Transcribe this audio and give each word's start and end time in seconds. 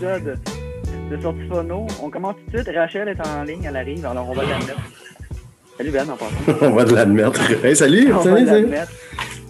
épisode 0.00 0.38
de 1.10 1.16
Sortie 1.20 1.46
Phono. 1.46 1.86
On 2.02 2.08
commence 2.08 2.34
tout 2.36 2.56
de 2.56 2.62
suite. 2.62 2.74
Rachel 2.74 3.08
est 3.08 3.26
en 3.26 3.42
ligne, 3.42 3.64
elle 3.64 3.76
arrive, 3.76 4.06
alors 4.06 4.30
on 4.30 4.32
va 4.32 4.44
l'admettre. 4.44 4.80
Salut 5.76 5.90
Ben, 5.90 6.08
en 6.08 6.16
passant. 6.16 6.52
on 6.66 6.70
va 6.70 6.84
l'admettre. 6.86 7.64
Hey, 7.64 7.76
salut! 7.76 8.10
On 8.14 8.22
salut, 8.22 8.44
va 8.46 8.50
salut. 8.50 8.62
l'admettre. 8.62 8.92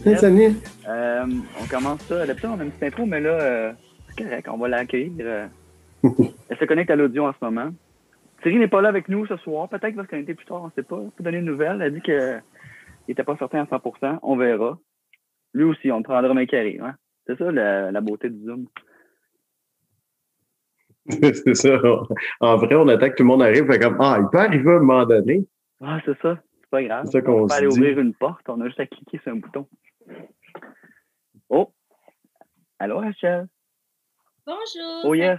Hey, 0.04 0.16
salut. 0.16 0.56
Euh, 0.88 1.26
on 1.62 1.66
commence 1.68 2.00
ça. 2.02 2.26
D'habitude, 2.26 2.50
on 2.52 2.58
a 2.58 2.64
une 2.64 2.70
petite 2.72 2.82
intro, 2.82 3.06
mais 3.06 3.20
là, 3.20 3.30
euh, 3.30 3.72
c'est 4.08 4.24
correct, 4.24 4.48
on 4.52 4.56
va 4.58 4.68
l'accueillir. 4.68 5.12
euh. 5.20 5.46
Elle 6.48 6.56
se 6.58 6.64
connecte 6.64 6.90
à 6.90 6.96
l'audio 6.96 7.26
en 7.26 7.32
ce 7.32 7.44
moment. 7.44 7.70
Thierry 8.42 8.58
n'est 8.58 8.66
pas 8.68 8.80
là 8.80 8.88
avec 8.88 9.08
nous 9.08 9.26
ce 9.26 9.36
soir. 9.36 9.68
Peut-être 9.68 9.94
va 9.94 10.02
se 10.02 10.08
connecter 10.08 10.34
plus 10.34 10.46
tard, 10.46 10.62
on 10.62 10.66
ne 10.66 10.72
sait 10.74 10.82
pas. 10.82 10.96
Pour 10.96 11.12
donner 11.20 11.38
une 11.38 11.44
nouvelle, 11.44 11.76
elle 11.76 11.82
a 11.82 11.90
dit 11.90 12.00
qu'il 12.00 12.42
n'était 13.06 13.22
pas 13.22 13.36
certain 13.38 13.60
à 13.60 13.64
100% 13.66 14.18
On 14.22 14.36
verra. 14.36 14.78
Lui 15.54 15.62
aussi, 15.64 15.92
on 15.92 15.98
le 15.98 16.02
prendra 16.02 16.34
main 16.34 16.46
carré. 16.46 16.80
Hein? 16.82 16.94
C'est 17.26 17.38
ça 17.38 17.52
la, 17.52 17.92
la 17.92 18.00
beauté 18.00 18.30
du 18.30 18.44
Zoom. 18.44 18.66
c'est 21.34 21.54
ça. 21.54 21.78
En 22.40 22.56
vrai, 22.56 22.74
on 22.74 22.88
attend 22.88 23.08
que 23.10 23.14
tout 23.16 23.22
le 23.22 23.28
monde 23.28 23.42
arrive. 23.42 23.66
Fait 23.66 23.78
comme, 23.78 23.96
ah, 24.00 24.18
il 24.20 24.28
peut 24.30 24.38
arriver 24.38 24.70
à 24.70 24.76
un 24.76 24.80
moment 24.80 25.04
donné. 25.06 25.46
Ah, 25.82 26.00
c'est 26.04 26.18
ça. 26.20 26.38
C'est 26.60 26.70
pas 26.70 26.82
grave. 26.82 27.06
C'est 27.06 27.12
ça 27.12 27.20
qu'on 27.22 27.42
on 27.42 27.46
peut 27.46 27.54
aller 27.54 27.68
dit. 27.68 27.78
ouvrir 27.78 27.98
une 27.98 28.14
porte. 28.14 28.48
On 28.48 28.60
a 28.60 28.66
juste 28.66 28.80
à 28.80 28.86
cliquer 28.86 29.18
sur 29.22 29.32
un 29.32 29.36
bouton. 29.36 29.66
Oh! 31.48 31.72
Allô, 32.78 32.98
Rachel? 32.98 33.46
Bonjour. 34.46 35.04
Oh 35.04 35.14
yes! 35.14 35.38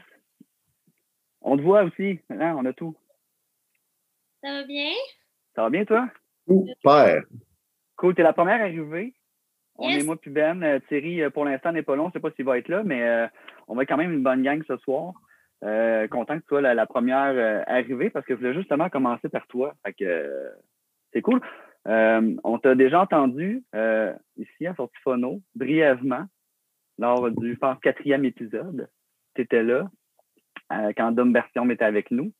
On 1.42 1.58
te 1.58 1.62
voit 1.62 1.84
aussi. 1.84 2.20
Hein? 2.30 2.56
On 2.58 2.66
a 2.66 2.74
tout. 2.74 2.96
Ça 4.44 4.52
va 4.52 4.64
bien? 4.64 4.92
Ça 5.56 5.64
va 5.64 5.70
bien, 5.70 5.86
toi? 5.86 6.08
Père. 6.84 7.24
Cool, 7.96 8.16
t'es 8.16 8.24
la 8.24 8.34
première 8.34 8.62
arrivée. 8.62 9.14
On 9.76 9.90
Yes. 9.90 10.03
est 10.03 10.06
moi 10.06 10.18
puis 10.18 10.30
Ben. 10.31 10.62
Euh, 10.64 10.80
Thierry, 10.88 11.22
euh, 11.22 11.30
pour 11.30 11.46
l'instant, 11.46 11.72
n'est 11.72 11.81
pas 11.81 11.96
long. 11.96 12.08
Je 12.09 12.14
sais 12.14 12.20
pas 12.20 12.31
s'il 12.31 12.46
va 12.46 12.58
être 12.58 12.68
là, 12.68 12.84
mais 12.84 13.02
euh, 13.03 13.28
on 13.68 13.76
va 13.76 13.84
être 13.84 13.90
quand 13.90 13.98
même 13.98 14.12
une 14.14 14.24
bonne 14.24 14.44
gang 14.44 14.62
ce 14.68 14.78
soir. 14.78 15.14
Euh, 15.64 16.08
content 16.08 16.38
que 16.38 16.42
tu 16.42 16.48
sois 16.48 16.62
la, 16.62 16.86
première 16.88 17.34
euh, 17.36 17.62
arrivée 17.67 18.09
parce 18.09 18.26
que 18.26 18.34
je 18.34 18.40
voulais 18.40 18.54
justement 18.54 18.90
commencer 18.90 19.30
par 19.30 19.45
toi. 19.48 19.76
Euh, 20.02 20.50
c'est 21.14 21.22
cool. 21.22 21.40
On 21.86 22.59
t'a 22.59 22.76
déjà 22.76 23.02
entendu 23.02 23.64
ici 24.38 24.68
à 24.68 24.76
Sortie 24.76 24.98
Phono, 25.03 25.42
brièvement, 25.56 26.26
lors 26.98 27.30
du 27.31 27.58
quatrième 27.81 28.26
épisode. 28.26 28.90
Tu 29.36 29.42
étais 29.42 29.64
là 29.64 29.90
quand 30.98 31.12
Dom 31.12 31.34
Bertion 31.34 31.70
était 31.70 31.86
avec 31.86 32.12
nous. 32.12 32.31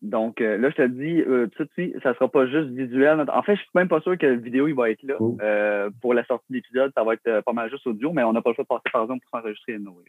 Donc 0.00 0.40
euh, 0.40 0.56
là, 0.58 0.70
je 0.70 0.76
te 0.76 0.86
dis, 0.86 1.20
euh, 1.22 1.48
tout 1.56 1.64
de 1.64 1.70
suite, 1.72 1.96
ça 2.02 2.14
sera 2.14 2.28
pas 2.28 2.46
juste 2.46 2.68
visuel. 2.68 3.24
En 3.32 3.42
fait, 3.42 3.56
je 3.56 3.60
suis 3.62 3.70
même 3.74 3.88
pas 3.88 4.00
sûr 4.00 4.16
que 4.16 4.26
la 4.26 4.36
vidéo 4.36 4.68
il 4.68 4.74
va 4.74 4.90
être 4.90 5.02
là. 5.02 5.14
Oh. 5.18 5.36
Euh, 5.42 5.90
pour 6.00 6.14
la 6.14 6.24
sortie 6.24 6.46
de 6.50 6.56
l'épisode, 6.56 6.92
ça 6.94 7.02
va 7.02 7.14
être 7.14 7.26
euh, 7.26 7.42
pas 7.42 7.52
mal 7.52 7.68
juste 7.68 7.86
audio, 7.86 8.12
mais 8.12 8.22
on 8.22 8.32
n'a 8.32 8.40
pas 8.40 8.50
le 8.50 8.54
choix 8.54 8.64
de 8.64 8.68
passer 8.68 8.90
par 8.92 9.02
exemple 9.02 9.24
pour 9.28 9.40
s'enregistrer. 9.40 9.74
anyway. 9.74 10.04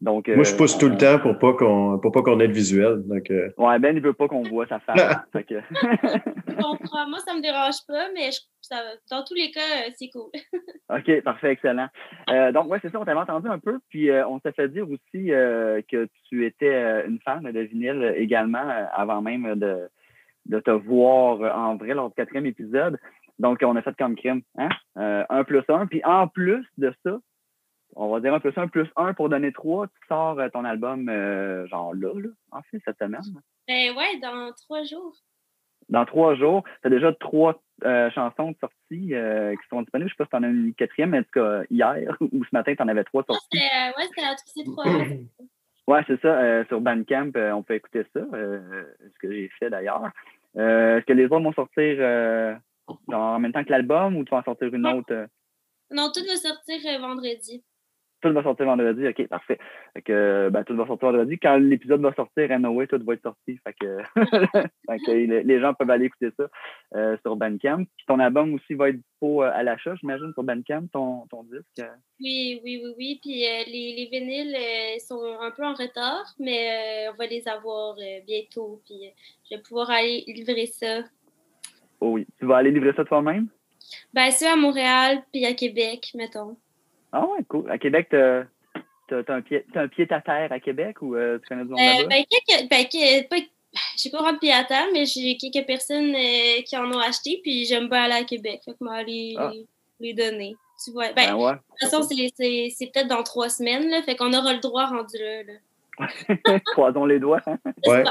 Donc, 0.00 0.28
Moi, 0.28 0.44
je 0.44 0.54
euh, 0.54 0.56
pousse 0.56 0.78
tout 0.78 0.88
le 0.88 0.96
temps 0.96 1.18
pour 1.18 1.36
pas 1.38 1.54
qu'on 1.54 1.98
pour 1.98 2.12
pas 2.12 2.22
qu'on 2.22 2.38
ait 2.38 2.46
de 2.46 2.52
visuel. 2.52 3.02
Donc, 3.06 3.28
euh, 3.32 3.50
Ouais, 3.58 3.78
Ben, 3.80 3.96
il 3.96 4.02
veut 4.02 4.12
pas 4.12 4.28
qu'on 4.28 4.42
voit 4.42 4.66
sa 4.68 4.78
face. 4.78 5.16
fait 5.32 5.42
que... 5.42 5.54
Je 5.70 6.54
comprends. 6.62 7.08
Moi, 7.08 7.18
ça 7.26 7.34
me 7.34 7.42
dérange 7.42 7.84
pas, 7.86 8.06
mais 8.14 8.30
je- 8.30 8.40
ça- 8.60 8.76
dans 9.10 9.24
tous 9.24 9.34
les 9.34 9.50
cas, 9.50 9.60
euh, 9.60 9.90
c'est 9.96 10.08
cool. 10.10 10.30
OK, 10.90 11.22
parfait, 11.22 11.50
excellent. 11.52 11.88
Euh, 12.30 12.52
donc, 12.52 12.70
ouais, 12.70 12.78
c'est 12.80 12.90
ça, 12.92 13.00
on 13.00 13.04
t'avait 13.04 13.18
entendu 13.20 13.48
un 13.48 13.58
peu, 13.58 13.80
puis 13.88 14.08
euh, 14.10 14.26
on 14.28 14.38
s'est 14.40 14.52
fait 14.52 14.68
dire 14.68 14.86
aussi 14.88 15.32
euh, 15.32 15.80
que 15.90 16.08
tu 16.28 16.46
étais 16.46 16.72
euh, 16.74 17.06
une 17.08 17.18
fan 17.20 17.42
de 17.42 17.60
vinyle 17.60 18.14
également, 18.16 18.68
euh, 18.70 18.84
avant 18.92 19.20
même 19.20 19.56
de, 19.56 19.88
de 20.46 20.60
te 20.60 20.70
voir 20.70 21.40
en 21.58 21.76
vrai 21.76 21.94
lors 21.94 22.08
du 22.08 22.14
quatrième 22.14 22.46
épisode. 22.46 22.98
Donc, 23.40 23.58
on 23.62 23.74
a 23.76 23.82
fait 23.82 23.96
comme 23.96 24.14
crime, 24.16 24.42
hein? 24.58 24.68
Euh, 24.96 25.24
un 25.28 25.42
plus 25.44 25.62
un. 25.68 25.86
Puis 25.86 26.02
en 26.04 26.26
plus 26.28 26.64
de 26.76 26.92
ça, 27.04 27.18
on 27.96 28.08
va 28.10 28.20
dire 28.20 28.34
un 28.34 28.40
plus 28.40 28.52
un 28.56 28.68
plus 28.68 28.88
un 28.96 29.14
pour 29.14 29.28
donner 29.28 29.52
trois, 29.52 29.86
tu 29.86 29.94
sors 30.08 30.38
euh, 30.38 30.48
ton 30.48 30.64
album 30.64 31.08
euh, 31.08 31.66
genre 31.68 31.94
là, 31.94 32.12
là, 32.14 32.28
en 32.52 32.62
fait, 32.62 32.80
cette 32.84 32.98
semaine. 32.98 33.20
Ben 33.66 33.96
ouais, 33.96 34.18
dans 34.20 34.52
trois 34.52 34.82
jours. 34.84 35.14
Dans 35.88 36.04
trois 36.04 36.34
jours, 36.34 36.64
tu 36.82 36.86
as 36.88 36.90
déjà 36.90 37.12
trois 37.14 37.62
euh, 37.84 38.10
chansons 38.10 38.50
de 38.50 38.56
sortie 38.60 39.14
euh, 39.14 39.54
qui 39.54 39.68
sont 39.70 39.80
disponibles. 39.82 40.10
Je 40.10 40.14
sais 40.14 40.18
pas 40.18 40.24
si 40.24 40.30
tu 40.30 40.36
en 40.36 40.42
as 40.42 40.48
une 40.48 40.74
quatrième, 40.74 41.10
mais 41.10 41.18
en 41.20 41.22
tout 41.22 41.30
cas, 41.32 41.62
hier 41.70 42.14
ou 42.20 42.44
ce 42.44 42.50
matin, 42.52 42.74
tu 42.74 42.82
en 42.82 42.88
avais 42.88 43.04
trois 43.04 43.24
Ah, 43.28 43.32
sorties. 43.32 43.58
Euh, 43.58 43.98
ouais, 43.98 44.34
c'était 44.54 44.64
trois. 44.70 44.84
Ouais, 45.86 46.02
c'est 46.06 46.20
ça. 46.20 46.66
sur 46.66 46.82
Bandcamp, 46.82 47.30
on 47.54 47.62
peut 47.62 47.72
écouter 47.72 48.02
ça, 48.12 48.20
ce 48.30 49.18
que 49.22 49.32
j'ai 49.32 49.48
fait 49.58 49.70
d'ailleurs. 49.70 50.10
Est-ce 50.54 51.06
que 51.06 51.14
les 51.14 51.24
autres 51.24 51.40
vont 51.40 51.52
sortir 51.54 52.58
en 53.10 53.38
même 53.38 53.52
temps 53.52 53.64
que 53.64 53.70
l'album 53.70 54.16
ou 54.16 54.24
tu 54.24 54.30
vas 54.30 54.38
en 54.40 54.42
sortir 54.42 54.68
une 54.74 54.86
Ouais. 54.86 54.92
autre? 54.92 55.26
Non, 55.90 56.10
tout 56.12 56.20
va 56.26 56.36
sortir 56.36 57.00
vendredi. 57.00 57.64
Tout 58.20 58.32
va 58.32 58.42
sortir 58.42 58.66
vendredi, 58.66 59.06
ok, 59.06 59.28
parfait. 59.28 59.58
Fait 59.94 60.02
que 60.02 60.48
ben, 60.50 60.64
tout 60.64 60.76
va 60.76 60.86
sortir 60.86 61.08
vendredi. 61.10 61.38
Quand 61.38 61.56
l'épisode 61.56 62.00
va 62.00 62.12
sortir, 62.14 62.50
anyway, 62.50 62.86
tout 62.86 63.00
va 63.04 63.14
être 63.14 63.22
sorti. 63.22 63.58
Fait 63.64 63.74
que, 63.78 64.02
fait 64.88 64.98
que 65.06 65.10
les, 65.12 65.60
gens 65.60 65.72
peuvent 65.74 65.90
aller 65.90 66.06
écouter 66.06 66.30
ça 66.36 66.48
euh, 66.96 67.16
sur 67.22 67.36
Bandcamp. 67.36 67.84
Puis 67.84 68.06
ton 68.06 68.18
album 68.18 68.54
aussi 68.54 68.74
va 68.74 68.88
être 68.88 68.96
dispo 68.96 69.42
euh, 69.42 69.50
à 69.52 69.62
l'achat, 69.62 69.94
j'imagine, 70.00 70.32
sur 70.32 70.42
Bandcamp, 70.42 70.88
ton, 70.92 71.26
ton 71.28 71.44
disque? 71.44 71.88
Oui, 72.20 72.60
oui, 72.64 72.82
oui, 72.84 72.94
oui. 72.98 73.18
Puis 73.22 73.44
euh, 73.44 73.64
les, 73.66 73.94
les 73.94 74.08
vinyles 74.10 74.56
euh, 74.56 74.98
sont 74.98 75.22
un 75.40 75.50
peu 75.52 75.64
en 75.64 75.74
retard, 75.74 76.34
mais 76.38 77.08
on 77.12 77.16
va 77.16 77.26
les 77.26 77.46
avoir 77.46 77.96
bientôt. 78.26 78.80
Puis 78.84 79.12
je 79.48 79.56
vais 79.56 79.62
pouvoir 79.62 79.90
aller 79.90 80.24
livrer 80.26 80.66
ça. 80.66 81.02
Oh 82.00 82.12
oui. 82.12 82.26
Tu 82.38 82.46
vas 82.46 82.56
aller 82.56 82.70
livrer 82.70 82.92
ça 82.94 83.04
toi-même? 83.04 83.48
Ben, 84.12 84.30
c'est 84.30 84.46
à 84.46 84.56
Montréal, 84.56 85.22
puis 85.32 85.44
à 85.46 85.54
Québec, 85.54 86.10
mettons. 86.14 86.56
Ah 87.12 87.26
ouais, 87.26 87.38
cool. 87.48 87.70
À 87.70 87.78
Québec, 87.78 88.08
t'as 88.10 88.44
t'as- 89.08 89.22
t'as 89.24 89.34
un 89.34 89.40
pied 89.42 89.64
t'as 89.72 89.82
un 89.82 89.88
pied 89.88 90.06
à 90.10 90.20
terre 90.20 90.52
à 90.52 90.60
Québec 90.60 91.00
ou 91.02 91.14
euh, 91.16 91.38
tu 91.38 91.48
connais 91.48 91.62
du 91.64 91.70
monde 91.70 91.80
Euh, 91.80 92.02
là-bas? 92.02 92.08
ben, 92.08 92.24
quelques, 92.28 92.68
ben, 92.70 92.84
que- 92.84 93.28
pas, 93.28 93.36
j'ai 93.96 94.10
pas 94.10 94.18
vraiment 94.18 94.32
de 94.34 94.38
pied 94.38 94.52
à 94.52 94.64
terre, 94.64 94.86
mais 94.92 95.04
j'ai 95.06 95.36
quelques 95.36 95.66
personnes 95.66 96.14
euh, 96.14 96.62
qui 96.66 96.76
en 96.76 96.90
ont 96.92 96.98
acheté, 96.98 97.40
puis 97.42 97.64
j'aime 97.64 97.88
pas 97.88 98.02
aller 98.02 98.14
à 98.14 98.24
Québec. 98.24 98.60
Fait 98.64 98.72
que 98.72 98.76
moi, 98.82 99.02
les, 99.02 99.34
Ah. 99.38 99.50
les, 99.52 99.66
les 100.00 100.14
donner. 100.14 100.56
Tu 100.84 100.92
vois. 100.92 101.12
Ben, 101.12 101.28
Ben 101.30 101.34
ouais. 101.36 101.52
de 101.52 101.58
toute 101.80 101.90
façon, 101.90 102.02
c'est, 102.02 102.28
c'est, 102.36 102.68
c'est 102.76 102.92
peut-être 102.92 103.08
dans 103.08 103.22
trois 103.22 103.48
semaines, 103.48 103.88
là, 103.90 104.02
fait 104.02 104.14
qu'on 104.14 104.32
aura 104.32 104.52
le 104.52 104.60
droit 104.60 104.86
rendu 104.86 105.16
là. 105.18 105.42
là. 105.44 105.52
Croisons 106.72 107.04
les 107.06 107.18
doigts. 107.18 107.40
hein. 107.46 107.58
ouais. 107.86 108.04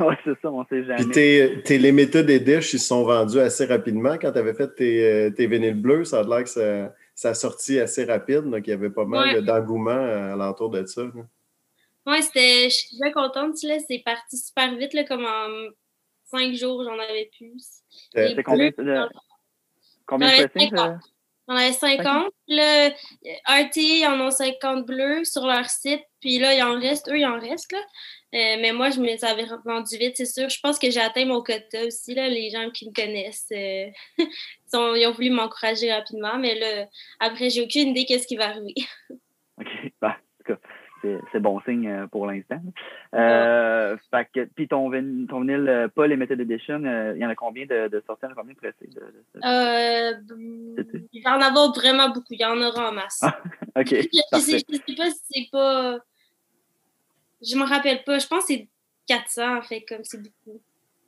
Ouais, 0.00 0.16
c'est 0.24 0.40
ça, 0.40 0.50
on 0.50 0.64
sait 0.66 0.84
jamais. 0.84 1.02
Puis 1.04 1.10
tes, 1.10 1.62
tes 1.64 1.78
Limited 1.78 2.28
Edition, 2.30 2.60
ils 2.60 2.80
se 2.80 2.86
sont 2.86 3.02
vendus 3.04 3.38
assez 3.40 3.66
rapidement. 3.66 4.16
Quand 4.18 4.32
tu 4.32 4.38
avais 4.38 4.54
fait 4.54 4.74
tes, 4.74 5.04
euh, 5.04 5.30
tes 5.30 5.46
vinyles 5.46 5.74
bleus, 5.74 6.04
ça 6.04 6.20
a 6.20 6.22
l'air 6.22 6.44
que 6.44 6.48
ça, 6.48 6.94
ça 7.14 7.30
a 7.30 7.34
sorti 7.34 7.78
assez 7.78 8.04
rapide. 8.04 8.42
Donc, 8.50 8.66
il 8.66 8.70
y 8.70 8.72
avait 8.72 8.90
pas 8.90 9.04
mal 9.04 9.34
Ouais. 9.36 9.42
d'engouement 9.42 9.90
euh, 9.90 10.32
alentour 10.32 10.70
de 10.70 10.84
ça. 10.86 11.02
là. 11.02 11.10
Ouais, 12.06 12.20
c'était, 12.22 12.64
je 12.68 12.74
suis 12.74 12.96
bien 13.00 13.12
contente. 13.12 13.62
Là, 13.62 13.76
c'est 13.88 14.02
parti 14.04 14.36
super 14.36 14.74
vite, 14.76 14.92
là, 14.92 15.04
comme 15.04 15.24
en 15.24 15.68
cinq 16.24 16.54
jours, 16.54 16.82
j'en 16.84 16.98
avais 16.98 17.30
plus. 17.36 17.64
C'est 18.12 18.42
combien 18.42 18.70
de, 18.70 19.08
combien 20.06 20.42
de 20.42 20.46
pressings? 20.46 20.74
J'en 21.48 21.56
avais 21.56 21.72
50. 21.72 22.32
Puis 22.46 22.56
Là, 22.56 22.88
RT, 23.46 23.76
ils 23.76 24.06
en 24.06 24.20
ont 24.20 24.30
50 24.30 24.86
bleus 24.86 25.24
sur 25.24 25.46
leur 25.46 25.68
site. 25.68 26.02
Puis 26.20 26.38
là, 26.38 26.54
il 26.54 26.62
en 26.62 26.78
reste. 26.78 27.08
Eux, 27.08 27.18
il 27.18 27.26
en 27.26 27.38
reste. 27.38 27.70
Là. 27.72 27.80
Euh, 28.34 28.56
mais 28.60 28.72
moi, 28.72 28.88
je 28.90 28.98
me 28.98 29.06
les 29.06 29.24
avais 29.24 29.44
vendu 29.64 29.96
vite, 29.98 30.16
c'est 30.16 30.24
sûr. 30.24 30.48
Je 30.48 30.58
pense 30.60 30.78
que 30.78 30.90
j'ai 30.90 31.00
atteint 31.00 31.26
mon 31.26 31.42
quota 31.42 31.84
aussi. 31.86 32.14
Là. 32.14 32.28
Les 32.28 32.48
gens 32.50 32.70
qui 32.70 32.88
me 32.88 32.94
connaissent, 32.94 33.48
euh, 33.52 33.90
ils, 34.18 34.26
sont- 34.72 34.94
ils 34.94 35.06
ont 35.06 35.12
voulu 35.12 35.30
m'encourager 35.30 35.92
rapidement. 35.92 36.38
Mais 36.38 36.58
là, 36.58 36.86
après, 37.20 37.50
j'ai 37.50 37.62
aucune 37.62 37.88
idée 37.88 38.04
qu'est-ce 38.06 38.26
qui 38.26 38.36
va 38.36 38.46
arriver. 38.48 38.74
OK. 39.60 39.68
En 40.02 40.08
tout 40.44 40.54
cas, 40.54 40.58
c'est 41.32 41.40
bon 41.40 41.60
signe 41.66 41.88
euh, 41.88 42.06
pour 42.06 42.26
l'instant. 42.26 42.60
Euh, 43.14 43.96
puis 44.56 44.66
ton, 44.68 44.88
vin- 44.88 45.26
ton 45.28 45.40
vinyle 45.40 45.90
pas 45.94 46.06
Limited 46.06 46.40
Edition, 46.40 46.78
il 47.14 47.20
y 47.20 47.26
en 47.26 47.28
a 47.28 47.34
combien 47.34 47.66
de, 47.66 47.88
de 47.88 48.02
sorties? 48.06 48.24
Il 48.24 48.26
y 48.26 48.28
en 48.28 48.32
a 48.32 48.34
combien 48.36 48.54
de 48.54 48.58
pressés? 48.58 48.88
De, 48.88 49.00
de- 49.40 49.40
il 51.12 51.22
va 51.22 51.36
en 51.36 51.40
avoir 51.42 51.72
vraiment 51.74 52.08
beaucoup. 52.08 52.32
Il 52.32 52.40
y 52.40 52.44
en 52.44 52.60
aura 52.62 52.88
en 52.88 52.92
masse. 52.92 53.20
Ah, 53.22 53.36
OK, 53.80 53.88
je, 53.90 54.38
sais, 54.38 54.58
je 54.68 54.76
sais 54.76 54.94
pas 54.96 55.10
si 55.10 55.20
c'est 55.30 55.48
pas. 55.52 55.98
Je 57.42 57.56
me 57.56 57.64
rappelle 57.64 58.02
pas. 58.04 58.18
Je 58.18 58.26
pense 58.26 58.46
que 58.46 58.54
c'est 58.54 58.68
400, 59.08 59.58
en 59.58 59.62
fait, 59.62 59.82
comme 59.82 60.04
c'est 60.04 60.22
beaucoup. 60.22 60.60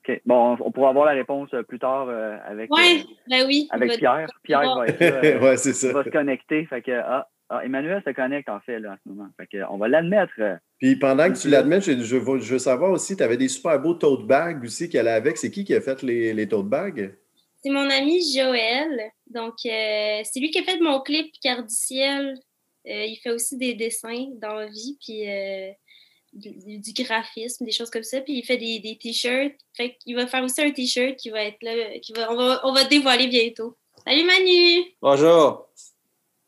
OK. 0.06 0.20
Bon, 0.26 0.56
on, 0.58 0.66
on 0.66 0.70
pourra 0.72 0.90
avoir 0.90 1.06
la 1.06 1.12
réponse 1.12 1.48
euh, 1.54 1.62
plus 1.62 1.78
tard 1.78 2.08
euh, 2.08 2.36
avec, 2.46 2.70
Ouais, 2.72 3.00
euh, 3.00 3.14
ben 3.28 3.46
oui. 3.46 3.68
avec 3.70 3.98
Pierre. 3.98 4.28
Pierre 4.42 4.74
va 4.76 4.86
être 4.86 5.00
là. 5.00 5.38
ouais, 5.42 5.56
ça. 5.56 5.92
va 5.92 6.04
se 6.04 6.10
connecter. 6.10 6.66
Fait 6.66 6.82
que, 6.82 6.92
ah, 6.92 7.28
ah, 7.48 7.64
Emmanuel 7.64 8.02
se 8.06 8.10
connecte 8.10 8.48
en 8.48 8.60
fait 8.60 8.78
là, 8.80 8.92
en 8.92 8.96
ce 9.02 9.08
moment. 9.08 9.28
Fait 9.38 9.46
que, 9.46 9.58
on 9.70 9.78
va 9.78 9.88
l'admettre. 9.88 10.32
Puis 10.78 10.96
pendant 10.96 11.32
que 11.32 11.38
tu 11.38 11.48
l'admets, 11.48 11.80
je, 11.80 11.92
je 12.02 12.16
veux, 12.16 12.38
je 12.38 12.52
veux 12.52 12.58
savoir 12.58 12.90
aussi, 12.90 13.16
tu 13.16 13.22
avais 13.22 13.36
des 13.36 13.48
super 13.48 13.80
beaux 13.80 13.94
tote 13.94 14.26
bags 14.26 14.62
aussi 14.64 14.88
qui 14.88 14.98
allaient 14.98 15.10
avec. 15.10 15.38
C'est 15.38 15.50
qui 15.50 15.64
qui 15.64 15.74
a 15.74 15.80
fait 15.80 16.02
les, 16.02 16.34
les 16.34 16.48
tote 16.48 16.68
bags? 16.68 17.14
C'est 17.62 17.70
mon 17.70 17.88
ami 17.88 18.20
Joël. 18.34 19.10
Donc, 19.26 19.54
euh, 19.64 20.20
c'est 20.22 20.38
lui 20.38 20.50
qui 20.50 20.58
a 20.58 20.64
fait 20.64 20.78
mon 20.80 21.00
clip 21.00 21.32
Carte 21.42 21.66
du 21.66 21.74
ciel. 21.74 22.38
Euh, 22.86 23.04
il 23.06 23.16
fait 23.22 23.30
aussi 23.30 23.56
des 23.56 23.72
dessins 23.74 24.26
dans 24.34 24.52
la 24.52 24.66
vie, 24.66 24.98
puis 25.02 25.26
euh, 25.26 25.70
du, 26.34 26.78
du 26.78 27.02
graphisme, 27.02 27.64
des 27.64 27.72
choses 27.72 27.90
comme 27.90 28.02
ça. 28.02 28.20
Puis 28.20 28.38
il 28.38 28.44
fait 28.44 28.56
des, 28.56 28.80
des 28.80 28.96
t-shirts. 28.96 29.54
Fait 29.76 29.96
qu'il 29.96 30.16
va 30.16 30.26
faire 30.26 30.44
aussi 30.44 30.60
un 30.62 30.70
t-shirt 30.70 31.16
qui 31.16 31.30
va 31.30 31.42
être 31.44 31.62
là, 31.62 31.98
qui 32.00 32.12
va, 32.12 32.30
on, 32.32 32.36
va, 32.36 32.60
on 32.64 32.72
va 32.72 32.84
dévoiler 32.84 33.28
bientôt. 33.28 33.76
Salut 34.06 34.24
Manu! 34.24 34.84
Bonjour. 35.00 35.68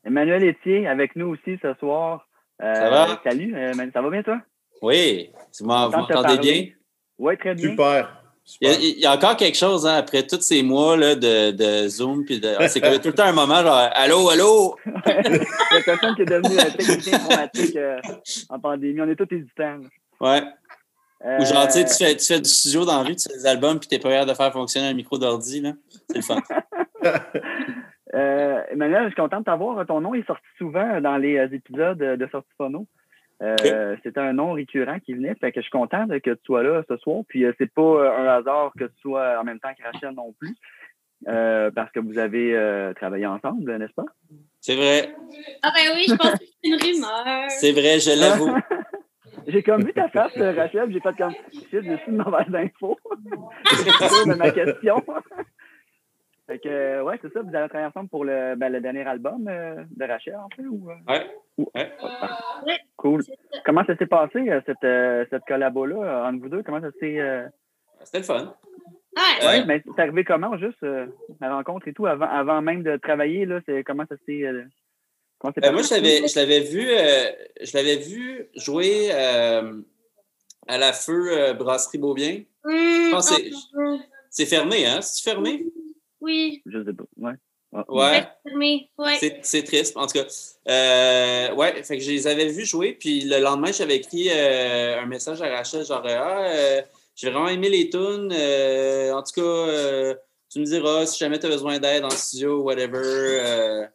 Emmanuel 0.04 0.44
Etier 0.44 0.86
avec 0.86 1.16
nous 1.16 1.28
aussi 1.28 1.58
ce 1.62 1.74
soir. 1.80 2.28
ça 2.60 2.90
va? 2.90 3.20
Salut, 3.24 3.52
ça 3.52 4.00
va 4.02 4.10
bien 4.10 4.22
toi? 4.22 4.40
Oui, 4.82 5.30
vous 5.60 5.66
m'entendez 5.66 6.38
bien? 6.38 6.66
Oui, 7.18 7.36
très 7.38 7.54
bien. 7.54 7.70
Super. 7.70 8.22
Il 8.60 9.00
y, 9.00 9.06
a, 9.06 9.12
encore 9.12 9.36
quelque 9.36 9.56
chose, 9.56 9.86
hein, 9.86 9.96
après 9.96 10.24
tous 10.24 10.40
ces 10.40 10.62
mois 10.62 10.96
là, 10.96 11.16
de, 11.16 11.50
de 11.50 11.88
Zoom, 11.88 12.24
puis 12.24 12.40
ah, 12.44 12.68
c'est 12.68 12.80
tout 13.00 13.08
le 13.08 13.14
temps 13.14 13.24
un 13.24 13.32
moment 13.32 13.60
genre 13.60 13.90
Allô, 13.92 14.30
allô? 14.30 14.76
Il 14.86 14.92
y 14.92 15.78
a 15.78 15.82
personne 15.84 16.14
qui 16.14 16.22
est 16.22 16.26
devenu 16.26 16.56
un 16.58 16.70
technicien 16.70 17.14
informatique 17.18 17.76
euh, 17.76 17.98
en 18.48 18.60
pandémie. 18.60 19.00
On 19.00 19.08
est 19.08 19.16
tous 19.16 19.34
hésitants. 19.34 19.80
Ouais. 20.20 20.42
Ou 21.24 21.44
genre, 21.44 21.66
tu, 21.66 21.84
fais, 21.98 22.16
tu 22.16 22.24
fais 22.24 22.40
du 22.40 22.48
studio 22.48 22.84
dans 22.84 22.98
la 22.98 23.02
rue, 23.02 23.16
tu 23.16 23.28
fais 23.28 23.36
des 23.36 23.46
albums, 23.46 23.80
puis 23.80 23.88
tu 23.88 23.96
n'es 23.96 24.00
pas 24.00 24.10
capable 24.10 24.30
de 24.30 24.36
faire 24.36 24.52
fonctionner 24.52 24.88
un 24.88 24.94
micro 24.94 25.18
d'ordi. 25.18 25.62
C'est 26.08 26.16
le 26.16 26.22
fun. 26.22 26.40
euh, 28.14 28.62
Emmanuel, 28.70 29.04
je 29.04 29.08
suis 29.08 29.16
content 29.16 29.40
de 29.40 29.44
t'avoir. 29.44 29.84
Ton 29.86 30.00
nom 30.00 30.14
est 30.14 30.26
sorti 30.26 30.46
souvent 30.56 31.00
dans 31.00 31.16
les 31.16 31.36
euh, 31.36 31.48
épisodes 31.50 31.98
de 31.98 32.28
Sortie 32.30 32.52
Phono. 32.56 32.86
Euh, 33.42 33.96
C'était 34.02 34.20
un 34.20 34.32
nom 34.32 34.52
récurrent 34.52 34.98
qui 35.00 35.14
venait. 35.14 35.34
Fait 35.34 35.52
que 35.52 35.60
je 35.60 35.62
suis 35.62 35.70
content 35.70 36.06
que 36.08 36.30
tu 36.30 36.44
sois 36.44 36.62
là 36.62 36.82
ce 36.88 36.96
soir. 36.96 37.22
Puis 37.28 37.44
euh, 37.44 37.52
c'est 37.58 37.72
pas 37.72 37.82
euh, 37.82 38.18
un 38.18 38.26
hasard 38.26 38.72
que 38.78 38.84
tu 38.84 39.00
sois 39.02 39.38
en 39.38 39.44
même 39.44 39.60
temps 39.60 39.74
que 39.76 39.82
Rachel 39.82 40.14
non 40.14 40.32
plus. 40.38 40.56
Euh, 41.28 41.70
parce 41.70 41.90
que 41.92 42.00
vous 42.00 42.18
avez 42.18 42.92
travaillé 42.96 43.26
ensemble, 43.26 43.76
n'est-ce 43.76 43.94
pas? 43.94 44.04
C'est 44.60 44.76
vrai. 44.76 45.14
Ah 45.62 45.72
ben 45.74 45.94
oui, 45.94 46.06
je 46.08 46.14
pense 46.14 46.32
que 46.32 46.44
c'est 46.44 46.68
une 46.68 46.74
rumeur. 46.74 47.50
C'est 47.50 47.72
vrai, 47.72 48.00
je 48.00 48.20
l'avoue. 48.20 48.54
j'ai 49.46 49.62
comme 49.62 49.82
vu 49.82 49.92
ta 49.92 50.08
face, 50.08 50.36
Rachel, 50.36 50.92
j'ai 50.92 51.00
fait 51.00 51.16
comme 51.16 51.32
shit, 51.52 51.68
j'ai 51.70 51.96
su 51.98 52.08
une 52.08 52.16
mauvaise 52.16 52.54
info. 52.54 52.98
de 53.64 54.34
ma 54.34 54.50
question. 54.50 55.02
Fait 56.46 56.60
que, 56.60 57.02
ouais, 57.02 57.18
c'est 57.20 57.32
ça, 57.32 57.40
vous 57.42 57.54
avez 57.54 57.68
travaillé 57.68 57.88
ensemble 57.88 58.08
pour 58.08 58.24
le, 58.24 58.54
ben, 58.54 58.68
le 58.68 58.80
dernier 58.80 59.02
album 59.02 59.48
euh, 59.48 59.82
de 59.90 60.04
Rachel, 60.04 60.36
en 60.36 60.48
fait? 60.54 60.62
Ou, 60.62 60.88
euh? 60.90 60.94
ouais. 61.08 61.26
ouais. 61.74 62.78
Cool. 62.96 63.24
Comment 63.64 63.84
ça 63.84 63.96
s'est 63.96 64.06
passé, 64.06 64.48
euh, 64.48 64.60
cette, 64.64 65.28
cette 65.30 65.44
collabo-là, 65.48 66.28
entre 66.28 66.38
vous 66.40 66.48
deux? 66.48 66.62
Comment 66.62 66.80
ça 66.80 66.92
s'est. 67.00 67.18
C'était 68.04 68.18
le 68.18 68.24
fun. 68.24 68.54
Ouais, 69.16 69.46
ouais 69.46 69.64
mais 69.64 69.82
c'est 69.84 70.00
arrivé 70.00 70.22
comment, 70.22 70.56
juste, 70.56 70.86
la 71.40 71.54
rencontre 71.56 71.88
et 71.88 71.92
tout, 71.92 72.06
avant, 72.06 72.28
avant 72.28 72.62
même 72.62 72.84
de 72.84 72.96
travailler, 72.96 73.44
là, 73.44 73.60
c'est, 73.66 73.82
comment 73.82 74.04
ça 74.08 74.14
s'est. 74.24 74.44
moi, 75.42 75.52
je 75.52 75.94
l'avais, 75.94 76.28
je 76.28 76.38
l'avais 76.38 76.60
vu, 76.60 76.82
je 77.60 77.76
l'avais 77.76 77.96
vu 77.96 78.46
jouer 78.54 79.10
à 80.68 80.78
la 80.78 80.92
Feu 80.92 81.54
Brasserie 81.54 81.98
Beaubien. 81.98 82.42
Mmh, 82.64 82.70
je 82.70 83.10
pense 83.10 83.34
c'est, 83.34 83.50
oh, 83.76 83.98
c'est 84.30 84.46
fermé, 84.46 84.86
hein? 84.86 85.00
C'est 85.00 85.28
fermé? 85.28 85.64
Oui. 86.20 86.62
Je 86.66 86.84
sais 86.84 86.92
pas. 86.92 87.04
Ouais. 87.16 87.34
Ouais. 87.88 88.26
ouais. 88.98 89.40
C'est 89.42 89.62
triste, 89.64 89.96
en 89.96 90.06
tout 90.06 90.18
cas. 90.18 90.26
Euh, 90.68 91.54
ouais, 91.54 91.82
fait 91.82 91.98
que 91.98 92.02
je 92.02 92.10
les 92.10 92.26
avais 92.26 92.46
vus 92.46 92.64
jouer, 92.64 92.92
puis 92.94 93.22
le 93.22 93.38
lendemain, 93.38 93.72
j'avais 93.72 93.96
écrit 93.96 94.28
euh, 94.30 95.00
un 95.00 95.06
message 95.06 95.42
à 95.42 95.48
Rachel, 95.48 95.84
genre 95.84 96.02
Ah, 96.06 96.46
euh, 96.46 96.82
j'ai 97.14 97.30
vraiment 97.30 97.48
aimé 97.48 97.68
les 97.68 97.90
tunes. 97.90 98.32
en 98.32 99.22
tout 99.22 99.40
cas, 99.40 100.14
tu 100.50 100.60
me 100.60 100.64
diras 100.64 101.06
si 101.06 101.18
jamais 101.18 101.38
tu 101.38 101.46
as 101.46 101.50
besoin 101.50 101.78
d'aide 101.78 102.04
en 102.04 102.10
studio, 102.10 102.62
whatever. 102.62 103.88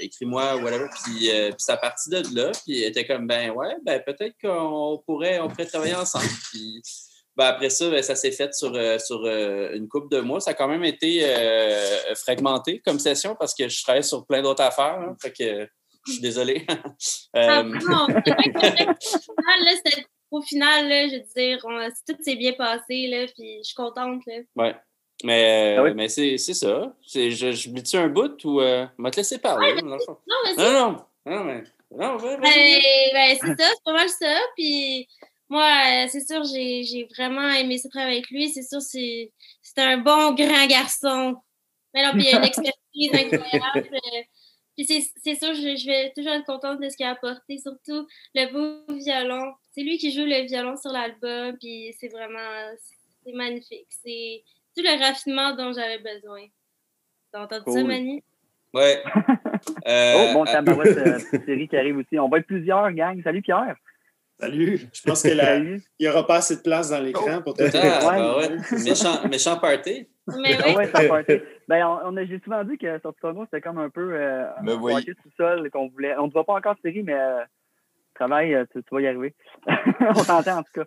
écris-moi, 0.00 0.56
whatever. 0.56 0.88
Puis, 1.04 1.30
puis 1.30 1.54
ça 1.58 1.76
partit 1.76 2.10
de 2.10 2.22
là, 2.34 2.52
puis 2.64 2.82
elle 2.82 2.90
était 2.90 3.06
comme 3.06 3.26
ben 3.26 3.50
ouais, 3.50 3.74
ben 3.82 4.00
peut-être 4.04 4.36
qu'on 4.40 5.02
pourrait, 5.06 5.40
on 5.40 5.48
pourrait 5.48 5.66
travailler 5.66 5.94
ensemble. 5.94 6.26
Puis 6.52 6.82
ben, 7.36 7.46
après 7.46 7.70
ça, 7.70 7.90
ben, 7.90 8.02
ça 8.02 8.14
s'est 8.14 8.32
fait 8.32 8.54
sur, 8.54 8.74
euh, 8.74 8.98
sur 8.98 9.24
euh, 9.24 9.74
une 9.74 9.88
couple 9.88 10.08
de 10.08 10.20
mois. 10.20 10.40
Ça 10.40 10.52
a 10.52 10.54
quand 10.54 10.68
même 10.68 10.84
été 10.84 11.20
euh, 11.22 12.14
fragmenté 12.14 12.80
comme 12.84 12.98
session 12.98 13.36
parce 13.38 13.54
que 13.54 13.68
je 13.68 13.82
travaille 13.82 14.04
sur 14.04 14.26
plein 14.26 14.42
d'autres 14.42 14.62
affaires. 14.62 14.98
Hein, 14.98 15.16
fait 15.20 15.32
que 15.32 15.68
je 16.06 16.12
suis 16.12 16.22
désolé. 16.22 16.66
ah, 17.34 17.62
non, 17.62 18.06
au 20.30 20.40
final, 20.42 20.88
là, 20.88 21.08
je 21.08 21.16
veux 21.16 21.24
dire, 21.36 21.58
tout 22.08 22.16
s'est 22.22 22.36
bien 22.36 22.52
passé, 22.52 23.08
là, 23.08 23.26
puis 23.36 23.58
je 23.58 23.64
suis 23.64 23.74
contente. 23.74 24.22
Là. 24.26 24.38
Ouais. 24.56 24.74
Mais, 25.24 25.76
ah 25.78 25.94
mais 25.94 26.08
c'est 26.08 26.38
ça. 26.38 26.94
Je, 27.02 27.30
je 27.30 27.70
tu 27.80 27.96
un 27.96 28.08
bout 28.08 28.44
ou 28.44 28.60
euh, 28.60 28.86
va 28.98 29.10
te 29.10 29.16
laisser 29.16 29.38
parler? 29.38 29.72
Ouais, 29.74 29.82
non, 29.82 29.96
mais 29.96 30.54
non, 30.56 30.72
non, 30.72 30.96
non, 31.26 31.44
mais, 31.44 31.62
non, 31.90 32.16
ben, 32.16 32.40
ben, 32.40 33.36
c'est 33.40 33.46
ça, 33.46 33.54
c'est 33.58 33.84
pas 33.84 33.92
mal 33.92 34.08
ça. 34.08 34.38
Puis 34.54 35.08
moi, 35.48 35.64
euh, 35.64 36.06
c'est 36.08 36.26
sûr, 36.26 36.42
j'ai 36.44 37.08
vraiment 37.16 37.48
aimé 37.50 37.78
ce 37.78 37.88
travail 37.88 38.14
avec 38.14 38.30
lui. 38.30 38.48
C'est 38.48 38.62
sûr, 38.62 38.80
c'est 38.80 39.30
un 39.76 39.98
bon 39.98 40.34
grand 40.34 40.66
garçon. 40.66 41.36
Mais 41.94 42.04
non, 42.04 42.12
puis 42.12 42.26
il 42.28 42.34
a 42.34 42.38
une 42.38 42.44
expertise 42.44 43.14
incroyable. 43.14 43.88
Euh, 43.94 44.22
puis 44.76 44.84
c'est 44.84 45.34
sûr, 45.34 45.54
je, 45.54 45.76
je, 45.76 45.86
vais 45.86 46.12
toujours 46.14 46.32
être 46.32 46.44
contente 46.44 46.80
de 46.80 46.88
ce 46.88 46.96
qu'il 46.96 47.06
a 47.06 47.10
apporté, 47.10 47.58
surtout 47.58 48.06
le 48.34 48.52
beau 48.52 48.94
violon. 48.94 49.54
C'est 49.72 49.82
lui 49.82 49.96
qui 49.96 50.12
joue 50.12 50.24
le 50.24 50.46
violon 50.46 50.76
sur 50.76 50.90
l'album, 50.90 51.56
puis 51.58 51.94
c'est 51.98 52.08
vraiment 52.08 52.74
c'est 53.24 53.32
magnifique. 53.32 53.86
C'est 53.88 54.42
tout 54.76 54.82
le 54.82 55.02
raffinement 55.02 55.54
dont 55.54 55.72
j'avais 55.72 55.98
besoin. 55.98 56.42
T'as 57.32 57.44
entendu 57.44 57.72
ça, 57.72 57.84
Mani? 57.84 58.22
Ouais. 58.72 59.02
Euh, 59.88 60.14
oh, 60.16 60.34
bon, 60.34 60.44
tabarouette, 60.44 60.96
euh, 60.98 61.18
série 61.46 61.66
qui 61.66 61.76
arrive 61.76 61.96
aussi. 61.96 62.18
On 62.18 62.28
va 62.28 62.38
être 62.38 62.46
plusieurs, 62.46 62.90
gang. 62.92 63.20
Salut, 63.22 63.42
Pierre. 63.42 63.76
Salut. 64.38 64.80
Je 64.92 65.02
pense 65.02 65.22
qu'il 65.22 65.80
n'y 65.98 66.08
aura 66.08 66.26
pas 66.26 66.36
assez 66.36 66.56
de 66.56 66.60
place 66.60 66.90
dans 66.90 67.02
l'écran 67.02 67.40
pour 67.42 67.54
te 67.54 67.62
ah, 67.62 68.36
ouais. 68.36 68.56
méchant, 68.84 69.26
méchant 69.30 69.58
party. 69.58 70.08
Mais 70.42 70.56
oui. 70.66 70.74
ouais, 70.74 70.88
party. 70.88 71.40
Ben, 71.68 71.86
on, 72.04 72.16
a, 72.16 72.24
j'ai 72.26 72.38
souvent 72.40 72.62
dit 72.64 72.76
que 72.76 72.98
Sortitono, 73.00 73.44
c'était 73.44 73.62
comme 73.62 73.78
un 73.78 73.88
peu 73.88 74.12
euh, 74.12 74.44
un 74.58 74.64
party 74.64 75.14
tout 75.14 75.30
seul 75.38 75.70
qu'on 75.70 75.88
voulait. 75.88 76.16
On 76.18 76.24
ne 76.24 76.28
te 76.28 76.34
voit 76.34 76.44
pas 76.44 76.54
encore 76.54 76.76
série, 76.84 77.02
mais 77.02 77.14
euh, 77.14 77.42
travail, 78.14 78.54
euh, 78.54 78.64
tu, 78.72 78.82
vas 78.90 79.00
y 79.00 79.06
arriver. 79.06 79.34
on 79.66 80.22
t'entend 80.22 80.58
en 80.58 80.62
tout 80.62 80.72
cas. 80.74 80.84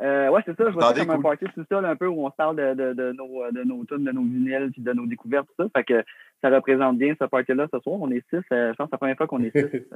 Euh, 0.00 0.28
ouais, 0.28 0.42
c'est 0.44 0.56
ça, 0.56 0.64
je 0.66 0.74
vois 0.74 0.94
ça 0.94 1.00
comme 1.00 1.10
un 1.10 1.20
party 1.20 1.46
tout 1.54 1.64
seul, 1.68 1.84
un 1.84 1.96
peu 1.96 2.06
où 2.06 2.24
on 2.26 2.30
se 2.30 2.36
parle 2.36 2.56
de, 2.56 2.74
de, 2.74 2.92
de 2.92 3.12
nos, 3.12 3.50
de 3.50 3.64
nos 3.64 3.84
tunes, 3.84 4.04
de 4.04 4.12
nos 4.12 4.22
vinyles, 4.22 4.70
puis 4.72 4.82
de 4.82 4.92
nos 4.92 5.06
découvertes, 5.06 5.46
tout 5.48 5.64
ça. 5.64 5.68
Fait 5.76 5.84
que 5.84 6.04
ça 6.42 6.50
représente 6.50 6.98
bien 6.98 7.14
ce 7.20 7.24
party-là 7.24 7.66
ce 7.72 7.80
soir. 7.80 7.96
On 8.00 8.10
est 8.10 8.24
six. 8.30 8.42
je 8.50 8.74
pense 8.74 8.76
que 8.76 8.76
c'est 8.76 8.92
la 8.92 8.98
première 8.98 9.16
fois 9.16 9.26
qu'on 9.26 9.42
est 9.42 9.56
six. 9.56 9.82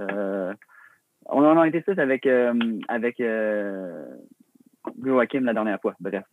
On 1.29 1.45
en 1.45 1.59
a 1.59 1.69
été 1.69 1.83
six 1.83 1.99
avec, 1.99 2.27
euh, 2.27 2.55
avec 2.89 3.21
euh, 3.21 4.07
Joachim 5.03 5.41
la 5.41 5.55
dernière 5.55 5.81
fois. 5.81 5.95
Bref, 6.01 6.25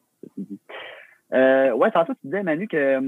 euh, 1.34 1.72
ouais, 1.74 1.92
tantôt, 1.92 2.14
tu 2.14 2.28
disais, 2.28 2.44
Manu, 2.44 2.68
que, 2.68 3.00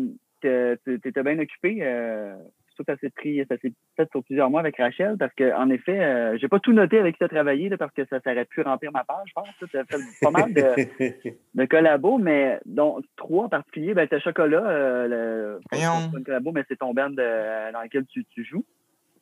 que 0.42 0.78
tu 0.84 1.08
étais 1.08 1.24
bien 1.24 1.40
occupé. 1.40 1.80
Euh, 1.82 2.36
que 2.78 2.84
ça 2.92 2.98
s'est 2.98 3.10
pris, 3.10 3.44
ça 3.50 3.58
s'est 3.58 3.74
fait 3.96 4.10
sur 4.12 4.24
plusieurs 4.24 4.50
mois 4.50 4.62
avec 4.62 4.78
Rachel, 4.78 5.18
parce 5.18 5.34
qu'en 5.36 5.70
effet, 5.70 6.00
euh, 6.00 6.38
j'ai 6.38 6.48
pas 6.48 6.60
tout 6.60 6.74
noté 6.74 7.00
avec 7.00 7.16
qui 7.16 7.20
tu 7.20 7.26
as 7.26 7.30
travaillé, 7.30 7.70
parce 7.78 7.94
que 7.94 8.06
ça, 8.06 8.20
aurait 8.26 8.46
pu 8.46 8.62
remplir 8.62 8.92
ma 8.92 9.04
page, 9.04 9.28
je 9.28 9.34
pense. 9.34 9.50
Tu 9.70 9.78
as 9.78 9.86
fait 9.86 9.98
pas 10.22 10.32
mal 10.32 10.54
de, 10.54 10.62
de 11.56 11.66
collabos, 11.66 12.18
mais 12.18 12.60
dont 12.66 13.02
trois 13.16 13.46
en 13.46 13.50
particulier, 13.50 13.94
ben, 13.94 14.08
c'est 14.10 14.20
Chocolat, 14.20 14.66
euh, 14.66 15.08
le, 15.08 15.60
pas 15.70 15.78
une 15.78 16.24
collabo, 16.24 16.52
mais 16.52 16.64
c'est 16.68 16.78
ton 16.78 16.94
band 16.94 17.10
dans 17.10 17.82
lequel 17.84 18.06
tu, 18.06 18.26
tu 18.26 18.44
joues. 18.44 18.66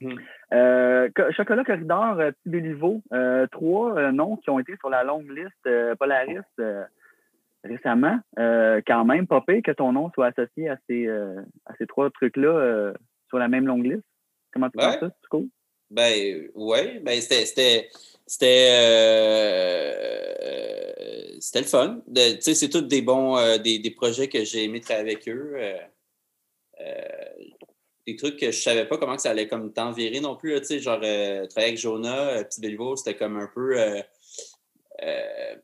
Hmm. 0.01 0.15
Euh, 0.53 1.09
Chocolat 1.31 1.63
Corridor, 1.63 2.19
euh, 2.19 2.31
Petit 2.31 2.49
Béliveau, 2.49 3.01
euh, 3.13 3.47
trois 3.47 4.11
noms 4.11 4.37
qui 4.37 4.49
ont 4.49 4.59
été 4.59 4.75
sur 4.77 4.89
la 4.89 5.03
longue 5.03 5.29
liste 5.29 5.97
Polaris 5.99 6.37
récemment. 7.63 8.19
quand 8.37 9.05
même, 9.05 9.27
pas 9.27 9.41
que 9.41 9.71
ton 9.71 9.91
nom 9.91 10.11
soit 10.13 10.27
associé 10.27 10.69
à 10.69 10.77
ces, 10.87 11.07
à 11.07 11.73
ces 11.77 11.87
trois 11.87 12.09
trucs-là 12.11 12.93
sur 13.27 13.39
la 13.39 13.47
même 13.47 13.65
longue 13.65 13.85
liste. 13.85 14.05
Comment 14.53 14.69
tu 14.69 14.77
penses 14.77 14.99
ça? 14.99 15.11
C'est 15.21 15.27
cool? 15.29 15.47
Ben, 15.89 16.47
oui. 16.55 16.99
Ben, 17.01 17.19
c'était. 17.21 17.89
C'était 18.27 18.71
c'était 21.39 21.59
le 21.59 21.65
fun. 21.65 22.01
Tu 22.15 22.21
sais, 22.41 22.55
c'est 22.55 22.69
tous 22.69 22.81
des 22.81 23.01
bons 23.01 23.37
des, 23.57 23.77
des, 23.77 23.91
projets 23.91 24.27
que 24.27 24.43
j'ai 24.43 24.63
aimé 24.63 24.79
travailler 24.79 25.11
avec 25.11 25.27
eux 25.27 25.57
des 28.07 28.15
trucs 28.15 28.37
que 28.39 28.51
je 28.51 28.61
savais 28.61 28.85
pas 28.85 28.97
comment 28.97 29.15
que 29.15 29.21
ça 29.21 29.31
allait 29.31 29.47
comme 29.47 29.73
virer 29.95 30.19
non 30.19 30.35
plus. 30.35 30.63
Sais, 30.63 30.79
genre, 30.79 30.99
euh, 31.03 31.47
travailler 31.47 31.69
avec 31.69 31.77
Jonah, 31.79 32.29
euh, 32.29 32.43
Petit 32.43 32.77
c'était 32.97 33.17
comme 33.17 33.37
un 33.37 33.49
peu. 33.53 33.79
Euh, 33.79 34.01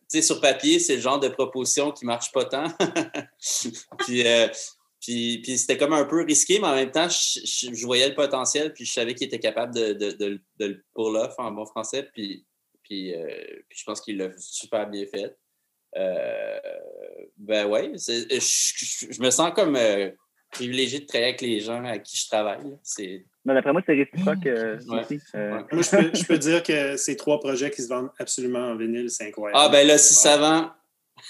sais, 0.08 0.22
sur 0.22 0.42
papier, 0.42 0.80
c'est 0.80 0.96
le 0.96 1.02
genre 1.02 1.20
de 1.20 1.30
proposition 1.30 1.92
qui 1.92 2.06
marche 2.06 2.32
pas 2.32 2.46
tant. 2.46 2.66
puis, 4.00 4.24
puis, 5.00 5.42
puis 5.42 5.58
c'était 5.58 5.78
comme 5.78 5.94
un 5.94 6.06
peu 6.06 6.24
risqué, 6.24 6.60
mais 6.60 6.68
en 6.68 6.76
même 6.76 6.92
temps, 6.92 7.08
je, 7.10 7.86
voyais 7.86 8.10
le 8.10 8.16
potentiel, 8.16 8.74
puis 8.74 8.86
je 8.86 8.92
savais 8.92 9.16
qu'il 9.16 9.28
était 9.28 9.40
capable 9.40 9.74
de, 9.74 9.94
de, 9.94 10.12
de, 10.12 10.42
le 10.66 10.84
pull 10.94 11.16
off 11.16 11.36
en 11.38 11.52
bon 11.52 11.66
français, 11.66 12.10
puis, 12.14 12.46
puis, 12.84 13.14
puis 13.70 13.80
je 13.80 13.84
pense 13.86 14.02
qu'il 14.02 14.18
l'a 14.18 14.30
super 14.38 14.90
bien 14.90 15.06
fait. 15.06 15.38
ben 17.38 17.68
ouais, 17.68 17.94
je, 17.96 19.08
je, 19.12 19.22
me 19.22 19.30
sens 19.30 19.52
comme 19.56 19.78
privilégié 20.52 21.00
de 21.00 21.06
travailler 21.06 21.30
avec 21.30 21.42
les 21.42 21.60
gens 21.60 21.84
à 21.84 21.98
qui 21.98 22.18
je 22.18 22.28
travaille. 22.28 22.60
C'est... 22.84 23.26
Mais 23.46 23.54
d'après 23.54 23.72
moi, 23.72 23.82
c'est 23.86 23.94
réciproque 23.94 24.46
euh, 24.46 24.78
aussi. 24.78 25.20
Euh. 25.36 25.62
Moi, 25.72 25.82
je 25.82 25.90
peux, 25.90 26.12
je 26.14 26.26
peux, 26.26 26.38
dire 26.38 26.62
que 26.62 26.98
ces 26.98 27.16
trois 27.16 27.40
projets 27.40 27.72
qui 27.72 27.82
se 27.82 27.88
vendent 27.88 28.12
absolument 28.20 28.60
en 28.60 28.76
vinyle, 28.76 29.10
c'est 29.10 29.28
incroyable. 29.28 29.60
Ah, 29.60 29.70
ben 29.70 29.88
là, 29.88 29.98
si 29.98 30.14
ça 30.14 30.38
vend. 30.38 30.72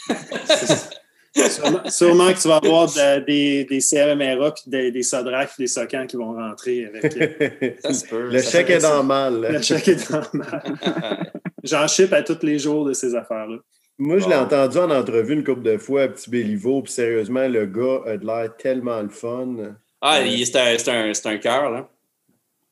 sûrement, 1.90 2.34
que 2.34 2.42
tu 2.42 2.48
vas 2.48 2.58
avoir 2.58 2.90
des, 3.26 3.66
des 3.66 3.80
CMRA 3.80 4.52
puis 4.52 4.64
des, 4.68 4.92
des 4.92 5.04
Sodrac 5.04 5.50
des 5.58 5.68
Socans 5.68 6.06
qui 6.06 6.18
vont 6.18 6.34
rentrer 6.34 6.86
avec. 6.86 7.18
Euh, 7.18 7.72
le 8.30 8.42
chèque 8.42 8.70
est 8.70 8.82
dans 8.82 9.04
mal. 9.04 9.42
Le 9.42 9.62
chèque 9.62 9.88
est 9.88 10.12
dans 10.12 10.24
mal. 10.34 11.32
J'en 11.64 11.88
chip 11.88 12.12
à 12.14 12.24
tous 12.24 12.46
les 12.46 12.60
jours 12.60 12.86
de 12.86 12.94
ces 12.94 13.16
affaires-là. 13.16 13.58
Moi, 14.04 14.18
je 14.18 14.28
l'ai 14.28 14.36
entendu 14.36 14.80
en 14.80 14.90
entrevue 14.90 15.36
une 15.36 15.44
couple 15.44 15.62
de 15.62 15.78
fois 15.78 16.02
à 16.02 16.08
Petit 16.08 16.28
Béliveau, 16.28 16.82
puis 16.82 16.92
sérieusement, 16.92 17.48
le 17.48 17.68
gars 17.68 18.02
a 18.08 18.18
de 18.18 18.26
l'air 18.26 18.58
tellement 18.58 19.00
le 19.00 19.10
fun. 19.10 19.76
Ah, 20.02 20.22
euh, 20.22 20.44
c'est 20.44 20.90
un, 20.90 21.12
un, 21.12 21.34
un 21.34 21.38
cœur, 21.38 21.70
là. 21.70 21.88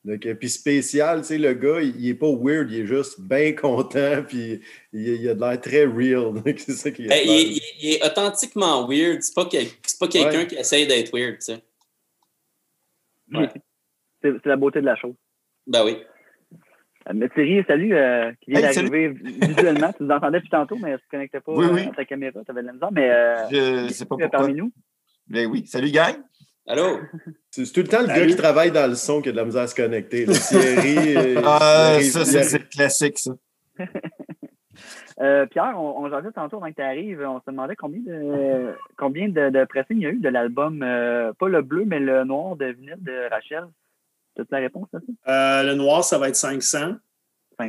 Donc, 0.03 0.21
puis 0.39 0.49
spécial, 0.49 1.21
tu 1.21 1.27
sais, 1.27 1.37
le 1.37 1.53
gars, 1.53 1.81
il, 1.81 2.03
n'est 2.03 2.15
pas 2.15 2.31
weird, 2.31 2.71
il 2.71 2.79
est 2.79 2.85
juste 2.87 3.21
bien 3.21 3.53
content, 3.53 4.23
puis 4.27 4.59
il, 4.91 5.29
a 5.29 5.35
de 5.35 5.39
l'air 5.39 5.61
très 5.61 5.85
real. 5.85 6.33
c'est 6.57 6.71
ça 6.71 6.89
est. 6.89 6.97
il, 6.97 7.61
il, 7.79 7.93
est 7.93 8.03
authentiquement 8.03 8.87
weird. 8.87 9.21
C'est 9.21 9.35
pas, 9.35 9.45
pas 9.45 10.07
quelqu'un 10.07 10.45
qui 10.45 10.55
essaye 10.55 10.87
d'être 10.87 11.13
weird, 11.13 11.37
tu 11.37 11.53
sais. 11.53 11.63
Ouais. 13.31 13.49
C'est 14.23 14.45
la 14.45 14.55
beauté 14.55 14.81
de 14.81 14.87
la 14.87 14.95
chose. 14.95 15.13
Ben 15.67 15.85
oui. 15.85 15.97
Euh, 17.07 17.13
mais 17.15 17.29
Thierry, 17.29 17.63
salut, 17.67 17.93
euh, 17.93 18.31
qui 18.41 18.51
vient 18.51 18.61
d'arriver 18.61 19.09
visuellement. 19.09 19.93
tu 19.93 20.03
nous 20.03 20.11
entendais 20.11 20.39
depuis 20.39 20.49
tantôt, 20.49 20.75
mais 20.75 20.97
tu 20.97 21.03
ne 21.05 21.11
connectais 21.11 21.39
pas 21.39 21.51
à 21.51 21.95
ta 21.95 22.05
caméra, 22.05 22.39
tu 22.43 22.51
avais 22.51 22.61
de 22.61 22.67
la 22.67 22.73
misère, 22.73 22.91
mais 22.91 23.09
euh, 23.09 23.87
je 23.87 23.93
sais 23.93 24.05
pas 24.05 24.09
pourquoi. 24.09 24.29
parmi 24.29 24.53
nous. 24.53 24.71
Ben 25.27 25.47
oui, 25.47 25.65
salut 25.65 25.91
gang. 25.91 26.15
Allô? 26.67 26.99
C'est 27.51 27.71
tout 27.73 27.81
le 27.81 27.87
temps 27.87 28.01
le 28.01 28.07
gars 28.07 28.27
qui 28.27 28.35
travaille 28.35 28.71
dans 28.71 28.87
le 28.87 28.95
son 28.95 29.21
qui 29.21 29.29
a 29.29 29.31
de 29.31 29.37
la 29.37 29.45
misère 29.45 29.63
à 29.63 29.67
se 29.67 29.75
connecter. 29.75 30.25
Thierry. 30.25 31.15
Euh, 31.19 31.41
ah, 31.43 31.97
ça, 32.01 32.23
c'est 32.23 32.69
classique, 32.69 33.17
ça. 33.19 33.33
Euh, 35.21 35.45
Pierre, 35.47 35.73
on, 35.75 36.05
on 36.05 36.09
jasait 36.09 36.31
tantôt 36.31 36.57
avant 36.57 36.69
que 36.69 36.75
tu 36.75 36.81
arrives. 36.81 37.21
On 37.21 37.39
se 37.41 37.51
demandait 37.51 37.75
combien 37.75 37.99
de 37.99 38.73
combien 38.95 39.27
de, 39.27 39.49
de 39.49 39.65
pressing 39.65 39.97
il 39.97 40.03
y 40.03 40.05
a 40.05 40.11
eu 40.11 40.19
de 40.19 40.29
l'album, 40.29 40.81
euh, 40.81 41.33
pas 41.33 41.49
le 41.49 41.61
bleu, 41.61 41.83
mais 41.85 41.99
le 41.99 42.23
noir 42.23 42.55
de 42.55 42.67
vinyle 42.67 42.95
de 42.99 43.29
Rachel. 43.29 43.65
La 44.49 44.59
réponse 44.59 44.87
à 44.93 44.99
ça? 45.25 45.63
le 45.63 45.73
noir, 45.75 46.03
ça 46.03 46.17
va 46.17 46.29
être 46.29 46.35
500. 46.35 46.95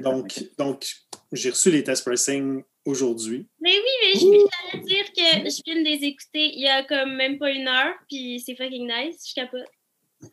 donc, 0.03 0.45
donc 0.57 0.87
j'ai 1.33 1.51
reçu 1.51 1.71
les 1.71 1.83
test 1.83 2.05
pressing 2.05 2.63
aujourd'hui. 2.85 3.47
Mais 3.61 3.73
oui, 3.73 3.91
mais 4.03 4.21
je 4.21 4.27
vais 4.27 4.85
dire 4.85 5.05
que 5.13 5.51
je 5.51 5.63
viens 5.65 5.83
de 5.83 5.85
les 5.85 6.05
écouter 6.07 6.53
il 6.55 6.61
y 6.61 6.69
a 6.69 6.85
comme 6.85 7.15
même 7.17 7.39
pas 7.39 7.51
une 7.51 7.69
heure, 7.69 7.95
puis 8.09 8.41
c'est 8.41 8.55
fucking 8.55 8.87
nice. 8.87 9.29
Je 9.29 9.35
capote. 9.35 9.67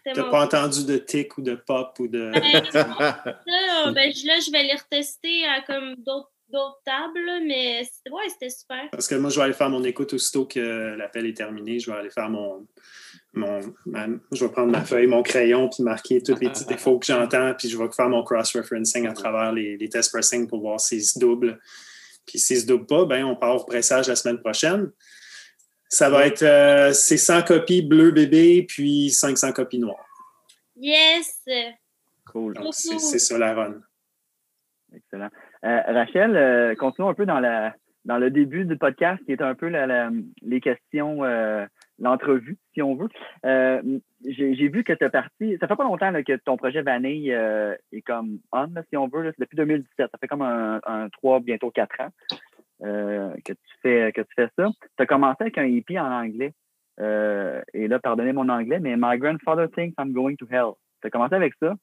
T'as 0.03 0.29
pas 0.29 0.45
entendu 0.45 0.85
de 0.85 0.97
tic 0.97 1.37
ou 1.37 1.41
de 1.41 1.55
pop 1.55 1.97
ou 1.99 2.07
de. 2.07 2.31
Ben, 2.33 2.61
ben, 3.93 4.11
là, 4.25 4.39
je 4.39 4.51
vais 4.51 4.63
les 4.63 4.73
retester 4.73 5.45
à 5.45 5.61
comme 5.61 5.95
d'autres 5.95 6.81
tables, 6.83 7.45
mais 7.45 7.87
ouais, 8.11 8.29
c'était 8.29 8.49
super. 8.49 8.89
Parce 8.91 9.07
que 9.07 9.15
moi, 9.15 9.29
je 9.29 9.37
vais 9.37 9.43
aller 9.43 9.53
faire 9.53 9.69
mon 9.69 9.83
écoute 9.83 10.13
aussitôt 10.13 10.45
que 10.45 10.95
l'appel 10.97 11.25
est 11.25 11.37
terminé. 11.37 11.79
Je 11.79 11.89
vais 11.89 11.97
aller 11.97 12.09
faire 12.09 12.29
mon. 12.29 12.67
Mon 13.37 13.59
je 14.31 14.45
vais 14.45 14.51
prendre 14.51 14.71
ma 14.71 14.83
feuille, 14.83 15.07
mon 15.07 15.23
crayon, 15.23 15.69
puis 15.69 15.83
marquer 15.83 16.21
tous 16.21 16.37
les 16.39 16.49
petits 16.49 16.65
défauts 16.65 16.99
que 16.99 17.05
j'entends, 17.05 17.53
puis 17.57 17.69
je 17.69 17.77
vais 17.77 17.89
faire 17.91 18.09
mon 18.09 18.23
cross-referencing 18.23 19.07
à 19.07 19.13
travers 19.13 19.51
les, 19.53 19.77
les 19.77 19.89
tests 19.89 20.11
pressing 20.11 20.47
pour 20.47 20.61
voir 20.61 20.79
s'ils 20.79 21.03
se 21.03 21.17
doublent 21.17 21.59
puis 22.27 22.39
s'il 22.39 22.57
ne 22.57 22.61
se 22.61 22.67
double 22.67 22.85
pas, 22.85 23.05
ben, 23.05 23.23
on 23.23 23.35
part 23.35 23.55
au 23.55 23.63
pressage 23.63 24.07
la 24.07 24.15
semaine 24.15 24.39
prochaine. 24.39 24.91
Ça 25.89 26.09
va 26.09 26.27
être 26.27 26.43
euh, 26.43 26.91
100 26.91 27.43
copies 27.43 27.81
bleu 27.81 28.11
bébé, 28.11 28.65
puis 28.67 29.09
500 29.09 29.53
copies 29.53 29.79
noires. 29.79 30.05
Yes! 30.75 31.43
Cool. 32.25 32.53
C'est 32.71 33.19
ça 33.19 33.37
la 33.37 33.53
run. 33.55 33.75
Excellent. 34.93 35.29
Euh, 35.63 35.81
Rachel, 35.87 36.35
euh, 36.35 36.75
continuons 36.75 37.09
un 37.09 37.13
peu 37.13 37.25
dans, 37.25 37.39
la, 37.39 37.73
dans 38.03 38.17
le 38.17 38.29
début 38.29 38.65
du 38.65 38.77
podcast, 38.77 39.23
qui 39.25 39.31
est 39.31 39.41
un 39.41 39.55
peu 39.55 39.71
les 40.41 40.61
questions, 40.61 41.23
euh, 41.23 41.65
l'entrevue, 41.99 42.57
si 42.73 42.81
on 42.81 42.95
veut 42.95 43.09
j'ai 44.25 44.67
vu 44.67 44.83
que 44.83 44.93
tu 44.93 45.03
es 45.03 45.09
parti. 45.09 45.57
Ça 45.59 45.67
fait 45.67 45.75
pas 45.75 45.83
longtemps 45.83 46.11
que 46.23 46.35
ton 46.37 46.57
projet 46.57 46.81
Vanille 46.81 47.33
euh, 47.33 47.75
est 47.91 48.01
comme 48.01 48.39
on, 48.51 48.67
si 48.89 48.97
on 48.97 49.07
veut. 49.07 49.33
depuis 49.37 49.55
2017. 49.55 50.09
Ça 50.11 50.17
fait 50.19 50.27
comme 50.27 50.41
un, 50.41 50.79
un 50.85 51.09
3, 51.09 51.39
bientôt 51.41 51.71
4 51.71 52.01
ans 52.01 52.09
euh, 52.83 53.33
que, 53.45 53.53
tu 53.53 53.73
fais, 53.81 54.11
que 54.11 54.21
tu 54.21 54.33
fais 54.35 54.49
ça. 54.57 54.69
Tu 54.81 55.03
as 55.03 55.05
commencé 55.05 55.37
avec 55.41 55.57
un 55.57 55.65
EP 55.65 55.99
en 55.99 56.11
anglais. 56.11 56.53
Euh, 56.99 57.61
et 57.73 57.87
là, 57.87 57.99
pardonnez 57.99 58.33
mon 58.33 58.49
anglais, 58.49 58.79
mais 58.79 58.95
My 58.97 59.17
grandfather 59.19 59.69
thinks 59.69 59.93
I'm 59.99 60.13
going 60.13 60.35
to 60.37 60.47
hell. 60.49 60.73
Tu 61.01 61.07
as 61.07 61.09
commencé 61.11 61.35
avec 61.35 61.53
ça. 61.61 61.75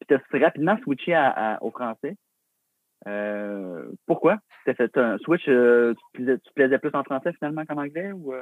Puis 0.00 0.08
tu 0.08 0.14
as 0.14 0.44
rapidement 0.44 0.76
switché 0.82 1.16
au 1.60 1.70
français. 1.70 2.16
pourquoi? 4.06 4.38
Tu 4.64 4.70
as 4.72 4.74
fait 4.74 4.98
un 4.98 5.16
switch, 5.18 5.44
tu, 5.44 5.50
te 6.14 6.52
plaisais 6.54 6.78
plus 6.78 6.90
en 6.94 7.04
français 7.04 7.32
finalement 7.34 7.64
qu'en 7.64 7.78
anglais? 7.78 8.10
Ou, 8.12 8.34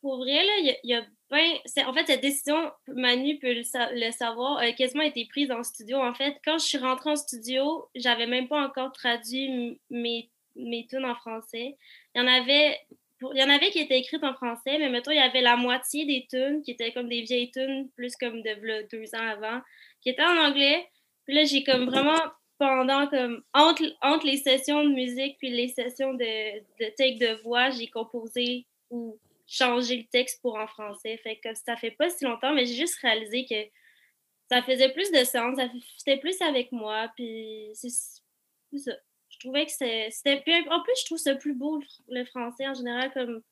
pour 0.00 0.18
vrai, 0.18 0.44
il 0.62 0.76
y, 0.84 0.94
a, 0.94 1.02
En 1.88 1.92
fait, 1.92 2.06
cette 2.06 2.20
décision, 2.20 2.70
Manu 2.88 3.38
peut 3.38 3.52
le, 3.52 4.10
savoir, 4.12 4.58
a 4.58 4.72
quasiment 4.72 5.02
été 5.02 5.26
prise 5.26 5.50
en 5.50 5.62
studio. 5.62 5.98
En 5.98 6.14
fait, 6.14 6.36
quand 6.44 6.58
je 6.58 6.64
suis 6.64 6.78
rentrée 6.78 7.10
en 7.10 7.16
studio, 7.16 7.88
j'avais 7.94 8.26
même 8.26 8.48
pas 8.48 8.62
encore 8.64 8.92
traduit 8.92 9.78
mes, 9.90 10.30
mes 10.56 10.86
tunes 10.86 11.04
en 11.04 11.14
français. 11.14 11.76
Il 12.14 12.18
y 12.18 12.24
en 12.24 12.26
avait. 12.26 12.78
il 13.20 13.38
y 13.38 13.42
en 13.42 13.50
avait 13.50 13.70
qui 13.70 13.80
étaient 13.80 13.98
écrites 13.98 14.24
en 14.24 14.34
français, 14.34 14.78
mais 14.78 14.88
mettons, 14.88 15.10
il 15.10 15.16
y 15.16 15.20
avait 15.20 15.40
la 15.40 15.56
moitié 15.56 16.06
des 16.06 16.26
tunes 16.30 16.62
qui 16.62 16.70
étaient 16.70 16.92
comme 16.92 17.08
des 17.08 17.22
vieilles 17.22 17.50
tunes, 17.50 17.88
plus 17.96 18.14
comme 18.16 18.42
de 18.42 18.88
deux 18.90 19.14
ans 19.14 19.26
avant, 19.26 19.60
qui 20.00 20.10
étaient 20.10 20.22
en 20.22 20.36
anglais. 20.36 20.88
Puis 21.24 21.34
là, 21.34 21.44
j'ai 21.44 21.64
comme 21.64 21.86
vraiment 21.86 22.18
pendant 22.58 23.06
comme 23.08 23.42
entre, 23.54 23.84
entre 24.02 24.26
les 24.26 24.38
sessions 24.38 24.82
de 24.82 24.90
musique 24.90 25.36
puis 25.38 25.50
les 25.50 25.68
sessions 25.68 26.12
de, 26.14 26.58
de 26.80 26.90
take 26.96 27.18
de 27.18 27.40
voix, 27.42 27.70
j'ai 27.70 27.86
composé 27.88 28.66
ou 28.90 29.18
changer 29.48 29.96
le 29.96 30.04
texte 30.04 30.40
pour 30.42 30.56
en 30.56 30.66
français. 30.68 31.16
Fait 31.22 31.36
que 31.36 31.48
ça 31.54 31.76
fait 31.76 31.90
pas 31.90 32.10
si 32.10 32.24
longtemps, 32.24 32.52
mais 32.54 32.66
j'ai 32.66 32.74
juste 32.74 32.98
réalisé 33.00 33.46
que 33.46 33.56
ça 34.50 34.62
faisait 34.62 34.92
plus 34.92 35.10
de 35.10 35.24
sens, 35.24 35.56
ça 35.56 35.68
c'était 35.96 36.18
plus 36.18 36.40
avec 36.42 36.70
moi, 36.70 37.10
puis 37.16 37.70
c'est 37.74 37.90
ça. 37.90 38.92
Je 39.30 39.38
trouvais 39.40 39.66
que 39.66 39.72
c'était... 39.72 40.10
En 40.70 40.82
plus, 40.82 40.94
je 41.00 41.04
trouve 41.06 41.18
ça 41.18 41.34
plus 41.34 41.54
beau, 41.54 41.82
le 42.08 42.24
français, 42.24 42.66
en 42.66 42.74
général, 42.74 43.12
comme... 43.12 43.42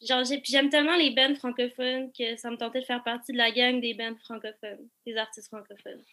Genre, 0.00 0.24
j'aime 0.24 0.68
tellement 0.68 0.96
les 0.96 1.10
bands 1.10 1.34
francophones 1.36 2.12
que 2.12 2.36
ça 2.36 2.50
me 2.50 2.56
tentait 2.56 2.80
de 2.80 2.84
faire 2.84 3.02
partie 3.02 3.32
de 3.32 3.38
la 3.38 3.50
gang 3.50 3.80
des 3.80 3.94
bands 3.94 4.16
francophones, 4.24 4.88
des 5.06 5.16
artistes 5.16 5.48
francophones 5.48 6.04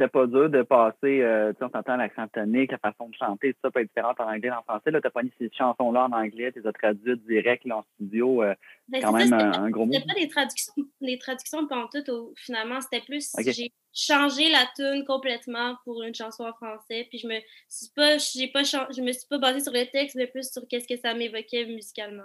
c'était 0.00 0.10
pas 0.10 0.26
dur 0.26 0.48
de 0.48 0.62
passer, 0.62 1.20
euh, 1.20 1.52
tu 1.52 1.64
entends 1.64 1.96
l'accent 1.96 2.26
tonique, 2.28 2.72
la 2.72 2.78
façon 2.78 3.08
de 3.08 3.14
chanter, 3.14 3.52
tout 3.52 3.58
ça 3.62 3.70
peut 3.70 3.80
être 3.80 3.88
différent 3.88 4.14
en 4.18 4.32
anglais 4.32 4.48
et 4.48 4.50
en 4.50 4.62
français. 4.62 4.90
Tu 4.90 4.96
as 4.96 5.10
pas 5.10 5.22
mis 5.22 5.32
ces 5.38 5.50
chansons-là 5.52 6.06
en 6.06 6.12
anglais, 6.12 6.52
tu 6.52 6.60
les 6.60 6.66
as 6.66 6.72
traduites 6.72 7.26
direct 7.26 7.70
en 7.70 7.84
studio. 7.94 8.42
Euh, 8.42 8.54
ben, 8.88 9.02
quand 9.02 9.12
même 9.12 9.32
un, 9.32 9.68
gros 9.68 9.84
mot. 9.84 9.92
C'était 9.92 10.06
pas 10.06 10.18
des 10.18 10.28
traductions, 10.28 10.72
des 11.02 11.18
traductions 11.18 11.68
tout, 12.06 12.34
finalement. 12.36 12.80
C'était 12.80 13.04
plus, 13.04 13.30
j'ai 13.44 13.72
changé 13.92 14.50
la 14.50 14.66
tune 14.74 15.04
complètement 15.04 15.76
pour 15.84 16.02
une 16.02 16.14
chanson 16.14 16.44
en 16.44 16.54
français. 16.54 17.06
Puis 17.10 17.18
je 17.18 17.26
me 17.26 17.38
suis 17.68 17.92
pas, 17.94 18.16
j'ai 18.16 18.48
pas, 18.48 18.62
je 18.62 19.02
me 19.02 19.12
suis 19.12 19.28
pas 19.28 19.38
basée 19.38 19.60
sur 19.60 19.72
le 19.72 19.84
texte, 19.90 20.16
mais 20.16 20.28
plus 20.28 20.50
sur 20.50 20.62
qu'est-ce 20.66 20.88
que 20.88 20.98
ça 20.98 21.12
m'évoquait 21.12 21.66
musicalement. 21.66 22.24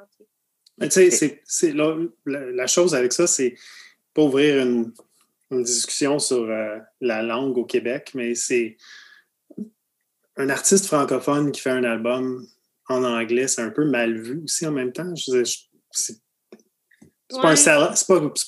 Tu 0.82 0.90
sais, 0.90 1.42
c'est, 1.46 1.74
la, 1.74 1.96
la, 2.26 2.68
chose 2.68 2.96
avec 2.96 3.12
ça, 3.12 3.28
c'est 3.28 3.56
pas 4.14 4.24
ouvrir 4.24 4.62
une 4.66 4.94
une 5.58 5.64
discussion 5.64 6.20
sur 6.20 6.44
euh, 6.44 6.78
la 7.02 7.22
langue 7.22 7.58
au 7.58 7.66
Québec, 7.66 8.12
mais 8.14 8.36
c'est 8.36 8.78
un 10.38 10.50
artiste 10.50 10.86
francophone 10.88 11.52
qui 11.52 11.62
fait 11.62 11.72
un 11.72 11.84
album 11.84 12.46
en 12.90 13.04
anglais, 13.04 13.48
c'est 13.48 13.62
un 13.62 13.70
peu 13.70 13.86
mal 13.86 14.20
vu 14.20 14.42
aussi 14.44 14.66
en 14.66 14.72
même 14.72 14.92
temps. 14.92 15.14
c'est 15.16 16.16
pas, 17.42 17.56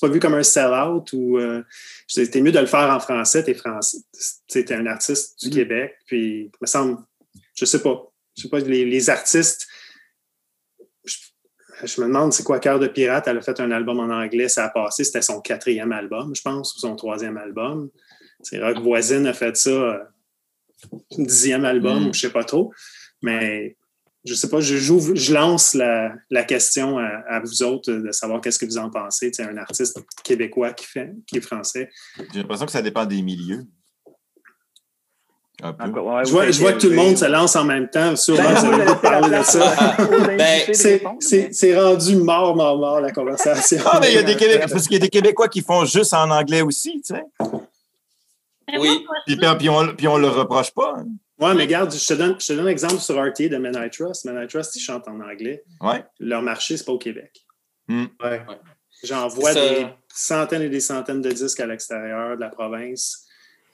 pas, 0.00 0.08
vu 0.08 0.20
comme 0.20 0.34
un 0.34 0.42
sell-out 0.42 1.12
ou 1.12 1.38
euh, 1.38 1.62
c'était 2.06 2.40
mieux 2.40 2.52
de 2.52 2.58
le 2.58 2.66
faire 2.66 2.90
en 2.90 3.00
français, 3.00 3.42
t'es 3.42 3.54
français, 3.54 3.98
t'es 4.48 4.72
un 4.72 4.86
artiste 4.86 5.40
du 5.40 5.48
mm. 5.48 5.52
Québec, 5.52 5.96
puis 6.06 6.42
il 6.44 6.50
me 6.60 6.66
semble, 6.66 6.98
je 7.54 7.64
sais 7.64 7.82
pas, 7.82 8.12
je 8.36 8.42
sais 8.42 8.48
pas, 8.48 8.60
les, 8.60 8.84
les 8.84 9.10
artistes 9.10 9.67
je 11.84 12.00
me 12.00 12.06
demande 12.06 12.32
c'est 12.32 12.42
quoi 12.42 12.58
Cœur 12.58 12.78
de 12.78 12.86
Pirate? 12.86 13.26
Elle 13.26 13.38
a 13.38 13.42
fait 13.42 13.60
un 13.60 13.70
album 13.70 14.00
en 14.00 14.10
anglais, 14.12 14.48
ça 14.48 14.64
a 14.64 14.68
passé. 14.68 15.04
C'était 15.04 15.22
son 15.22 15.40
quatrième 15.40 15.92
album, 15.92 16.34
je 16.34 16.42
pense, 16.42 16.74
ou 16.76 16.80
son 16.80 16.96
troisième 16.96 17.36
album. 17.36 17.90
C'est 18.42 18.62
Rock 18.62 18.78
Voisine 18.78 19.26
a 19.26 19.32
fait 19.32 19.56
ça, 19.56 19.70
euh, 19.70 19.98
dixième 21.18 21.64
album, 21.64 22.04
mm. 22.04 22.08
ou 22.08 22.14
je 22.14 22.20
sais 22.20 22.30
pas 22.30 22.44
trop. 22.44 22.72
Mais 23.22 23.76
je 24.24 24.34
sais 24.34 24.48
pas, 24.48 24.60
je, 24.60 24.76
je 24.76 25.34
lance 25.34 25.74
la, 25.74 26.44
question 26.44 26.98
à, 26.98 27.40
vous 27.40 27.62
autres 27.62 27.92
de 27.92 28.12
savoir 28.12 28.40
qu'est-ce 28.40 28.58
que 28.58 28.66
vous 28.66 28.78
en 28.78 28.90
pensez. 28.90 29.30
C'est 29.32 29.44
un 29.44 29.56
artiste 29.56 29.98
québécois 30.22 30.72
qui 30.72 30.86
fait, 30.86 31.12
qui 31.26 31.38
est 31.38 31.40
français. 31.40 31.90
J'ai 32.32 32.40
l'impression 32.40 32.66
que 32.66 32.72
ça 32.72 32.82
dépend 32.82 33.06
des 33.06 33.22
milieux 33.22 33.64
je, 35.60 36.30
vois, 36.30 36.50
je 36.50 36.60
vois, 36.60 36.72
que 36.72 36.80
tout 36.80 36.88
le 36.88 36.94
monde 36.94 37.16
se 37.16 37.24
lance 37.24 37.56
en 37.56 37.64
même 37.64 37.88
temps. 37.88 38.14
Sûrement, 38.16 38.42
ben, 38.42 38.84
vous 38.86 38.96
parler 38.96 39.38
de 39.38 39.42
ça. 39.42 39.74
ben, 40.36 40.72
c'est 41.50 41.78
rendu 41.78 42.16
mort, 42.16 42.54
mort, 42.54 42.78
mort, 42.78 43.00
la 43.00 43.10
conversation. 43.10 43.82
Ah, 43.84 43.98
mais 44.00 44.12
il 44.12 44.14
y 44.14 44.18
a 44.18 44.22
des 44.22 44.36
Québécois, 44.36 44.66
parce 44.70 44.86
qu'il 44.86 44.94
y 44.94 44.96
a 44.96 45.00
des 45.00 45.08
Québécois 45.08 45.48
qui 45.48 45.62
font 45.62 45.84
juste 45.84 46.14
en 46.14 46.30
anglais 46.30 46.62
aussi, 46.62 47.02
tu 47.04 47.14
sais. 47.14 47.24
Oui. 48.78 49.04
Puis, 49.26 49.36
puis, 49.36 49.68
on, 49.68 49.94
puis 49.94 50.06
on 50.06 50.18
le 50.18 50.28
reproche 50.28 50.70
pas. 50.72 50.96
Hein. 50.98 51.06
Oui, 51.40 51.50
mais 51.54 51.62
regarde, 51.62 51.92
je 51.92 52.06
te 52.06 52.14
donne, 52.14 52.36
je 52.38 52.46
te 52.46 52.52
donne 52.52 52.66
un 52.66 52.70
exemple 52.70 52.98
sur 52.98 53.16
RT 53.16 53.48
de 53.48 53.56
Men 53.56 53.76
I 53.76 53.90
Trust. 53.90 54.26
Men 54.26 54.42
I 54.42 54.46
Trust, 54.46 54.76
ils 54.76 54.80
chantent 54.80 55.08
en 55.08 55.20
anglais. 55.20 55.62
Ouais. 55.80 56.04
Leur 56.20 56.42
marché, 56.42 56.76
c'est 56.76 56.84
pas 56.84 56.92
au 56.92 56.98
Québec. 56.98 57.46
Ouais. 57.88 58.42
J'envoie 59.02 59.54
des 59.54 59.86
centaines 60.08 60.62
et 60.62 60.68
des 60.68 60.80
centaines 60.80 61.22
de 61.22 61.30
disques 61.30 61.60
à 61.60 61.66
l'extérieur 61.66 62.36
de 62.36 62.40
la 62.40 62.48
province. 62.48 63.27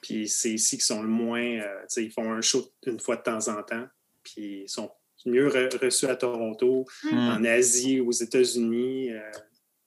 Puis 0.07 0.27
c'est 0.29 0.51
ici 0.51 0.77
qu'ils 0.77 0.85
sont 0.85 1.01
le 1.01 1.07
moins. 1.07 1.41
euh, 1.41 1.61
tu 1.81 1.85
sais, 1.89 2.03
ils 2.03 2.11
font 2.11 2.31
un 2.31 2.41
show 2.41 2.63
une 2.85 2.99
fois 2.99 3.15
de 3.15 3.23
temps 3.23 3.47
en 3.47 3.63
temps. 3.63 3.85
Puis 4.23 4.61
ils 4.65 4.69
sont 4.69 4.91
mieux 5.25 5.49
re- 5.49 5.83
reçus 5.83 6.05
à 6.05 6.15
Toronto, 6.15 6.85
Hmm. 7.03 7.17
en 7.17 7.43
Asie, 7.43 7.99
aux 8.01 8.11
États-Unis. 8.11 9.11
euh, 9.13 9.19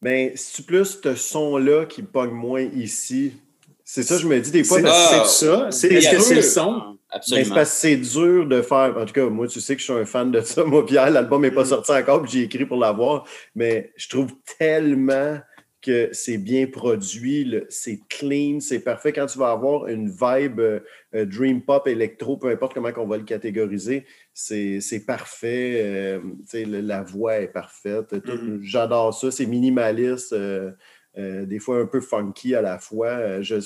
Ben, 0.02 0.32
c'est 0.34 0.66
plus 0.66 0.98
ce 1.02 1.14
son-là 1.14 1.86
qui 1.86 2.02
pogne 2.02 2.30
moins 2.32 2.62
ici? 2.62 3.34
C'est 3.84 4.02
ça, 4.02 4.18
je 4.18 4.26
me 4.26 4.38
dis 4.40 4.50
des 4.50 4.64
fois. 4.64 4.80
c'est 4.80 4.86
c'est 4.86 5.46
ça. 5.46 5.70
C'est- 5.70 5.88
c'est 5.88 5.94
Est-ce 5.94 6.10
que 6.10 6.20
c'est 6.20 6.34
le 6.34 6.42
son? 6.42 6.72
Mais 6.74 6.80
c'est 7.10 7.16
Absolument. 7.16 7.54
parce 7.54 7.70
que 7.70 7.76
c'est 7.76 7.96
dur 7.96 8.46
de 8.46 8.60
faire. 8.62 8.94
En 8.98 9.06
tout 9.06 9.12
cas, 9.14 9.26
moi, 9.28 9.46
tu 9.48 9.60
sais 9.60 9.74
que 9.74 9.80
je 9.80 9.84
suis 9.84 9.92
un 9.94 10.04
fan 10.04 10.30
de 10.30 10.40
ça. 10.42 10.62
Moi, 10.64 10.84
Pierre, 10.84 11.10
l'album 11.10 11.40
n'est 11.42 11.50
pas 11.50 11.62
Mm. 11.62 11.66
sorti 11.68 11.92
encore, 11.92 12.22
puis 12.22 12.30
j'ai 12.32 12.42
écrit 12.42 12.66
pour 12.66 12.76
l'avoir. 12.78 13.24
Mais 13.54 13.92
je 13.96 14.08
trouve 14.08 14.30
tellement 14.58 15.38
que 15.88 16.08
c'est 16.12 16.38
bien 16.38 16.66
produit, 16.66 17.54
c'est 17.68 18.00
clean, 18.08 18.60
c'est 18.60 18.80
parfait. 18.80 19.12
Quand 19.12 19.26
tu 19.26 19.38
vas 19.38 19.50
avoir 19.50 19.86
une 19.88 20.08
vibe 20.08 20.60
euh, 20.60 20.80
dream 21.26 21.62
pop, 21.62 21.86
électro, 21.88 22.36
peu 22.36 22.48
importe 22.48 22.74
comment 22.74 22.90
on 22.96 23.06
va 23.06 23.16
le 23.16 23.24
catégoriser, 23.24 24.04
c'est 24.32 25.04
parfait. 25.06 25.82
euh, 25.84 26.20
le- 26.54 26.80
la 26.80 27.02
voix 27.02 27.38
est 27.40 27.48
parfaite. 27.48 28.12
Mhm. 28.12 28.60
J'adore 28.62 29.14
ça. 29.14 29.30
C'est 29.30 29.46
minimaliste, 29.46 30.32
euh, 30.32 30.72
des 31.16 31.58
fois 31.58 31.78
un 31.80 31.86
peu 31.86 32.00
funky 32.00 32.54
à 32.54 32.62
la 32.62 32.78
fois. 32.78 33.42
Je 33.42 33.56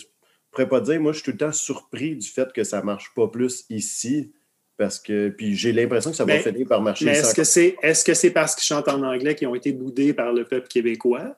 pourrais 0.51 0.69
pas 0.69 0.81
dire, 0.81 1.01
moi, 1.01 1.13
je 1.13 1.19
suis 1.19 1.25
tout 1.25 1.33
le 1.33 1.37
temps 1.39 1.53
surpris 1.53 2.17
du 2.17 2.29
fait 2.29 2.53
que 2.53 2.65
ça 2.65 2.83
marche 2.83 3.13
pas 3.15 3.29
plus 3.29 3.65
ici. 3.71 4.33
Parce 4.79 4.99
que, 4.99 5.29
puis 5.29 5.55
j'ai 5.55 5.71
l'impression 5.73 6.11
que 6.11 6.17
ça 6.17 6.25
va 6.25 6.33
Mais- 6.35 6.41
finir 6.43 6.67
par 6.67 6.81
marcher. 6.81 7.05
Mais 7.05 7.13
est-ce 7.13 7.35
que 7.35 7.45
c'est 7.45 7.77
est-ce 7.83 8.05
que 8.05 8.15
c'est 8.15 8.31
parce 8.31 8.55
qu'ils 8.57 8.65
chantent 8.65 8.89
en 8.89 9.03
anglais 9.03 9.35
qu'ils 9.35 9.47
ont 9.47 9.55
été 9.55 9.71
boudés 9.73 10.15
par 10.15 10.33
le 10.33 10.45
peuple 10.45 10.67
québécois? 10.67 11.37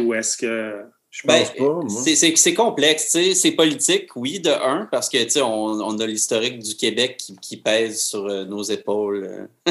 Ou 0.00 0.14
est-ce 0.14 0.36
que. 0.36 0.82
Je 1.10 1.26
Ben, 1.26 1.38
pense 1.38 1.50
pas, 1.56 1.64
moi? 1.64 2.02
C'est- 2.04 2.54
complexe. 2.54 3.16
C'est 3.34 3.52
politique, 3.52 4.10
oui, 4.16 4.38
de 4.40 4.50
un, 4.50 4.86
parce 4.90 5.08
que, 5.08 5.40
on, 5.40 5.80
on 5.80 5.98
a 5.98 6.06
l'historique 6.06 6.58
du 6.58 6.76
Québec 6.76 7.16
qui, 7.16 7.36
qui 7.36 7.56
pèse 7.56 8.02
sur 8.04 8.26
euh, 8.26 8.44
nos 8.44 8.62
épaules. 8.62 9.48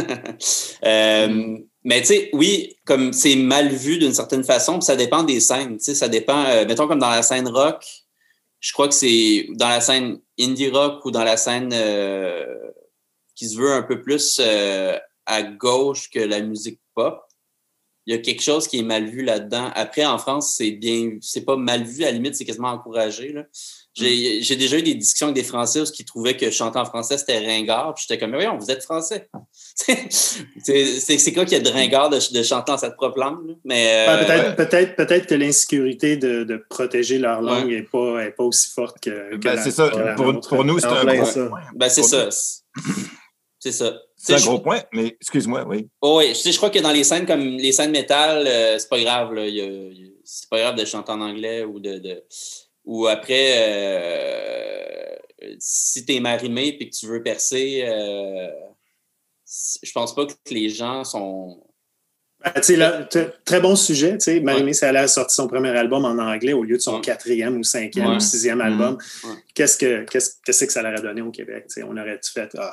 Euh, 0.84 1.28
Mm. 1.28 1.64
Mais, 1.84 2.02
tu 2.02 2.08
sais, 2.08 2.30
oui, 2.34 2.76
comme 2.84 3.14
c'est 3.14 3.36
mal 3.36 3.70
vu 3.70 4.00
d'une 4.00 4.14
certaine 4.14 4.44
façon, 4.44 4.74
puis 4.80 4.86
ça 4.86 4.96
dépend 4.96 5.22
des 5.24 5.40
scènes. 5.40 5.80
Ça 5.80 6.08
dépend, 6.08 6.44
euh, 6.46 6.66
mettons, 6.66 6.88
comme 6.88 7.00
dans 7.00 7.10
la 7.12 7.22
scène 7.22 7.48
rock, 7.48 7.86
je 8.60 8.74
crois 8.74 8.88
que 8.88 8.94
c'est 8.96 9.48
dans 9.52 9.70
la 9.70 9.82
scène 9.82 10.20
indie 10.40 10.70
rock 10.72 11.06
ou 11.06 11.12
dans 11.12 11.24
la 11.24 11.38
scène 11.38 11.70
euh, 11.74 12.44
qui 13.36 13.48
se 13.48 13.58
veut 13.58 13.72
un 13.72 13.84
peu 13.84 14.02
plus 14.02 14.40
euh, 14.44 14.98
à 15.28 15.44
gauche 15.44 16.10
que 16.10 16.20
la 16.20 16.40
musique 16.42 16.80
pop 16.96 17.22
il 18.08 18.14
y 18.14 18.18
a 18.18 18.20
quelque 18.22 18.42
chose 18.44 18.68
qui 18.68 18.80
est 18.80 18.84
mal 18.84 19.06
vu 19.10 19.24
là-dedans. 19.24 19.72
Après, 19.74 20.06
en 20.06 20.18
France, 20.18 20.54
c'est 20.58 20.72
bien, 20.72 21.12
c'est 21.22 21.42
pas 21.46 21.56
mal 21.56 21.84
vu, 21.84 22.04
à 22.04 22.08
la 22.08 22.12
limite, 22.12 22.36
c'est 22.36 22.46
quasiment 22.46 22.70
encouragé. 22.70 23.32
là. 23.34 23.44
J'ai 23.98 24.42
j'ai 24.42 24.58
déjà 24.58 24.78
eu 24.78 24.84
des 24.84 24.94
discussions 24.94 25.28
avec 25.28 25.36
des 25.38 25.44
Français 25.48 25.80
où 25.80 25.86
ils 25.98 26.04
trouvaient 26.06 26.36
que 26.36 26.52
chanter 26.52 26.78
en 26.78 26.84
français, 26.84 27.18
c'était 27.18 27.40
ringard. 27.40 27.94
Puis 27.96 28.06
j'étais 28.08 28.20
comme, 28.20 28.32
mais 28.32 28.44
voyons, 28.44 28.58
vous 28.60 28.70
êtes 28.70 28.84
français. 28.84 29.30
c'est 29.76 30.12
c'est- 30.12 31.18
c'est 31.18 31.34
quoi 31.34 31.46
qu'il 31.46 31.58
y 31.58 31.62
a 31.62 31.64
de 31.64 31.70
ringard 31.70 32.10
de, 32.10 32.20
de 32.34 32.44
chanter 32.44 32.74
en 32.74 32.78
cette 32.78 32.96
propre 32.98 33.20
langue? 33.20 33.48
là? 33.48 33.54
Mais, 33.64 34.06
Ben, 34.06 34.20
euh, 34.20 34.26
peut-être 34.52 34.56
peut-être 34.58 34.96
peut-être 34.98 35.28
que 35.28 35.36
l'insécurité 35.36 36.18
de, 36.18 36.44
de 36.44 36.64
protéger 36.70 37.20
leur 37.20 37.42
langue 37.42 37.70
n'est 37.70 37.84
pas, 37.84 38.20
est 38.26 38.32
pas 38.32 38.44
aussi 38.44 38.70
forte 38.70 39.00
que. 39.02 39.32
que 39.32 39.38
Ben, 39.38 39.56
la- 39.56 39.64
c'est 39.64 39.72
ça. 39.72 39.90
Pour, 40.18 40.66
nous, 40.66 40.80
c'est 40.80 40.86
un 40.88 41.06
point. 41.06 41.60
ben, 41.76 41.90
c'est 41.90 42.02
Pour 42.02 42.10
ça. 42.10 42.26
nous, 42.26 42.94
C'est 43.60 43.72
ça. 43.72 43.98
C'est 44.26 44.34
un 44.36 44.46
gros 44.46 44.60
point, 44.60 44.82
mais 44.94 45.08
excuse-moi, 45.22 45.66
oui. 45.68 45.88
Oh 46.02 46.18
oui, 46.20 46.30
je, 46.30 46.34
sais, 46.36 46.52
je 46.52 46.58
crois 46.58 46.70
que 46.70 46.80
dans 46.80 46.92
les 46.92 47.04
scènes 47.04 47.26
comme 47.26 47.42
les 47.58 47.72
scènes 47.72 47.92
métal, 47.92 48.46
euh, 48.48 48.78
c'est 48.80 48.90
pas 48.90 49.00
grave. 49.00 49.34
Là, 49.34 49.46
Il 49.48 49.56
y 49.56 49.62
a- 49.62 49.66
il 49.66 50.06
y 50.06 50.08
a- 50.08 50.12
c'est 50.24 50.50
pas 50.50 50.60
grave 50.60 50.76
de 50.76 50.86
chanter 50.86 51.12
en 51.12 51.22
anglais 51.22 51.64
ou 51.64 51.80
de. 51.80 51.98
de- 52.00 52.24
ou 52.86 53.08
après, 53.08 53.54
euh, 53.58 55.16
si 55.60 56.06
t'es 56.06 56.20
marimé 56.20 56.68
et 56.80 56.90
que 56.90 56.96
tu 56.96 57.08
veux 57.08 57.22
percer, 57.24 57.84
euh, 57.88 58.48
je 59.84 59.92
pense 59.92 60.14
pas 60.16 60.26
que 60.26 60.34
les 60.52 60.70
gens 60.70 61.04
sont. 61.04 61.62
Tu 62.58 62.62
sais, 62.62 62.76
là, 62.76 63.08
très 63.44 63.60
bon 63.60 63.76
sujet. 63.76 64.14
tu 64.20 64.26
sais. 64.26 64.40
Marimé 64.40 64.74
Saleh 64.74 65.00
a 65.00 65.08
sorti 65.08 65.34
son 65.34 65.48
premier 65.48 65.70
album 65.70 66.06
en 66.06 66.10
anglais 66.22 66.54
au 66.54 66.64
lieu 66.64 66.78
de 66.78 66.82
son 66.82 66.96
Ouais. 66.98 67.02
quatrième 67.02 67.58
ou 67.58 67.64
cinquième 67.64 68.10
Ouais. 68.10 68.16
ou 68.18 68.20
sixième 68.20 68.62
album. 68.62 69.00
Ouais. 69.24 69.30
Qu'est-ce 69.56 69.78
que 69.78 70.04
qu'est-ce 70.04 70.34
qu'est-ce 70.46 70.66
que 70.66 70.72
ça 70.72 70.84
leur 70.84 70.94
a 71.00 71.02
donné 71.02 71.22
au 71.22 71.32
Québec? 71.32 71.66
tu 71.68 71.76
sais? 71.76 71.84
On 71.84 71.98
aurait-tu 71.98 72.32
fait 72.32 72.50
ah, 72.60 72.72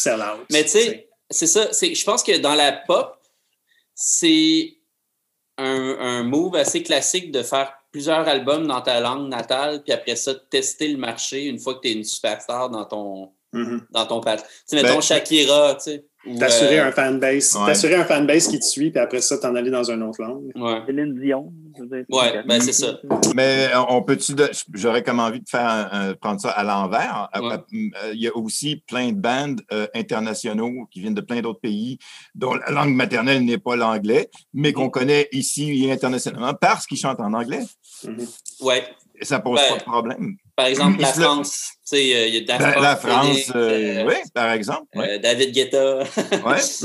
sell 0.00 0.20
out? 0.20 0.46
Mais 0.50 0.62
tu 0.64 0.70
sais, 0.70 1.08
c'est 1.30 1.46
ça. 1.46 1.72
c'est- 1.72 1.94
Je 1.94 2.04
pense 2.04 2.22
que 2.22 2.36
dans 2.38 2.54
la 2.54 2.72
pop, 2.72 3.16
c'est 3.94 4.76
un, 5.56 5.96
un 5.98 6.22
move 6.22 6.54
assez 6.56 6.82
classique 6.82 7.32
de 7.32 7.42
faire 7.42 7.72
plusieurs 7.90 8.26
albums 8.28 8.66
dans 8.66 8.80
ta 8.82 9.00
langue 9.00 9.28
natale, 9.28 9.82
puis 9.82 9.92
après 9.92 10.14
ça, 10.16 10.34
tester 10.34 10.88
le 10.88 10.98
marché 10.98 11.44
une 11.46 11.58
fois 11.58 11.74
que 11.74 11.80
tu 11.80 11.88
es 11.88 11.92
une 11.92 12.04
superstar 12.04 12.70
dans 12.70 12.84
ton, 12.84 13.32
Mhm. 13.52 13.86
dans 13.90 14.06
ton. 14.06 14.20
Tu 14.20 14.28
sais, 14.66 14.76
mettons 14.76 14.94
Ben, 14.96 15.00
Shakira, 15.00 15.74
tu 15.76 15.80
sais. 15.90 16.04
Ou, 16.26 16.36
T'assurer 16.38 16.80
euh, 16.80 16.86
un 16.88 16.92
fanbase, 16.92 17.54
Ouais. 17.56 17.66
t'assurer 17.66 17.94
un 17.94 18.04
fanbase 18.04 18.48
qui 18.48 18.58
te 18.58 18.64
suit, 18.64 18.90
puis 18.90 18.98
après 19.00 19.20
ça, 19.20 19.38
t'en 19.38 19.54
aller 19.54 19.70
dans 19.70 19.88
une 19.88 20.02
autre 20.02 20.20
langue. 20.20 20.50
Ouais. 20.56 20.80
Céline 20.86 21.14
Dion. 21.18 21.52
correct. 22.10 22.44
ben, 22.46 22.60
c'est 22.60 22.72
ça. 22.72 22.98
Mais 23.36 23.68
euh, 23.72 23.80
on 23.88 24.02
peut-tu, 24.02 24.34
de- 24.34 24.50
j'aurais 24.74 25.04
comme 25.04 25.20
envie 25.20 25.40
de 25.40 25.48
faire 25.48 25.66
un- 25.68 25.88
un- 26.10 26.14
prendre 26.14 26.40
ça 26.40 26.50
à 26.50 26.64
l'envers. 26.64 27.28
Euh, 27.36 27.40
Ouais. 27.40 27.54
euh, 28.02 28.12
Il 28.14 28.20
y 28.20 28.26
a 28.26 28.36
aussi 28.36 28.82
plein 28.86 29.12
de 29.12 29.16
bandes 29.16 29.60
euh, 29.72 29.86
internationaux 29.94 30.86
qui 30.90 31.00
viennent 31.00 31.14
de 31.14 31.20
plein 31.20 31.40
d'autres 31.40 31.60
pays 31.60 31.98
dont 32.34 32.54
la 32.54 32.70
langue 32.72 32.94
maternelle 32.94 33.44
n'est 33.44 33.58
pas 33.58 33.76
l'anglais, 33.76 34.28
mais 34.52 34.72
qu'on 34.72 34.90
connaît 34.90 35.28
ici 35.32 35.84
et 35.84 35.92
internationalement 35.92 36.52
parce 36.54 36.86
qu'ils 36.86 36.98
chantent 36.98 37.20
en 37.20 37.32
anglais. 37.32 37.62
Mhm. 38.04 38.26
Ouais. 38.62 38.82
Et 39.20 39.24
ça 39.24 39.38
pose 39.38 39.60
Ben, 39.60 39.74
pas 39.74 39.78
de 39.78 39.84
problème. 39.84 40.36
Par 40.58 40.66
exemple, 40.66 41.00
la 41.00 41.12
France. 41.12 41.70
Euh, 41.92 41.96
il 41.96 42.34
y 42.34 42.36
a 42.38 42.40
Daft 42.40 42.60
La, 42.60 42.72
Punk, 42.72 42.82
la 42.82 42.96
France, 42.96 43.26
Phoenix, 43.26 43.52
euh, 43.54 43.70
euh, 44.00 44.04
oui, 44.08 44.14
par 44.34 44.50
exemple. 44.50 44.88
David 45.22 45.52
Guetta. 45.52 46.00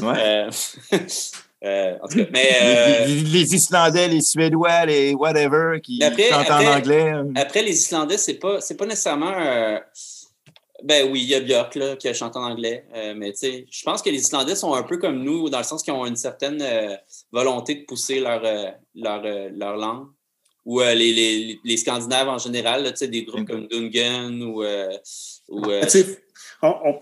Euh, 0.03 0.49
euh, 1.65 1.95
en 2.03 2.07
tout 2.09 2.17
cas, 2.19 2.25
mais. 2.31 2.49
euh, 2.61 3.05
Les, 3.07 3.55
Islandais, 3.55 4.07
les 4.09 4.21
Suédois, 4.21 4.85
les 4.85 5.13
whatever 5.15 5.79
qui 5.81 6.03
après- 6.03 6.29
chantent 6.29 6.49
après- 6.51 6.67
en 6.67 6.73
anglais. 6.77 7.13
euh, 7.13 7.23
Après, 7.35 7.63
les 7.63 7.71
Islandais, 7.75 8.17
c'est 8.17 8.33
pas, 8.35 8.61
c'est 8.61 8.75
pas 8.77 8.85
nécessairement. 8.85 9.33
euh, 9.39 9.79
Ben 10.83 11.09
oui, 11.09 11.21
il 11.23 11.29
y 11.29 11.35
a 11.35 11.39
Björk 11.39 11.73
là, 11.75 11.95
qui 11.95 12.07
a 12.09 12.13
chanté 12.13 12.37
en 12.37 12.43
anglais, 12.43 12.85
mais 13.15 13.31
tu 13.31 13.37
sais, 13.39 13.65
je 13.71 13.83
pense 13.83 14.01
que 14.01 14.09
les 14.09 14.19
Islandais 14.19 14.55
sont 14.55 14.73
un 14.73 14.83
peu 14.83 14.97
comme 14.97 15.23
nous, 15.23 15.49
dans 15.49 15.59
le 15.59 15.63
sens 15.63 15.81
qu'ils 15.81 15.93
ont 15.93 16.05
une 16.05 16.17
certaine 16.17 16.61
volonté 17.31 17.75
de 17.75 17.85
pousser 17.85 18.19
leur, 18.19 18.41
leur, 18.93 19.21
leur 19.23 19.77
langue. 19.77 20.07
Ou 20.65 20.81
euh, 20.81 20.93
les, 20.93 21.11
les, 21.13 21.59
les 21.63 21.77
Scandinaves 21.77 22.29
en 22.29 22.37
général, 22.37 22.83
là, 22.83 22.91
tu 22.91 22.97
sais, 22.99 23.07
des 23.09 23.23
groupes 23.23 23.45
comme 23.47 23.67
Dungan 23.67 24.39
ou. 24.41 24.63
euh, 24.63 24.89
ou 25.49 25.69
euh, 25.69 25.81
Tu 25.83 25.89
sais, 25.89 26.23
on 26.61 27.01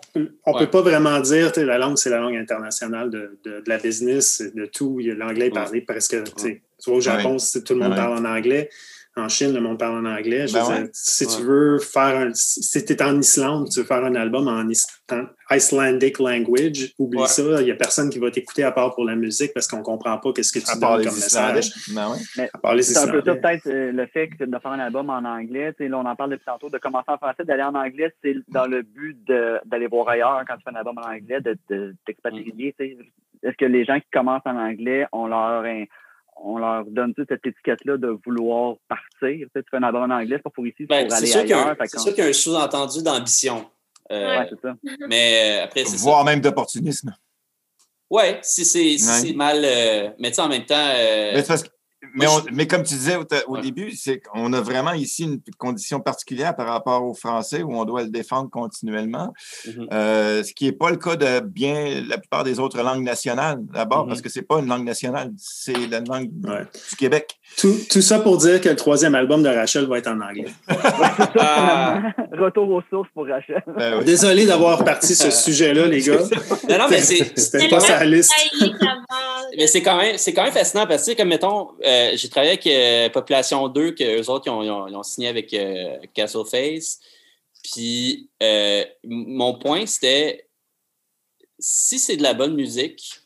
Ouais. 0.54 0.60
peut 0.60 0.70
pas 0.72 0.82
vraiment 0.82 1.20
dire, 1.20 1.52
tu 1.52 1.60
sais, 1.60 1.66
la 1.66 1.78
langue, 1.78 1.98
c'est 1.98 2.10
la 2.10 2.20
langue 2.20 2.36
internationale 2.36 3.12
de, 3.12 3.40
de, 3.44 3.52
de 3.60 3.64
la 3.70 3.78
business, 3.78 4.42
de 4.56 4.66
tout. 4.66 4.98
Il 5.00 5.08
y 5.08 5.12
a 5.12 5.14
L'anglais 5.14 5.48
est 5.48 5.52
parlé 5.52 5.82
presque, 5.82 6.18
tu 6.36 6.62
vois, 6.88 6.96
au 6.96 7.02
Japon, 7.02 7.38
Ouais. 7.38 7.62
tout 7.62 7.74
le 7.74 7.80
monde 7.80 7.92
Ouais. 7.92 7.96
parle 7.98 8.18
en 8.18 8.26
anglais. 8.26 8.70
En 9.18 9.28
Chine, 9.28 9.54
le 9.54 9.60
monde 9.60 9.78
parle 9.78 10.06
en 10.08 10.10
anglais. 10.10 10.48
Je 10.48 10.54
Ben 10.54 10.64
veux 10.64 10.70
ouais. 10.70 10.82
dire, 10.84 10.90
si 10.94 11.28
tu 11.28 11.34
Ouais. 11.36 11.44
veux 11.44 11.80
faire 11.80 12.16
un, 12.28 12.30
si 12.34 12.86
tu 12.86 12.94
es 12.94 13.04
en 13.04 13.20
Islande, 13.20 13.68
tu 13.70 13.82
veux 13.82 13.86
faire 13.86 14.06
un 14.06 14.16
album 14.16 14.48
en, 14.48 14.66
is- 14.70 14.86
en 15.12 15.26
Icelandic 15.54 16.18
language, 16.20 16.94
oublie 16.98 17.20
Ouais. 17.20 17.28
ça. 17.28 17.44
Il 17.60 17.66
n'y 17.66 17.72
a 17.72 17.76
personne 17.76 18.10
qui 18.10 18.20
va 18.20 18.32
t'écouter 18.32 18.64
à 18.64 18.72
part 18.72 18.96
pour 18.96 19.04
la 19.04 19.16
musique 19.18 19.52
parce 19.54 19.68
qu'on 19.68 19.82
comprend 19.84 20.18
pas 20.18 20.32
qu'est-ce 20.32 20.54
que 20.54 20.60
tu 20.60 20.72
à 20.72 20.80
part 20.80 20.96
donnes 20.96 21.08
comme 21.08 21.18
Islandais. 21.18 21.56
message. 21.56 21.94
Ben 21.94 22.10
ouais. 22.12 22.50
À 22.54 22.58
part 22.58 22.74
les 22.74 22.84
C'est 22.84 22.98
un 23.00 23.12
peu 23.12 23.22
ça, 23.22 23.36
peut-être, 23.36 23.68
euh, 23.68 23.92
le 23.92 24.06
fait 24.08 24.30
que 24.30 24.46
de 24.46 24.60
faire 24.60 24.72
un 24.72 24.80
album 24.80 25.10
en 25.10 25.26
anglais. 25.26 25.74
Tu 25.74 25.84
sais, 25.84 25.90
là, 25.90 25.98
on 26.00 26.06
en 26.06 26.16
parle 26.16 26.32
depuis 26.32 26.46
tantôt, 26.46 26.70
de 26.70 26.78
commencer 26.78 27.10
en 27.10 27.18
français, 27.18 27.44
d'aller 27.44 27.64
en 27.64 27.76
anglais, 27.76 28.14
c'est 28.24 28.36
dans 28.48 28.66
le 28.66 28.82
but 28.82 29.18
de- 29.28 29.60
d'aller 29.66 29.88
voir 29.88 30.08
ailleurs 30.08 30.42
quand 30.48 30.56
tu 30.56 30.64
fais 30.64 30.70
un 30.72 30.76
album 30.76 30.98
en 30.98 31.10
anglais, 31.12 31.42
de, 31.42 31.58
de 31.70 31.94
t'expatrier. 32.06 32.74
Est-ce 32.80 33.58
que 33.58 33.66
les 33.66 33.84
gens 33.84 34.00
qui 34.00 34.08
commencent 34.14 34.46
en 34.46 34.56
anglais, 34.56 35.06
on 35.12 35.28
leur, 35.28 35.66
on 36.44 36.58
leur 36.58 36.86
donne 36.86 37.14
cette 37.18 37.46
étiquette-là 37.46 37.98
de 37.98 38.18
vouloir 38.26 38.76
partir? 38.88 39.08
Tu, 39.22 39.48
sais, 39.56 39.64
tu 39.64 39.70
fais 39.70 39.78
un 39.78 39.84
album 39.84 40.12
en 40.12 40.16
anglais, 40.16 40.36
c'est 40.38 40.44
pas 40.44 40.50
pour 40.50 40.66
ici, 40.66 40.76
c'est 40.80 40.86
ben, 40.88 41.08
pour 41.08 41.16
aller 41.18 41.28
sûr 41.28 41.42
qu'il 41.42 41.50
y 41.50 41.54
a 41.54 41.60
un- 41.60 41.64
ailleurs. 41.64 41.76
C'est 41.86 42.00
sûr 42.00 42.14
qu'il 42.14 42.24
y 42.24 42.28
a 42.28 42.30
un 42.30 42.34
sous-entendu 42.34 43.04
d'ambition. 43.04 43.70
Euh, 44.12 44.40
Ouais, 44.40 44.48
c'est 44.50 44.60
ça. 44.62 44.76
Mais 45.08 45.60
euh, 45.62 45.64
après, 45.66 45.86
c'est 45.86 45.98
ça. 45.98 46.04
Voire 46.04 46.24
même 46.26 46.42
d'opportunisme. 46.42 47.14
Ouais, 48.10 48.40
si 48.42 48.66
c'est 48.66 48.98
si 48.98 49.08
Ouais. 49.08 49.28
c'est 49.30 49.34
mal. 49.34 49.62
euh, 49.64 50.10
mais 50.20 50.30
tu 50.30 50.36
sais, 50.36 50.42
en 50.42 50.50
même 50.50 50.66
temps. 50.66 50.76
euh, 50.78 51.32
Mais, 51.34 51.42
c'est 51.42 51.48
parce 51.48 51.64
que- 51.64 51.70
mais, 52.14 52.26
moi, 52.26 52.36
on- 52.48 52.54
mais 52.54 52.68
comme 52.68 52.84
tu 52.84 52.94
disais 52.96 53.16
au, 53.16 53.26
au 53.48 53.56
Ouais. 53.56 53.62
début, 53.62 53.92
c'est 53.92 54.20
qu'on 54.20 54.52
a 54.54 54.62
vraiment 54.62 54.94
ici 54.94 55.24
une 55.24 55.40
condition 55.58 56.00
particulière 56.00 56.56
par 56.56 56.68
rapport 56.68 57.04
au 57.06 57.14
français 57.14 57.62
où 57.64 57.74
on 57.76 57.86
doit 57.86 58.04
le 58.04 58.10
défendre 58.10 58.50
continuellement, 58.50 59.34
mhm. 59.68 59.88
euh, 59.94 60.44
ce 60.44 60.54
qui 60.54 60.66
n'est 60.66 60.72
pas 60.72 60.90
le 60.90 60.98
cas 60.98 61.16
de 61.16 61.40
bien 61.42 62.04
la 62.08 62.18
plupart 62.18 62.44
des 62.44 62.60
autres 62.60 62.82
langues 62.82 63.04
nationales, 63.04 63.60
d'abord, 63.74 64.04
Mhm. 64.04 64.08
parce 64.10 64.22
que 64.22 64.30
c'est 64.30 64.42
pas 64.42 64.60
une 64.60 64.68
langue 64.68 64.86
nationale, 64.86 65.32
c'est 65.38 65.88
la 65.90 66.00
langue 66.00 66.30
Ouais. 66.44 66.64
du 66.90 66.96
Québec. 66.98 67.38
Tout, 67.58 67.76
tout 67.90 68.02
ça 68.02 68.20
pour 68.20 68.38
dire 68.38 68.62
que 68.62 68.70
le 68.70 68.76
troisième 68.76 69.14
album 69.16 69.44
de 69.44 69.50
Rachel 69.50 69.86
va 69.88 69.98
être 69.98 70.08
en 70.08 70.20
anglais. 70.22 70.46
Ah. 71.40 72.02
Retour 72.32 72.70
aux 72.72 72.82
sources 72.90 73.10
pour 73.14 73.28
Rachel. 73.28 73.62
Ben 73.78 74.00
oui. 74.00 74.06
Désolé 74.06 74.46
d'avoir 74.46 74.84
parti 74.84 75.16
ce 75.16 75.30
sujet-là, 75.32 75.86
les 75.88 76.02
gars. 76.02 76.18
Non, 76.70 76.78
non, 76.78 76.86
mais 76.90 77.00
c'est. 77.02 77.38
C'était 77.38 77.68
pas 77.68 77.80
sa 77.80 78.04
liste. 78.06 78.32
Mais 79.58 79.68
c'est 79.68 79.82
quand, 79.82 79.98
même, 79.98 80.16
quand 80.18 80.44
même 80.44 80.54
fascinant 80.54 80.88
parce 80.88 81.06
que, 81.06 81.16
comme 81.18 81.28
mettons, 81.28 81.70
euh, 81.86 81.91
j'ai 82.16 82.30
travaillé 82.30 82.52
avec 82.52 82.68
euh, 82.68 83.10
Population 83.10 83.68
2, 83.68 83.92
que 83.92 84.22
eux 84.22 84.30
autres, 84.30 84.48
ils 84.48 84.50
ont, 84.50 84.88
ils 84.88 84.96
ont, 84.96 85.04
signé 85.04 85.28
avec 85.28 85.54
euh, 85.54 85.98
Castle 86.14 86.46
Face. 86.46 87.00
Puis, 87.64 88.30
mon 89.04 89.58
point, 89.58 89.86
c'était 89.86 90.48
si 91.60 92.00
c'est 92.00 92.18
de 92.18 92.24
la 92.24 92.34
bonne 92.34 92.56
musique, 92.56 93.20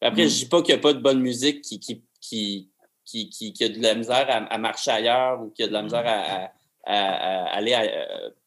après, 0.00 0.24
mm. 0.24 0.28
je 0.28 0.34
ne 0.34 0.38
dis 0.38 0.46
pas 0.46 0.62
qu'il 0.62 0.74
n'y 0.74 0.80
a 0.80 0.82
pas 0.82 0.92
de 0.92 1.00
bonne 1.00 1.20
musique 1.20 1.62
qui, 1.62 1.78
qui, 1.78 2.02
qui, 2.20 2.70
qui, 3.04 3.52
qui, 3.52 3.64
a 3.64 3.68
de 3.68 3.80
la 3.80 3.94
misère 3.94 4.26
à, 4.28 4.58
marcher 4.58 4.90
ailleurs 4.90 5.40
ou 5.40 5.50
qui 5.50 5.62
a 5.62 5.68
de 5.68 5.72
la 5.72 5.82
misère 5.82 6.04
à, 6.06 6.52
à 6.84 7.56
aller 7.56 7.76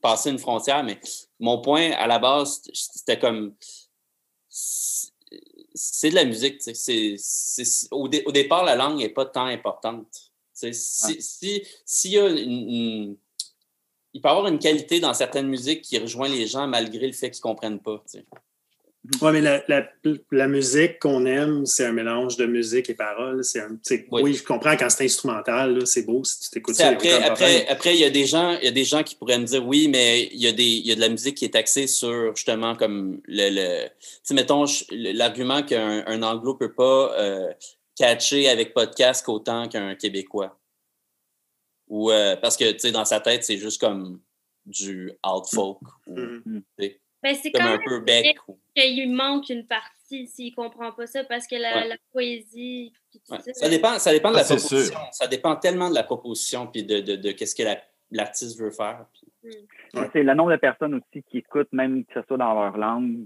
passer 0.02 0.32
une 0.32 0.40
frontière, 0.40 0.84
mais 0.84 1.00
mon 1.40 1.62
point 1.62 1.92
à 1.92 2.08
la 2.08 2.20
base, 2.20 2.62
c'était 2.74 3.20
comme 3.20 3.56
c'est 5.74 6.10
de 6.10 6.16
la 6.16 6.26
musique. 6.26 6.62
C'est, 6.62 7.16
au, 7.92 8.10
au, 8.26 8.32
départ, 8.32 8.64
la 8.64 8.76
langue 8.76 8.98
n'est 8.98 9.10
pas 9.10 9.26
tant 9.26 9.46
importante. 9.46 10.32
Si, 10.54 10.74
si, 10.74 11.64
si 11.86 12.10
y 12.10 12.20
a 12.20 12.28
une, 12.28 13.18
il 14.14 14.22
peut 14.22 14.28
y 14.28 14.32
avoir 14.32 14.48
une 14.48 14.60
qualité 14.60 15.00
dans 15.00 15.14
certaines 15.14 15.48
musiques 15.48 15.82
qui 15.82 15.98
rejoint 15.98 16.28
les 16.28 16.46
gens 16.46 16.68
malgré 16.68 17.08
le 17.08 17.14
fait 17.14 17.32
qu'ils 17.32 17.40
ne 17.40 17.44
comprennent 17.44 17.80
pas. 17.80 18.04
Oui, 19.20 19.32
mais 19.32 19.42
la, 19.42 19.64
la, 19.68 19.90
la 20.32 20.48
musique 20.48 21.00
qu'on 21.00 21.26
aime, 21.26 21.66
c'est 21.66 21.86
un 21.86 21.92
mélange 21.92 22.38
de 22.38 22.46
musique 22.46 22.88
et 22.92 22.94
paroles. 22.94 23.44
C'est 23.44 23.60
un, 23.60 23.80
oui. 23.90 24.22
oui. 24.22 24.34
je 24.36 24.44
comprends 24.44 24.78
quand 24.78 24.92
c'est 24.92 25.06
instrumental, 25.06 25.88
c'est 25.88 26.04
beau 26.04 26.24
si 26.24 26.40
tu 26.40 26.50
t'écoutes 26.52 26.76
ça. 26.76 26.90
Après, 26.90 27.12
après, 27.12 27.68
après, 27.68 27.96
il 27.96 28.00
y 28.00 28.04
a 28.04 28.12
des 28.12 28.28
gens, 28.28 28.56
il 28.60 28.66
y 28.66 28.68
a 28.68 28.72
des 28.72 28.84
gens 28.84 29.02
qui 29.02 29.16
pourraient 29.16 29.40
me 29.40 29.46
dire 29.46 29.66
oui, 29.66 29.88
mais 29.88 30.30
il 30.32 30.40
y 30.40 30.48
a 30.48 30.52
des, 30.52 30.64
il 30.64 30.86
y 30.86 30.92
a 30.92 30.96
de 30.96 31.00
la 31.00 31.10
musique 31.10 31.36
qui 31.36 31.46
est 31.46 31.56
axée 31.56 31.88
sur 31.88 32.36
justement 32.36 32.76
comme 32.76 33.22
le, 33.26 33.50
le 33.50 33.90
tu 34.24 34.36
mettons 34.36 34.66
l'argument 34.92 35.64
qu'un 35.64 36.04
un 36.06 36.22
anglo 36.22 36.54
peut 36.54 36.74
pas 36.74 37.16
euh, 37.18 37.52
catcher 37.96 38.50
avec 38.50 38.76
podcast 38.76 39.28
autant 39.28 39.68
qu'un 39.68 39.96
québécois. 39.96 40.60
Ou 41.88 42.12
euh, 42.12 42.36
parce 42.36 42.56
que 42.56 42.72
tu 42.72 42.80
sais, 42.80 42.92
dans 42.92 43.06
sa 43.06 43.20
tête, 43.20 43.44
c'est 43.44 43.58
juste 43.58 43.82
comme 43.82 44.22
du 44.68 45.12
alt 45.24 45.46
folk. 45.52 45.80
Ou, 46.06 46.20
mm-hmm. 46.20 47.00
Ben, 47.24 47.36
c'est 47.36 47.52
comme 47.52 47.66
un 47.66 47.80
peu 47.86 48.00
bec. 48.00 48.38
Qu'il 48.76 49.00
lui 49.00 49.14
manque 49.14 49.50
une 49.50 49.68
partie 49.68 50.28
s'il 50.28 50.52
ne 50.52 50.56
comprend 50.56 50.92
pas 50.92 51.08
ça 51.08 51.24
parce 51.24 51.48
que 51.48 51.56
la, 51.56 51.96
poésie. 52.12 52.94
ça, 53.26 53.70
dépend, 53.70 54.00
ça 54.00 54.12
dépend 54.12 54.32
de 54.32 54.36
la 54.36 54.42
ah, 54.42 54.56
proposition. 54.56 55.00
Ça 55.12 55.28
dépend 55.28 55.56
tellement 55.56 55.90
de 55.90 55.96
la 55.96 56.04
proposition 56.04 56.68
puis 56.68 56.84
de, 56.84 57.00
de, 57.00 57.16
de 57.16 57.32
qu'est-ce 57.32 57.56
que 57.56 57.64
l'artiste 58.12 58.60
veut 58.60 58.72
faire. 58.72 59.06
Hmm. 59.44 60.04
C'est 60.14 60.24
le 60.24 60.34
nombre 60.34 60.52
de 60.52 60.58
personnes 60.58 60.96
aussi 60.96 61.24
qui 61.24 61.40
écoutent, 61.40 61.72
même 61.72 62.06
que 62.06 62.14
ce 62.14 62.28
soit 62.28 62.38
dans 62.38 62.54
leur 62.54 62.78
langue, 62.78 63.26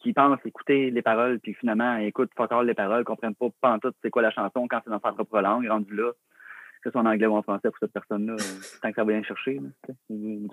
qui 0.00 0.12
pensent 0.12 0.38
écouter 0.44 0.90
les 0.90 1.02
paroles, 1.02 1.40
puis 1.40 1.54
finalement 1.54 1.96
écoutent 1.96 2.34
pas 2.34 2.62
les 2.62 2.74
paroles, 2.74 3.00
ne 3.00 3.04
comprennent 3.04 3.34
pas 3.34 3.48
pas 3.60 3.78
tout 3.80 3.92
c'est 4.02 4.10
quoi 4.10 4.22
la 4.22 4.30
chanson 4.30 4.66
quand 4.68 4.80
c'est 4.84 4.90
dans 4.90 5.00
sa 5.00 5.12
propre 5.12 5.40
langue, 5.40 5.68
rendu 5.68 5.94
là, 5.94 6.12
que 6.82 6.90
ce 6.90 6.90
soit 6.90 7.00
en 7.00 7.06
anglais 7.06 7.26
ou 7.26 7.36
en 7.36 7.42
français 7.42 7.68
pour 7.70 7.78
cette 7.78 7.92
personne-là, 7.92 8.34
euh, 8.34 8.78
tant 8.82 8.90
que 8.90 8.94
ça 8.94 9.04
va 9.04 9.12
bien 9.12 9.22
chercher. 9.22 9.60
Euh, 10.10 10.46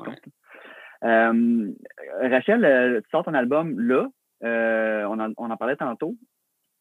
Rachel, 1.04 2.66
euh, 2.66 3.02
tu 3.02 3.10
sors 3.10 3.24
ton 3.24 3.34
album 3.34 3.80
là. 3.80 4.08
Euh, 4.44 5.06
on, 5.06 5.20
en, 5.20 5.58
parlait 5.58 5.76
tantôt, 5.76 6.16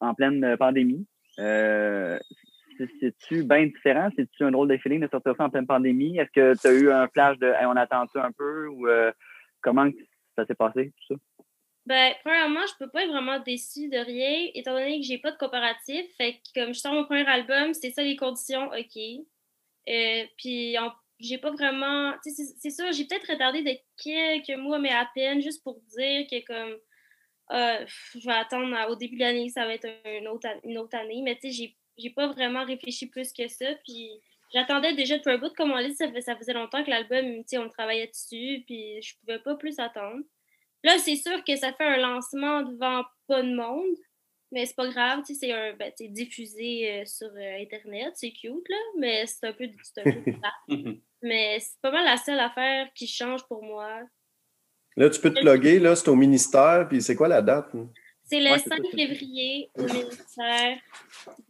en 0.00 0.14
pleine 0.14 0.56
pandémie. 0.56 1.06
C'est-tu 1.38 3.44
bien 3.44 3.66
différent? 3.66 4.08
C'est-tu 4.16 4.42
un 4.42 4.50
drôle 4.50 4.68
de 4.68 4.76
feeling 4.78 5.00
de 5.00 5.08
sortir 5.08 5.37
ça 5.37 5.44
en 5.44 5.50
pleine 5.50 5.66
pandémie? 5.66 6.18
Est-ce 6.18 6.30
que 6.32 6.61
tu 6.61 6.66
as 6.66 6.72
eu 6.72 6.90
un 6.90 7.06
flash 7.08 7.38
de 7.38 7.52
on 7.66 7.76
attend 7.76 8.06
ça 8.12 8.24
un 8.24 8.32
peu? 8.32 8.68
Ou 8.68 8.87
comment 9.61 9.88
ça 10.37 10.46
s'est 10.46 10.54
passé, 10.54 10.92
tout 10.96 11.14
ça? 11.14 11.20
Ben, 11.85 12.12
premièrement, 12.22 12.64
je 12.66 12.74
peux 12.78 12.90
pas 12.90 13.02
être 13.02 13.11
vraiment 13.11 13.40
déçue 13.40 13.88
de 13.88 13.98
rien, 13.98 14.50
étant 14.54 14.72
donné 14.72 15.00
que 15.00 15.06
j'ai 15.06 15.18
pas 15.18 15.32
de 15.32 15.37
comparatif. 15.37 16.04
Fait 16.16 16.35
que 16.35 16.61
comme 16.61 16.74
je 16.74 16.78
sors 16.78 16.92
mon 16.92 17.04
premier 17.04 17.26
album, 17.26 17.74
c'est 17.74 17.90
ça 17.90 18.02
les 18.02 18.16
conditions, 18.16 18.68
OK. 18.68 18.98
Euh, 19.88 20.24
puis 20.38 20.78
en 20.78 20.92
j'ai 21.18 21.38
pas 21.38 21.51
vraiment. 21.51 22.14
C'est 22.22 22.70
sûr, 22.70 22.92
j'ai 22.92 23.05
peut-être 23.05 23.31
retardé 23.31 23.62
de 23.62 23.72
quelques 24.03 24.59
mois, 24.59 24.79
mais 24.79 24.90
à 24.90 25.09
peine, 25.14 25.40
juste 25.40 25.62
pour 25.62 25.81
dire 25.96 26.27
que 26.31 26.44
comme 26.44 26.77
euh, 27.53 27.85
je 28.14 28.27
vais 28.27 28.35
attendre 28.35 28.75
au 28.90 28.96
début 28.96 29.16
de 29.16 29.20
l'année, 29.20 29.48
ça 29.48 29.66
va 29.66 29.75
être 29.75 29.88
une 30.05 30.29
autre, 30.29 30.48
une 30.64 30.79
autre 30.79 30.96
année. 30.96 31.22
Mais 31.22 31.37
tu 31.37 31.53
sais, 31.53 31.75
j'ai 31.96 32.11
pas 32.11 32.29
vraiment 32.29 32.64
réfléchi 32.64 33.07
plus 33.07 33.33
que 33.33 33.46
ça. 33.48 33.66
Puis 33.85 34.11
j'attendais 34.53 34.94
déjà 34.94 35.18
de 35.18 35.37
bout, 35.37 35.53
comme 35.57 35.72
on 35.72 35.83
dit, 35.83 35.94
ça, 35.94 36.07
ça, 36.20 36.37
faisait 36.37 36.55
longtemps 36.55 36.83
que 36.85 36.90
l'album, 36.90 37.42
on 37.55 37.68
travaillait 37.68 38.09
dessus, 38.09 38.64
puis 38.66 39.01
je 39.03 39.16
pouvais 39.18 39.38
pas 39.38 39.57
plus 39.57 39.79
attendre. 39.79 40.22
Là, 40.85 40.98
c'est 40.98 41.16
sûr 41.16 41.44
que 41.44 41.55
ça 41.57 41.72
fait 41.72 41.85
un 41.85 41.98
lancement 41.98 42.62
devant 42.62 43.05
pas 43.29 43.42
de 43.42 43.55
monde. 43.55 43.96
Mais 44.53 44.67
c'est 44.67 44.77
pas 44.77 44.88
grave, 44.88 45.23
c'est 45.25 45.51
un, 45.51 45.75
ben, 45.75 45.91
diffusé 45.99 47.01
euh, 47.01 47.05
sur 47.07 47.29
euh, 47.29 47.59
Internet, 47.59 48.12
c'est 48.15 48.33
cute, 48.33 48.69
là, 48.69 48.77
mais 48.99 49.27
c'est 49.27 49.47
un 49.47 49.53
peu, 49.55 49.65
un 49.65 50.12
peu 50.12 50.33
Mais 51.23 51.59
c'est 51.59 51.81
pas 51.81 51.91
mal 51.91 52.05
la 52.05 52.19
seule 52.19 52.38
affaire 52.38 52.88
qui 52.95 53.07
change 53.07 53.45
pour 53.49 53.65
moi. 53.65 54.03
Là, 54.97 55.09
tu 55.09 55.21
peux 55.23 55.33
te 55.33 55.43
loguer, 55.43 55.79
là, 55.79 55.97
c'est 55.97 56.09
au 56.09 56.17
ministère, 56.17 56.87
puis 56.87 57.01
c'est 57.01 57.17
quoi 57.17 57.29
la 57.29 57.41
date? 57.41 57.75
Hein? 57.75 57.88
C'est 58.25 58.41
le 58.41 58.59
5 58.59 58.83
février 58.95 59.71
au 59.75 59.85
ministère, 59.85 60.79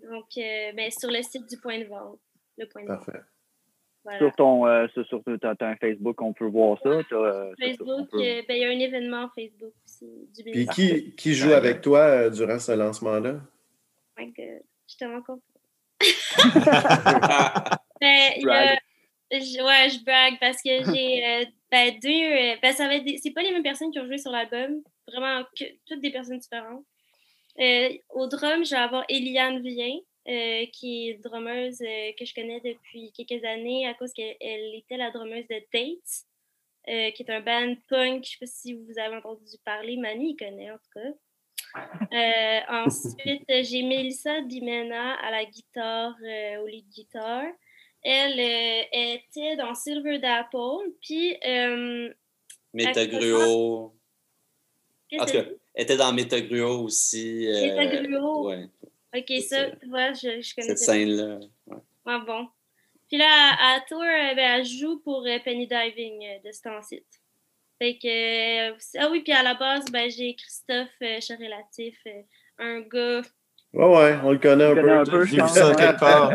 donc 0.09 0.27
euh, 0.39 0.73
ben, 0.73 0.91
sur 0.91 1.11
le 1.11 1.23
site 1.23 1.49
du 1.49 1.57
point 1.57 1.81
de 1.81 1.85
vente. 1.85 2.21
Le 2.57 2.69
point 2.69 2.83
de 2.83 2.87
Parfait. 2.87 3.21
Sur 4.19 4.33
ton 4.35 4.67
euh, 4.67 4.89
sur, 4.89 5.23
as, 5.43 5.57
un 5.61 5.77
Facebook, 5.77 6.21
on 6.21 6.33
peut 6.33 6.47
voir 6.47 6.77
ça. 6.83 6.89
Euh, 6.89 7.55
Facebook, 7.61 8.09
ben, 8.13 8.45
il 8.49 8.59
y 8.59 8.65
a 8.65 8.69
un 8.69 8.81
événement 8.81 9.29
Facebook 9.35 9.73
aussi 9.85 10.29
du 10.35 10.43
Puis 10.43 10.67
qui, 10.67 11.15
qui 11.15 11.35
joue 11.35 11.53
avec 11.53 11.83
toi 11.83 12.29
durant 12.29 12.59
ce 12.59 12.73
lancement-là? 12.73 13.35
Oh 13.39 14.21
my 14.21 14.27
God, 14.27 14.63
je 14.89 14.97
te 14.97 15.05
rends 15.05 15.23
compte. 15.23 15.43
ben, 18.01 18.33
il 18.37 18.45
y 18.45 18.51
a, 18.51 18.77
je, 19.33 19.63
ouais, 19.65 19.89
je 19.89 20.05
brague 20.05 20.39
parce 20.41 20.59
que 20.63 20.93
j'ai 20.93 21.25
euh, 21.25 21.45
ben, 21.71 21.99
deux. 22.03 22.09
Euh, 22.09 22.57
ben, 22.61 22.73
ça 22.75 22.87
va 22.87 22.95
c'est 23.23 23.31
pas 23.31 23.43
les 23.43 23.53
mêmes 23.53 23.63
personnes 23.63 23.91
qui 23.91 23.99
ont 23.99 24.07
joué 24.07 24.19
sur 24.19 24.31
l'album. 24.31 24.83
Vraiment, 25.09 25.45
que, 25.59 25.65
toutes 25.87 26.01
des 26.01 26.11
personnes 26.11 26.39
différentes. 26.39 26.85
Euh, 27.59 27.89
au 28.11 28.27
drum, 28.27 28.65
je 28.65 28.71
vais 28.71 28.81
avoir 28.81 29.05
Eliane 29.09 29.61
Vien, 29.63 29.95
qui 30.25 31.09
est 31.09 31.23
drummeuse 31.23 31.79
que 31.79 32.25
je 32.25 32.35
connais 32.35 32.61
depuis 32.61 33.13
quelques 33.13 33.45
années 33.45 33.87
à 33.87 33.95
cause 33.95 34.13
qu'elle 34.13 34.75
était 34.75 34.97
la 34.97 35.11
drummeuse 35.11 35.47
de 35.49 35.63
Dates, 35.73 37.15
qui 37.15 37.23
est 37.23 37.31
un 37.31 37.41
band 37.41 37.75
punk. 37.89 38.25
Je 38.25 38.31
sais 38.31 38.39
pas 38.41 38.47
si 38.47 38.75
vous 38.75 38.99
avez 38.99 39.17
entendu 39.17 39.57
parler. 39.65 39.97
Mani, 39.97 40.31
il 40.31 40.37
connaît 40.37 40.71
en 40.71 40.79
tout 40.79 40.91
cas. 40.95 41.11
ensuite, 42.69 43.45
j'ai 43.49 43.83
Melissa 43.83 44.43
Bimena 44.43 45.15
à 45.15 45.31
la 45.31 45.45
guitare, 45.45 46.17
au 46.63 46.67
lead 46.67 46.89
guitar 46.89 47.45
elle 48.03 48.41
euh, 48.41 48.83
était 48.93 49.57
dans 49.57 49.75
Silver 49.75 50.19
d'Apple, 50.19 50.91
puis... 51.01 51.37
Euh, 51.47 52.13
Metagruo. 52.75 53.95
En 55.19 55.27
tout 55.27 55.33
cas, 55.33 55.45
elle 55.75 55.83
était 55.85 55.97
dans 55.97 56.13
Metagruo 56.13 56.85
aussi. 56.85 57.47
Euh, 57.47 57.77
Metagruo? 57.77 58.49
Ouais. 58.49 58.69
OK, 59.15 59.41
ça, 59.43 59.71
tu 59.71 59.89
vois, 59.89 60.13
je, 60.13 60.41
je 60.41 60.55
connais 60.55 60.69
Cette 60.69 60.79
scène-là. 60.79 61.39
Ouais. 61.67 61.77
Ah 62.07 62.23
bon. 62.27 62.49
Puis 63.09 63.19
là, 63.19 63.27
à, 63.61 63.81
Tour, 63.89 64.01
ben, 64.01 64.39
elle 64.39 64.65
joue 64.65 65.01
pour 65.01 65.27
Penny 65.45 65.67
Diving 65.67 66.41
de 66.45 66.53
ce 66.53 66.63
temps-ci. 66.63 67.05
Fait 67.79 67.99
que... 67.99 68.71
ah 68.99 69.11
oui, 69.11 69.21
puis 69.23 69.33
à 69.33 69.43
la 69.43 69.55
base, 69.55 69.85
ben, 69.91 70.11
j'ai 70.11 70.35
Christophe 70.35 71.21
Charrelatif, 71.21 71.99
un 72.59 72.81
gars 72.81 73.23
Ouais, 73.73 73.87
ouais, 73.87 74.19
on 74.23 74.33
le 74.33 74.39
connaît 74.39 74.67
un 74.67 74.75
peu. 74.75 75.11
peu. 75.11 75.25
J'ai 75.25 75.41
vu 75.41 75.49
ça 75.49 75.75
quelque 75.75 75.99
part. 75.99 76.33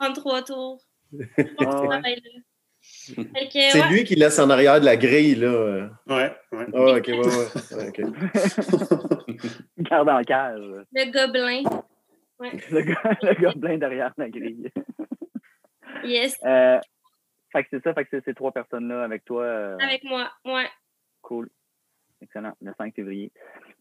en 0.00 0.12
trois 0.12 0.42
C'est 3.50 3.88
lui 3.90 4.04
qui 4.04 4.14
laisse 4.14 4.38
en 4.38 4.50
arrière 4.50 4.80
de 4.80 4.84
la 4.84 4.96
grille, 4.96 5.34
là. 5.34 5.88
Ouais, 6.06 6.32
ouais. 6.52 6.66
Oh, 6.72 6.96
ok, 6.96 7.06
ouais, 7.08 7.18
ouais. 7.18 7.88
Okay. 7.88 8.02
Garde 9.78 10.08
en 10.08 10.22
cage. 10.22 10.60
Le 10.92 11.12
gobelin. 11.12 11.62
Ouais. 12.38 12.50
Le, 12.70 12.80
le, 13.22 13.40
gobelin 13.40 13.78
derrière 13.78 14.12
la 14.16 14.28
grille. 14.30 14.70
Yes. 16.02 16.38
Euh, 16.44 16.78
fait 17.50 17.62
que 17.62 17.68
c'est 17.70 17.82
ça, 17.82 17.94
fait 17.94 18.04
que 18.04 18.10
c'est 18.10 18.24
ces 18.26 18.34
trois 18.34 18.52
personnes-là 18.52 19.04
avec 19.04 19.24
toi. 19.24 19.42
Euh... 19.42 19.78
Avec 19.78 20.04
moi, 20.04 20.30
ouais. 20.44 20.68
Cool. 21.22 21.48
Excellent, 22.20 22.52
le 22.60 22.72
5 22.76 22.94
février. 22.94 23.32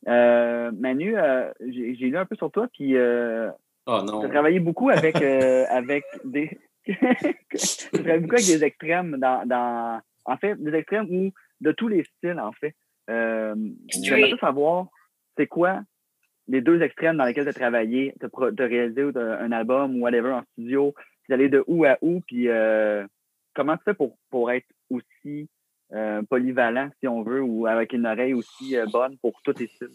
Euh, 0.07 0.71
Manu, 0.71 1.17
euh, 1.17 1.51
j'ai 1.59 1.93
lu 1.93 2.17
un 2.17 2.25
peu 2.25 2.35
sur 2.35 2.51
toi, 2.51 2.67
puis 2.71 2.95
euh, 2.95 3.49
oh 3.87 4.01
non. 4.05 4.21
tu 4.21 4.27
as 4.27 4.29
travaillé 4.29 4.59
beaucoup 4.59 4.89
avec, 4.89 5.15
avec 5.21 6.05
des. 6.23 6.57
Tu 6.85 6.95
travaillé 7.91 8.19
beaucoup 8.19 8.35
avec 8.35 8.45
des 8.45 8.63
extrêmes 8.63 9.17
dans, 9.17 9.45
dans, 9.45 10.01
En 10.25 10.37
fait, 10.37 10.55
des 10.55 10.73
extrêmes 10.73 11.07
ou 11.09 11.31
de 11.61 11.71
tous 11.71 11.87
les 11.87 12.03
styles, 12.03 12.39
en 12.39 12.51
fait. 12.51 12.75
J'aimerais 13.07 14.37
savoir, 14.39 14.87
c'est 15.37 15.47
quoi 15.47 15.81
les 16.49 16.61
deux 16.61 16.81
extrêmes 16.81 17.17
dans 17.17 17.23
lesquels 17.23 17.45
tu 17.45 17.49
as 17.49 17.53
travaillé, 17.53 18.13
tu 18.19 18.25
as, 18.25 18.65
réalisé 18.65 19.01
un 19.15 19.51
album 19.53 19.95
ou 19.95 20.01
whatever 20.01 20.31
en 20.31 20.43
studio, 20.51 20.93
tu 21.25 21.33
allé 21.33 21.47
de 21.47 21.63
où 21.67 21.85
à 21.85 21.97
où, 22.01 22.19
puis 22.19 22.49
comment 23.53 23.77
tu 23.77 23.83
fais 23.85 23.93
pour, 23.93 24.17
pour 24.29 24.51
être 24.51 24.67
aussi 24.89 25.47
euh, 25.93 26.21
polyvalent, 26.23 26.89
si 26.99 27.07
on 27.07 27.23
veut, 27.23 27.41
ou 27.41 27.67
avec 27.67 27.93
une 27.93 28.07
oreille 28.07 28.33
aussi 28.33 28.75
euh, 28.75 28.85
bonne 28.91 29.17
pour 29.17 29.39
tous 29.43 29.53
les 29.59 29.67
styles? 29.67 29.89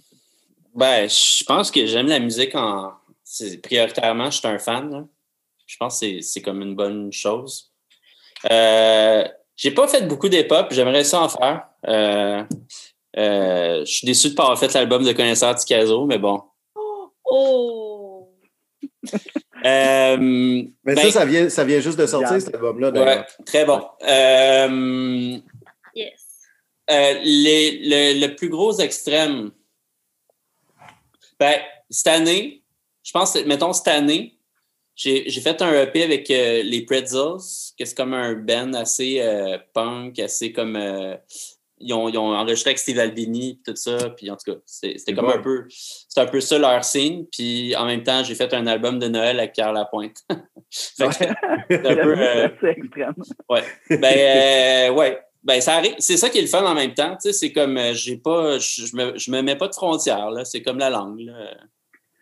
Ben, 0.75 1.09
je 1.09 1.45
pense 1.45 1.71
que 1.71 1.87
j'aime 1.87 2.07
la 2.07 2.21
musique 2.21 2.55
en. 2.55 2.93
prioritairement, 3.63 4.31
je 4.31 4.39
suis 4.39 4.47
un 4.47 4.59
fan. 4.59 4.91
là. 4.91 5.05
Je 5.69 5.77
pense 5.77 6.01
que 6.01 6.07
c'est- 6.07 6.23
c'est 6.23 6.43
comme 6.43 6.63
une 6.63 6.75
bonne 6.75 7.13
chose. 7.13 7.73
Euh, 8.51 9.25
j'ai 9.55 9.71
pas 9.71 9.87
fait 9.87 10.03
beaucoup 10.09 10.29
d'hip-hop, 10.29 10.69
j'aimerais 10.71 11.05
ça 11.05 11.21
en 11.23 11.29
faire. 11.29 11.69
Euh, 11.87 12.43
euh, 13.17 13.85
je 13.85 13.93
suis 13.93 14.07
déçu 14.07 14.31
de 14.31 14.35
pas 14.35 14.45
avoir 14.45 14.59
fait 14.59 14.73
l'album 14.73 15.05
de 15.05 15.13
Connaisseur 15.13 15.55
Ticazo, 15.55 16.07
mais 16.07 16.19
bon. 16.19 16.43
Oh! 17.25 18.33
Euh, 19.65 20.17
Mais 20.19 20.71
ben, 20.85 20.97
ça, 20.97 21.11
ça 21.11 21.25
vient, 21.27 21.49
ça 21.51 21.65
vient 21.65 21.81
juste 21.81 21.99
de 21.99 22.07
sortir, 22.07 22.31
Bien. 22.31 22.41
cet 22.41 22.55
album-là, 22.55 22.91
ouais, 22.91 23.27
très 23.45 23.65
bon. 23.65 23.85
Euh, 24.09 25.39
Yes. 25.95 26.25
Euh, 26.91 27.15
les, 27.25 27.81
le, 27.83 28.27
le 28.27 28.35
plus 28.37 28.49
gros 28.49 28.79
extrême, 28.79 29.51
ben, 31.39 31.61
cette 31.91 32.07
année, 32.07 32.63
je 33.03 33.11
pense, 33.13 33.33
que, 33.33 33.41
mettons, 33.47 33.73
cette 33.73 33.89
année, 33.89 34.38
j'ai 34.99 35.41
fait 35.41 35.63
un 35.63 35.73
EP 35.83 36.03
avec 36.03 36.29
euh, 36.31 36.63
les 36.63 36.85
Pretzels, 36.85 37.39
que 37.79 37.85
c'est 37.85 37.97
comme 37.97 38.15
un 38.15 38.35
band 38.35 38.75
assez 38.75 39.21
euh, 39.21 39.57
punk, 39.73 40.19
assez 40.19 40.53
comme. 40.53 40.77
euh, 40.77 41.15
ils, 41.81 41.95
ont, 41.95 42.09
ils 42.09 42.19
ont 42.19 42.35
enregistré 42.35 42.71
avec 42.71 42.81
Steve 42.81 42.99
Albini, 42.99 43.61
tout 43.65 43.77
ça, 43.77 44.11
puis 44.11 44.29
en 44.29 44.37
tout 44.37 44.53
cas, 44.53 44.59
c'était 44.67 45.15
comme 45.15 45.27
bon. 45.27 45.35
un 45.35 45.39
peu. 45.39 45.67
C'est 45.69 46.21
un 46.21 46.27
peu 46.27 46.41
ça 46.41 46.59
leur 46.59 46.83
signe, 46.83 47.27
puis 47.31 47.77
en 47.77 47.87
même 47.87 48.03
temps, 48.03 48.25
j'ai 48.25 48.35
fait 48.35 48.53
un 48.53 48.67
album 48.67 48.99
de 48.99 49.07
Noël 49.07 49.39
avec 49.39 49.53
Pierre 49.53 49.73
Lapointe. 49.73 50.25
C'est 50.71 51.05
un 51.05 51.11
peu. 51.11 52.17
C'est 52.61 52.71
extrême. 52.71 53.15
ben, 53.91 54.91
ouais. 54.93 55.21
Ben, 55.45 55.61
ça 55.61 55.77
arrive. 55.77 55.95
C'est 56.01 56.17
ça 56.17 56.29
qui 56.29 56.39
est 56.39 56.43
le 56.43 56.49
fun 56.49 56.65
en 56.65 56.75
même 56.75 56.93
temps. 56.93 57.13
Tu 57.13 57.29
sais, 57.29 57.33
c'est 57.33 57.53
comme, 57.53 57.79
j'ai 57.95 58.17
pas, 58.17 58.59
je, 58.59 58.95
me, 58.97 59.17
je 59.17 59.31
me 59.31 59.41
mets 59.41 59.57
pas 59.57 59.69
de 59.69 59.75
frontières, 59.75 60.31
là. 60.31 60.45
C'est 60.45 60.61
comme 60.63 60.79
la 60.79 60.91
langue, 60.91 61.21
là. 61.21 61.55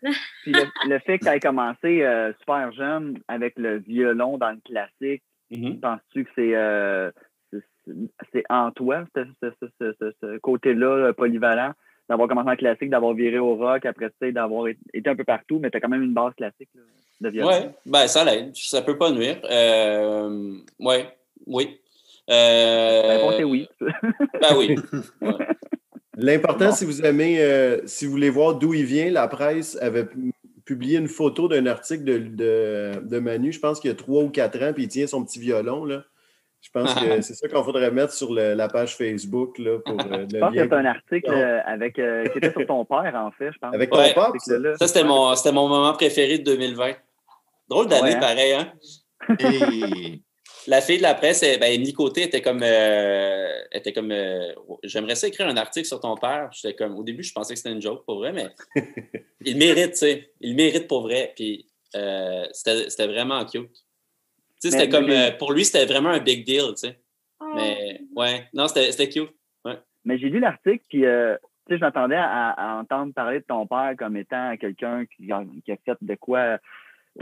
Puis 0.43 0.51
le, 0.51 0.63
le 0.89 0.99
fait 0.99 1.19
que 1.19 1.25
tu 1.25 1.31
aies 1.31 1.39
commencé 1.39 2.03
euh, 2.03 2.31
super 2.39 2.71
jeune 2.73 3.19
avec 3.27 3.53
le 3.57 3.77
violon 3.79 4.37
dans 4.37 4.51
le 4.51 4.59
classique, 4.65 5.23
Mhm. 5.49 5.79
penses-tu 5.79 6.25
que 6.25 6.29
c'est 6.35 6.55
euh, 6.55 7.09
c'est- 7.51 7.61
c'est 8.33 8.43
en 8.49 8.71
toi, 8.71 9.05
ce, 9.15 9.23
ce- 9.41 9.49
ce- 9.61 9.67
ce- 9.79 9.95
ce- 9.99 10.13
ce 10.21 10.37
côté-là 10.39 10.87
euh, 11.07 11.13
polyvalent, 11.13 11.71
d'avoir 12.09 12.27
commencé 12.27 12.49
en 12.49 12.55
classique, 12.57 12.89
d'avoir 12.89 13.13
viré 13.13 13.39
au 13.39 13.55
rock, 13.55 13.85
après 13.85 14.09
tu 14.09 14.15
sais, 14.21 14.31
d'avoir 14.33 14.67
été 14.67 15.09
un 15.09 15.15
peu 15.15 15.23
partout, 15.23 15.59
mais 15.59 15.71
tu 15.71 15.77
as 15.77 15.79
quand 15.79 15.87
même 15.89 16.03
une 16.03 16.13
base 16.13 16.33
classique 16.35 16.69
là, 16.75 16.81
de 17.21 17.29
violon? 17.29 17.47
Ouais. 17.49 17.69
Ben, 17.85 18.07
ça 18.07 18.25
l'aide. 18.25 18.51
Ça 18.55 18.81
peut 18.81 18.97
pas 18.97 19.09
nuire. 19.11 19.39
Euh, 19.49 20.53
ouais. 20.79 21.07
Oui. 21.45 21.79
Euh, 22.29 23.01
La 23.07 23.13
réponse 23.15 23.39
est 23.39 23.43
oui. 23.45 23.69
Ben 24.41 24.55
oui. 24.57 24.75
L'important, 26.17 26.65
Bon. 26.69 26.71
si 26.71 26.83
vous 26.85 27.01
aimez, 27.03 27.37
euh, 27.41 27.79
si 27.85 28.05
vous 28.05 28.11
voulez 28.11 28.29
voir 28.29 28.55
d'où 28.55 28.73
il 28.73 28.85
vient, 28.85 29.09
la 29.11 29.27
presse 29.27 29.77
avait 29.81 30.05
pu- 30.05 30.33
publié 30.65 30.97
une 30.97 31.07
photo 31.07 31.47
d'un 31.47 31.65
article 31.67 32.03
de, 32.03 32.17
de, 32.17 32.91
de 33.07 33.19
Manu, 33.19 33.53
je 33.53 33.59
pense 33.59 33.79
qu'il 33.79 33.89
y 33.89 33.93
a 33.93 33.95
trois 33.95 34.23
ou 34.23 34.29
quatre 34.29 34.61
ans, 34.63 34.73
puis 34.73 34.83
il 34.83 34.87
tient 34.89 35.07
son 35.07 35.23
petit 35.23 35.39
violon. 35.39 35.85
Là. 35.85 36.03
Je 36.61 36.69
pense 36.73 36.93
que 36.95 36.99
c'est 37.21 37.35
ça 37.35 37.47
qu'on 37.47 37.63
faudrait 37.63 37.91
mettre 37.91 38.11
sur 38.13 38.33
le- 38.33 38.55
la 38.55 38.67
page 38.67 38.97
Facebook 38.97 39.59
là, 39.59 39.77
pour 39.85 39.99
euh, 40.01 40.25
Je 40.29 40.35
le 40.35 40.39
pense 40.39 40.53
que 40.55 40.59
c'est 40.59 40.73
un 40.73 40.85
article 40.85 41.29
euh, 41.31 41.59
avec, 41.65 41.99
euh, 41.99 42.25
qui 42.25 42.39
était 42.39 42.51
sur 42.51 42.65
ton 42.65 42.83
père, 42.83 43.13
en 43.15 43.31
fait, 43.31 43.51
je 43.51 43.57
pense. 43.59 43.73
Avec 43.75 43.91
ton 43.91 43.97
Ouais. 43.99 44.13
C'est 44.39 44.59
ça? 44.59 44.75
Ça, 44.79 44.87
c'était 44.87 45.03
mon, 45.05 45.35
c'était 45.35 45.51
mon 45.53 45.67
moment 45.69 45.93
préféré 45.93 46.39
de 46.39 46.43
2020. 46.43 46.93
Drôle 47.69 47.87
d'année, 47.87 48.01
Ouais, 48.09 48.15
hein? 48.15 48.19
pareil, 48.19 48.53
hein? 48.53 48.73
Et 49.39 50.21
La 50.67 50.81
fille 50.81 50.97
de 50.97 51.01
la 51.03 51.13
presse, 51.15 51.43
elle- 51.43 51.59
ben, 51.59 51.71
Émilie 51.71 51.93
Côté 51.93 52.23
était 52.23 52.41
comme. 52.41 52.61
euh, 52.63 53.51
était 53.71 53.93
comme 53.93 54.11
euh, 54.11 54.51
J'aimerais 54.83 55.15
ça 55.15 55.27
écrire 55.27 55.47
un 55.47 55.57
article 55.57 55.85
sur 55.87 55.99
ton 55.99 56.15
père. 56.15 56.49
J'étais 56.53 56.75
comme. 56.75 56.95
Au 56.97 57.03
début, 57.03 57.23
je 57.23 57.33
pensais 57.33 57.53
que 57.53 57.57
c'était 57.59 57.71
une 57.71 57.81
joke 57.81 58.05
pour 58.05 58.17
vrai, 58.17 58.33
mais 58.33 58.47
il 59.45 59.57
mérite, 59.57 59.91
tu 59.91 59.97
sais. 59.97 60.31
Il 60.41 60.55
mérite 60.55 60.87
pour 60.87 61.01
vrai. 61.01 61.31
Puis 61.35 61.67
euh, 61.95 62.45
c'était 62.51 62.89
c'était 62.89 63.07
vraiment 63.07 63.43
cute. 63.45 63.71
Tu 64.61 64.69
sais, 64.69 64.71
c'était 64.71 64.85
Mais- 64.85 64.89
comme. 64.89 65.07
mais- 65.07 65.31
euh, 65.31 65.37
pour 65.37 65.53
lui, 65.53 65.63
c'était 65.65 65.85
vraiment 65.85 66.09
un 66.09 66.19
big 66.19 66.45
deal, 66.45 66.65
tu 66.69 66.87
sais. 66.87 66.99
Oh. 67.39 67.45
Mais 67.55 68.01
ouais, 68.15 68.47
non, 68.53 68.67
c'était 68.67 68.91
c'était 68.91 69.09
cute. 69.09 69.29
Mais 70.05 70.17
j'ai 70.17 70.29
lu 70.29 70.39
l'article, 70.39 70.83
puis 70.87 71.05
euh, 71.05 71.35
tu 71.67 71.73
sais, 71.73 71.79
je 71.79 71.81
m'attendais 71.81 72.15
à, 72.15 72.51
à 72.51 72.75
entendre 72.79 73.13
parler 73.13 73.39
de 73.39 73.45
ton 73.45 73.67
père 73.67 73.93
comme 73.99 74.15
étant 74.15 74.55
quelqu'un 74.55 75.05
qui, 75.05 75.29
a- 75.33 75.43
qui 75.65 75.71
a 75.73 75.75
fait 75.83 75.97
de 75.99 76.15
quoi, 76.15 76.59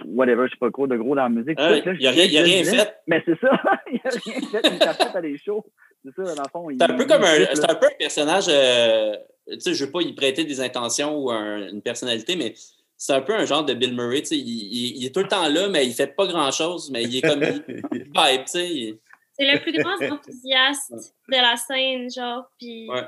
whatever, 0.05 0.45
je 0.47 0.51
sais 0.51 0.59
pas 0.59 0.71
quoi, 0.71 0.87
de 0.87 0.95
gros 0.97 1.15
dans 1.15 1.23
la 1.23 1.29
musique. 1.29 1.59
Hein, 1.59 1.81
il 1.99 2.07
a 2.07 2.11
rien- 2.11 2.25
il 2.25 2.37
a 2.37 2.41
rien 2.41 2.61
disais, 2.61 2.77
fait. 2.77 2.95
Mais 3.07 3.21
c'est 3.25 3.39
ça, 3.39 3.49
il 3.91 3.99
a 4.03 4.09
rien 4.09 4.19
fait, 4.41 4.61
il 4.63 4.79
fait 4.79 5.15
à 5.17 5.21
des 5.21 5.37
shows. 5.37 5.65
C'est 6.03 6.13
ça, 6.15 6.35
dans 6.35 6.43
le 6.43 6.49
fond. 6.49 6.67
C'est 6.77 6.83
un 6.91 6.95
peu 6.95 7.05
comme 7.05 7.23
un, 7.23 7.45
c'est 7.53 7.69
un 7.69 7.75
peu 7.75 7.87
un 7.87 7.95
personnage. 7.97 8.45
euh, 8.49 9.15
tu 9.51 9.59
sais, 9.59 9.73
je 9.73 9.85
veux 9.85 9.91
pas 9.91 10.01
y 10.01 10.13
prêter 10.13 10.43
des 10.43 10.59
intentions 10.61 11.17
ou 11.17 11.31
un- 11.31 11.67
une 11.69 11.81
personnalité, 11.81 12.35
mais 12.35 12.53
c'est 12.97 13.13
un 13.13 13.21
peu 13.21 13.33
un 13.33 13.45
genre 13.45 13.63
de 13.65 13.73
Bill 13.73 13.95
Murray. 13.95 14.21
Tu 14.21 14.27
sais, 14.27 14.37
il, 14.37 14.47
il- 14.47 14.97
il 14.97 15.05
est 15.05 15.13
tout 15.13 15.21
le 15.21 15.27
temps 15.27 15.47
là, 15.49 15.67
mais 15.69 15.85
il 15.85 15.93
fait 15.93 16.15
pas 16.15 16.27
grand 16.27 16.51
chose, 16.51 16.89
mais 16.91 17.03
il 17.03 17.17
est 17.17 17.21
comme 17.21 17.41
il 17.43 17.53
vibe, 17.91 18.13
tu 18.13 18.47
sais. 18.47 18.69
il- 18.69 18.97
C'est 19.37 19.51
le 19.51 19.59
plus 19.59 19.73
grand 19.73 19.95
enthousiaste 20.13 20.91
de 20.93 21.35
la 21.35 21.55
scène, 21.57 22.09
genre. 22.09 22.45
Puis 22.59 22.87
Ouais. 22.89 23.03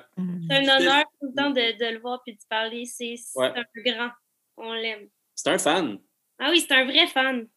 c'est 0.50 0.56
un 0.58 0.78
honneur 0.80 1.04
tout 1.22 1.28
le 1.28 1.36
temps 1.42 1.50
de, 1.52 1.78
de 1.78 1.94
le 1.94 2.00
voir 2.00 2.22
puis 2.26 2.34
de 2.36 2.40
parler. 2.50 2.84
C'est 2.86 3.16
c'est 3.18 3.40
Ouais. 3.40 3.48
un 3.56 3.64
peu 3.74 3.82
grand. 3.92 4.10
On 4.58 4.74
l'aime. 4.74 5.08
C'est 5.36 5.50
un 5.52 5.58
fan. 5.60 5.98
Ah 6.40 6.50
oui, 6.52 6.60
c'est 6.60 6.74
un 6.74 6.86
vrai 6.86 7.08
fan. 7.08 7.48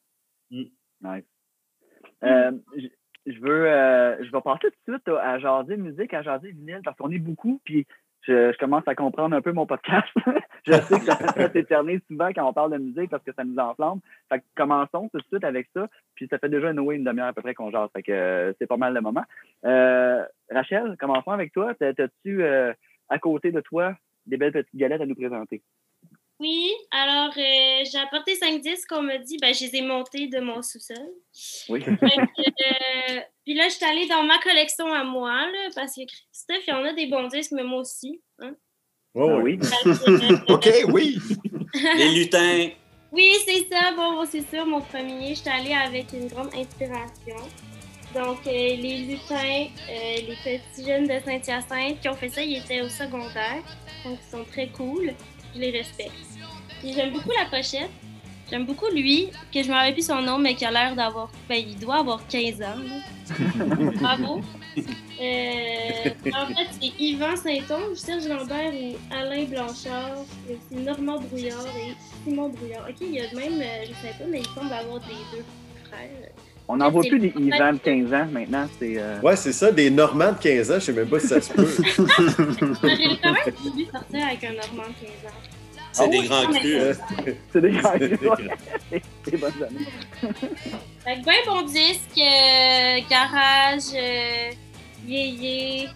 Nice. 0.50 1.24
Euh, 2.22 2.52
je- 3.26 3.40
veux, 3.40 3.66
euh, 3.66 4.22
je 4.24 4.30
vais 4.30 4.40
passer 4.40 4.68
tout 4.70 4.92
de 4.92 4.96
suite 4.96 5.08
à 5.08 5.38
jaser 5.38 5.76
musique, 5.76 6.12
à 6.14 6.22
jaser 6.22 6.50
vinyle, 6.52 6.80
parce 6.84 6.96
qu'on 6.96 7.10
est 7.10 7.18
beaucoup, 7.18 7.60
puis 7.64 7.86
je, 8.22 8.56
commence 8.58 8.86
à 8.86 8.94
comprendre 8.94 9.34
un 9.34 9.40
peu 9.40 9.52
mon 9.52 9.66
podcast. 9.66 10.06
je 10.66 10.72
sais 10.72 10.98
que 10.98 11.04
ça, 11.06 11.50
s'éternise 11.52 12.00
souvent 12.06 12.28
quand 12.34 12.46
on 12.48 12.52
parle 12.52 12.72
de 12.72 12.78
musique 12.78 13.10
parce 13.10 13.24
que 13.24 13.32
ça 13.32 13.44
nous 13.44 13.58
enflamme. 13.58 14.00
Fait 14.28 14.40
que 14.40 14.44
commençons 14.56 15.08
tout 15.08 15.18
de 15.18 15.24
suite 15.24 15.44
avec 15.44 15.68
ça. 15.74 15.88
Puis 16.14 16.26
ça 16.28 16.38
fait 16.38 16.48
déjà 16.50 16.70
une, 16.70 16.80
une 16.92 17.04
demi-heure 17.04 17.28
à 17.28 17.32
peu 17.32 17.40
près 17.42 17.54
qu'on 17.54 17.70
jase. 17.70 17.88
Fait 17.94 18.02
que 18.02 18.12
euh, 18.12 18.52
c'est 18.58 18.66
pas 18.66 18.76
mal 18.76 18.92
le 18.94 19.00
moment. 19.00 19.24
Rachel, 20.50 20.96
commençons 20.98 21.30
avec 21.30 21.52
toi. 21.52 21.74
T'as- 21.74 21.94
T'as-tu 21.94 22.42
à 22.44 23.18
côté 23.18 23.52
de 23.52 23.60
toi 23.60 23.96
des 24.26 24.36
belles 24.36 24.52
petites 24.52 24.76
galettes 24.76 25.00
à 25.00 25.06
nous 25.06 25.14
présenter? 25.14 25.62
Oui, 26.40 26.70
alors 26.90 27.32
euh, 27.36 27.84
j'ai 27.92 27.98
apporté 27.98 28.34
cinq 28.34 28.62
disques 28.62 28.88
qu'on 28.88 29.02
m'a 29.02 29.18
dit, 29.18 29.36
ben 29.42 29.52
je 29.54 29.64
les 29.66 29.76
ai 29.76 29.82
montés 29.82 30.26
de 30.26 30.40
mon 30.40 30.62
sous-sol. 30.62 30.96
Oui. 31.68 31.84
Euh, 31.86 33.20
puis 33.44 33.54
là, 33.54 33.64
je 33.68 33.74
suis 33.74 33.84
allée 33.84 34.06
dans 34.08 34.22
ma 34.22 34.38
collection 34.38 34.90
à 34.92 35.04
moi, 35.04 35.30
là, 35.32 35.68
parce 35.74 35.94
que 35.94 36.00
Christophe, 36.06 36.64
il 36.66 36.70
y 36.70 36.72
en 36.72 36.84
a 36.84 36.92
des 36.94 37.06
bons 37.08 37.28
disques, 37.28 37.52
mais 37.52 37.62
moi 37.62 37.80
aussi. 37.80 38.20
hein. 38.38 38.54
Ah 39.14 39.26
ouais. 39.26 39.42
oui. 39.42 39.58
Euh, 39.86 40.38
OK, 40.54 40.68
oui. 40.88 41.18
Les 41.96 42.10
lutins. 42.14 42.68
Oui, 43.12 43.28
c'est 43.44 43.66
ça. 43.68 43.92
Bon, 43.96 44.12
bon, 44.14 44.24
c'est 44.24 44.48
sûr, 44.48 44.64
mon 44.64 44.80
premier. 44.80 45.34
J'étais 45.34 45.50
allée 45.50 45.74
avec 45.74 46.12
une 46.12 46.28
grande 46.28 46.54
inspiration. 46.54 47.36
Donc, 48.14 48.38
euh, 48.46 48.50
les 48.50 48.98
lutins, 49.08 49.66
euh, 49.90 50.16
les 50.16 50.36
petits 50.42 50.86
jeunes 50.86 51.06
de 51.06 51.18
Saint-Hyacinthe 51.24 52.00
qui 52.00 52.08
ont 52.08 52.14
fait 52.14 52.28
ça, 52.28 52.42
ils 52.42 52.58
étaient 52.58 52.80
au 52.80 52.88
secondaire. 52.88 53.62
Donc, 54.04 54.18
ils 54.26 54.30
sont 54.30 54.44
très 54.44 54.68
cool. 54.68 55.12
Je 55.54 55.60
les 55.60 55.70
respecte. 55.72 56.12
Puis, 56.80 56.92
j'aime 56.94 57.12
beaucoup 57.12 57.30
la 57.30 57.44
pochette. 57.50 57.90
J'aime 58.50 58.64
beaucoup 58.66 58.86
lui, 58.92 59.28
que 59.54 59.62
je 59.62 59.68
me 59.68 59.74
rappelle 59.74 59.92
plus 59.94 60.06
son 60.06 60.20
nom, 60.22 60.36
mais 60.38 60.54
qui 60.54 60.64
a 60.64 60.72
l'air 60.72 60.96
d'avoir. 60.96 61.30
Ben, 61.48 61.62
il 61.64 61.78
doit 61.78 61.98
avoir 62.00 62.20
15 62.26 62.62
ans. 62.62 62.80
Bravo. 64.00 64.40
Euh, 65.20 66.10
en 66.34 66.46
fait, 66.46 66.66
c'est 66.80 66.92
Yvan 66.98 67.36
Saint-Onge, 67.36 67.96
Serge 67.96 68.26
Lambert 68.26 68.72
ou 68.72 68.96
Alain 69.14 69.44
Blanchard. 69.44 70.24
Il 70.48 70.52
y 70.52 70.54
a 70.54 70.56
aussi 70.56 70.84
Normand 70.84 71.20
Brouillard 71.20 71.66
et 71.76 71.94
Simon 72.24 72.48
Brouillard. 72.48 72.86
Ok, 72.88 72.96
il 73.02 73.12
y 73.14 73.20
a 73.20 73.24
même, 73.34 73.60
euh, 73.60 73.82
je 73.84 73.88
sais 73.88 74.14
pas, 74.18 74.24
mais 74.28 74.40
il 74.40 74.46
semble 74.46 74.72
avoir 74.72 74.98
des 75.00 75.14
deux 75.32 75.44
frères. 75.88 76.08
On 76.66 76.76
n'en 76.76 76.90
voit 76.90 77.02
C'est 77.02 77.08
plus 77.10 77.18
des 77.20 77.32
Ivan 77.36 77.72
de 77.74 77.78
15 77.78 78.14
ans 78.14 78.26
maintenant. 78.32 78.66
C'est. 78.78 78.94
euh, 78.96 79.20
Ouais, 79.20 79.36
c'est 79.36 79.52
ça, 79.52 79.70
des 79.70 79.90
Normands 79.90 80.32
de 80.32 80.38
15 80.38 80.70
ans, 80.70 80.74
je 80.74 80.80
sais 80.80 80.92
même 80.92 81.08
pas 81.08 81.20
si 81.20 81.28
ça 81.28 81.40
se 81.40 81.52
peut. 81.54 81.66
J'ai 81.76 83.16
quand 83.22 83.32
même 83.32 83.54
voulu 83.62 83.84
sortir 83.92 84.26
avec 84.26 84.42
un 84.44 84.52
Normand 84.54 84.88
de 84.88 85.06
15 85.06 85.30
ans. 85.30 85.49
C'est 85.92 86.04
Ah 86.04 86.08
des 86.08 86.18
ouais? 86.18 86.26
grands 86.26 86.46
crus. 86.52 86.96
C'est 87.16 87.24
des. 87.24 87.36
C'est 87.52 87.60
des 87.60 87.70
grands. 87.72 87.92
C'est 89.24 89.30
des 89.30 89.36
bonnes 89.36 89.62
années. 89.62 89.86
Fait 91.04 91.16
que 91.16 91.24
ben 91.24 91.34
bon 91.46 91.62
disque, 91.62 92.18
euh, 92.18 92.98
garage, 93.10 93.94
euh, 93.94 94.50
yéyé. 95.06 95.88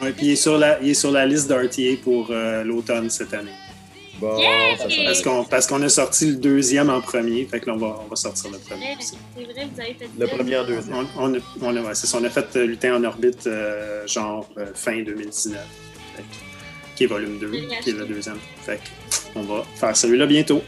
Ouais, 0.00 0.12
puis 0.12 0.26
il 0.26 0.32
est, 0.32 0.36
sur 0.36 0.58
la, 0.58 0.80
il 0.80 0.90
est 0.90 0.94
sur 0.94 1.10
la 1.10 1.26
liste 1.26 1.48
d'RTA 1.48 2.00
pour 2.02 2.28
euh, 2.30 2.62
l'automne 2.64 3.08
cette 3.10 3.32
année. 3.34 3.52
Bon, 4.20 4.36
Yeah! 4.36 4.76
Parce 5.06 5.22
qu'on 5.22 5.44
parce 5.44 5.66
qu'on 5.68 5.80
a 5.82 5.88
sorti 5.88 6.26
le 6.26 6.36
deuxième 6.36 6.90
en 6.90 7.00
premier, 7.00 7.44
fait 7.46 7.60
que 7.60 7.66
là, 7.66 7.74
on 7.74 7.78
va, 7.78 8.00
on 8.04 8.08
va 8.08 8.16
sortir 8.16 8.50
le 8.50 8.58
premier. 8.58 8.96
C'est 8.98 9.14
vrai, 9.44 9.68
vous 9.72 9.80
avez 9.80 9.94
fait 9.94 10.08
le 10.18 10.26
premier 10.26 10.56
en 10.58 10.64
deuxième. 10.64 11.06
On, 11.16 11.22
on, 11.22 11.34
a, 11.34 11.38
on, 11.62 11.76
a, 11.76 11.80
ouais, 11.80 11.94
c'est 11.94 12.08
ça, 12.08 12.18
on 12.20 12.24
a 12.24 12.30
fait 12.30 12.56
euh, 12.56 12.66
Lutin 12.66 12.96
en 12.96 13.04
orbite, 13.04 13.46
euh, 13.46 14.04
genre 14.08 14.48
euh, 14.58 14.66
fin 14.74 15.00
2019, 15.02 15.54
Fait 15.54 15.60
que- 15.60 15.87
qui 16.98 17.04
est 17.04 17.06
volume 17.06 17.38
2, 17.38 17.52
Génial. 17.52 17.80
qui 17.80 17.90
est 17.90 17.92
le 17.92 18.04
deuxième. 18.06 18.38
Fait 18.62 18.76
que 18.78 19.38
on 19.38 19.42
va 19.42 19.62
faire 19.76 19.96
celui-là 19.96 20.26
bientôt. 20.26 20.60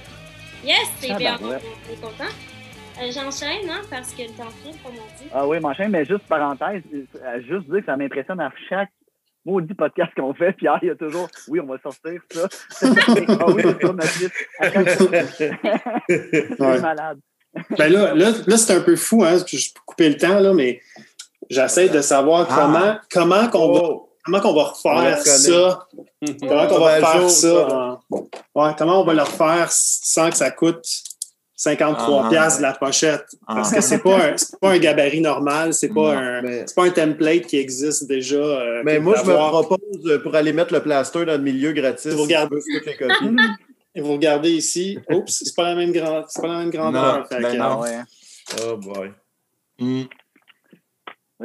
Yes, 0.64 0.77
c'est 1.01 1.11
Ah, 1.11 1.16
bien, 1.19 1.37
ben 1.40 1.49
ouais. 1.49 1.57
on 1.88 1.93
est 1.93 2.01
content. 2.01 2.31
Euh, 3.03 3.11
J'enchaîne, 3.12 3.69
hein, 3.69 3.81
parce 3.90 4.12
que 4.12 4.23
le 4.23 4.29
temps 4.29 4.45
file, 4.62 4.75
comme 4.85 4.93
on 4.95 5.23
dit. 5.23 5.29
Ah 5.35 5.47
oui, 5.47 5.59
mon 5.59 5.75
chien, 5.75 5.88
mais 5.88 6.05
juste 6.05 6.23
parenthèse, 6.29 6.83
euh, 6.95 7.40
juste 7.49 7.69
dire 7.69 7.81
que 7.81 7.87
ça 7.87 7.97
m'impressionne 7.97 8.38
à 8.40 8.53
chaque 8.69 8.90
maudit 9.45 9.75
podcast 9.75 10.12
qu'on 10.16 10.33
fait. 10.35 10.53
Puis, 10.53 10.69
ah, 10.69 10.79
il 10.83 10.88
y 10.88 10.90
a 10.90 10.95
toujours, 10.95 11.29
oui, 11.49 11.59
on 11.61 11.66
va 11.66 11.79
sortir 11.83 12.21
ça. 12.31 12.47
ah 12.83 13.47
oui, 13.51 13.62
c'est 13.64 13.81
sur 13.81 13.95
notre 13.95 14.19
liste. 14.21 14.33
C'est 16.09 16.61
Ouais. 16.61 16.81
malade. 16.81 17.19
Ben 17.77 17.88
là, 17.93 18.14
là, 18.14 18.31
là 18.47 18.57
c'est 18.57 18.75
un 18.75 18.81
peu 18.83 18.95
fou, 18.95 19.25
hein? 19.25 19.37
Je 19.38 19.73
peux 19.75 19.81
couper 19.85 20.09
le 20.11 20.16
temps, 20.16 20.38
là, 20.38 20.53
mais 20.55 20.81
j'essaie 21.49 21.88
de 21.88 22.01
savoir 22.01 22.47
Ah. 22.51 22.55
comment, 22.55 22.97
comment 23.11 23.49
qu'on 23.49 23.73
va, 23.73 23.81
Oh, 23.83 24.10
comment 24.25 24.41
qu'on 24.41 24.55
va 24.55 24.73
On 24.85 24.95
refaire 24.95 25.19
ça? 25.23 25.89
Comment 26.41 26.67
qu'on 26.67 26.79
va 26.81 27.01
chaud, 27.01 27.29
ça? 27.29 27.69
ça. 27.69 27.69
en- 27.69 28.01
Ouais, 28.55 28.73
comment 28.77 29.01
on 29.01 29.05
va 29.05 29.15
le 29.15 29.23
refaire 29.23 29.69
sans 29.71 30.29
que 30.31 30.37
ça 30.37 30.51
coûte 30.51 30.85
53 31.57 32.23
Ah. 32.25 32.29
piastres 32.31 32.59
de 32.59 32.63
la 32.63 32.73
pochette? 32.75 33.25
Parce 33.47 33.73
que 33.73 33.81
c'est 33.81 33.99
pas 33.99 34.17
un, 34.17 34.37
c'est 34.37 34.59
pas 34.61 34.71
un 34.71 34.79
gabarit 34.79 35.21
normal, 35.21 35.73
c'est 35.75 35.89
pas, 35.89 36.15
Non, 36.15 36.19
un, 36.21 36.43
mais- 36.43 36.65
pas 36.75 36.85
un 36.85 36.91
template 36.91 37.47
qui 37.47 37.57
existe 37.59 38.07
déjà. 38.07 38.37
euh, 38.37 38.83
Mais 38.85 38.99
moi, 38.99 39.15
je 39.23 39.29
me 39.31 39.35
propose 39.35 39.79
euh, 40.07 40.19
pour 40.23 40.35
aller 40.35 40.53
mettre 40.53 40.73
le 40.75 40.81
plaster 40.83 41.25
dans 41.25 41.33
le 41.33 41.39
milieu 41.39 41.73
gratis. 41.73 42.13
Vous 42.13 42.23
regardez. 42.23 42.57
Et 43.95 44.01
vous 44.03 44.13
regardez 44.13 44.51
ici, 44.53 44.99
oups, 45.11 45.43
c'est 45.45 45.57
pas 45.57 45.65
la 45.65 45.75
même 45.75 45.91
grande, 45.93 46.25
c'est 46.29 46.41
pas 46.41 46.47
la 46.49 46.59
même 46.59 46.71
grandeur. 46.71 47.27
Non, 47.31 47.39
ben 47.41 47.57
non. 47.59 47.65
Ah 47.65 47.79
ouais. 47.81 47.99
Oh 48.69 48.77
boy. 48.77 49.11
Hmm. 49.81 50.03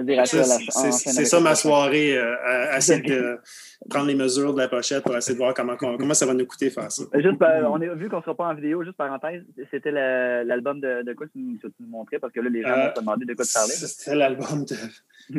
C'est 0.03 1.25
ça 1.25 1.39
ma 1.39 1.55
soirée, 1.55 2.17
euh, 2.17 2.35
à, 2.43 2.73
à 2.73 2.77
essayer 2.77 3.01
de 3.01 3.37
prendre 3.89 4.07
les 4.07 4.15
mesures 4.15 4.53
de 4.53 4.59
la 4.59 4.67
pochette 4.67 5.03
pour 5.03 5.15
essayer 5.15 5.33
de 5.35 5.37
voir 5.39 5.53
comment, 5.53 5.77
comment 5.77 6.13
ça 6.13 6.25
va 6.25 6.33
nous 6.33 6.45
coûter 6.45 6.69
faire 6.69 6.91
ça. 6.91 7.03
Juste, 7.13 7.37
par- 7.39 7.71
on 7.71 7.81
a 7.81 7.93
vu 7.95 8.09
qu'on 8.09 8.17
ne 8.17 8.21
sera 8.21 8.35
pas 8.35 8.45
en 8.47 8.53
vidéo, 8.55 8.83
juste 8.83 8.97
parenthèse, 8.97 9.43
c'était 9.71 9.91
l'album 9.91 10.81
de, 10.81 11.03
de 11.03 11.13
quoi 11.13 11.27
tu 11.27 11.39
nous, 11.39 11.57
tu 11.57 11.67
nous 11.79 11.87
montrais, 11.87 12.19
parce 12.19 12.33
que 12.33 12.39
là, 12.41 12.49
les 12.49 12.61
gens 12.61 12.69
Euh, 12.69 12.87
vont 12.87 12.95
se 12.95 12.99
demander 12.99 13.25
de 13.25 13.33
quoi 13.33 13.45
tu 13.45 13.53
parlais, 13.53 13.73
C'était 13.73 14.15
l'album 14.15 14.65
de 14.65 14.75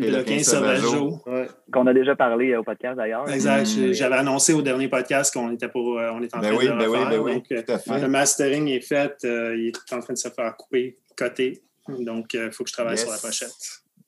Et 0.07 0.11
le 0.11 0.19
Le 0.19 0.23
15 0.25 0.43
Sauvageau. 0.43 1.23
Ouais. 1.27 1.47
qu'on 1.73 1.87
a 1.87 1.93
déjà 1.95 2.17
parlé 2.17 2.53
euh, 2.53 2.61
au 2.61 2.65
podcast 2.65 2.97
d'ailleurs. 2.97 3.29
Exact. 3.29 3.67
Mm. 3.77 3.93
J'avais 3.93 4.17
annoncé 4.17 4.53
au 4.55 4.63
dernier 4.63 4.89
podcast 4.89 5.33
qu'on 5.35 5.53
était 5.53 5.69
pour, 5.69 5.99
euh, 5.99 6.11
on 6.13 6.23
est 6.23 6.35
en 6.35 6.39
Ben 6.41 6.49
train 6.55 6.57
oui, 6.59 6.67
de 6.67 6.73
le 6.73 6.79
ben 6.79 6.89
oui, 6.89 6.97
refaire. 6.99 7.11
ben 7.11 7.19
oui, 7.21 7.35
Donc, 7.35 7.53
euh, 7.53 7.79
fait. 7.79 8.01
le 8.01 8.09
mastering 8.09 8.69
est 8.69 8.81
fait, 8.81 9.17
euh, 9.25 9.55
il 9.57 9.69
est 9.69 9.93
en 9.93 10.01
train 10.01 10.15
de 10.15 10.19
se 10.19 10.29
faire 10.29 10.57
couper, 10.57 10.99
coter. 11.17 11.63
Donc, 12.01 12.35
il 12.35 12.51
faut 12.53 12.65
que 12.65 12.71
je 12.71 12.75
travaille 12.75 12.95
Yes. 12.95 13.03
sur 13.03 13.11
la 13.13 13.19
pochette. 13.19 13.51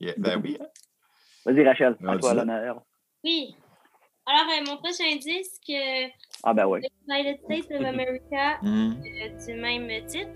Yeah, 0.01 0.15
Ben 0.19 0.41
oui. 0.43 0.57
hein. 0.61 0.67
Vas-y, 1.45 1.65
Rachel, 1.67 1.97
à 2.07 2.19
toi 2.19 2.35
l'honneur. 2.35 2.83
Oui. 3.25 3.57
Alors, 4.27 4.47
euh, 4.53 4.65
mon 4.71 4.77
prochain 4.77 5.17
disque, 5.17 5.71
euh, 5.71 6.07
Ah, 6.45 6.53
ben 6.55 6.67
oui. 6.67 6.81
United 7.09 7.39
States 7.45 7.71
of 7.81 7.87
America, 7.87 8.59
Hmm. 8.63 8.93
euh, 9.03 9.47
du 9.47 9.55
même 9.55 10.07
titre, 10.07 10.29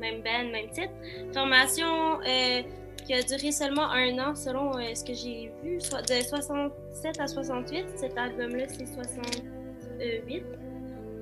même 0.00 0.22
band, 0.22 0.50
même 0.50 0.70
titre. 0.70 0.92
Formation 1.34 2.20
euh, 2.22 2.62
qui 3.04 3.12
a 3.14 3.22
duré 3.22 3.52
seulement 3.52 3.90
un 3.90 4.18
an 4.18 4.34
selon 4.34 4.76
euh, 4.78 4.94
ce 4.94 5.04
que 5.04 5.12
j'ai 5.12 5.52
vu, 5.62 5.80
soit 5.80 6.02
de 6.02 6.14
67 6.24 7.20
à 7.20 7.26
68. 7.26 7.86
Cet 7.96 8.16
album-là, 8.16 8.66
c'est 8.68 8.86
68. 8.86 10.44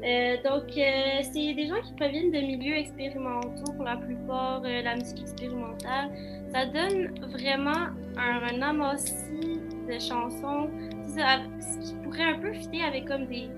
Euh, 0.04 0.36
donc, 0.42 0.76
euh, 0.76 1.22
c'est 1.22 1.54
des 1.54 1.66
gens 1.66 1.80
qui 1.82 1.94
proviennent 1.94 2.30
de 2.30 2.38
milieux 2.38 2.76
expérimentaux 2.76 3.72
pour 3.74 3.84
la 3.84 3.96
plupart, 3.96 4.62
euh, 4.64 4.82
la 4.82 4.94
musique 4.96 5.20
expérimentale. 5.20 6.10
Ça 6.54 6.66
donne 6.66 7.12
vraiment 7.32 7.88
un, 8.16 8.42
un 8.54 8.62
amassis 8.62 9.60
de 9.88 9.98
chansons, 9.98 10.70
ça, 11.16 11.40
ce 11.60 11.88
qui 11.88 11.94
pourrait 12.04 12.22
un 12.22 12.38
peu 12.38 12.52
fitter 12.52 12.80
avec 12.82 13.06
comme 13.06 13.26
des, 13.26 13.48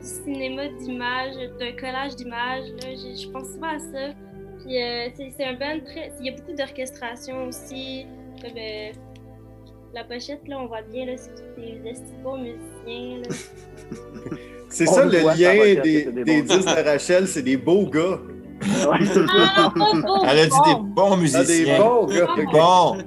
du 0.00 0.06
cinéma 0.06 0.68
d'images, 0.80 1.34
d'un 1.58 1.72
collage 1.72 2.14
d'images. 2.16 2.68
là. 2.82 2.90
Je, 2.90 3.20
je 3.20 3.28
pense 3.30 3.48
souvent 3.48 3.74
à 3.74 3.78
ça. 3.78 4.14
Puis 4.64 4.80
euh, 4.82 5.08
c'est 5.36 5.44
un 5.44 5.54
band 5.54 5.80
très. 5.84 6.12
Il 6.20 6.26
y 6.26 6.28
a 6.30 6.32
beaucoup 6.36 6.52
d'orchestration 6.52 7.48
aussi. 7.48 8.06
Comme, 8.40 8.56
euh, 8.56 8.92
la 9.94 10.04
pochette, 10.04 10.46
là, 10.46 10.58
on 10.60 10.66
voit 10.66 10.82
bien, 10.82 11.06
là, 11.06 11.12
c'est 11.16 11.30
tous 11.34 11.60
des 11.60 11.80
bons 12.22 12.38
musiciens. 12.38 13.22
C'est 14.68 14.86
ça 14.86 15.04
le 15.04 15.10
lien 15.12 15.80
des, 15.82 16.04
des 16.06 16.24
des 16.24 16.42
disques 16.42 16.66
de 16.66 16.84
Rachel, 16.84 17.28
c'est 17.28 17.42
des 17.42 17.56
beaux 17.56 17.86
gars. 17.88 18.18
Ah, 18.90 18.98
Elle 20.30 20.38
a 20.38 20.44
dit 20.46 20.50
des 20.50 20.74
bon, 20.74 20.82
bons 20.82 21.12
Ah, 21.12 21.16
des 21.16 21.20
musiciens. 21.22 21.78
bons 21.78 22.06
gars. 22.06 22.26
Ah, 22.28 22.32
ok. 22.32 22.44
Bon. 22.44 22.52
bon. 22.52 22.96
Ils 22.98 23.06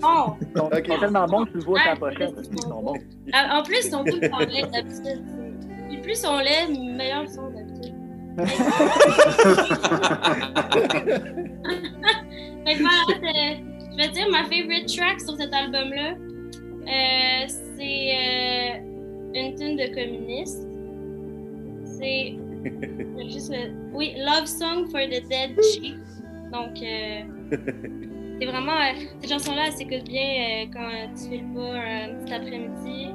sont, 0.57 0.65
Ok. 0.65 0.71
ils 0.85 0.91
sont 0.93 0.99
tellement 0.99 1.25
bons 1.25 1.45
que 1.45 1.49
tu 1.51 1.57
le 1.57 1.63
vois 1.63 1.79
la 1.79 1.83
Ouais, 1.93 1.99
pochette. 1.99 2.33
c'est 2.41 2.51
Ils 2.53 2.61
sont 2.61 2.81
bons. 2.81 2.93
Ah, 3.33 3.59
En 3.59 3.63
plus, 3.63 3.77
ils 3.85 3.91
sont 3.91 4.03
tout 4.03 4.17
le 4.21 4.29
temps 4.29 4.39
laids 4.39 4.67
d'habitude. 4.71 5.21
Puis 5.89 5.97
plus 6.01 6.11
ils 6.11 6.15
sont 6.17 6.37
laids, 6.37 6.67
meilleurs 6.95 7.23
ils 7.23 7.29
sont 7.29 7.49
d'habitude. 7.49 7.95
Fait 12.65 12.75
que 12.75 12.81
voilà, 12.81 13.03
c'est- 13.07 13.57
je 13.91 13.97
vais 13.97 14.09
dire 14.09 14.27
ma 14.31 14.43
favorite 14.43 14.87
track 14.95 15.19
sur 15.19 15.35
cet 15.35 15.53
album-là. 15.53 16.11
Euh, 16.11 17.47
c'est 17.77 18.07
euh, 18.15 18.77
une 19.33 19.55
tune 19.55 19.75
de 19.77 19.87
communiste. 19.93 20.67
C'est. 21.85 22.37
Juste 23.29 23.51
le- 23.51 23.71
Oui, 23.93 24.13
Love 24.17 24.45
Song 24.45 24.85
for 24.89 25.01
the 25.01 25.21
Dead 25.29 25.55
Chief. 25.73 25.95
Donc, 26.51 26.81
euh, 26.81 27.21
c'est 28.39 28.45
vraiment. 28.45 28.71
euh, 28.73 29.05
cette 29.21 29.29
chanson-là, 29.31 29.63
elle 29.67 29.73
s'écoute 29.73 30.03
bien 30.07 30.21
euh, 30.21 30.65
quand 30.73 30.89
tu 31.15 31.29
fais 31.29 31.37
le 31.37 31.53
pas 31.53 31.77
un 31.77 32.25
petit 32.25 32.33
après-midi. 32.33 33.07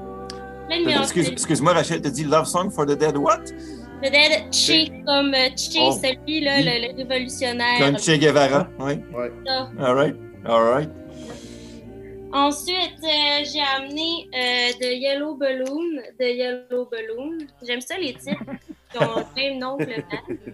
Excuse-. 1.00 1.28
Excuse-moi, 1.30 1.72
Rachel, 1.74 2.00
t'as 2.00 2.10
dit 2.10 2.24
Love 2.24 2.46
Song 2.46 2.70
for 2.70 2.86
the 2.86 2.96
Dead 2.96 3.16
what? 3.16 3.44
The 4.02 4.10
Dead 4.10 4.52
Chief, 4.52 4.88
comme 5.06 5.34
euh, 5.34 5.48
Che, 5.56 5.78
Oh. 5.80 5.92
celui, 5.92 6.40
là, 6.40 6.60
le, 6.60 6.88
le 6.92 6.96
révolutionnaire. 6.96 7.78
Comme 7.78 7.98
Che 7.98 8.18
Guevara. 8.18 8.68
Oui. 8.78 8.94
ça. 9.46 9.70
All 9.78 9.94
right. 9.94 10.16
All 10.46 10.62
right. 10.74 10.90
Ensuite, 12.32 12.98
euh, 13.04 13.44
j'ai 13.44 13.60
amené 13.76 14.28
euh, 14.34 14.72
The 14.80 14.92
Yellow 14.92 15.36
Balloon, 15.36 16.00
The 16.18 16.24
Yellow 16.24 16.88
Balloon. 16.90 17.38
J'aime 17.66 17.80
ça 17.80 17.96
les 17.96 18.12
titres 18.14 18.42
ont 18.98 19.24
même 19.36 19.58
nom 19.58 19.76
que 19.76 19.84
le 19.84 20.02
band. 20.10 20.52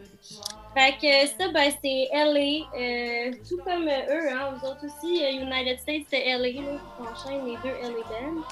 Fait 0.75 0.93
que 1.01 1.27
ça, 1.27 1.49
ben, 1.53 1.73
c'est 1.83 2.09
LA, 2.13 2.67
euh, 2.79 3.33
tout 3.49 3.59
comme 3.65 3.89
eux, 3.89 4.33
hein, 4.33 4.55
vous 4.55 4.69
autres 4.69 4.85
aussi, 4.85 5.25
euh, 5.25 5.43
United 5.43 5.81
States, 5.81 6.05
c'est 6.09 6.25
LA, 6.27 6.63
là, 6.63 6.79
qui 6.97 7.03
enchaînent 7.03 7.45
les 7.45 7.57
deux 7.57 7.77
LA 7.83 8.03
bands. 8.09 8.45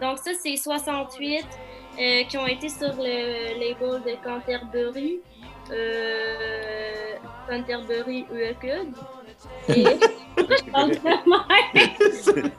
Donc 0.00 0.18
ça, 0.18 0.30
c'est 0.42 0.56
68, 0.56 1.44
euh, 1.98 2.24
qui 2.24 2.38
ont 2.38 2.46
été 2.46 2.70
sur 2.70 2.94
le 2.96 3.58
label 3.58 4.02
de 4.02 4.24
Canterbury, 4.24 5.20
euh, 5.70 7.14
Canterbury 7.46 8.24
UECUD. 8.32 8.94
Et... 9.68 9.84
Pourquoi 10.36 10.56
je 10.56 10.70
parle 10.70 10.90
de 10.90 10.98
même? 11.04 12.50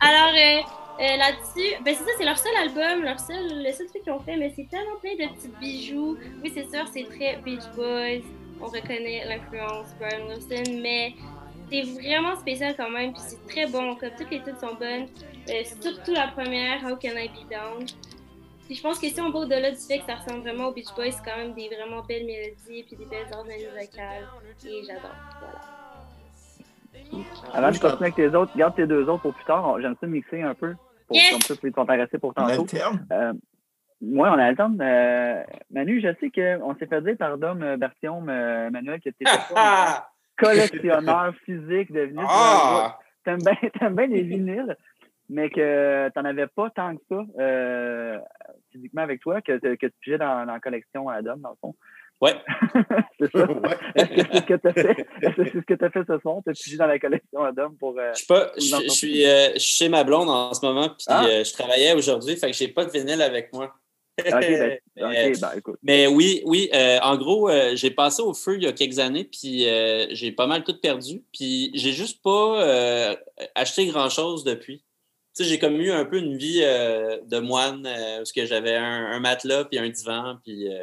Alors, 0.00 0.64
euh, 1.00 1.16
là-dessus, 1.16 1.82
ben 1.84 1.94
c'est 1.94 2.04
ça, 2.04 2.10
c'est 2.18 2.24
leur 2.24 2.38
seul 2.38 2.56
album, 2.56 3.04
leur 3.04 3.20
seul, 3.20 3.62
le 3.62 3.72
seul 3.72 3.86
truc 3.86 4.02
qu'ils 4.02 4.12
ont 4.12 4.20
fait, 4.20 4.36
mais 4.36 4.52
c'est 4.56 4.68
tellement 4.68 4.96
plein 5.00 5.14
de 5.14 5.32
petits 5.32 5.50
bijoux. 5.60 6.16
Oui, 6.42 6.50
c'est 6.54 6.68
sûr, 6.68 6.86
c'est 6.92 7.04
très 7.04 7.36
Beach 7.44 7.64
Boys, 7.76 8.26
on 8.60 8.66
reconnaît 8.66 9.24
l'influence 9.26 9.94
Brian 9.98 10.26
Wilson, 10.28 10.80
mais 10.82 11.14
c'est 11.70 11.82
vraiment 11.82 12.34
spécial 12.36 12.74
quand 12.76 12.90
même, 12.90 13.12
puis 13.12 13.22
c'est 13.24 13.46
très 13.46 13.66
bon, 13.66 13.94
comme 13.96 14.10
toutes 14.18 14.30
les 14.30 14.40
toutes 14.40 14.58
sont 14.58 14.74
bonnes, 14.74 15.06
Euh, 15.50 15.64
surtout 15.80 16.12
la 16.12 16.28
première, 16.28 16.84
How 16.84 16.96
Can 16.96 17.16
I 17.16 17.28
Be 17.28 17.48
Down. 17.50 17.86
Puis 18.66 18.74
je 18.74 18.82
pense 18.82 18.98
que 18.98 19.08
si 19.08 19.18
on 19.18 19.30
va 19.30 19.38
au-delà 19.38 19.70
du 19.70 19.78
fait 19.78 20.00
que 20.00 20.04
ça 20.04 20.16
ressemble 20.16 20.40
vraiment 20.42 20.66
aux 20.66 20.72
Beach 20.72 20.92
Boys, 20.94 21.12
c'est 21.12 21.24
quand 21.24 21.38
même 21.38 21.54
des 21.54 21.68
vraiment 21.68 22.02
belles 22.02 22.26
mélodies, 22.26 22.82
puis 22.82 22.96
des 22.96 23.06
belles 23.06 23.28
harmonies 23.32 23.64
vocales, 23.64 24.28
et 24.66 24.82
j'adore, 24.86 25.16
voilà. 25.40 25.78
Avant 27.54 27.70
de 27.70 27.78
continuer 27.78 28.02
avec 28.02 28.16
tes 28.16 28.34
autres, 28.34 28.54
garde 28.56 28.74
tes 28.74 28.86
deux 28.86 29.08
autres 29.08 29.22
pour 29.22 29.32
plus 29.32 29.44
tard. 29.44 29.80
J'aime 29.80 29.96
ça 29.98 30.06
mixer 30.06 30.42
un 30.42 30.54
peu. 30.54 30.74
Pour, 31.08 31.16
Yes! 31.16 31.32
Comme 31.32 31.40
ça, 31.40 31.56
puis 31.56 31.72
t'intéresser 31.72 32.18
pour 32.18 32.30
On 32.30 32.32
tantôt. 32.34 32.62
alterne. 32.62 33.06
Euh, 33.10 33.32
moi, 34.00 34.30
on 34.30 34.38
a 34.38 34.50
le 34.50 34.56
temps. 34.56 34.72
Euh, 34.80 35.42
Manu, 35.70 36.00
je 36.00 36.08
sais 36.20 36.30
qu'on 36.30 36.76
s'est 36.76 36.86
fait 36.86 37.02
dire 37.02 37.16
par 37.16 37.36
Dom 37.38 37.62
euh, 37.62 37.76
Bertium, 37.76 38.28
euh, 38.28 38.70
Manuel, 38.70 39.00
que 39.00 39.10
tu 39.10 39.16
étais 39.20 39.24
pas 39.24 39.96
un 39.98 40.02
collectionneur 40.36 41.34
physique 41.44 41.90
de 41.92 42.02
vinyles. 42.02 42.24
Ah! 42.28 42.98
T'aimes 43.24 43.40
bien, 43.40 43.54
t'aimes 43.78 43.96
bien 43.96 44.06
les 44.06 44.22
vinyles, 44.22 44.76
mais 45.28 45.50
que 45.50 46.08
t'en 46.10 46.24
avais 46.24 46.46
pas 46.46 46.70
tant 46.70 46.94
que 46.96 47.02
ça 47.08 47.22
euh, 47.40 48.18
physiquement 48.70 49.02
avec 49.02 49.20
toi, 49.20 49.42
que, 49.42 49.58
que 49.58 49.86
tu 49.86 49.92
pigeais 50.00 50.18
dans, 50.18 50.46
dans 50.46 50.52
la 50.52 50.60
collection 50.60 51.08
à 51.08 51.20
Dom, 51.22 51.40
dans 51.40 51.50
le 51.50 51.56
fond. 51.60 51.74
Ouais. 52.20 52.34
c'est 53.20 53.30
ça. 53.32 53.50
Ouais. 53.50 53.76
Est-ce 53.94 54.06
que 54.08 54.22
c'est 54.32 54.36
ce 54.40 54.46
que 54.46 54.54
tu 54.54 54.68
as 54.68 54.72
fait? 54.72 55.06
Est-ce 55.22 55.36
que 55.36 55.44
c'est 55.44 55.60
ce 55.60 55.64
que 55.66 55.74
tu 55.74 55.84
as 55.84 55.90
fait 55.90 56.02
ce 56.06 56.18
soir? 56.18 56.36
Tu 56.44 56.50
as 56.50 56.52
pigé 56.52 56.76
dans 56.76 56.86
la 56.86 56.98
collection 56.98 57.44
à 57.44 57.52
Dom 57.52 57.76
pour. 57.76 57.98
euh, 57.98 58.10
Je 58.12 58.18
suis 58.18 58.26
pas, 58.26 58.52
je, 58.56 58.62
je 58.84 58.88
suis, 58.90 59.24
euh, 59.26 59.52
je 59.54 59.58
suis 59.58 59.72
chez 59.84 59.88
ma 59.88 60.04
blonde 60.04 60.28
en 60.28 60.52
ce 60.52 60.64
moment, 60.64 60.88
puis 60.88 61.04
Ah. 61.08 61.24
euh, 61.26 61.44
je 61.44 61.52
travaillais 61.52 61.92
aujourd'hui, 61.94 62.36
fait 62.36 62.50
que 62.50 62.56
j'ai 62.56 62.68
pas 62.68 62.84
de 62.84 62.90
vinyle 62.90 63.22
avec 63.22 63.52
moi. 63.52 63.72
Ok, 64.20 64.26
ben, 64.32 64.78
ben, 64.96 65.32
écoute. 65.56 65.78
Mais 65.84 66.08
oui, 66.08 66.42
oui. 66.44 66.68
euh, 66.74 66.98
en 67.04 67.16
gros, 67.16 67.48
euh, 67.48 67.76
j'ai 67.76 67.92
passé 67.92 68.20
au 68.20 68.34
feu 68.34 68.56
il 68.56 68.64
y 68.64 68.66
a 68.66 68.72
quelques 68.72 68.98
années, 68.98 69.22
puis 69.24 69.68
euh, 69.68 70.06
j'ai 70.10 70.32
pas 70.32 70.48
mal 70.48 70.64
tout 70.64 70.76
perdu. 70.80 71.22
Puis 71.32 71.70
j'ai 71.74 71.92
juste 71.92 72.20
pas 72.20 72.60
euh, 72.64 73.14
acheté 73.54 73.86
grand-chose 73.86 74.42
depuis. 74.42 74.78
Tu 75.36 75.44
sais, 75.44 75.50
j'ai 75.50 75.60
comme 75.60 75.80
eu 75.80 75.92
un 75.92 76.04
peu 76.04 76.18
une 76.18 76.36
vie 76.36 76.62
euh, 76.64 77.18
de 77.28 77.38
moine, 77.38 77.86
euh, 77.86 78.16
parce 78.16 78.32
que 78.32 78.44
j'avais 78.44 78.74
un, 78.74 79.06
un 79.12 79.20
matelas, 79.20 79.66
puis 79.66 79.78
un 79.78 79.88
divan, 79.88 80.36
puis... 80.42 80.68
euh, 80.68 80.82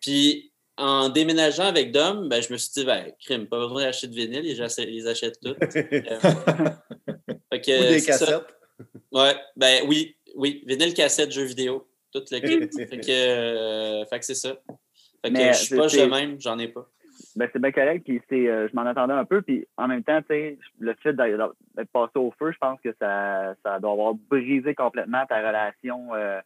puis 0.00 0.50
en 0.76 1.08
déménageant 1.08 1.64
avec 1.66 1.92
Dom, 1.92 2.28
ben, 2.28 2.42
je 2.42 2.52
me 2.52 2.58
suis 2.58 2.72
dit, 2.72 2.84
ben, 2.84 3.12
crime, 3.24 3.46
pas 3.46 3.58
besoin 3.58 3.82
d'acheter 3.82 4.08
de 4.08 4.14
vinyle, 4.14 4.42
les, 4.42 4.54
j'ach- 4.54 4.76
les 4.78 5.06
achète 5.06 5.38
toutes. 5.40 5.58
Euh, 5.76 6.18
fait 7.52 7.60
que, 7.60 7.80
Ou 7.80 7.88
des 7.88 7.98
ça. 8.00 8.12
cassettes. 8.12 8.46
Ouais, 9.12 9.34
ben 9.56 9.84
oui. 9.86 10.16
oui, 10.34 10.64
vinyle, 10.66 10.92
cassette, 10.94 11.30
jeux 11.30 11.44
vidéo, 11.44 11.86
tout 12.12 12.22
le 12.30 12.38
kit. 12.40 12.86
fait 12.88 13.00
que, 13.00 13.10
euh, 13.10 14.04
fait 14.06 14.18
que 14.18 14.24
c'est 14.24 14.34
ça. 14.34 14.54
Fait 15.22 15.28
que 15.30 15.32
Mais 15.32 15.52
je 15.52 15.58
suis 15.58 15.66
c'est- 15.68 15.76
pas 15.76 15.86
de 15.86 16.10
même, 16.10 16.40
j'en 16.40 16.58
ai 16.58 16.68
pas. 16.68 16.88
Ben, 17.36 17.48
c'est 17.52 17.60
bien 17.60 17.70
correct, 17.72 18.02
puis 18.04 18.20
c'est, 18.28 18.48
euh, 18.48 18.68
je 18.68 18.74
m'en 18.76 18.82
attendais 18.86 19.12
un 19.14 19.24
peu, 19.24 19.40
puis 19.42 19.66
en 19.76 19.86
même 19.88 20.02
temps, 20.04 20.20
tu 20.22 20.26
sais, 20.28 20.58
le 20.78 20.94
fait 21.02 21.12
d'être 21.12 21.54
d'être 21.76 21.90
passé 21.92 22.12
au 22.16 22.32
feu, 22.38 22.50
je 22.52 22.58
pense 22.58 22.80
que 22.80 22.94
ça, 23.00 23.54
ça 23.64 23.78
doit 23.80 23.92
avoir 23.92 24.14
brisé 24.14 24.74
complètement 24.74 25.24
ta 25.28 25.38
relation, 25.38 26.14
euh, 26.14 26.40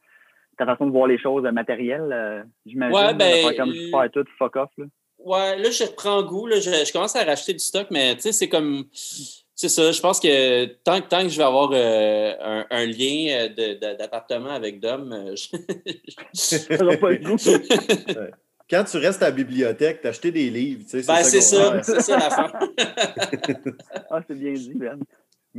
ta 0.58 0.66
façon 0.66 0.86
de 0.86 0.90
voir 0.92 1.06
les 1.06 1.18
choses 1.18 1.44
euh, 1.46 1.52
matérielles, 1.52 2.10
euh, 2.12 2.42
j'imagine. 2.66 2.94
Ouais, 2.96 3.14
ben, 3.14 3.34
faire 3.46 3.56
comme 3.56 3.72
je 3.72 3.88
faire 3.90 4.10
tout, 4.12 4.24
fuck 4.38 4.56
off, 4.56 4.70
là. 4.76 4.84
Ouais, 5.18 5.56
là, 5.58 5.70
je 5.70 5.84
reprends 5.84 6.22
goût. 6.22 6.46
Là, 6.46 6.60
je, 6.60 6.70
je 6.70 6.92
commence 6.92 7.16
à 7.16 7.24
racheter 7.24 7.52
du 7.52 7.58
stock, 7.58 7.88
mais 7.90 8.14
tu 8.14 8.22
sais, 8.22 8.32
c'est 8.32 8.48
comme. 8.48 8.84
C'est 8.92 9.68
ça. 9.68 9.90
Je 9.90 10.00
pense 10.00 10.20
que 10.20 10.66
tant, 10.84 11.00
tant 11.00 11.22
que 11.24 11.28
je 11.30 11.36
vais 11.36 11.42
avoir 11.42 11.70
euh, 11.72 12.32
un, 12.40 12.64
un 12.70 12.86
lien 12.86 13.26
euh, 13.30 13.48
de- 13.48 13.74
de- 13.74 13.96
d'appartement 13.98 14.50
avec 14.50 14.78
Dom, 14.78 15.12
euh, 15.12 15.34
je- 15.34 15.56
Ça 16.32 16.76
doit 16.76 16.96
pas 16.96 17.10
le 17.10 17.16
goût. 17.18 17.36
Quand 18.70 18.84
tu 18.84 18.98
restes 18.98 19.22
à 19.22 19.26
la 19.26 19.30
bibliothèque, 19.32 20.02
t'acheter 20.02 20.30
des 20.30 20.50
livres, 20.50 20.82
tu 20.88 21.02
sais, 21.02 21.06
ben, 21.08 21.24
c'est 21.24 21.38
qu'on 21.38 21.82
ça. 21.82 21.82
C'est 21.82 22.00
ça 22.02 22.18
l'affaire. 22.18 22.52
Ah, 24.10 24.20
c'est 24.28 24.38
bien 24.38 24.52
dit, 24.52 24.72
Ben. 24.74 24.98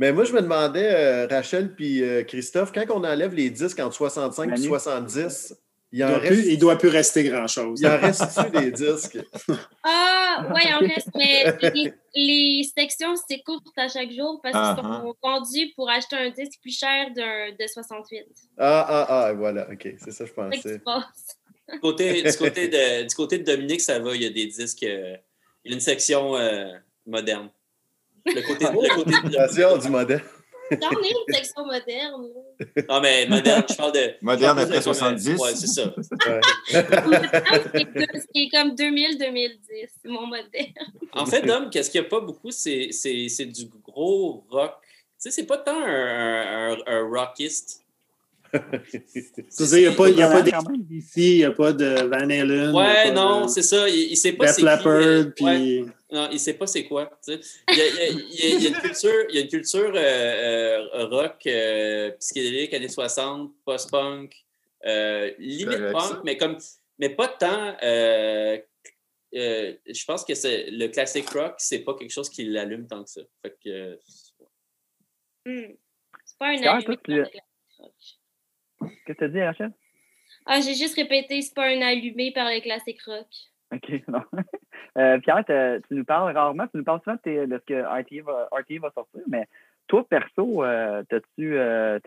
Mais 0.00 0.12
moi, 0.12 0.24
je 0.24 0.32
me 0.32 0.40
demandais, 0.40 0.94
euh, 0.94 1.26
Rachel 1.26 1.74
puis 1.74 2.02
euh, 2.02 2.24
Christophe, 2.24 2.72
quand 2.72 2.86
on 2.88 3.04
enlève 3.04 3.34
les 3.34 3.50
disques 3.50 3.78
entre 3.80 3.92
65 3.94 4.44
et 4.44 4.46
Manu? 4.46 4.66
70, 4.68 5.54
il 5.92 5.98
doit 5.98 6.16
reste, 6.16 6.58
doit 6.58 6.78
plus 6.78 6.88
rester 6.88 7.24
grand-chose. 7.24 7.78
il 7.82 7.86
en 7.86 7.98
reste-tu 7.98 8.50
des 8.58 8.70
disques? 8.72 9.18
Ah, 9.84 10.46
ouais, 10.54 10.72
en 10.72 10.78
reste, 10.78 11.10
mais 11.14 11.54
les, 11.74 11.92
les 12.14 12.62
sections, 12.74 13.14
c'est 13.28 13.40
court 13.42 13.60
à 13.76 13.88
chaque 13.88 14.10
jour 14.10 14.40
parce 14.42 14.54
qu'ils 14.54 14.84
Ah, 14.86 15.02
sont 15.02 15.14
vendus 15.22 15.72
pour 15.76 15.90
acheter 15.90 16.16
un 16.16 16.30
disque 16.30 16.60
plus 16.62 16.78
cher 16.78 17.08
d'un 17.14 17.50
de 17.50 17.66
68. 17.70 18.24
Ah, 18.56 18.86
ah, 18.88 19.06
ah, 19.08 19.32
voilà, 19.34 19.68
OK, 19.70 19.86
c'est 20.02 20.12
ça 20.12 20.24
que 20.24 20.30
je 20.30 20.34
pensais. 20.34 20.78
passe. 20.78 21.36
Du 21.74 21.80
côté, 21.80 22.22
du, 22.22 22.36
côté 22.38 22.68
de, 22.68 23.06
du 23.06 23.14
côté 23.14 23.38
de 23.38 23.44
Dominique, 23.44 23.82
ça 23.82 23.98
va. 23.98 24.14
Il 24.14 24.22
y 24.22 24.26
a 24.26 24.30
des 24.30 24.46
disques. 24.46 24.82
euh, 24.82 25.16
il 25.64 25.72
y 25.72 25.74
a 25.74 25.76
une 25.76 25.80
section 25.82 26.36
euh, 26.36 26.72
moderne. 27.06 27.50
Le 28.26 28.42
côté, 28.46 28.64
le 28.64 28.94
côté 28.94 29.38
Attention 29.38 29.78
du 29.78 29.88
modèle. 29.88 30.22
J'en 30.70 30.90
ai 30.90 31.10
une 31.10 31.34
section 31.34 31.66
moderne. 31.66 32.26
Non, 32.88 33.00
mais 33.00 33.26
moderne, 33.26 33.64
je 33.68 33.74
parle 33.74 33.90
de. 33.92 34.10
Moderne 34.22 34.56
après 34.60 34.78
de 34.78 34.84
comme, 34.84 34.92
euh, 34.92 34.94
70. 34.94 35.40
Ouais, 35.40 35.54
c'est 35.56 35.66
ça. 35.66 35.86
Ouais. 35.86 36.40
C'est 36.70 36.84
que- 37.92 38.18
c'est 38.34 38.48
comme 38.52 38.74
2000-2010, 38.76 39.58
c'est 40.00 40.08
mon 40.08 40.26
modèle. 40.28 40.72
En 41.12 41.26
fait, 41.26 41.42
Dom, 41.42 41.70
qu'est-ce 41.70 41.90
qu'il 41.90 42.00
n'y 42.00 42.06
a 42.06 42.10
pas 42.10 42.20
beaucoup, 42.20 42.52
c'est 42.52 42.92
c'est- 42.92 43.28
c'est 43.28 43.46
du 43.46 43.66
gros 43.84 44.44
rock. 44.48 44.74
Tu 44.80 44.84
sais, 45.18 45.30
c'est 45.32 45.46
pas 45.46 45.58
tant 45.58 45.76
un, 45.76 45.86
un, 45.88 46.72
un- 46.74 46.78
un 46.86 47.08
rockiste. 47.08 47.84
C'est-à-dire, 49.48 49.78
il 49.78 49.80
n'y 49.82 49.86
a 49.86 49.92
pas, 49.92 50.08
il 50.08 50.16
y 50.18 50.22
a 50.22 50.28
pas 50.28 50.42
d'ACDC, 50.42 51.16
il 51.16 51.36
n'y 51.36 51.44
a 51.44 51.50
pas 51.52 51.72
de 51.72 52.02
Van 52.08 52.16
Halen. 52.30 52.74
Ouais, 52.74 53.10
non, 53.12 53.42
de 53.42 53.48
c'est 53.48 53.62
ça. 53.62 53.88
Il, 53.88 54.12
il 54.12 54.16
sait 54.16 54.32
pas 54.32 54.48
c'est 54.48 54.62
qui. 54.62 54.68
euh, 54.86 55.24
puis... 55.34 55.44
ouais. 55.44 55.84
Non, 56.12 56.28
il 56.30 56.40
sait 56.40 56.54
pas 56.54 56.66
c'est 56.66 56.84
quoi. 56.84 57.06
tu 57.24 57.34
sais. 57.34 57.40
Il 57.68 57.76
y 57.78 57.80
a, 57.80 57.88
il 57.88 57.94
y 57.94 58.00
a- 58.00 58.08
il 58.08 58.34
y 58.34 58.42
a- 58.42 58.56
il 58.56 58.62
y 58.62 58.66
a 58.66 58.68
une 58.70 58.74
culture, 58.94 59.24
il 59.28 59.34
y 59.34 59.38
a 59.38 59.40
une 59.42 59.48
culture 59.48 59.92
euh, 59.94 60.88
euh, 60.94 61.06
rock 61.06 61.46
euh, 61.46 62.10
psychédélique 62.18 62.74
années 62.74 62.88
60, 62.88 63.52
post-punk, 63.64 64.34
euh, 64.86 65.30
limite 65.38 65.78
punk, 65.92 66.02
ça. 66.02 66.20
mais 66.24 66.36
comme 66.36 66.58
mais 66.98 67.10
pas 67.10 67.28
tant. 67.28 67.76
euh, 67.82 68.58
euh, 69.34 69.74
je 69.86 70.04
pense 70.04 70.24
que 70.24 70.34
c'est 70.34 70.70
le 70.72 70.88
classic 70.88 71.28
rock, 71.30 71.54
c'est 71.58 71.84
pas 71.84 71.94
quelque 71.94 72.10
chose 72.10 72.28
qui 72.28 72.44
l'allume 72.44 72.86
tant 72.88 73.04
que 73.04 73.10
ça. 73.10 73.20
Fait 73.42 73.56
que, 73.62 73.98
Hmm. 75.46 75.72
C'est 76.26 76.38
pas 76.38 76.48
un 76.48 76.62
allumé 76.62 76.96
le 77.06 77.24
classic 77.24 77.42
rock. 77.78 77.92
Qu'est-ce 79.06 79.18
que 79.18 79.24
tu 79.24 79.30
dis, 79.32 79.40
Rachel? 79.42 79.72
Ah, 80.46 80.60
j'ai 80.60 80.74
juste 80.74 80.94
répété, 80.96 81.40
c'est 81.42 81.54
pas 81.54 81.66
un 81.66 81.80
allumé 81.80 82.32
par 82.32 82.50
le 82.50 82.60
classic 82.60 83.00
rock. 83.04 83.26
OK, 83.72 84.02
non. 84.08 84.22
Euh, 84.98 85.18
Pierre, 85.20 85.44
tu 85.86 85.94
nous 85.94 86.04
parles 86.04 86.34
rarement, 86.36 86.66
tu 86.66 86.76
nous 86.78 86.82
parles 86.82 86.98
souvent 87.04 87.14
de, 87.14 87.20
tes- 87.20 87.46
de 87.46 87.58
ce 87.58 87.64
que 87.64 87.80
RTA 87.80 88.24
va, 88.24 88.48
RTA 88.50 88.80
va 88.82 88.90
sortir, 88.90 89.20
mais 89.28 89.46
toi, 89.86 90.04
perso, 90.08 90.64
euh, 90.64 91.04
t'as-tu, 91.08 91.56
euh, 91.56 92.00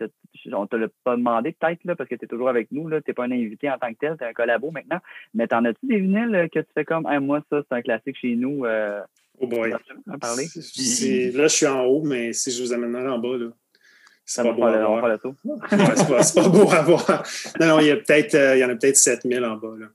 on 0.52 0.66
te 0.66 0.76
l'a 0.76 0.88
pas 1.02 1.16
demandé 1.16 1.52
peut-être, 1.58 1.82
là, 1.84 1.96
parce 1.96 2.10
que 2.10 2.14
tu 2.14 2.26
es 2.26 2.28
toujours 2.28 2.50
avec 2.50 2.70
nous, 2.72 2.90
tu 2.90 2.96
n'es 3.08 3.14
pas 3.14 3.24
un 3.24 3.30
invité 3.30 3.70
en 3.70 3.78
tant 3.78 3.90
que 3.90 3.98
tel, 3.98 4.16
tu 4.18 4.24
es 4.24 4.26
un 4.26 4.34
collabo 4.34 4.70
maintenant, 4.70 4.98
mais 5.32 5.46
t'en 5.46 5.64
as-tu 5.64 5.86
des 5.86 5.98
vinyles 5.98 6.34
euh, 6.34 6.48
que 6.48 6.58
tu 6.58 6.66
fais 6.74 6.84
comme, 6.84 7.06
Hey, 7.06 7.20
moi, 7.20 7.40
ça, 7.48 7.62
c'est 7.66 7.74
un 7.74 7.80
classique 7.80 8.18
chez 8.18 8.36
nous, 8.36 8.66
Oh 9.40 9.46
boy. 9.46 9.72
en 10.12 10.18
parler? 10.18 10.44
Là, 11.32 11.44
je 11.44 11.48
suis 11.54 11.66
en 11.66 11.84
haut, 11.84 12.02
mais 12.04 12.34
si 12.34 12.50
je 12.50 12.62
vous 12.62 12.72
amène 12.74 12.94
en 12.96 13.18
bas, 13.18 13.38
là, 13.38 13.46
pas 14.42 14.52
beau 14.52 14.62
à 14.66 14.72
voir. 14.88 15.02
Ouais, 15.72 15.96
c'est 15.96 16.08
pas, 16.08 16.22
c'est 16.22 16.42
pas 16.42 16.48
beau 16.50 16.70
à 16.70 16.82
voir. 16.82 17.22
Non, 17.58 17.66
non, 17.68 17.78
il 17.80 17.86
y, 17.86 17.90
a 17.90 17.96
peut-être, 17.96 18.34
euh, 18.34 18.56
il 18.56 18.60
y 18.60 18.64
en 18.64 18.68
a 18.68 18.76
peut-être 18.76 18.96
7000 18.96 19.42
en 19.44 19.56
bas. 19.56 19.74
Là. 19.78 19.86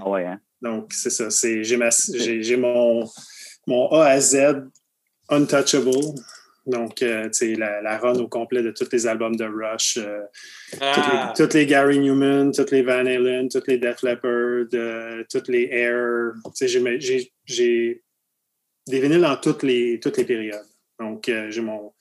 Ah 0.00 0.08
ouais, 0.08 0.24
hein? 0.26 0.40
Donc, 0.62 0.92
c'est 0.92 1.10
ça. 1.10 1.30
C'est, 1.30 1.64
j'ai, 1.64 1.76
ma- 1.76 1.90
j'ai, 1.90 2.42
j'ai 2.42 2.56
mon, 2.56 3.04
mon 3.66 3.88
A 3.92 4.06
à 4.06 4.20
Z 4.20 4.62
untouchable. 5.28 5.90
Donc, 6.66 7.02
euh, 7.02 7.24
tu 7.30 7.32
sais, 7.32 7.54
la, 7.54 7.80
la 7.80 7.98
run 7.98 8.18
au 8.18 8.28
complet 8.28 8.62
de 8.62 8.70
tous 8.70 8.88
les 8.92 9.06
albums 9.06 9.34
de 9.34 9.44
Rush, 9.44 9.96
euh, 9.96 10.20
ah, 10.80 11.32
toutes, 11.34 11.54
les, 11.54 11.66
Gary 11.66 11.98
Newman, 11.98 12.52
toutes 12.52 12.70
les 12.70 12.82
Van 12.82 13.06
Halen, 13.06 13.48
toutes 13.48 13.66
les 13.66 13.78
Def 13.78 14.02
Leppard, 14.02 14.66
euh, 14.74 15.24
toutes 15.30 15.48
les 15.48 15.68
Air. 15.72 16.32
Tu 16.44 16.50
sais, 16.54 16.68
j'ai, 16.68 16.80
mes- 16.80 17.00
j'ai, 17.00 17.32
j'ai 17.46 18.02
des 18.86 19.00
vinyles 19.00 19.22
dans 19.22 19.36
toutes 19.36 19.62
les, 19.62 19.98
toutes 20.00 20.18
les 20.18 20.24
périodes. 20.24 20.66
Donc, 20.98 21.28
euh, 21.28 21.50
j'ai 21.50 21.62
mon 21.62 21.92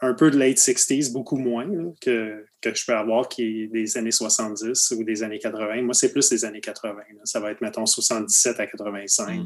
un 0.00 0.14
peu 0.14 0.30
de 0.30 0.38
late 0.38 0.56
60s, 0.56 1.12
beaucoup 1.12 1.36
moins 1.36 1.66
là, 1.66 1.90
que, 2.00 2.44
que 2.60 2.74
je 2.74 2.84
peux 2.86 2.94
avoir 2.94 3.28
qui 3.28 3.42
est 3.62 3.66
des 3.66 3.96
années 3.98 4.10
70 4.10 4.94
ou 4.96 5.04
des 5.04 5.22
années 5.22 5.38
80. 5.38 5.82
Moi, 5.82 5.94
c'est 5.94 6.12
plus 6.12 6.28
des 6.28 6.44
années 6.44 6.60
80. 6.60 6.94
là. 6.94 7.20
Ça 7.24 7.40
va 7.40 7.50
être, 7.50 7.60
mettons, 7.60 7.86
77 7.86 8.60
à 8.60 8.66
85. 8.66 9.40
Mm. 9.40 9.44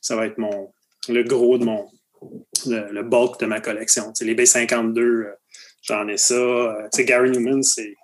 Ça 0.00 0.16
va 0.16 0.26
être 0.26 0.38
mon 0.38 0.72
le 1.08 1.22
gros 1.22 1.58
de 1.58 1.64
mon 1.64 1.88
le, 2.66 2.92
le 2.92 3.02
bulk 3.02 3.40
de 3.40 3.46
ma 3.46 3.60
collection. 3.60 4.12
Les 4.20 4.34
B52, 4.34 4.98
euh, 4.98 5.32
j'en 5.82 6.08
ai 6.08 6.16
ça. 6.16 6.34
Euh, 6.34 6.88
Gary 6.98 7.30
Newman, 7.30 7.62
c'est 7.62 7.94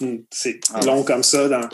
hmm, 0.00 0.18
c'est 0.30 0.60
Ah 0.74 0.80
long 0.84 1.02
comme 1.02 1.22
ça. 1.22 1.48
Dans 1.48 1.68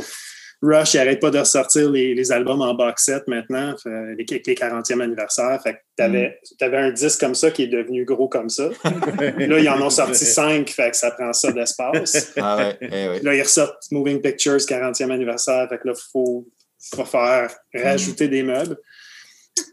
Rush, 0.65 0.95
il 0.95 0.97
n'arrête 0.99 1.21
pas 1.21 1.31
de 1.31 1.39
ressortir 1.39 1.91
les, 1.91 2.15
les 2.15 2.33
albums 2.33 2.63
en 2.63 2.75
box 2.75 3.05
set 3.05 3.29
maintenant, 3.29 3.75
avec 3.85 4.31
les 4.31 4.41
40e 4.41 5.01
anniversaire. 5.01 5.61
Fait 5.63 5.75
que 5.75 5.79
t'avais, 5.97 6.39
avais 6.61 6.77
un 6.79 6.91
disque 6.91 7.21
comme 7.21 7.35
ça 7.35 7.51
qui 7.51 7.65
est 7.65 7.69
devenu 7.69 8.05
gros 8.05 8.29
comme 8.29 8.49
ça. 8.49 8.71
Là, 8.85 9.59
ils 9.59 9.69
en 9.69 9.81
ont 9.83 9.91
sorti 9.91 10.25
cinq, 10.25 10.71
fait 10.71 10.91
que 10.91 10.97
ça 10.97 11.11
prend 11.11 11.33
ça 11.33 11.53
d'espace. 11.53 12.33
Ah 12.37 12.57
ouais, 12.57 12.79
eh 12.81 13.09
ouais. 13.09 13.21
Là, 13.23 13.35
ils 13.35 13.43
ressortent 13.43 13.83
Moving 13.91 14.21
Pictures 14.21 14.57
40e 14.57 15.11
anniversaire. 15.11 15.69
Fait 15.69 15.79
que 15.79 15.89
là, 15.89 15.95
il 15.97 16.03
faut, 16.13 16.49
faut 16.95 17.05
faire 17.05 17.55
rajouter 17.75 18.29
des 18.29 18.43
meubles. 18.43 18.77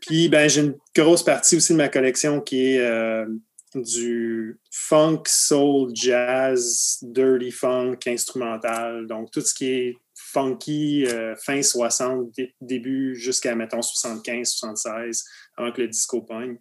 Puis, 0.02 0.30
ben, 0.30 0.50
j'ai 0.50 0.62
une 0.62 0.76
grosse 0.96 1.24
partie 1.24 1.56
aussi 1.56 1.74
de 1.74 1.78
ma 1.78 1.90
collection 1.90 2.42
qui 2.42 2.74
est 2.76 2.80
euh, 2.80 3.26
du 3.74 4.60
funk, 4.70 5.24
soul, 5.26 5.92
jazz, 5.94 6.98
dirty 7.02 7.52
funk, 7.52 7.98
instrumental. 8.08 9.08
Donc, 9.08 9.32
tout 9.32 9.42
ce 9.42 9.54
qui 9.54 9.72
est 9.72 9.96
funky, 10.32 11.06
euh, 11.08 11.36
fin 11.36 11.62
60, 11.62 12.32
dé- 12.32 12.56
début 12.62 13.16
jusqu'à, 13.16 13.56
mettons, 13.56 13.82
75, 13.82 14.50
76, 14.50 15.24
avant 15.58 15.72
que 15.72 15.82
le 15.82 15.88
disco 15.88 16.22
pogne. 16.22 16.58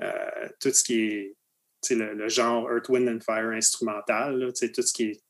Euh, 0.00 0.48
tout 0.60 0.70
ce 0.70 0.82
qui 0.82 1.00
est 1.00 1.36
le, 1.90 2.14
le 2.14 2.28
genre 2.28 2.68
Earth, 2.70 2.88
Wind 2.88 3.08
and 3.08 3.20
Fire 3.24 3.50
instrumental, 3.50 4.38
là, 4.38 4.46
tout 4.52 4.82
ce 4.82 4.92
qui 4.92 5.04
est 5.04 5.20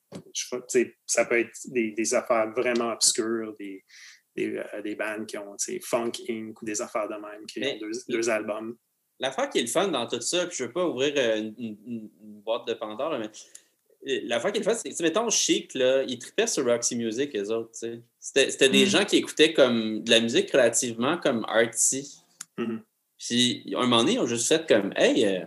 ça 1.07 1.25
peut 1.25 1.41
être 1.41 1.51
des, 1.67 1.91
des 1.91 2.15
affaires 2.15 2.53
vraiment 2.53 2.93
obscures, 2.93 3.53
des, 3.59 3.85
des, 4.37 4.57
euh, 4.57 4.81
des 4.83 4.95
bands 4.95 5.25
qui 5.25 5.37
ont 5.39 5.57
Funk 5.83 6.13
Inc. 6.29 6.63
ou 6.63 6.65
des 6.65 6.81
affaires 6.81 7.09
de 7.09 7.15
même 7.15 7.45
qui 7.47 7.59
Mais- 7.61 7.75
ont 7.75 7.79
deux, 7.81 7.91
deux 8.09 8.31
albums. 8.31 8.77
L'affaire 9.19 9.49
qui 9.51 9.59
est 9.59 9.63
le 9.63 9.67
fun 9.69 9.89
dans 9.89 10.07
tout 10.07 10.21
ça, 10.21 10.47
puis 10.47 10.57
je 10.57 10.65
veux 10.65 10.73
pas 10.73 10.87
ouvrir 10.87 11.15
une, 11.37 11.55
une- 11.59 12.11
boîte 12.45 12.67
de 12.69 12.75
Pandore, 12.75 13.19
mais 13.19 13.31
euh, 14.09 14.21
l'affaire 14.25 14.53
qui 14.53 14.59
est 14.59 14.65
le 14.65 14.71
fun, 14.71 14.75
c'est 14.75 14.91
que, 14.91 15.03
mettons, 15.03 15.29
Chic, 15.31 15.75
là, 15.75 16.03
ils 16.03 16.19
tripaient 16.19 16.47
sur 16.47 16.65
Roxy 16.65 16.97
Music, 16.97 17.35
eux 17.37 17.51
autres, 17.51 17.71
tu 17.73 18.03
sais. 18.21 18.51
C'était 18.51 18.69
des 18.69 18.85
Mm. 18.85 18.89
gens 18.89 19.05
qui 19.05 19.17
écoutaient 19.17 19.53
comme 19.53 20.03
de 20.03 20.11
la 20.11 20.21
musique 20.21 20.51
relativement 20.53 21.19
comme 21.19 21.45
artsy. 21.49 22.17
Mhm. 22.59 22.83
Puis, 23.19 23.73
à 23.75 23.79
un 23.79 23.83
moment 23.83 23.99
donné, 23.99 24.13
ils 24.15 24.19
ont 24.21 24.27
juste 24.27 24.49
fait 24.49 24.67
comme, 24.69 24.93
hey, 24.97 25.25
euh, 25.27 25.45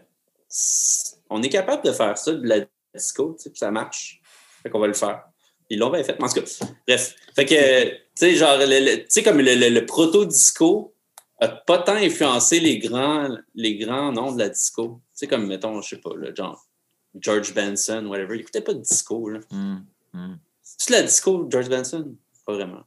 on 1.30 1.42
est 1.44 1.50
capable 1.50 1.84
de 1.86 1.92
faire 1.92 2.18
ça, 2.18 2.34
de 2.34 2.48
la 2.48 2.66
disco, 2.96 3.34
tu 3.38 3.44
sais, 3.44 3.50
puis 3.50 3.60
ça 3.60 3.72
marche. 3.72 4.20
Fait 4.64 4.70
qu'on 4.70 4.80
va 4.80 4.88
le 4.88 4.94
faire. 4.94 5.24
Ils 5.70 5.78
l'ont 5.80 5.90
bien 5.90 6.04
fait. 6.04 6.22
En 6.22 6.28
tout 6.30 6.42
cas, 6.42 6.66
bref. 6.88 7.16
Fait 7.36 7.46
que, 7.46 7.90
tu 7.90 7.96
sais, 8.16 8.36
genre, 8.36 8.58
le- 8.58 8.66
le- 8.66 8.98
tu 9.02 9.06
sais, 9.10 9.24
comme 9.24 9.40
le, 9.40 9.54
le- 9.56 9.70
le 9.70 9.86
proto-disco 9.86 10.94
a 11.40 11.50
pas 11.50 11.78
tant 11.80 11.96
influencé 11.96 12.60
les 12.60 12.80
grands, 12.80 13.38
les 13.54 13.78
grands 13.78 14.12
noms 14.12 14.32
de 14.32 14.40
la 14.40 14.50
disco. 14.50 15.02
Tu 15.12 15.20
sais, 15.20 15.28
comme, 15.28 15.46
mettons, 15.48 15.82
je 15.82 15.90
sais 15.90 16.02
pas, 16.02 16.16
là, 16.18 16.34
genre, 16.34 16.66
George 17.16 17.54
Benson, 17.54 18.06
whatever. 18.06 18.36
Ils 18.36 18.42
écoutaient 18.42 18.62
pas 18.62 18.74
de 18.74 18.82
disco, 18.82 19.30
là. 19.30 19.40
Mm, 19.52 19.78
mm. 20.14 20.38
C'est 20.62 20.92
la 20.94 21.02
disco, 21.04 21.48
George 21.50 21.70
Benson? 21.70 22.16
Pas 22.46 22.54
vraiment. 22.54 22.84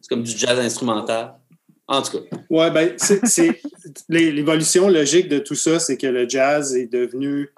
C'est 0.00 0.08
comme 0.08 0.22
du 0.22 0.30
jazz 0.36 0.58
instrumental. 0.58 1.34
En 1.88 2.02
tout 2.02 2.18
cas. 2.18 2.36
Ouais, 2.50 2.70
ben, 2.70 2.94
c'est- 2.96 3.24
c'est 3.26 3.60
l'é- 4.08 4.32
l'évolution 4.32 4.88
logique 4.88 5.28
de 5.28 5.38
tout 5.38 5.54
ça, 5.54 5.78
c'est 5.78 5.96
que 5.96 6.06
le 6.06 6.28
jazz 6.28 6.74
est 6.74 6.86
devenu 6.92 7.50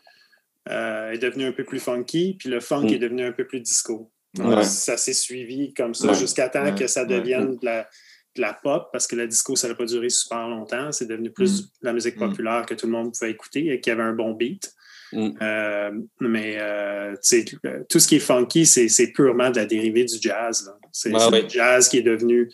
euh, 0.71 1.13
est 1.13 1.19
devenu 1.19 1.47
un 1.47 1.53
peu 1.53 1.65
plus 1.65 1.81
funky, 1.81 2.35
puis 2.39 2.51
le 2.51 2.61
funk 2.61 2.83
Mm. 2.83 2.89
est 2.93 2.99
devenu 2.99 3.25
un 3.25 3.33
peu 3.33 3.47
plus 3.47 3.61
disco. 3.61 4.11
Ouais. 4.39 4.63
Ça 4.65 4.99
s'est 4.99 5.15
suivi 5.15 5.73
comme 5.73 5.95
ça 5.95 6.09
Ouais. 6.09 6.15
jusqu'à 6.15 6.51
temps 6.51 6.63
Ouais. 6.63 6.75
que 6.75 6.87
ça 6.87 7.05
Ouais. 7.05 7.09
devienne 7.09 7.57
de, 7.57 7.65
la, 7.65 7.89
de 8.37 8.41
la 8.43 8.53
pop, 8.53 8.91
parce 8.93 9.07
que 9.07 9.17
la 9.17 9.27
disco, 9.27 9.57
ça 9.57 9.67
n'a 9.69 9.75
pas 9.75 9.87
duré 9.87 10.11
super 10.11 10.47
longtemps. 10.47 10.93
C'est 10.93 11.07
devenu 11.07 11.31
plus 11.31 11.63
Mm. 11.63 11.65
de 11.65 11.71
la 11.87 11.93
musique 11.95 12.17
Mm. 12.17 12.29
populaire 12.29 12.67
que 12.67 12.75
tout 12.75 12.85
le 12.85 12.93
monde 12.93 13.15
pouvait 13.15 13.31
écouter 13.31 13.73
et 13.73 13.81
qui 13.81 13.91
avait 13.91 14.03
un 14.03 14.13
bon 14.13 14.33
beat. 14.35 14.75
Mm. 15.13 15.29
Euh, 15.41 15.91
mais 16.21 16.57
euh, 16.59 17.15
euh, 17.15 17.85
tout 17.89 17.99
ce 17.99 18.07
qui 18.09 18.17
est 18.17 18.21
funky, 18.21 18.67
c'est 18.67 18.89
c'est 18.89 19.09
purement 19.13 19.51
de 19.51 19.57
la 19.57 19.67
dérivée 19.67 20.05
du 20.05 20.17
jazz. 20.21 20.71
C'est 20.93 21.11
le 21.11 21.49
jazz 21.49 21.89
qui 21.89 21.99
est 21.99 22.03
devenu 22.03 22.51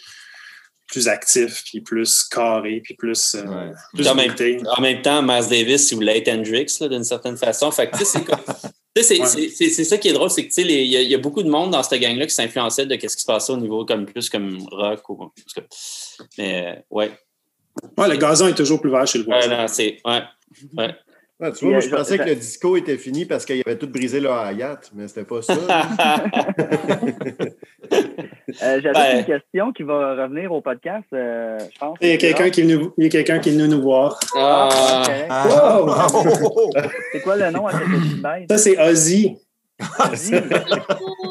plus 0.87 1.09
actif, 1.09 1.65
puis 1.65 1.81
plus 1.81 2.25
carré, 2.25 2.81
puis 2.85 2.95
plus, 2.95 3.35
euh, 3.35 3.43
Ouais. 3.47 3.73
plus 3.95 4.07
En 4.07 4.15
même, 4.15 4.35
en 4.77 4.81
même 4.83 5.03
temps, 5.03 5.23
Miles 5.23 5.49
Davis, 5.49 5.91
il 5.91 5.95
voulait 5.97 6.19
être 6.19 6.29
Hendrix 6.29 6.67
d'une 6.89 7.03
certaine 7.05 7.37
façon. 7.37 7.71
Fait 7.71 7.89
que, 7.91 7.97
tu 7.97 8.05
sais, 8.05 8.19
c'est 8.19 8.25
comme- 8.25 8.39
Ouais. 8.97 9.85
ça 9.85 9.99
qui 9.99 10.09
est 10.09 10.13
drôle, 10.13 10.31
c'est 10.31 10.43
que 10.43 10.49
tu 10.49 10.55
sais, 10.55 10.63
les- 10.63 10.83
il 10.85 10.91
y, 10.93 10.97
a- 10.97 11.01
il 11.01 11.09
y 11.11 11.15
a 11.15 11.19
beaucoup 11.19 11.43
de 11.43 11.49
monde 11.49 11.73
dans 11.73 11.83
cette 11.83 12.01
gang-là 12.01 12.27
qui 12.27 12.35
s'influençait 12.35 12.87
de 12.87 12.95
ce 12.95 13.17
qui 13.17 13.23
se 13.23 13.27
passait 13.27 13.53
au 13.53 13.57
niveau 13.57 13.85
comme 13.85 14.07
plus 14.07 14.29
comme 14.31 14.59
rock 14.71 15.09
ou 15.09 15.17
que- 15.17 15.61
mais 16.39 16.67
euh, 16.67 16.81
ouais. 16.91 17.11
Ouais, 17.99 18.09
le 18.09 18.17
gazon 18.17 18.47
est 18.47 18.55
toujours 18.55 18.81
plus 18.81 18.91
vert 18.91 19.05
chez 19.07 19.19
le 19.19 19.25
Ouais, 19.25 19.41
voisin. 19.41 19.63
non, 19.63 19.67
c'est 19.67 19.99
ouais. 20.05 20.23
ouais. 20.77 20.95
Tu 21.41 21.65
vois, 21.65 21.73
moi, 21.73 21.81
je 21.81 21.89
euh, 21.89 21.97
pensais 21.97 22.17
je- 22.17 22.23
que 22.23 22.29
le 22.29 22.35
disco 22.37 22.77
était 22.77 22.97
fini 22.97 23.25
parce 23.27 23.45
qu'ils 23.45 23.63
avaient 23.67 23.77
tout 23.77 23.89
brisé 23.89 24.21
leur 24.21 24.35
Hayat, 24.39 24.81
mais 24.95 25.09
c'était 25.09 25.25
pas 25.25 25.43
ça. 25.43 25.55
Euh, 28.63 28.81
J'avais 28.81 28.93
Ben. 28.93 29.19
une 29.19 29.25
question 29.25 29.73
qui 29.73 29.83
va 29.83 30.23
revenir 30.23 30.53
au 30.53 30.61
podcast, 30.61 31.07
euh, 31.13 31.59
je 31.73 31.79
pense. 31.79 31.99
Il 32.01 32.09
y 32.09 32.13
a 32.13 32.17
quelqu'un 32.19 32.51
qui 32.51 32.61
est 32.61 32.65
venu, 32.65 32.87
il 32.99 33.05
y 33.05 33.07
a 33.07 33.11
quelqu'un 33.11 33.39
qui 33.41 33.49
est 33.49 33.53
venu 33.53 33.67
nous 33.67 33.83
voir. 33.83 34.21
Ah. 34.37 35.03
Ah. 35.29 35.81
Wow! 35.83 36.71
C'est 37.13 37.21
quoi 37.23 37.37
le 37.37 37.51
nom 37.51 37.67
à 37.67 37.73
cette 37.73 37.89
petite 37.89 38.23
bête? 38.23 38.45
Ça, 38.49 38.59
c'est 38.59 38.79
Ozzy. 38.79 39.37
Vas-y. 39.81 40.43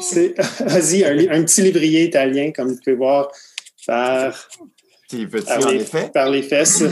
C'est 0.00 0.34
Ozzy, 0.66 1.04
un, 1.04 1.42
petit 1.44 1.62
livrier 1.62 2.04
italien, 2.04 2.50
comme 2.54 2.68
vous 2.68 2.78
pouvez 2.84 2.96
voir, 2.96 3.30
par, 3.86 4.34
C'est 5.08 5.26
petit, 5.26 5.46
par 5.46 5.66
en 5.66 5.70
les, 5.70 5.76
effet? 5.82 6.10
par 6.12 6.28
les 6.30 6.42
fesses. 6.42 6.84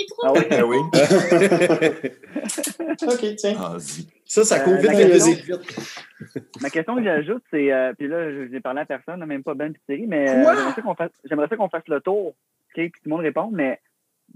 Il 0.00 0.02
est 0.02 0.06
trop 0.06 0.22
Ah 0.24 0.32
oui. 0.34 0.40
Ah 0.50 0.66
oui. 0.66 0.78
OK, 3.02 3.36
tiens. 3.36 3.54
Ah, 3.58 3.76
ça, 4.24 4.44
ça 4.44 4.60
court 4.60 4.74
Euh, 4.74 4.76
vite, 4.76 4.92
la 4.92 4.96
vite, 4.96 5.08
question- 5.12 5.58
vite. 5.58 6.62
Ma 6.62 6.70
question 6.70 6.96
que 6.96 7.04
j'ajoute, 7.04 7.42
c'est, 7.50 7.72
euh, 7.72 7.92
puis 7.98 8.08
là, 8.08 8.30
je 8.30 8.38
n'ai 8.50 8.60
parlé 8.60 8.80
à 8.80 8.84
personne, 8.84 9.24
même 9.24 9.42
pas 9.42 9.54
Ben 9.54 9.72
Thierry, 9.86 10.06
mais 10.06 10.28
euh, 10.30 10.44
j'aimerais 11.24 11.48
ça 11.48 11.56
qu'on 11.56 11.68
fasse, 11.68 11.82
le 11.88 12.00
tour, 12.00 12.28
OK, 12.28 12.34
puis 12.74 12.90
tout 12.90 13.00
le 13.06 13.10
monde 13.10 13.20
répond, 13.20 13.50
mais 13.52 13.80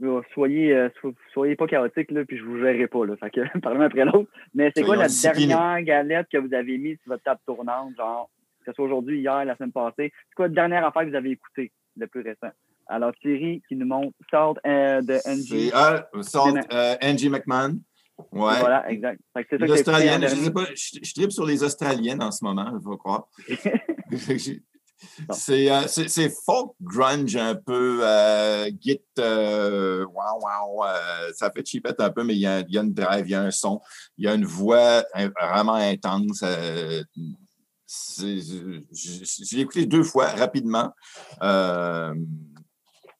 euh, 0.03 0.21
soyez, 0.33 0.75
euh, 0.75 0.89
so- 1.01 1.15
soyez 1.33 1.57
pas 1.57 1.67
chaotique, 1.67 2.11
là, 2.11 2.25
puis 2.25 2.39
je 2.39 2.45
vous 2.45 2.59
gérerai 2.59 2.87
pas, 2.89 3.05
là. 3.07 3.17
Fait 3.21 3.31
que, 3.31 3.59
parlez 3.61 3.85
après 3.85 4.05
l'autre. 4.05 4.31
Mais 4.55 4.73
c'est 4.75 4.83
quoi 4.83 4.97
la 4.97 5.09
dernière 5.09 5.83
galette 5.83 6.29
que 6.31 6.39
vous 6.39 6.55
avez 6.55 6.79
mise 6.79 6.99
sur 7.03 7.13
votre 7.13 7.23
table 7.23 7.41
tournante, 7.47 7.95
genre, 7.97 8.29
que 8.61 8.65
ce 8.67 8.73
soit 8.75 8.85
aujourd'hui, 8.87 9.21
hier, 9.21 9.45
la 9.45 9.57
semaine 9.57 9.73
passée? 9.73 10.13
C'est 10.29 10.35
quoi 10.35 10.49
la 10.49 10.55
dernière 10.55 10.87
affaire 10.87 11.03
que 11.05 11.11
vous 11.11 11.17
avez 11.17 11.31
écoutée, 11.33 11.71
le 11.97 12.07
plus 12.07 12.23
récent? 12.23 12.51
Alors, 12.87 13.13
Thierry 13.21 13.63
qui 13.69 13.77
nous 13.77 13.87
montre 13.87 14.15
Salt 14.31 14.55
euh, 14.67 15.01
de 15.03 15.15
NG. 15.27 15.71
ah, 15.75 16.07
Salt, 16.23 16.59
euh, 16.73 16.97
Angie 17.03 17.29
McMahon. 17.31 17.79
Ouais. 18.31 18.59
Voilà, 18.61 18.89
exact. 18.91 19.21
Les 19.53 19.71
Australiennes, 19.71 20.23
je 20.29 20.35
sais 20.37 20.51
pas, 20.53 20.67
je, 20.75 20.99
je 21.03 21.15
tripe 21.15 21.33
sur 21.33 21.45
les 21.45 21.63
Australiennes 21.65 22.23
en 22.23 22.31
ce 22.31 22.45
moment, 22.45 22.71
je 22.73 22.89
vais 22.89 22.97
croire. 22.97 23.27
C'est, 25.33 25.71
euh, 25.71 25.83
c'est, 25.87 26.31
folk 26.47 26.73
grunge 26.81 27.37
un 27.37 27.55
peu, 27.57 27.99
euh, 28.03 28.71
git, 28.81 29.01
euh, 29.19 30.05
wow, 30.07 30.41
wow, 30.41 30.85
ça 31.35 31.51
fait 31.51 31.67
cheapette 31.67 32.01
un 32.01 32.11
peu, 32.11 32.23
mais 32.25 32.35
il 32.35 32.41
y 32.41 32.47
a, 32.47 32.61
il 32.61 32.73
y 32.73 32.79
a 32.79 32.83
une 32.83 32.95
drive, 32.95 33.27
il 33.27 33.33
y 33.33 33.35
a 33.35 33.43
un 33.43 33.51
son, 33.51 33.81
il 34.17 34.25
y 34.25 34.29
a 34.29 34.35
une 34.35 34.47
voix 34.47 35.05
vraiment 35.43 35.75
intense. 35.75 36.43
je, 36.43 37.05
je- 38.19 38.81
je 38.93 39.57
l'ai 39.57 39.63
écouté 39.63 39.85
deux 39.87 40.05
fois 40.05 40.29
rapidement. 40.29 40.93
Euh, 41.43 42.15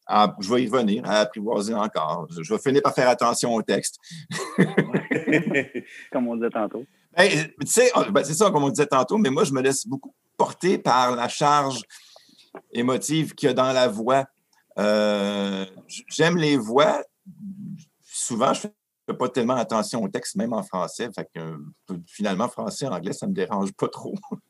ah, 0.07 0.35
je 0.39 0.53
vais 0.53 0.65
y 0.65 0.69
revenir, 0.69 1.05
à 1.07 1.21
apprivoiser 1.21 1.75
encore. 1.75 2.27
Je 2.31 2.53
vais 2.53 2.61
finir 2.61 2.83
par 2.83 2.95
faire 2.95 3.09
attention 3.09 3.55
au 3.55 3.63
texte. 3.63 3.99
Comme 6.13 6.29
on 6.29 6.37
disait 6.37 6.51
tantôt. 6.51 6.85
Ben, 7.17 7.31
tu 7.61 7.67
sais, 7.67 7.91
ben, 8.11 8.25
c'est 8.25 8.35
ça, 8.35 8.51
comme 8.51 8.65
on 8.65 8.71
disait 8.71 8.87
tantôt, 8.87 9.19
mais 9.19 9.31
moi, 9.31 9.45
je 9.45 9.53
me 9.53 9.63
laisse 9.63 9.87
beaucoup 9.87 10.13
porter 10.37 10.79
par 10.79 11.15
la 11.15 11.29
charge 11.29 11.83
émotive 12.73 13.35
qu'il 13.35 13.49
y 13.49 13.51
a 13.51 13.55
dans 13.55 13.73
la 13.73 13.89
voix. 13.89 14.27
Euh, 14.79 15.65
J'aime 16.09 16.37
les 16.37 16.57
voix. 16.57 17.03
Souvent, 18.03 18.53
je 18.53 18.67
ne 18.67 18.73
fais 19.07 19.17
pas 19.17 19.29
tellement 19.29 19.55
attention 19.55 20.03
au 20.03 20.09
texte, 20.09 20.37
même 20.37 20.53
en 20.53 20.63
français. 20.63 21.09
Fait 21.15 21.29
que, 21.33 21.41
euh, 21.41 21.99
finalement, 22.07 22.49
français, 22.49 22.87
anglais, 22.87 23.13
ça 23.13 23.27
ne 23.27 23.31
me 23.31 23.37
dérange 23.37 23.73
pas 23.73 23.89
trop. 23.89 24.15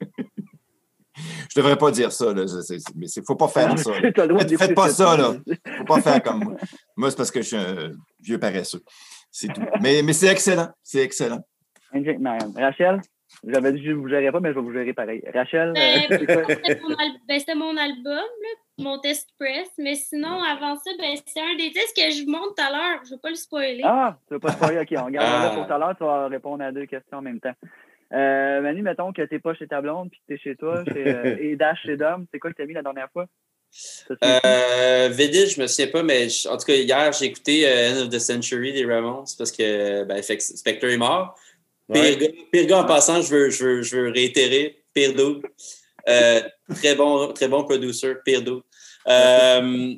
je 1.16 1.60
devrais 1.60 1.76
pas 1.76 1.90
dire 1.90 2.10
ça, 2.12 2.32
là. 2.32 2.46
C'est- 2.46 2.62
c'est- 2.78 2.94
mais 2.96 3.06
il 3.06 3.20
ne 3.20 3.24
faut 3.24 3.36
pas 3.36 3.48
faire 3.48 3.78
ça. 3.78 3.90
le 4.00 4.56
Faites- 4.56 4.74
pas 4.74 4.88
ça, 4.88 5.16
là. 5.16 5.34
faut 5.78 5.84
pas 5.84 6.00
faire 6.00 6.22
comme 6.22 6.44
moi. 6.44 6.54
Moi, 6.96 7.10
c'est 7.10 7.16
parce 7.16 7.30
que 7.30 7.42
je 7.42 7.46
suis 7.48 7.56
un 7.56 7.90
vieux 8.20 8.38
paresseux. 8.38 8.80
C'est 9.30 9.48
tout. 9.52 9.62
Mais, 9.80 10.02
mais 10.02 10.12
c'est 10.12 10.28
excellent. 10.28 10.68
C'est 10.82 11.00
excellent. 11.02 11.40
McMahon. 11.92 12.52
Rachel, 12.56 13.00
j'avais 13.46 13.72
dit 13.72 13.80
que 13.80 13.86
je 13.86 13.90
ne 13.90 13.96
vous 13.96 14.08
gérerais 14.08 14.32
pas, 14.32 14.40
mais 14.40 14.50
je 14.50 14.54
vais 14.54 14.60
vous 14.60 14.72
gérer 14.72 14.92
pareil. 14.92 15.22
Rachel, 15.32 15.72
Ben, 15.74 16.02
euh, 16.10 16.16
c'est 16.18 16.26
quoi? 16.26 16.44
C'était 16.48 16.80
mon, 16.80 16.94
al- 16.94 17.18
ben, 17.28 17.38
c'était 17.38 17.54
mon 17.54 17.76
album, 17.76 18.04
là, 18.06 18.48
mon 18.78 18.98
test 19.00 19.28
press. 19.38 19.68
Mais 19.78 19.94
sinon, 19.94 20.40
avant 20.42 20.74
ça, 20.76 20.90
ben, 20.98 21.16
c'est 21.26 21.40
un 21.40 21.56
des 21.56 21.70
tests 21.72 21.96
que 21.96 22.10
je 22.10 22.24
vous 22.24 22.30
montre 22.30 22.54
tout 22.56 22.62
à 22.64 22.70
l'heure. 22.70 23.00
Je 23.04 23.10
ne 23.10 23.14
veux 23.16 23.20
pas 23.20 23.30
le 23.30 23.34
spoiler. 23.36 23.82
Ah, 23.84 24.16
tu 24.28 24.34
veux 24.34 24.40
pas 24.40 24.52
spoiler, 24.52 24.80
ok, 24.80 24.88
on 25.00 25.04
regarde 25.06 25.26
Ah. 25.28 25.42
là 25.44 25.50
pour 25.54 25.66
tout 25.66 25.72
à 25.72 25.78
l'heure, 25.78 25.94
tu 25.96 26.04
vas 26.04 26.26
répondre 26.28 26.64
à 26.64 26.72
deux 26.72 26.86
questions 26.86 27.18
en 27.18 27.22
même 27.22 27.40
temps. 27.40 27.54
Euh, 28.12 28.60
Manu, 28.60 28.82
mettons 28.82 29.12
que 29.12 29.22
tu 29.22 29.34
n'es 29.34 29.40
pas 29.40 29.54
chez 29.54 29.66
ta 29.66 29.80
blonde 29.80 30.10
puis 30.10 30.20
que 30.20 30.24
tu 30.28 30.34
es 30.34 30.38
chez 30.42 30.56
toi, 30.56 30.84
chez, 30.92 31.06
euh, 31.06 31.36
et 31.40 31.56
Dash 31.56 31.82
chez 31.84 31.96
Dom, 31.96 32.26
c'est 32.32 32.38
quoi 32.38 32.50
que 32.50 32.56
tu 32.56 32.62
as 32.62 32.66
mis 32.66 32.74
la 32.74 32.82
dernière 32.82 33.10
fois? 33.12 33.26
Euh, 34.24 35.08
Vedil, 35.12 35.48
je 35.48 35.60
me 35.60 35.66
souviens 35.66 35.88
pas, 35.90 36.02
mais 36.04 36.28
je- 36.28 36.48
en 36.48 36.56
tout 36.56 36.64
cas, 36.66 36.74
hier, 36.74 37.12
j'ai 37.12 37.24
écouté 37.26 37.66
euh, 37.68 37.92
End 37.92 38.02
of 38.04 38.08
the 38.10 38.18
Century 38.20 38.72
des 38.72 38.84
Ramones 38.86 39.24
parce 39.36 39.50
que 39.50 40.04
ben, 40.04 40.22
fait 40.22 40.40
Spectre 40.40 40.86
est 40.86 40.96
mort. 40.96 41.34
Pire, 41.92 42.02
Ouais. 42.02 42.16
gars, 42.16 42.28
pire 42.52 42.66
gars 42.66 42.78
en 42.82 42.84
passant, 42.86 43.20
je 43.20 43.30
veux, 43.34 43.50
je 43.50 43.64
veux, 43.64 43.82
je 43.82 43.96
veux 43.96 44.10
réitérer, 44.10 44.84
pire. 44.94 45.12
Euh, 46.08 46.40
très, 46.76 46.94
bon, 46.94 47.32
très 47.32 47.48
bon 47.48 47.64
producer, 47.64 48.14
pire. 48.24 48.42
Euh, 49.06 49.94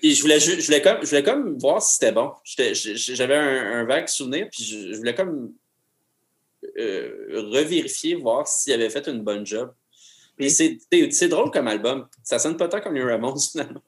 puis 0.00 0.14
je 0.14 0.20
voulais, 0.22 0.38
je, 0.40 0.66
voulais 0.66 0.82
comme, 0.82 0.98
je 1.02 1.08
voulais 1.08 1.22
comme 1.22 1.56
voir 1.58 1.80
si 1.80 1.94
c'était 1.94 2.12
bon. 2.12 2.32
J'avais 2.44 3.36
un, 3.36 3.80
un 3.80 3.84
vague 3.84 4.08
souvenir, 4.08 4.48
puis 4.50 4.64
je, 4.64 4.92
je 4.92 4.96
voulais 4.98 5.14
comme 5.14 5.52
euh, 6.80 7.50
revérifier, 7.52 8.14
voir 8.14 8.46
s'il 8.48 8.72
avait 8.72 8.90
fait 8.90 9.06
une 9.08 9.22
bonne 9.22 9.44
job. 9.46 9.72
Puis 10.36 10.50
c'est 10.50 11.28
drôle 11.28 11.50
comme 11.50 11.68
album. 11.68 12.08
Ça 12.22 12.38
sonne 12.38 12.56
pas 12.56 12.66
tant 12.68 12.80
comme 12.80 12.94
les 12.94 13.02
Ramones, 13.04 13.38
finalement. 13.52 13.82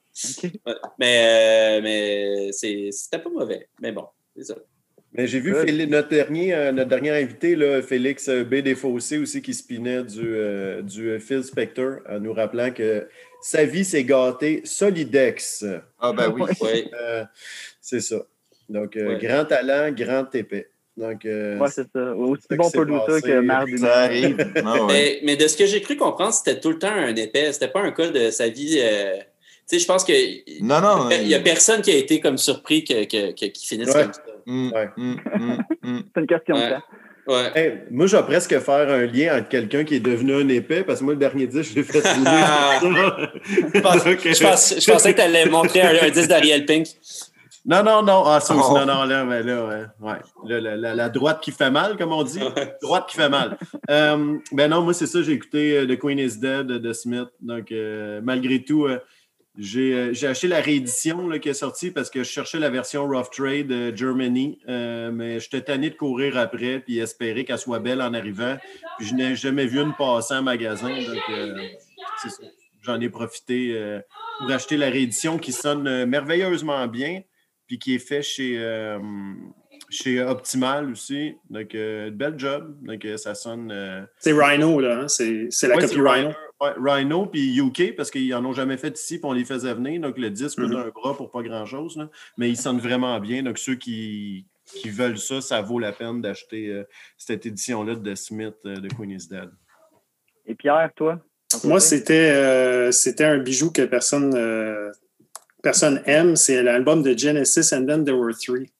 Mais, 0.99 1.77
euh, 1.79 1.81
mais 1.81 2.51
c'est- 2.51 2.89
c'était 2.91 3.19
pas 3.19 3.29
mauvais. 3.29 3.67
Mais 3.81 3.91
bon, 3.91 4.05
c'est 4.37 4.43
ça. 4.43 4.55
Mais 5.15 5.27
j'ai 5.27 5.39
vu. 5.39 5.53
Félix- 5.53 5.89
notre, 5.91 6.09
dernier, 6.09 6.53
euh, 6.53 6.71
notre 6.71 6.89
dernier 6.89 7.11
invité, 7.11 7.55
là, 7.55 7.81
Félix 7.83 8.29
euh, 8.29 8.43
B. 8.43 8.55
Desfossés, 8.55 9.17
aussi, 9.19 9.41
qui 9.41 9.53
spinait 9.53 10.03
du, 10.03 10.21
euh, 10.35 10.81
du 10.81 11.09
euh, 11.11 11.19
Phil 11.19 11.43
Spector, 11.43 11.99
en 12.09 12.19
nous 12.19 12.33
rappelant 12.33 12.71
que 12.71 13.07
sa 13.41 13.63
vie 13.65 13.85
s'est 13.85 14.03
gâtée 14.05 14.61
solidex. 14.63 15.65
Ah, 15.99 16.13
ben 16.13 16.29
oui. 16.31 16.43
Oui. 16.61 16.89
Euh, 16.99 17.23
c'est 17.81 17.99
ça. 17.99 18.25
Donc, 18.69 18.95
euh, 18.95 19.09
Ouais. 19.09 19.19
grand 19.19 19.45
talent, 19.45 19.91
grand 19.91 20.33
épais. 20.33 20.69
Donc, 20.95 21.25
euh, 21.25 21.57
Ouais, 21.57 21.69
c'est 21.71 21.87
ça. 21.91 22.15
Aussi 22.15 22.43
bon 22.51 22.69
passé. 22.69 23.21
que 23.21 23.39
Marc 23.39 23.65
du 23.65 23.77
Ça 23.79 24.01
arrive. 24.01 24.37
Ouais. 24.55 24.79
Mais, 24.87 25.19
mais 25.23 25.35
de 25.35 25.47
ce 25.47 25.57
que 25.57 25.65
j'ai 25.65 25.81
cru 25.81 25.95
comprendre, 25.97 26.33
c'était 26.33 26.59
tout 26.59 26.69
le 26.69 26.77
temps 26.79 26.91
un 26.93 27.15
épais. 27.15 27.51
C'était 27.51 27.67
pas 27.67 27.81
un 27.81 27.91
cas 27.91 28.09
de 28.09 28.29
sa 28.29 28.47
vie. 28.49 28.77
euh, 28.79 29.15
Tu 29.17 29.77
sais, 29.77 29.79
je 29.79 29.85
pense 29.87 30.03
que. 30.03 30.13
Non, 30.61 30.81
non. 30.81 31.09
Il 31.09 31.27
n'y 31.27 31.33
a 31.35 31.39
personne 31.39 31.81
qui 31.81 31.91
a 31.91 31.95
été 31.95 32.19
comme 32.19 32.37
surpris 32.37 32.83
que, 32.83 33.05
que, 33.05 33.33
finisse 33.59 33.87
Ouais. 33.89 34.03
comme 34.03 34.13
ça. 34.13 34.21
Hum, 34.45 34.71
Ouais. 34.73 34.89
hum, 34.97 35.17
hum. 35.83 36.03
C'est 36.13 36.21
une 36.21 36.27
question 36.27 36.55
Ouais. 36.55 36.65
de 36.69 36.73
temps. 36.75 36.83
Ouais. 37.25 37.51
hey, 37.55 37.73
moi, 37.89 38.05
je 38.05 38.17
vais 38.17 38.23
presque 38.23 38.59
faire 38.59 38.89
un 38.89 39.05
lien 39.05 39.37
entre 39.39 39.47
quelqu'un 39.47 39.85
qui 39.85 39.95
est 39.95 39.99
devenu 40.01 40.33
un 40.35 40.47
épais, 40.49 40.83
parce 40.83 40.99
que 40.99 41.05
moi, 41.05 41.13
le 41.13 41.19
dernier 41.19 41.47
disque, 41.47 41.71
je 41.71 41.75
l'ai 41.75 41.83
fait. 41.83 41.99
Je, 42.03 43.79
pense- 43.81 44.03
Donc, 44.03 44.19
je 44.25 44.43
pense- 44.43 44.75
je 44.79 44.91
pensais 44.91 45.11
que 45.13 45.17
tu 45.17 45.23
allais 45.23 45.45
montrer 45.45 45.81
un, 45.81 46.03
un 46.05 46.09
disque 46.09 46.27
d'Ariel 46.27 46.65
Pink. 46.65 46.87
Non, 47.65 47.81
non, 47.83 48.01
non. 48.03 48.23
Ah, 48.25 48.39
ça 48.41 48.53
aussi, 48.55 48.67
Oh. 48.71 48.77
non, 48.77 48.85
non, 48.85 49.03
là, 49.05 49.23
mais 49.23 49.41
là, 49.41 49.87
ouais. 50.01 50.15
la, 50.59 50.75
la- 50.75 50.95
la 50.95 51.09
droite 51.09 51.39
qui 51.41 51.51
fait 51.51 51.71
mal, 51.71 51.95
comme 51.97 52.11
on 52.11 52.23
dit. 52.23 52.39
Droite 52.81 53.07
qui 53.09 53.15
fait 53.15 53.29
mal. 53.29 53.57
Euh, 53.89 54.37
ben 54.51 54.69
non, 54.69 54.81
moi, 54.81 54.93
c'est 54.93 55.07
ça, 55.07 55.21
j'ai 55.21 55.31
écouté 55.31 55.77
euh, 55.77 55.85
The 55.87 55.97
Queen 55.97 56.19
is 56.19 56.39
Dead 56.39 56.67
de 56.67 56.93
Smith. 56.93 57.29
Donc, 57.39 57.71
euh, 57.71 58.19
malgré 58.21 58.63
tout, 58.63 58.87
j'ai 59.57 60.09
acheté 60.25 60.47
la 60.47 60.59
réédition 60.61 61.27
là, 61.27 61.39
qui 61.39 61.47
est 61.49 61.53
sortie 61.53 61.91
parce 61.91 62.09
que 62.09 62.23
je 62.23 62.29
cherchais 62.29 62.59
la 62.59 62.69
version 62.69 63.07
Rough 63.07 63.29
Trade 63.31 63.95
Germany, 63.95 64.59
mais 64.67 65.39
j'étais 65.39 65.61
tanné 65.61 65.89
de 65.89 65.95
courir 65.95 66.37
après 66.37 66.79
puis 66.79 66.97
espérer 66.99 67.45
qu'elle 67.45 67.59
soit 67.59 67.79
belle 67.79 68.01
en 68.01 68.13
arrivant. 68.13 68.57
Puis 68.97 69.07
je 69.07 69.13
n'ai 69.13 69.35
jamais 69.35 69.67
vu 69.67 69.79
une 69.79 69.93
passer 69.93 70.33
en 70.33 70.41
magasin. 70.41 70.89
Donc, 70.89 71.21
c'est 72.21 72.29
ça. 72.29 72.43
J'en 72.81 72.99
ai 72.99 73.07
profité 73.09 73.71
euh, 73.75 73.99
pour 74.39 74.51
acheter 74.51 74.75
la 74.75 74.87
réédition 74.89 75.37
qui 75.37 75.53
sonne 75.53 76.03
merveilleusement 76.05 76.85
bien 76.87 77.21
puis 77.73 77.79
qui 77.79 77.95
est 77.95 77.99
fait 77.99 78.21
chez, 78.21 78.55
euh, 78.59 78.99
chez 79.89 80.21
Optimal 80.21 80.91
aussi. 80.91 81.35
Donc, 81.49 81.73
euh, 81.73 82.11
bel 82.11 82.37
job. 82.37 82.75
Donc, 82.83 83.03
euh, 83.05 83.17
ça 83.17 83.33
sonne. 83.33 83.71
euh, 83.71 84.03
C'est 84.19 84.31
Rhino, 84.33 84.79
là. 84.79 84.99
hein? 85.01 85.07
C'est 85.07 85.47
c'est 85.49 85.67
la 85.67 85.75
ouais, 85.75 85.81
copie 85.81 85.99
Rhino. 85.99 86.29
ouais, 86.61 86.71
Rhino 86.77 87.25
puis 87.25 87.57
UK, 87.57 87.95
parce 87.95 88.11
qu'ils 88.11 88.29
n'en 88.29 88.45
ont 88.45 88.53
jamais 88.53 88.77
fait 88.77 88.95
ici, 88.97 89.17
puis 89.17 89.25
on 89.25 89.33
les 89.33 89.43
faisait 89.45 89.73
venir. 89.73 89.99
Donc, 90.01 90.17
le 90.19 90.29
disque 90.29 90.59
coûte 90.59 90.69
Mhm. 90.69 90.77
un 90.77 90.89
bras 90.89 91.17
pour 91.17 91.31
pas 91.31 91.41
grand-chose. 91.41 91.97
là. 91.97 92.09
Mais 92.37 92.49
ils 92.49 92.57
sonnent 92.57 92.79
vraiment 92.79 93.19
bien. 93.19 93.41
Donc, 93.41 93.57
ceux 93.57 93.75
qui, 93.75 94.45
qui 94.65 94.89
veulent 94.91 95.17
ça, 95.17 95.41
ça 95.41 95.61
vaut 95.63 95.79
la 95.79 95.91
peine 95.93 96.21
d'acheter 96.21 96.69
euh, 96.69 96.83
cette 97.17 97.45
édition-là 97.47 97.95
de 97.95 98.13
Smith 98.15 98.55
euh, 98.67 98.75
de 98.75 98.87
Queen 98.87 99.09
is 99.11 99.27
Dead. 99.29 99.49
Et 100.45 100.53
Pierre, 100.53 100.91
toi? 100.95 101.19
Moi, 101.63 101.77
euh, 101.77 102.91
c'était 102.91 103.23
un 103.25 103.37
bijou 103.39 103.71
que 103.71 103.83
personne, 103.83 104.33
euh, 104.35 104.91
personne 105.63 106.03
aime. 106.05 106.35
C'est 106.35 106.61
l'album 106.61 107.01
de 107.01 107.17
Genesis 107.17 107.73
and 107.73 107.87
Then 107.87 108.05
There 108.05 108.17
Were 108.17 108.35
Three, 108.37 108.71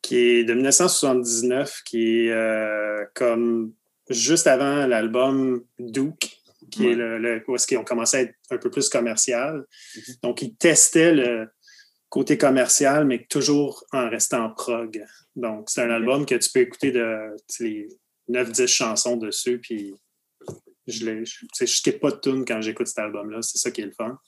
qui 0.00 0.16
est 0.16 0.44
de 0.44 0.54
1979, 0.54 1.82
qui 1.84 2.20
est 2.26 2.30
euh, 2.32 3.04
comme 3.14 3.74
juste 4.08 4.46
avant 4.46 4.86
l'album 4.86 5.62
Duke, 5.78 6.40
qui 6.70 6.86
est 6.86 6.94
le, 6.94 7.18
le- 7.18 7.44
où 7.46 7.54
est-ce 7.56 7.66
qu'ils 7.66 7.76
ont 7.78 7.84
commencé 7.84 8.16
à 8.16 8.20
être 8.22 8.34
un 8.50 8.56
peu 8.56 8.70
plus 8.70 8.88
commercial. 8.88 9.66
Donc, 10.22 10.40
ils 10.40 10.54
testaient 10.54 11.12
le 11.12 11.48
côté 12.08 12.38
commercial, 12.38 13.04
mais 13.04 13.26
toujours 13.28 13.84
en 13.92 14.08
restant 14.08 14.48
prog. 14.50 15.04
Donc, 15.36 15.68
c'est 15.68 15.82
un 15.82 15.90
album 15.90 16.24
que 16.24 16.36
tu 16.36 16.50
peux 16.50 16.60
écouter 16.60 16.90
de 16.90 17.36
les 17.60 17.88
9-10 18.30 18.66
chansons 18.66 19.16
dessus, 19.16 19.58
puis 19.58 19.94
je 20.86 21.10
ne 21.10 21.24
je, 21.24 21.44
je 21.66 21.90
pas 21.90 22.10
de 22.10 22.16
tune 22.20 22.44
quand 22.46 22.62
j'écoute 22.62 22.86
cet 22.86 22.98
album-là. 22.98 23.42
C'est 23.42 23.58
ça 23.58 23.70
qui 23.70 23.82
est 23.82 23.86
le 23.86 23.92
fun. 23.92 24.18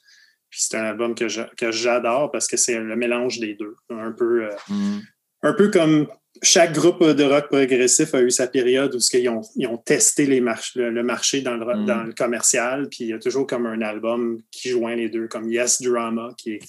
Puis 0.51 0.61
c'est 0.63 0.77
un 0.77 0.85
album 0.85 1.15
que 1.15 1.27
j'adore 1.71 2.31
parce 2.33 2.47
que 2.49 2.57
c'est 2.57 2.79
le 2.79 2.97
mélange 2.97 3.39
des 3.39 3.55
deux. 3.55 3.77
Un 3.89 4.13
peu, 4.13 4.45
euh, 4.47 4.57
Mm. 4.69 4.99
un 5.43 5.53
peu 5.55 5.71
comme 5.71 6.09
chaque 6.43 6.73
groupe 6.75 7.03
de 7.05 7.25
rock 7.25 7.49
progressif 7.49 8.15
a 8.15 8.23
eu 8.23 8.31
sa 8.31 8.47
période 8.47 8.95
où 8.95 8.99
qu'ils 8.99 9.29
ont, 9.29 9.41
ils 9.57 9.67
ont 9.67 9.77
testé 9.79 10.27
les 10.27 10.41
march- 10.41 10.75
le, 10.77 10.91
le 10.91 11.03
marché 11.03 11.41
dans 11.43 11.57
le, 11.57 11.65
rock- 11.65 11.77
Mm. 11.79 11.85
dans 11.87 12.03
le 12.05 12.13
commercial. 12.13 12.89
Puis 12.89 12.99
il 13.05 13.09
y 13.09 13.13
a 13.13 13.19
toujours 13.19 13.47
comme 13.47 13.67
un 13.67 13.81
album 13.83 14.41
qui 14.51 14.71
joint 14.71 14.95
les 14.95 15.09
deux, 15.09 15.29
comme 15.29 15.49
Yes 15.51 15.83
Drama, 15.83 16.31
qui 16.37 16.55
est, 16.55 16.61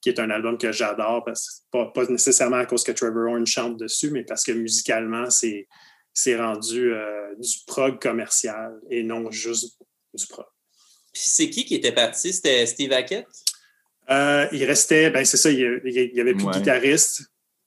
qui 0.00 0.08
est 0.08 0.18
un 0.20 0.30
album 0.30 0.56
que 0.58 0.70
j'adore, 0.72 1.24
parce 1.24 1.62
pas, 1.70 1.86
pas 1.94 2.06
nécessairement 2.06 2.56
à 2.58 2.66
cause 2.66 2.84
que 2.84 2.92
Trevor 2.92 3.30
Horn 3.32 3.46
chante 3.46 3.76
dessus, 3.78 4.10
mais 4.10 4.24
parce 4.24 4.44
que 4.44 4.52
musicalement, 4.52 5.30
c'est 5.30 5.66
c'est 6.14 6.36
rendu 6.36 6.92
euh, 6.92 7.34
du 7.38 7.58
prog 7.68 8.00
commercial 8.00 8.72
et 8.90 9.04
non 9.04 9.30
juste 9.30 9.78
du 10.14 10.26
prog. 10.26 10.46
Puis 11.12 11.22
c'est 11.26 11.50
qui 11.50 11.64
qui 11.64 11.74
était 11.76 11.92
parti? 11.92 12.32
C'était 12.32 12.64
Steve 12.66 12.92
Hackett? 12.92 13.26
Euh, 14.10 14.46
il 14.52 14.64
restait, 14.64 15.10
ben 15.10 15.24
c'est 15.24 15.36
ça, 15.36 15.50
il 15.50 15.80
n'y 15.84 16.20
avait 16.20 16.34
plus 16.34 16.44
Ouais. 16.44 16.52
de 16.54 16.58
guitariste. 16.58 17.22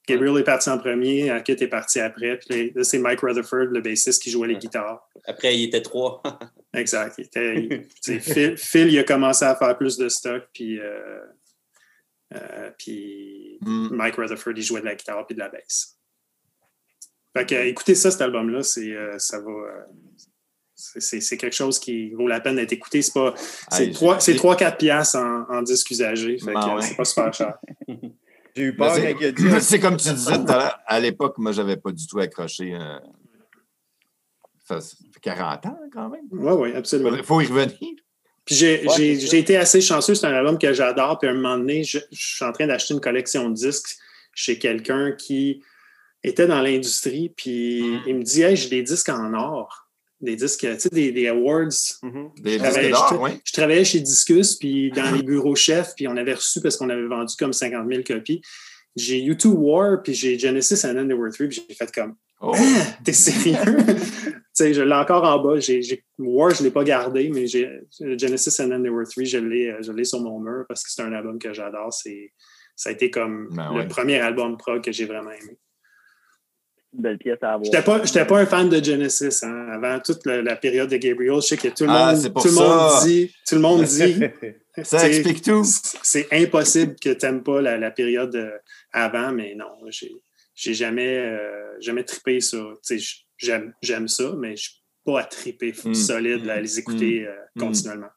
Gabriel 0.08 0.38
est 0.40 0.44
parti 0.44 0.70
en 0.70 0.80
premier, 0.80 1.30
Hackett 1.30 1.62
est 1.62 1.68
parti 1.68 2.00
après. 2.00 2.38
Puis 2.40 2.72
là, 2.74 2.84
c'est 2.84 2.98
Mike 2.98 3.20
Rutherford, 3.22 3.66
le 3.66 3.82
bassiste, 3.82 4.22
qui 4.24 4.32
jouait 4.32 4.48
les 4.48 4.58
guitares. 4.58 5.08
Après, 5.26 5.56
il 5.56 5.66
était 5.66 5.82
trois. 5.84 6.22
Exact. 6.74 7.16
Il 7.20 7.26
était, 7.26 7.56
il- 7.56 7.88
tu 8.04 8.20
sais, 8.20 8.20
Phil, 8.20 8.58
Phil, 8.58 8.88
il 8.92 8.98
a 9.00 9.04
commencé 9.04 9.46
à 9.46 9.56
faire 9.56 9.78
plus 9.78 9.98
de 9.98 10.10
stock, 10.10 10.44
puis, 10.54 10.80
euh, 10.80 11.20
euh, 12.34 12.72
puis 12.78 13.60
Mm. 13.62 13.90
Mike 13.92 14.16
Rutherford, 14.16 14.54
il 14.56 14.64
jouait 14.64 14.82
de 14.82 14.86
la 14.88 14.96
guitare 14.96 15.24
puis 15.28 15.36
de 15.36 15.40
la 15.40 15.50
basse. 15.50 16.00
Fait 17.38 17.46
que, 17.46 17.56
écoutez 17.68 17.94
ça, 17.94 18.10
cet 18.10 18.22
album-là, 18.22 18.64
c'est, 18.64 18.92
euh, 18.92 19.20
ça 19.20 19.40
va. 19.40 19.52
C'est- 21.00 21.38
quelque 21.38 21.56
chose 21.56 21.80
qui 21.80 22.12
vaut 22.12 22.28
la 22.28 22.40
peine 22.40 22.56
d'être 22.56 22.74
écouté. 22.74 23.02
C'est 23.02 23.14
pas. 23.14 23.34
C'est 23.72 23.86
Hey, 23.88 23.92
3 23.92 24.20
j'ai- 24.20 24.36
3-4 24.36 24.78
piastres 24.78 25.18
en, 25.18 25.46
en 25.50 25.62
disque 25.62 25.92
usagé. 25.92 26.38
Ben 26.46 26.54
ouais. 26.76 26.82
c'est 26.82 26.96
pas 26.96 27.06
super 27.06 27.34
cher. 27.34 27.58
J'ai 28.54 28.64
eu 28.64 28.76
peur 28.76 28.94
Mais 28.98 29.14
quand 29.14 29.20
il 29.22 29.26
a 29.28 29.32
dit. 29.32 29.44
C'est 29.62 29.80
comme 29.80 29.96
tu 29.96 30.10
disais 30.10 30.36
tout 30.38 30.52
à 30.52 30.58
l'heure, 30.58 30.80
à 30.86 31.00
l'époque, 31.00 31.38
moi, 31.38 31.54
j'avais 31.54 31.78
pas 31.78 31.94
du 31.94 32.06
tout 32.06 32.20
accroché. 32.20 32.74
euh, 32.76 33.00
Ça, 34.68 34.80
fait 34.82 35.20
40 35.22 35.66
ans 35.68 35.80
quand 35.94 36.10
même. 36.10 36.26
Oui, 36.32 36.52
oui, 36.54 36.74
absolument. 36.76 37.16
Il 37.16 37.24
faut 37.24 37.40
y 37.42 37.46
revenir. 37.46 37.78
Puis 38.44 38.56
j'ai 38.56 38.86
Ouais, 38.88 39.40
été 39.40 39.56
assez 39.58 39.80
chanceux. 39.82 40.16
C'est 40.16 40.28
un 40.28 40.34
album 40.34 40.58
que 40.58 40.74
j'adore. 40.74 41.18
Puis 41.20 41.30
à 41.30 41.32
un 41.32 41.36
moment 41.36 41.58
donné, 41.58 41.84
je, 41.84 42.00
je 42.12 42.28
suis 42.36 42.44
en 42.46 42.52
train 42.52 42.68
d'acheter 42.68 42.94
une 42.94 43.00
collection 43.00 43.50
de 43.50 43.54
disques 43.54 43.96
chez 44.34 44.58
quelqu'un 44.60 45.14
qui 45.14 45.64
était 46.24 46.48
dans 46.48 46.62
l'industrie. 46.62 47.30
Puis 47.36 47.82
Mm. 47.84 48.02
il 48.08 48.16
me 48.18 48.24
dit 48.24 48.42
Hey, 48.42 48.56
j'ai 48.58 48.70
des 48.70 48.84
disques 48.84 49.10
en 49.10 49.34
or. 49.34 49.90
Des 50.22 50.36
disques, 50.36 50.60
tu 50.60 50.80
sais, 50.80 50.90
des, 50.90 51.12
des 51.12 51.28
awards. 51.28 51.70
Mhm. 52.04 52.30
Des 52.42 52.60
Je 52.60 52.64
disques 52.64 52.90
d'or, 52.90 53.20
oui. 53.22 53.32
Je 53.44 53.54
travaillais 53.54 53.84
chez 53.84 54.00
Discus, 54.00 54.56
puis 54.56 54.92
dans 54.92 55.12
les 55.12 55.24
bureaux 55.24 55.56
chefs, 55.56 55.94
puis 55.96 56.08
on 56.08 56.16
avait 56.16 56.36
reçu 56.36 56.62
parce 56.62 56.78
qu'on 56.78 56.90
avait 56.90 57.08
vendu 57.08 57.34
comme 57.38 57.54
50 57.54 57.88
000 57.90 58.04
copies. 58.06 58.42
J'ai 58.96 59.20
U2 59.22 59.48
War, 59.48 60.04
puis 60.04 60.14
j'ai 60.14 60.38
Genesis 60.38 60.86
and 60.86 60.94
Then 60.94 61.08
There 61.08 61.18
Were 61.18 61.32
Three, 61.32 61.48
puis 61.48 61.64
j'ai 61.68 61.76
fait 61.76 61.92
comme 61.92 62.16
Oh. 62.42 62.54
Ah, 62.56 62.98
T'es 63.04 63.14
sérieux? 63.14 63.56
tu 63.86 64.34
sais, 64.52 64.74
je 64.74 64.82
l'ai 64.82 64.96
encore 64.96 65.24
en 65.24 65.38
bas. 65.40 65.60
War, 66.18 66.50
je 66.50 66.60
ne 66.60 66.64
l'ai 66.64 66.72
pas 66.72 66.84
gardé, 66.84 67.30
mais 67.30 67.46
j'ai 67.46 67.70
Genesis 68.00 68.62
and 68.62 68.70
Then 68.70 68.82
There 68.82 68.94
Were 68.94 69.08
Three, 69.08 69.28
je 69.28 69.38
l'ai, 69.38 69.70
euh, 69.70 69.82
je 69.82 69.92
l'ai 69.92 70.04
sur 70.04 70.22
mon 70.22 70.40
mur 70.40 70.66
parce 70.68 70.84
que 70.84 70.92
c'est 70.92 71.04
un 71.04 71.14
album 71.14 71.38
que 71.38 71.54
j'adore. 71.54 71.94
C'est, 71.94 72.34
ça 72.76 72.90
a 72.90 72.94
été 72.94 73.12
comme 73.12 73.50
Ben 73.52 73.72
le 73.74 73.80
ouais. 73.82 73.88
premier 73.88 74.20
album 74.20 74.58
prog 74.58 74.84
que 74.84 74.92
j'ai 74.92 75.06
vraiment 75.06 75.32
aimé. 75.32 75.58
Une 76.94 77.02
belle 77.02 77.18
pièce 77.18 77.38
à 77.42 77.54
avoir. 77.54 77.64
J'étais 77.66 77.82
pas, 77.84 78.04
j'étais 78.04 78.26
pas 78.26 78.40
un 78.40 78.46
fan 78.46 78.68
de 78.70 78.84
Genesis. 78.84 79.44
hein. 79.44 79.68
Avant 79.72 80.00
toute 80.02 80.26
la, 80.26 80.42
la 80.42 80.56
période 80.58 80.90
de 80.90 80.98
Gabriel, 80.98 81.36
je 81.36 81.40
sais 81.48 81.58
que 81.58 81.70
tout 81.70 81.86
le 81.86 81.90
Ah, 81.92 82.14
monde, 82.14 82.22
tout 82.34 82.48
le 82.50 83.06
dit, 83.06 83.32
tout 83.48 83.56
le 83.56 83.62
monde 83.62 83.84
dit, 83.84 84.16
Ça 84.84 85.08
explique 85.08 85.42
tout. 85.42 85.64
c'est 85.66 86.28
impossible 86.32 86.96
que 87.02 87.10
tu 87.14 87.26
n'aimes 87.26 87.44
pas 87.44 87.62
la, 87.62 87.78
la 87.78 87.92
période 87.92 88.60
avant, 88.94 89.32
mais 89.32 89.54
non, 89.56 89.68
j'ai, 89.90 90.12
j'ai 90.56 90.74
jamais, 90.74 91.18
euh, 91.18 91.80
jamais 91.80 92.04
trippé 92.04 92.40
sur. 92.42 92.80
J'aime, 93.38 93.74
j'aime 93.82 94.08
ça, 94.08 94.34
mais 94.38 94.56
je 94.56 94.62
suis 94.70 94.82
pas 95.06 95.22
à 95.22 95.24
triper 95.24 95.74
Mm. 95.84 95.94
solide 95.96 96.48
à 96.50 96.60
les 96.62 96.78
écouter 96.78 97.26
euh, 97.26 97.32
Mm. 97.56 97.60
continuellement. 97.60 98.10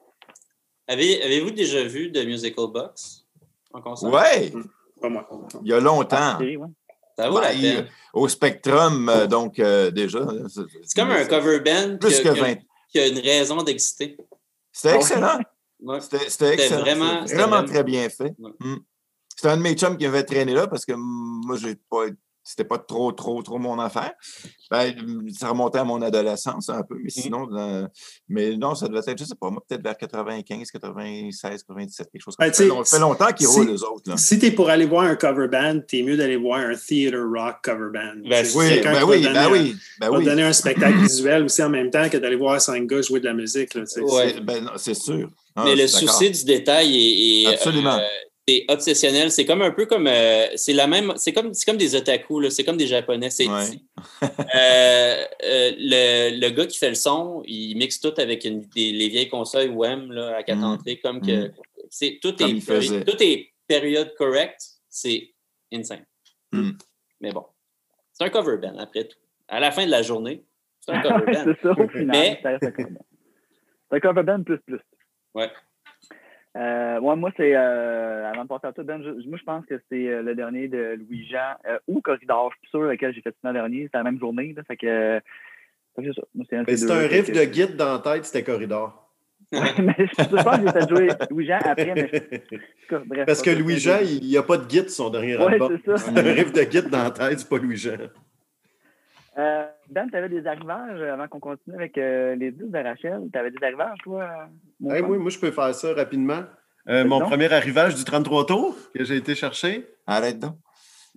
Avez, 0.86 1.22
avez-vous 1.22 1.50
déjà 1.52 1.82
vu 1.84 2.12
The 2.12 2.24
Musical 2.26 2.66
Box 2.72 3.24
en 3.72 3.80
concert? 3.80 4.10
Ouais, 4.12 4.52
Pas 5.00 5.08
moi. 5.08 5.26
il 5.62 5.68
y 5.68 5.72
a 5.72 5.80
longtemps. 5.80 6.38
Ouais. 6.40 6.56
Ça 7.16 7.30
vaut 7.30 7.40
la 7.40 7.52
Ben, 7.52 7.60
peine. 7.60 7.88
Au 8.12 8.28
Spectrum, 8.28 9.08
euh, 9.08 9.26
donc 9.26 9.58
euh, 9.58 9.90
déjà. 9.90 10.26
C'est 10.48 10.94
comme 10.96 11.10
un 11.10 11.24
cover 11.26 11.60
band 11.60 11.96
Plus 11.98 12.16
qui, 12.16 12.22
que 12.22 12.28
a, 12.28 12.34
qui 12.34 12.40
a- 12.40 12.44
20. 12.44 12.54
qui 12.90 12.98
a 13.00 13.06
une 13.08 13.18
raison 13.18 13.62
d'exister. 13.62 14.16
C'était 14.72 14.96
excellent. 14.96 15.38
Ouais. 15.80 16.00
C'était 16.00 16.54
excellent. 16.54 16.80
vraiment- 16.80 17.24
vraiment 17.24 17.26
vraiment- 17.26 17.64
très 17.64 17.84
bien 17.84 18.08
fait. 18.08 18.32
Ouais. 18.38 18.50
Mm. 18.60 18.76
C'était 19.36 19.48
un 19.48 19.56
de 19.56 19.62
mes 19.62 19.74
chums 19.74 19.96
qui 19.98 20.06
m'avait 20.06 20.22
traîné 20.24 20.54
là 20.54 20.66
parce 20.66 20.84
que 20.84 20.92
moi, 20.96 21.56
j'ai 21.56 21.74
pas. 21.90 22.06
C'était 22.46 22.64
pas 22.64 22.76
trop, 22.78 23.10
trop, 23.12 23.42
trop 23.42 23.58
mon 23.58 23.78
affaire. 23.78 24.12
Ben, 24.70 24.94
ça 25.32 25.48
remontait 25.48 25.78
à 25.78 25.84
mon 25.84 26.02
adolescence 26.02 26.68
un 26.68 26.82
peu, 26.82 26.96
mais 27.02 27.08
sinon, 27.08 27.48
euh, 27.56 27.86
mais 28.28 28.54
non, 28.56 28.74
ça 28.74 28.86
devait 28.86 29.00
être, 29.06 29.18
je 29.18 29.24
sais 29.24 29.34
pas, 29.34 29.48
moi, 29.50 29.62
peut-être 29.66 29.82
vers 29.82 29.96
95, 29.96 30.70
96, 30.70 31.62
97, 31.64 32.08
quelque 32.12 32.22
chose 32.22 32.36
comme 32.36 32.46
Ben, 32.46 32.52
ça. 32.52 32.64
Ça 32.84 32.96
fait 32.96 33.00
longtemps 33.00 33.32
qu'ils 33.32 33.46
si- 33.46 33.56
roulent, 33.56 33.68
les 33.70 33.82
autres. 33.82 34.10
Là. 34.10 34.16
Si 34.18 34.38
tu 34.38 34.46
es 34.46 34.50
pour 34.50 34.68
aller 34.68 34.84
voir 34.84 35.04
un 35.04 35.16
cover 35.16 35.48
band, 35.48 35.80
tu 35.88 35.98
es 35.98 36.02
mieux 36.02 36.16
d'aller 36.18 36.36
voir 36.36 36.58
un 36.60 36.74
theater 36.74 37.20
rock 37.34 37.56
cover 37.62 37.88
band. 37.92 38.28
Ben, 38.28 38.46
Oui, 38.54 38.80
ben 38.82 39.04
oui, 39.04 39.22
donner 39.22 39.34
ben 39.34 39.48
oui, 39.50 39.76
ben 40.00 40.10
oui. 40.10 40.24
donner 40.24 40.42
un 40.42 40.52
spectacle 40.52 40.98
visuel 41.00 41.44
aussi 41.44 41.62
en 41.62 41.70
même 41.70 41.90
temps 41.90 42.08
que 42.10 42.18
d'aller 42.18 42.36
voir 42.36 42.60
cinq 42.60 42.86
gars 42.86 43.00
jouer 43.00 43.20
de 43.20 43.24
la 43.26 43.34
musique. 43.34 43.70
C'est- 43.86 44.40
ben 44.42 44.64
non, 44.64 44.72
c'est 44.76 44.94
sûr. 44.94 45.30
Ah, 45.56 45.62
Mais 45.64 45.76
le 45.76 45.86
souci 45.86 46.30
du 46.30 46.44
détail 46.44 46.94
est, 46.94 47.42
est, 47.44 47.54
Absolument. 47.54 47.96
euh, 47.96 48.02
est 48.46 48.70
obsessionnel. 48.70 49.30
C'est 49.30 49.44
comme 49.46 49.62
un 49.62 49.70
peu 49.70 49.86
comme 49.86 50.06
euh, 50.06 50.46
c'est 50.56 50.72
la 50.72 50.86
même. 50.86 51.12
C'est 51.16 51.32
comme 51.32 51.54
c'est 51.54 51.64
comme 51.64 51.76
des 51.78 51.94
otaku. 51.94 52.40
là. 52.40 52.50
C'est 52.50 52.64
comme 52.64 52.76
des 52.76 52.86
japonais. 52.86 53.30
C'est 53.30 53.46
Ouais. 53.48 53.64
Euh, 54.22 55.24
euh, 55.44 55.72
le, 55.78 56.40
le 56.40 56.50
gars 56.50 56.66
qui 56.66 56.78
fait 56.78 56.88
le 56.90 56.94
son, 56.94 57.42
il 57.46 57.74
mixe 57.76 58.00
tout 58.00 58.12
avec 58.18 58.44
une- 58.44 58.62
des, 58.74 58.92
les 58.92 59.08
vieilles 59.08 59.28
consoles 59.28 59.70
WEM 59.70 60.12
là, 60.12 60.36
à 60.36 60.42
quatre 60.42 60.58
Mm. 60.58 60.64
entrées, 60.64 60.98
comme 60.98 61.20
que 61.20 61.50
c'est 61.90 62.18
tout 62.20 62.34
Comme 62.36 62.56
est 62.56 63.04
tout 63.04 63.22
est 63.22 63.52
période 63.66 64.14
correcte. 64.16 64.62
C'est 64.88 65.32
insane. 65.72 66.04
Mm. 66.52 66.72
Mais 67.20 67.32
bon, 67.32 67.44
c'est 68.12 68.24
un 68.24 68.30
cover 68.30 68.58
band 68.58 68.76
après 68.78 69.04
tout. 69.08 69.16
À 69.48 69.58
la 69.60 69.70
fin 69.72 69.84
de 69.86 69.90
la 69.90 70.02
journée, 70.02 70.44
c'est 70.80 70.92
un 70.92 71.00
cover 71.02 71.24
band. 71.32 71.44
c'est 71.44 71.60
ça, 71.62 71.70
au 71.72 71.88
final. 71.88 72.06
Mais- 72.08 72.40
ça 72.42 72.50
reste 72.50 72.64
un 72.64 72.70
cover 72.72 72.90
band. 72.90 73.06
C'est 73.90 73.96
un 73.96 74.00
cover 74.00 74.22
band 74.22 74.42
plus 74.42 74.58
plus. 74.60 74.80
Ouais. 75.34 75.50
Euh, 76.56 77.00
ouais, 77.00 77.16
moi, 77.16 77.30
c'est. 77.36 77.54
Euh, 77.56 78.30
avant 78.30 78.44
de 78.44 78.48
passer 78.48 78.66
à 78.68 78.72
tout, 78.72 78.84
Ben, 78.84 79.02
je- 79.02 79.28
moi, 79.28 79.38
je 79.38 79.44
pense 79.44 79.66
que 79.66 79.80
c'est 79.90 80.08
euh, 80.08 80.22
le 80.22 80.34
dernier 80.36 80.68
de 80.68 80.96
Louis-Jean 81.00 81.56
euh, 81.66 81.78
ou 81.88 82.00
Corridor. 82.00 82.52
Je 82.54 82.58
suis 82.60 82.70
sûr 82.70 82.82
lequel 82.82 83.12
j'ai 83.12 83.22
fait 83.22 83.34
l'an 83.42 83.52
dernier. 83.52 83.82
C'était 83.84 83.98
la 83.98 84.04
même 84.04 84.20
journée. 84.20 84.54
Là, 84.56 84.62
fait 84.62 84.76
que. 84.76 85.20
c'est 85.98 86.90
un 86.90 87.06
riff 87.08 87.32
de 87.32 87.44
guide 87.44 87.76
dans 87.76 87.92
la 87.94 87.98
tête, 87.98 88.24
c'était 88.24 88.44
Corridor. 88.44 89.00
mais 89.52 89.94
je 89.98 90.04
je 90.24 90.42
pense 90.42 90.56
que 90.58 90.66
j'ai 90.66 90.72
fait 90.72 90.88
jouer 90.88 91.08
Louis-Jean 91.30 91.58
après. 91.64 91.92
Mais 91.94 92.10
je- 92.50 92.96
bref, 93.04 93.26
Parce 93.26 93.42
que 93.42 93.50
Louis-Jean, 93.50 93.98
il 94.02 94.26
n'y 94.26 94.36
a 94.36 94.42
pas 94.42 94.56
de 94.56 94.66
guide 94.66 94.90
son 94.90 95.10
dernier 95.10 95.36
Ouais, 95.36 95.52
album. 95.54 95.78
C'est 95.84 96.08
un 96.18 96.22
riff 96.32 96.52
de 96.52 96.62
guide 96.62 96.88
dans 96.88 97.02
la 97.04 97.10
tête, 97.10 97.40
c'est 97.40 97.48
pas 97.48 97.58
Louis-Jean. 97.58 97.96
Euh, 99.36 99.64
ben, 99.90 100.06
tu 100.08 100.16
avais 100.16 100.28
des 100.28 100.46
arrivages 100.46 101.00
avant 101.02 101.26
qu'on 101.28 101.40
continue 101.40 101.74
avec 101.76 101.98
euh, 101.98 102.36
les 102.36 102.52
10 102.52 102.70
de 102.70 102.78
Rachel. 102.78 103.22
Tu 103.32 103.38
avais 103.38 103.50
des 103.50 103.62
arrivages, 103.64 103.98
toi? 104.04 104.22
euh, 104.84 104.90
Hey, 104.94 105.02
frère? 105.02 105.18
moi, 105.18 105.30
je 105.30 105.38
peux 105.38 105.50
faire 105.50 105.74
ça 105.74 105.92
rapidement. 105.94 106.42
Euh, 106.88 107.04
mon 107.04 107.18
donc. 107.20 107.28
premier 107.30 107.52
arrivage 107.52 107.94
du 107.94 108.04
33 108.04 108.46
tours 108.46 108.76
que 108.94 109.04
j'ai 109.04 109.16
été 109.16 109.34
chercher. 109.34 109.86
Arrête 110.06 110.38
donc. 110.38 110.54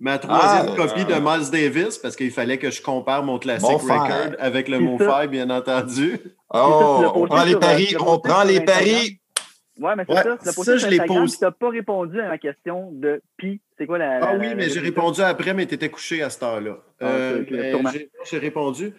Ma 0.00 0.18
troisième 0.18 0.66
Ah, 0.72 0.76
copie 0.76 1.04
de 1.04 1.12
euh, 1.12 1.20
Miles 1.20 1.50
Davis, 1.50 1.98
parce 1.98 2.14
qu'il 2.16 2.30
fallait 2.30 2.58
que 2.58 2.70
je 2.70 2.80
compare 2.80 3.24
mon 3.24 3.38
frère. 3.80 4.02
record 4.04 4.36
avec 4.38 4.68
le 4.68 4.78
mot 4.78 4.98
bien 5.28 5.50
entendu. 5.50 6.18
Oh, 6.54 7.02
on 7.14 7.26
prend 7.26 7.44
les 7.44 7.56
paris, 7.56 7.94
on 8.00 8.18
prend 8.18 8.44
les 8.44 8.60
paris. 8.64 9.20
Ouais, 9.78 9.94
mais 9.96 10.04
c'est 10.08 10.14
Ouais, 10.14 10.22
ça. 10.22 10.38
Tu 10.52 10.64
ça, 10.64 10.76
je 10.76 10.86
l'ai 10.88 10.98
posté. 10.98 11.36
puis 11.36 11.38
t'as 11.40 11.50
pas 11.52 11.68
répondu 11.70 12.20
à 12.20 12.28
ma 12.28 12.38
question 12.38 12.90
de 12.92 13.22
pi. 13.36 13.60
C'est 13.76 13.86
quoi 13.86 13.98
la. 13.98 14.16
Ah 14.16 14.32
la- 14.34 14.38
oui, 14.38 14.48
la- 14.48 14.54
mais 14.56 14.68
j'ai 14.68 14.80
répondu 14.80 15.20
après, 15.20 15.54
mais 15.54 15.66
tu 15.66 15.74
étais 15.74 15.88
couché 15.88 16.22
à 16.22 16.30
cette 16.30 16.42
heure-là. 16.42 16.78
Ah, 17.00 17.06
Euh, 17.06 17.44
j'ai- 17.48 18.38
répondu. 18.38 18.92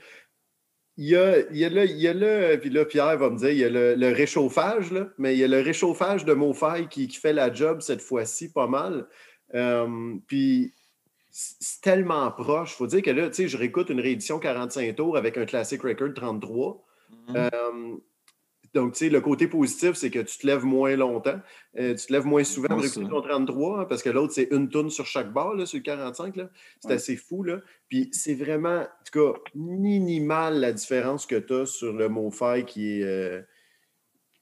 Il 1.01 1.05
y 1.07 1.15
a, 1.15 1.39
il 1.51 1.57
y 1.57 1.63
a 1.65 1.69
le, 1.69 1.85
il 1.85 1.97
y 1.97 2.07
a 2.07 2.13
le- 2.13 2.57
puis 2.59 2.69
là, 2.69 2.83
Pierre 2.85 3.17
va 3.17 3.29
me 3.29 3.37
dire, 3.37 3.49
il 3.51 3.57
y 3.57 3.63
a 3.63 3.69
le, 3.69 3.95
le 3.95 4.07
réchauffage, 4.11 4.91
là, 4.91 5.07
mais 5.17 5.33
il 5.33 5.39
y 5.39 5.43
a 5.45 5.47
le 5.47 5.61
réchauffage 5.61 6.25
de 6.25 6.33
MoFi 6.33 6.87
qui, 6.89 7.07
qui 7.07 7.17
fait 7.17 7.31
la 7.33 7.53
job 7.53 7.81
cette 7.81 8.01
fois-ci 8.01 8.51
pas 8.51 8.67
mal. 8.67 9.05
Euh, 9.55 10.15
puis 10.27 10.73
c'est 11.31 11.81
tellement 11.81 12.29
proche. 12.31 12.73
Il 12.73 12.77
faut 12.77 12.87
dire 12.87 13.01
que 13.01 13.11
là, 13.11 13.27
tu 13.29 13.35
sais, 13.35 13.47
je 13.47 13.57
réécoute 13.57 13.89
une 13.89 14.01
réédition 14.01 14.39
45 14.39 14.93
tours 14.95 15.15
avec 15.15 15.37
un 15.37 15.45
Classic 15.45 15.81
Record 15.81 16.13
33. 16.13 16.83
Mhm. 17.29 17.35
Euh, 17.37 17.95
donc, 18.73 18.93
tu 18.93 18.99
sais, 19.05 19.09
le 19.09 19.21
côté 19.21 19.47
positif, 19.47 19.93
c'est 19.93 20.09
que 20.09 20.19
tu 20.19 20.37
te 20.37 20.45
lèves 20.47 20.65
moins 20.65 20.95
longtemps. 20.95 21.39
Euh, 21.79 21.95
tu 21.95 22.07
te 22.07 22.13
lèves 22.13 22.25
moins 22.25 22.43
souvent 22.43 22.67
ton 23.09 23.21
33, 23.21 23.79
hein, 23.79 23.85
parce 23.85 24.03
que 24.03 24.09
l'autre, 24.09 24.33
c'est 24.33 24.47
une 24.51 24.69
tourne 24.69 24.89
sur 24.89 25.05
chaque 25.05 25.31
barre, 25.33 25.55
là, 25.55 25.65
sur 25.65 25.77
le 25.77 25.83
45. 25.83 26.35
là. 26.35 26.49
C'est 26.79 26.89
Ouais. 26.89 26.93
assez 26.95 27.15
fou. 27.15 27.43
Là. 27.43 27.59
Puis 27.89 28.09
c'est 28.11 28.35
vraiment, 28.35 28.81
en 28.81 29.03
tout 29.11 29.33
cas, 29.33 29.39
minimal 29.55 30.59
la 30.59 30.71
différence 30.73 31.25
que 31.25 31.35
tu 31.35 31.53
as 31.53 31.65
sur 31.65 31.93
le 31.93 32.09
MoFi 32.09 32.65
qui 32.65 32.99
est. 32.99 33.03
euh, 33.03 33.41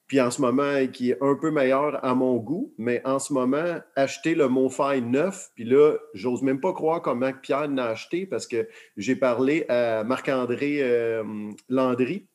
puis 0.07 0.21
en 0.21 0.31
ce 0.31 0.39
moment, 0.41 0.87
qui 0.87 1.11
est 1.11 1.17
un 1.21 1.35
peu 1.35 1.51
meilleur 1.51 2.03
à 2.05 2.15
mon 2.15 2.37
goût, 2.37 2.73
mais 2.77 3.01
en 3.03 3.19
ce 3.19 3.33
moment, 3.33 3.79
acheter 3.97 4.35
le 4.35 4.47
MoFi 4.47 5.01
9, 5.01 5.49
puis 5.53 5.65
là, 5.65 5.97
j'ose 6.13 6.43
même 6.43 6.61
pas 6.61 6.71
croire 6.71 7.01
comment 7.01 7.33
Pierre 7.33 7.67
l'a 7.67 7.87
acheté 7.87 8.25
parce 8.25 8.47
que 8.47 8.69
j'ai 8.95 9.17
parlé 9.17 9.65
à 9.67 10.05
Marc-André 10.05 10.77
euh, 10.81 11.23
Landry. 11.67 12.25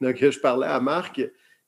Donc, 0.00 0.16
je 0.18 0.38
parlais 0.38 0.66
à 0.66 0.80
Marc, 0.80 1.20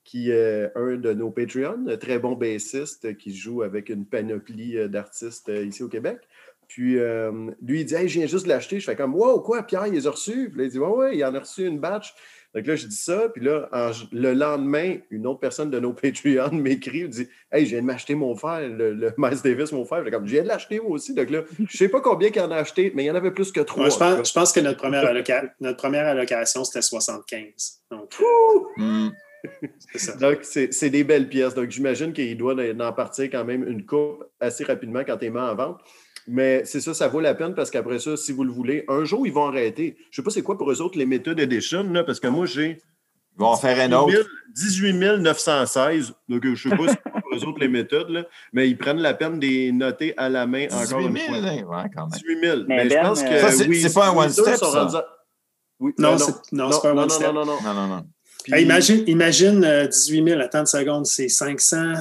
qui 0.03 0.31
est 0.31 0.71
un 0.75 0.97
de 0.97 1.13
nos 1.13 1.31
Patreons, 1.31 1.87
un 1.87 1.97
très 1.97 2.19
bon 2.19 2.33
bassiste 2.33 3.15
qui 3.17 3.35
joue 3.35 3.61
avec 3.61 3.89
une 3.89 4.05
panoplie 4.05 4.77
euh, 4.77 4.87
d'artistes 4.87 5.49
euh, 5.49 5.65
ici 5.65 5.83
au 5.83 5.87
Québec. 5.87 6.19
Puis 6.67 6.97
euh, 6.97 7.51
lui, 7.61 7.81
il 7.81 7.85
dit 7.85 7.95
Hey, 7.95 8.07
je 8.07 8.19
viens 8.19 8.27
juste 8.27 8.45
de 8.45 8.49
l'acheter. 8.49 8.79
Je 8.79 8.85
fais 8.85 8.95
comme 8.95 9.15
Wow, 9.15 9.41
quoi, 9.41 9.63
Pierre, 9.63 9.87
il 9.87 9.93
les 9.93 10.07
a 10.07 10.11
reçus? 10.11 10.49
Puis 10.49 10.59
là, 10.59 10.65
il 10.65 10.71
dit 10.71 10.79
Ouais, 10.79 10.87
ouais, 10.87 11.17
il 11.17 11.23
en 11.23 11.33
a 11.35 11.39
reçu 11.39 11.65
une 11.65 11.79
batch. 11.79 12.13
Donc 12.55 12.67
là, 12.67 12.75
je 12.75 12.85
dis 12.87 12.95
ça. 12.95 13.29
Puis 13.33 13.43
là, 13.43 13.67
en- 13.71 13.91
le 14.11 14.33
lendemain, 14.33 14.97
une 15.09 15.25
autre 15.27 15.39
personne 15.39 15.69
de 15.71 15.79
nos 15.79 15.93
Patreons 16.01 16.51
m'écrit 16.53 16.99
il 16.99 17.09
dit 17.09 17.27
Hey, 17.51 17.65
je 17.65 17.71
viens 17.71 17.81
de 17.81 17.85
m'acheter 17.87 18.15
mon 18.15 18.35
frère, 18.35 18.67
le, 18.69 18.93
le 18.93 19.11
Miles 19.17 19.41
Davis, 19.43 19.71
mon 19.71 19.85
frère. 19.85 19.99
Je 19.99 20.05
fais 20.05 20.11
comme 20.11 20.25
Je 20.27 20.33
viens 20.33 20.43
de 20.43 20.47
l'acheter 20.47 20.79
moi 20.79 20.91
aussi. 20.91 21.13
Donc 21.13 21.29
là, 21.29 21.41
je 21.67 21.77
sais 21.77 21.89
pas 21.89 22.01
combien 22.01 22.29
qu'il 22.29 22.41
en 22.41 22.51
a 22.51 22.57
acheté, 22.57 22.91
mais 22.95 23.03
il 23.03 23.07
y 23.07 23.11
en 23.11 23.15
avait 23.15 23.31
plus 23.31 23.51
que 23.51 23.61
trois. 23.61 23.85
Ouais, 23.85 23.91
je, 23.91 23.97
pense, 23.97 24.27
je 24.29 24.33
pense 24.33 24.51
que 24.51 24.59
notre 24.59 24.77
première, 24.77 25.03
alloca- 25.05 25.51
notre 25.59 25.77
première 25.77 26.05
allocation, 26.05 26.63
c'était 26.63 26.81
75. 26.81 27.81
Donc, 27.91 28.11
euh, 28.21 28.23
Hmm. 28.77 29.09
c'est 29.91 29.99
ça. 29.99 30.15
Donc, 30.15 30.39
c'est 30.43 30.73
c'est 30.73 30.89
des 30.89 31.03
belles 31.03 31.27
pièces. 31.27 31.53
Donc, 31.53 31.69
j'imagine 31.69 32.13
qu'il 32.13 32.37
doit 32.37 32.55
en 32.79 32.93
partir 32.93 33.25
quand 33.25 33.43
même 33.43 33.67
une 33.67 33.85
coupe 33.85 34.23
assez 34.39 34.63
rapidement 34.63 35.01
quand 35.05 35.17
tu 35.17 35.25
es 35.25 35.29
mis 35.29 35.37
en 35.39 35.53
vente. 35.55 35.81
Mais 36.27 36.63
c'est 36.65 36.79
ça, 36.81 36.93
ça 36.93 37.07
vaut 37.07 37.19
la 37.19 37.33
peine 37.35 37.53
parce 37.53 37.69
qu'après 37.69 37.99
ça, 37.99 38.15
si 38.17 38.31
vous 38.31 38.43
le 38.43 38.51
voulez, 38.51 38.85
un 38.87 39.03
jour, 39.03 39.27
ils 39.27 39.33
vont 39.33 39.45
arrêter. 39.47 39.97
Je 39.99 40.05
ne 40.07 40.15
sais 40.15 40.23
pas 40.23 40.29
c'est 40.31 40.41
quoi 40.41 40.57
pour 40.57 40.71
eux 40.71 40.81
autres 40.81 40.97
les 40.97 41.05
méthodes 41.05 41.39
edition, 41.39 41.83
là, 41.91 42.03
parce 42.03 42.19
que 42.19 42.27
moi, 42.27 42.45
j'ai 42.45 42.77
Ils 43.35 43.39
vont 43.39 43.47
en 43.47 43.57
faire 43.57 43.79
un 43.79 43.91
autre. 43.93 44.25
18 44.55 44.93
916. 45.19 46.13
Donc, 46.29 46.45
euh, 46.45 46.55
je 46.55 46.69
ne 46.69 46.71
sais 46.71 46.77
pas 46.77 46.87
c'est 46.93 47.01
quoi 47.01 47.21
pour 47.21 47.35
eux 47.35 47.45
autres 47.47 47.59
les 47.59 47.67
méthodes, 47.67 48.09
là, 48.09 48.25
mais 48.53 48.69
ils 48.69 48.77
prennent 48.77 48.99
la 48.99 49.13
peine 49.13 49.39
de 49.39 49.45
les 49.47 49.71
noter 49.71 50.13
à 50.17 50.29
la 50.29 50.45
main 50.47 50.67
encore 50.67 50.99
18 50.99 51.07
une 51.07 51.17
000, 51.17 51.27
fois. 51.27 51.37
hein, 51.37 51.63
ouais, 51.83 51.89
quand 51.95 52.01
même. 52.07 52.19
18 52.19 52.39
000. 52.41 52.57
Mais 52.67 52.75
Mais, 52.77 52.83
je 52.83 52.89
Ben, 52.89 53.03
pense 53.03 53.21
euh, 53.23 53.25
que 53.27 53.39
Ça, 53.39 53.51
c'est- 53.51 53.67
oui, 53.67 53.81
c'est 53.81 53.93
pas 53.93 54.07
un 54.07 54.11
one 54.15 54.27
Weezer 54.27 54.45
step, 54.45 54.55
sont 54.57 54.71
ça. 54.71 54.83
rendus 54.83 54.95
à- 54.97 55.05
Oui, 55.79 55.91
Non, 55.97 56.13
euh, 56.13 56.17
c'est- 56.19 56.51
non, 56.53 56.71
c'est 56.71 56.81
pas 56.81 56.91
un 56.91 56.93
non, 56.93 57.01
one 57.01 57.07
non, 57.09 57.13
step. 57.15 57.27
non, 57.27 57.33
non, 57.33 57.45
non. 57.45 57.61
Non, 57.63 57.73
non, 57.73 57.87
non. 57.87 58.05
Puis- 58.43 58.53
Hey, 58.53 58.63
imagine, 58.63 59.03
imagine 59.07 59.63
euh, 59.63 59.87
18 59.87 60.23
000, 60.27 60.39
attends 60.41 60.59
une 60.59 60.65
seconde, 60.67 61.05
c'est 61.05 61.27
500, 61.29 61.93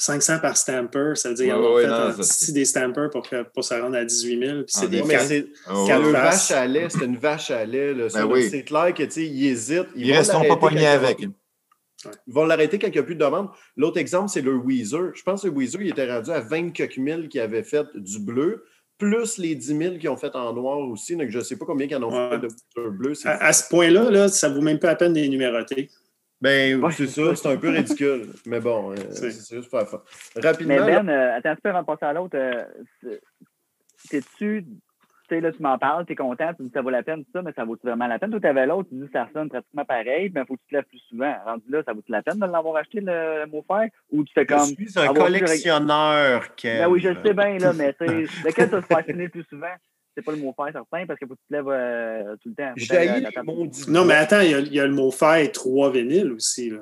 500 0.00 0.38
par 0.40 0.56
stamper. 0.56 1.12
Ça 1.14 1.28
veut 1.30 1.34
dire 1.34 1.44
qu'ils 1.46 1.54
Ouais, 1.62 1.68
ont 1.68 1.74
ouais, 1.74 2.12
fait 2.22 2.52
des 2.52 2.64
stampers 2.64 3.10
pour, 3.10 3.28
que- 3.28 3.42
pour 3.42 3.62
se 3.64 3.74
rendre 3.74 3.96
à 3.96 4.04
18 4.04 4.38
000. 4.46 4.56
Puis 4.62 4.64
c'est 4.68 4.84
Ah, 4.84 4.88
des 4.88 5.02
Oh, 5.02 5.06
ouais. 5.06 5.12
une 5.12 6.12
faces. 6.12 6.12
vache 6.12 6.50
à 6.58 6.66
lait, 6.66 6.86
c'est 6.88 7.04
une 7.04 7.16
vache 7.16 7.50
à 7.50 7.64
lait. 7.64 7.94
Ben 8.14 8.24
oui. 8.26 8.48
C'est 8.50 8.62
clair 8.64 8.92
que, 8.94 9.02
tu 9.04 9.10
sais, 9.10 9.26
ils 9.26 9.46
hésitent. 9.46 9.88
Ils 9.96 10.10
vont 10.10 10.18
resteront 10.18 10.44
pas 10.48 10.56
pognés 10.56 10.86
avec. 10.86 11.20
Ils 12.26 12.32
vont 12.32 12.46
l'arrêter 12.46 12.78
quand 12.78 12.86
il 12.88 12.92
n'y 12.92 12.98
a 12.98 13.02
plus 13.02 13.14
de 13.14 13.20
demande. 13.24 13.48
L'autre 13.76 13.98
exemple, 13.98 14.30
c'est 14.30 14.40
le 14.40 14.54
Weezer. 14.56 15.10
Je 15.14 15.22
pense 15.22 15.42
que 15.42 15.48
le 15.48 15.52
Weezer, 15.52 15.82
il 15.82 15.90
était 15.90 16.10
rendu 16.10 16.30
à 16.30 16.40
20 16.40 16.70
quelques 16.72 16.96
mille 16.96 17.28
qui 17.28 17.38
avaient 17.38 17.62
fait 17.62 17.86
du 17.94 18.18
bleu, 18.20 18.64
plus 18.96 19.36
les 19.36 19.54
10 19.54 19.76
000 19.76 19.98
qui 19.98 20.08
ont 20.08 20.16
fait 20.16 20.34
en 20.34 20.52
noir 20.54 20.78
aussi. 20.78 21.14
Donc, 21.16 21.28
je 21.28 21.38
ne 21.38 21.42
sais 21.44 21.56
pas 21.56 21.66
combien 21.66 21.86
qui 21.88 21.94
en 21.94 22.02
ont 22.02 22.10
Ouais. 22.10 22.30
fait 22.30 22.38
de 22.38 22.46
Weezer 22.46 22.90
bleu. 22.92 23.12
À 23.26 23.52
ce 23.52 23.68
point-là, 23.68 24.10
là, 24.10 24.28
ça 24.28 24.48
ne 24.48 24.54
vaut 24.54 24.62
même 24.62 24.78
pas 24.78 24.86
la 24.88 24.96
peine 24.96 25.12
de 25.12 25.20
les 25.20 25.28
numéroter. 25.28 25.90
Ben, 26.40 26.82
Ouais, 26.82 26.92
c'est 26.92 27.06
ça, 27.06 27.34
c'est 27.34 27.48
un 27.48 27.56
peu 27.56 27.70
ridicule. 27.70 28.28
Mais 28.46 28.60
bon, 28.60 28.92
euh, 28.92 28.96
C'est- 29.10 29.30
c'est 29.30 29.56
juste 29.56 29.70
pour 29.70 29.78
la 29.78 29.86
fin. 29.86 30.02
Rapidement, 30.36 30.74
Mais 30.74 30.78
là, 30.80 31.02
Ben, 31.02 31.08
euh, 31.08 31.36
attends 31.36 31.50
un 31.50 31.54
petit 31.54 31.62
peu 31.62 31.68
avant 31.70 31.80
de 31.82 31.86
passer 31.86 32.04
à 32.06 32.12
l'autre. 32.12 32.36
euh, 32.36 32.64
T'es-tu. 34.08 34.64
Tu 34.64 35.36
sais, 35.36 35.40
là, 35.40 35.52
tu 35.52 35.62
m'en 35.62 35.78
parles, 35.78 36.06
t'es 36.06 36.16
content, 36.16 36.52
tu 36.54 36.64
dis 36.64 36.70
que 36.70 36.74
ça 36.74 36.82
vaut 36.82 36.90
la 36.90 37.04
peine, 37.04 37.24
tout 37.24 37.30
ça, 37.32 37.42
mais 37.42 37.52
ça 37.52 37.64
vaut 37.64 37.78
vraiment 37.84 38.08
la 38.08 38.18
peine? 38.18 38.30
Toi, 38.30 38.40
t'avais 38.40 38.66
l'autre, 38.66 38.88
tu 38.88 38.96
dis 38.96 39.06
que 39.06 39.12
ça 39.12 39.28
sonne 39.32 39.48
pratiquement 39.48 39.84
pareil, 39.84 40.28
mais 40.34 40.40
il 40.40 40.46
faut 40.46 40.56
que 40.56 40.62
tu 40.62 40.70
te 40.70 40.74
lèves 40.74 40.86
plus 40.86 40.98
souvent. 41.08 41.32
Rendu 41.44 41.70
là, 41.70 41.82
ça 41.84 41.92
vaut 41.92 42.02
la 42.08 42.22
peine 42.22 42.40
de 42.40 42.46
l'avoir 42.46 42.76
acheté, 42.76 43.00
le, 43.00 43.44
le 43.44 43.46
mot 43.46 43.64
fer? 43.68 43.90
Ou 44.10 44.24
tu 44.24 44.32
fais 44.32 44.40
je 44.40 44.46
comme. 44.46 44.70
suis 44.70 44.98
un 44.98 45.12
collectionneur, 45.14 46.54
Kev. 46.56 46.78
Ben 46.78 46.88
oui, 46.88 47.00
je 47.00 47.08
le 47.10 47.16
sais 47.24 47.32
bien, 47.34 47.58
là, 47.60 47.72
mais 47.72 47.92
tu 47.92 47.98
sais, 48.06 48.22
lequel 48.48 48.70
tu 48.70 48.74
vas 48.74 48.82
te 48.82 48.86
faire 48.86 49.30
plus 49.30 49.44
souvent? 49.44 49.74
C'est 50.20 50.24
pas 50.24 50.32
le 50.32 50.38
mot 50.38 50.54
fer 50.56 50.66
certain, 50.72 51.06
parce 51.06 51.18
qu'il 51.18 51.26
faut 51.28 51.34
que 51.34 51.40
tu 51.40 51.46
te 51.48 51.54
lèves 51.54 51.68
euh, 51.68 52.36
tout 52.42 52.48
le 52.50 52.54
temps. 52.54 52.72
Que 52.74 52.80
J'ai 52.80 53.42
maudits 53.42 53.84
Non, 53.90 54.04
mais 54.04 54.14
attends, 54.14 54.40
il 54.40 54.50
y 54.50 54.54
a, 54.54 54.58
il 54.60 54.74
y 54.74 54.80
a 54.80 54.86
le 54.86 54.92
mot 54.92 55.10
fait 55.10 55.48
3 55.50 55.90
vinyles 55.92 56.32
aussi, 56.32 56.70
là, 56.70 56.80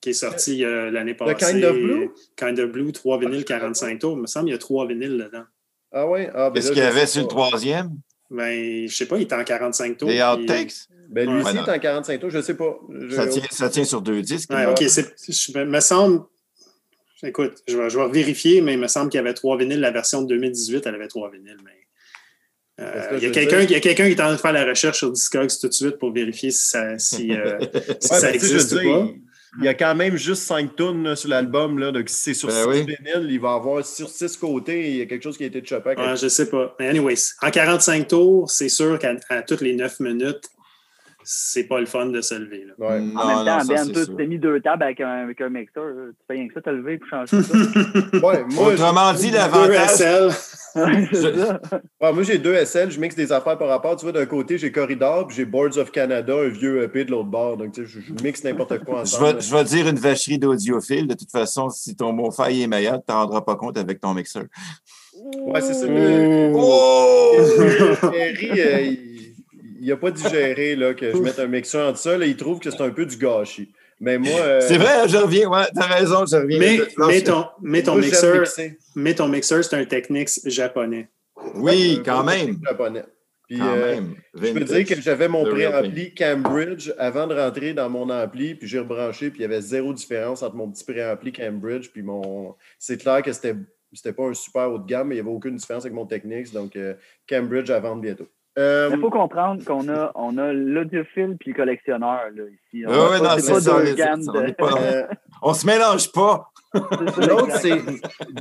qui 0.00 0.10
est 0.10 0.14
sorti 0.14 0.64
euh, 0.64 0.90
l'année 0.90 1.12
Le 1.12 1.16
passée. 1.16 1.52
Kind 1.52 1.64
of 1.64 1.74
Blue? 1.76 2.10
Kind 2.36 2.58
of 2.60 2.70
Blue, 2.70 2.92
3 2.92 3.18
vinyles, 3.18 3.40
je 3.40 3.46
savais 3.46 3.60
45 3.60 3.98
tours. 3.98 4.12
Il 4.16 4.20
me 4.22 4.26
semble 4.26 4.44
qu'il 4.46 4.52
y 4.52 4.56
a 4.56 4.58
3 4.58 4.86
vinyles 4.86 5.16
dedans. 5.18 5.44
Ah 5.92 6.06
ouais? 6.06 6.30
Ah, 6.34 6.50
ben 6.50 6.54
Qu'est-ce 6.54 6.72
qu'il 6.72 6.82
y 6.82 6.86
avait 6.86 7.06
sur 7.06 7.22
le 7.22 7.28
troisième? 7.28 7.90
Ben, 8.30 8.88
je 8.88 8.94
sais 8.94 9.06
pas, 9.06 9.16
il 9.18 9.22
est 9.22 9.32
en 9.32 9.44
45 9.44 9.96
tours. 9.98 10.08
Les 10.08 10.14
puis- 10.16 10.22
outtakes? 10.22 10.72
Ben, 11.10 11.28
lui 11.28 11.36
Ouais, 11.36 11.42
aussi, 11.42 11.52
il 11.56 11.58
est 11.68 11.70
en 11.70 11.78
45 11.78 12.18
tours, 12.20 12.30
je 12.30 12.38
ne 12.38 12.42
sais 12.42 12.54
pas. 12.56 12.78
Je- 12.88 13.14
Ça 13.14 13.26
tient, 13.26 13.42
ça 13.50 13.68
tient 13.68 13.84
sur 13.84 14.00
deux 14.00 14.22
disques. 14.22 14.50
Ouais. 14.50 14.64
OK, 14.66 14.78
je 14.80 15.58
me 15.64 15.80
semble. 15.80 16.22
Écoute, 17.24 17.62
je 17.68 17.76
vais, 17.76 17.88
je 17.90 17.98
vais 17.98 18.08
vérifier, 18.08 18.60
mais 18.62 18.72
il 18.72 18.80
me 18.80 18.88
semble 18.88 19.08
qu'il 19.10 19.18
y 19.18 19.20
avait 19.20 19.34
trois 19.34 19.56
vinyles. 19.58 19.78
La 19.80 19.90
version 19.92 20.22
de 20.22 20.26
2018, 20.28 20.86
elle 20.86 20.94
avait 20.94 21.06
trois 21.08 21.30
vinyles. 21.30 21.58
Mais, 21.64 21.70
euh, 22.82 23.08
il, 23.18 23.22
y 23.22 23.26
a 23.26 23.30
quelqu'un, 23.30 23.56
veux 23.58 23.62
il 23.64 23.70
y 23.70 23.74
a 23.74 23.80
quelqu'un 23.80 24.04
qui 24.06 24.12
est 24.12 24.20
en 24.20 24.24
train 24.24 24.32
de 24.34 24.40
faire 24.40 24.52
la 24.52 24.64
recherche 24.64 24.98
sur 24.98 25.10
Discogs 25.12 25.50
tout 25.60 25.68
de 25.68 25.72
suite 25.72 25.98
pour 25.98 26.12
vérifier 26.12 26.50
si 26.50 26.68
ça, 26.68 26.98
si, 26.98 27.32
euh, 27.32 27.58
si 28.00 28.12
Ouais, 28.12 28.18
ça 28.18 28.20
ben, 28.28 28.34
existe 28.34 28.72
ou 28.72 28.78
dire, 28.78 28.92
pas. 28.92 29.06
il- 29.58 29.64
y 29.64 29.68
a 29.68 29.74
quand 29.74 29.94
même 29.94 30.16
juste 30.16 30.42
5 30.44 30.74
tonnes 30.76 31.14
sur 31.14 31.28
l'album. 31.28 31.78
là, 31.78 31.92
Donc, 31.92 32.08
si 32.08 32.16
c'est 32.16 32.34
sur 32.34 32.48
Ben 32.48 32.62
6 32.62 32.68
oui. 32.68 32.80
vinyles, 32.86 33.30
il 33.30 33.38
va 33.40 33.52
avoir 33.54 33.84
sur 33.84 34.08
6 34.08 34.36
côtés. 34.38 34.88
Il 34.90 34.96
y 34.96 35.02
a 35.02 35.06
quelque 35.06 35.22
chose 35.22 35.36
qui 35.36 35.44
a 35.44 35.46
été 35.46 35.62
chopé. 35.64 35.90
Ouais, 35.90 36.16
je 36.16 36.28
sais 36.28 36.48
pas. 36.48 36.74
Mais 36.80 36.88
anyways, 36.88 37.16
en 37.42 37.50
45 37.50 38.08
tours, 38.08 38.50
c'est 38.50 38.68
sûr 38.70 38.98
qu'à 38.98 39.14
toutes 39.46 39.60
les 39.60 39.74
9 39.76 40.00
minutes, 40.00 40.48
c'est 41.24 41.64
pas 41.64 41.80
le 41.80 41.86
fun 41.86 42.06
de 42.06 42.20
se 42.20 42.34
lever. 42.34 42.64
là. 42.66 42.74
Ouais. 42.78 42.98
En 42.98 43.00
Non, 43.00 43.26
même 43.26 43.36
non, 43.38 43.44
temps, 43.44 43.60
ça, 43.60 43.84
Ben, 43.84 43.92
tu 43.92 44.16
t'es 44.16 44.26
mis 44.26 44.38
deux 44.38 44.60
tables 44.60 44.82
avec 44.82 45.00
un, 45.00 45.24
avec 45.24 45.40
un 45.40 45.48
mixeur. 45.48 45.84
Tu 46.10 46.16
fais 46.26 46.34
rien 46.34 46.48
que 46.48 46.54
ça, 46.54 46.60
t'as 46.62 46.72
levé 46.72 46.98
pour 46.98 47.08
changer 47.08 47.42
ça. 47.42 47.58
Ouais, 48.26 48.44
moi, 48.50 48.72
Autrement 48.72 49.12
dit, 49.14 49.30
Deux 49.30 49.36
l'avantage. 49.36 49.88
SL. 49.90 50.28
Ouais, 50.74 51.06
Je- 51.12 52.12
moi, 52.14 52.22
j'ai 52.22 52.38
deux 52.38 52.54
SL. 52.64 52.90
Je 52.90 52.98
mixe 52.98 53.14
des 53.14 53.30
affaires 53.30 53.58
par 53.58 53.68
rapport. 53.68 53.94
Tu 53.96 54.06
vois, 54.06 54.12
d'un 54.12 54.24
côté, 54.24 54.56
j'ai 54.56 54.72
Corridor, 54.72 55.26
puis 55.26 55.36
j'ai 55.36 55.44
Boards 55.44 55.76
of 55.76 55.90
Canada, 55.92 56.34
un 56.34 56.48
vieux 56.48 56.82
EP 56.84 57.04
de 57.04 57.10
l'autre 57.10 57.28
bord. 57.28 57.58
Donc, 57.58 57.72
tu 57.72 57.82
sais, 57.82 57.86
je, 57.86 58.00
je 58.00 58.24
mixe 58.24 58.42
n'importe 58.42 58.78
quoi 58.82 58.96
Je 59.04 59.16
ensemble. 59.16 59.34
vais, 59.34 59.40
je 59.42 59.54
vais 59.54 59.64
dire 59.64 59.86
une 59.88 59.98
vacherie 59.98 60.38
d'audiophile. 60.38 61.06
De 61.06 61.14
toute 61.14 61.30
façon, 61.30 61.68
si 61.68 61.94
ton 61.94 62.14
mot 62.14 62.30
faille 62.30 62.62
est 62.62 62.66
meilleur, 62.66 62.94
tu 63.00 63.04
t'en 63.08 63.20
rendras 63.20 63.42
pas 63.42 63.56
compte 63.56 63.76
avec 63.76 64.00
ton 64.00 64.14
mixeur. 64.14 64.44
Ouais, 65.42 65.60
c'est 65.60 65.74
ça. 65.74 65.86
Oh! 66.54 67.32
Jerry, 68.12 68.50
euh, 68.60 68.80
il 68.80 69.11
n'a 69.88 69.96
pas 69.96 70.10
digéré 70.10 70.76
là, 70.76 70.94
que 70.94 71.10
je 71.12 71.16
mette 71.18 71.38
un 71.38 71.46
mixeur 71.46 71.88
entre 71.88 71.98
ça. 71.98 72.16
Là, 72.18 72.26
il 72.26 72.36
trouve 72.36 72.58
que 72.60 72.70
c'est 72.70 72.80
un 72.82 72.90
peu 72.90 73.06
du 73.06 73.16
gâchis. 73.16 73.72
Mais 74.00 74.18
moi. 74.18 74.40
euh, 74.40 74.60
C'est 74.60 74.78
vrai, 74.78 75.08
je 75.08 75.16
reviens. 75.16 75.48
Ouais, 75.48 75.64
t'as 75.74 75.86
raison, 75.86 76.24
je 76.26 76.36
reviens. 76.36 76.58
Mais, 76.58 76.78
Non, 76.98 77.08
c'est- 77.10 77.22
ton, 77.22 77.44
mais 77.62 77.82
ton 77.82 77.92
moi, 77.92 78.00
j'aime 78.02 78.10
mixeur, 78.10 78.40
mixer. 78.40 78.78
mais 78.96 79.14
ton 79.14 79.28
mixeur, 79.28 79.64
c'est 79.64 79.76
un 79.76 79.84
Technics 79.84 80.30
japonais. 80.44 81.08
Oui, 81.54 82.00
quand 82.04 82.24
même. 82.24 82.58
japonais. 82.64 83.04
Puis, 83.48 83.58
Quand 83.58 83.66
euh, 83.76 83.94
même. 83.94 84.14
Je 84.34 84.52
peux 84.52 84.60
dire 84.64 84.86
que 84.86 85.00
j'avais 85.00 85.28
mon 85.28 85.44
préampli 85.44 86.14
Cambridge 86.14 86.90
avant 86.98 87.26
de 87.26 87.34
rentrer 87.34 87.74
dans 87.74 87.90
mon 87.90 88.08
ampli, 88.08 88.54
puis 88.54 88.66
j'ai 88.66 88.78
rebranché, 88.78 89.30
puis 89.30 89.40
il 89.40 89.42
y 89.42 89.44
avait 89.44 89.60
zéro 89.60 89.92
différence 89.92 90.42
entre 90.42 90.56
mon 90.56 90.70
petit 90.70 90.84
préampli 90.84 91.32
Cambridge, 91.32 91.90
puis 91.92 92.02
mon. 92.02 92.54
C'est 92.78 92.96
clair 93.00 93.22
que 93.22 93.32
c'était 93.32 93.54
c'était 93.92 94.14
pas 94.14 94.24
un 94.24 94.32
super 94.34 94.70
haut 94.72 94.78
de 94.78 94.86
gamme, 94.86 95.08
mais 95.08 95.16
il 95.16 95.22
n'y 95.22 95.28
avait 95.28 95.36
aucune 95.36 95.54
différence 95.56 95.84
avec 95.84 95.92
mon 95.94 96.06
Technics, 96.06 96.50
donc 96.52 96.76
euh, 96.76 96.94
Cambridge 97.28 97.68
à 97.70 97.78
vendre 97.78 98.00
bientôt. 98.00 98.26
Euh, 98.58 98.90
Il 98.92 99.00
faut 99.00 99.08
comprendre 99.10 99.64
qu'on 99.64 99.88
a, 99.88 100.12
on 100.14 100.36
a 100.36 100.52
l'audiophile 100.52 101.36
puis 101.40 101.50
le 101.52 101.56
collectionneur 101.56 102.20
là, 102.34 102.42
ici. 102.50 102.84
On 102.86 102.90
Ouais, 102.90 102.96
a 102.98 103.10
ouais, 103.10 103.18
pas- 103.18 103.24
non, 103.24 103.34
c'est 103.38 103.60
ça, 103.60 103.82
de- 103.82 104.52
pas- 104.52 105.08
On 105.42 105.54
se 105.54 105.66
mélange 105.66 106.12
pas. 106.12 106.50
L'autre, 106.74 107.56
c'est 107.60 107.80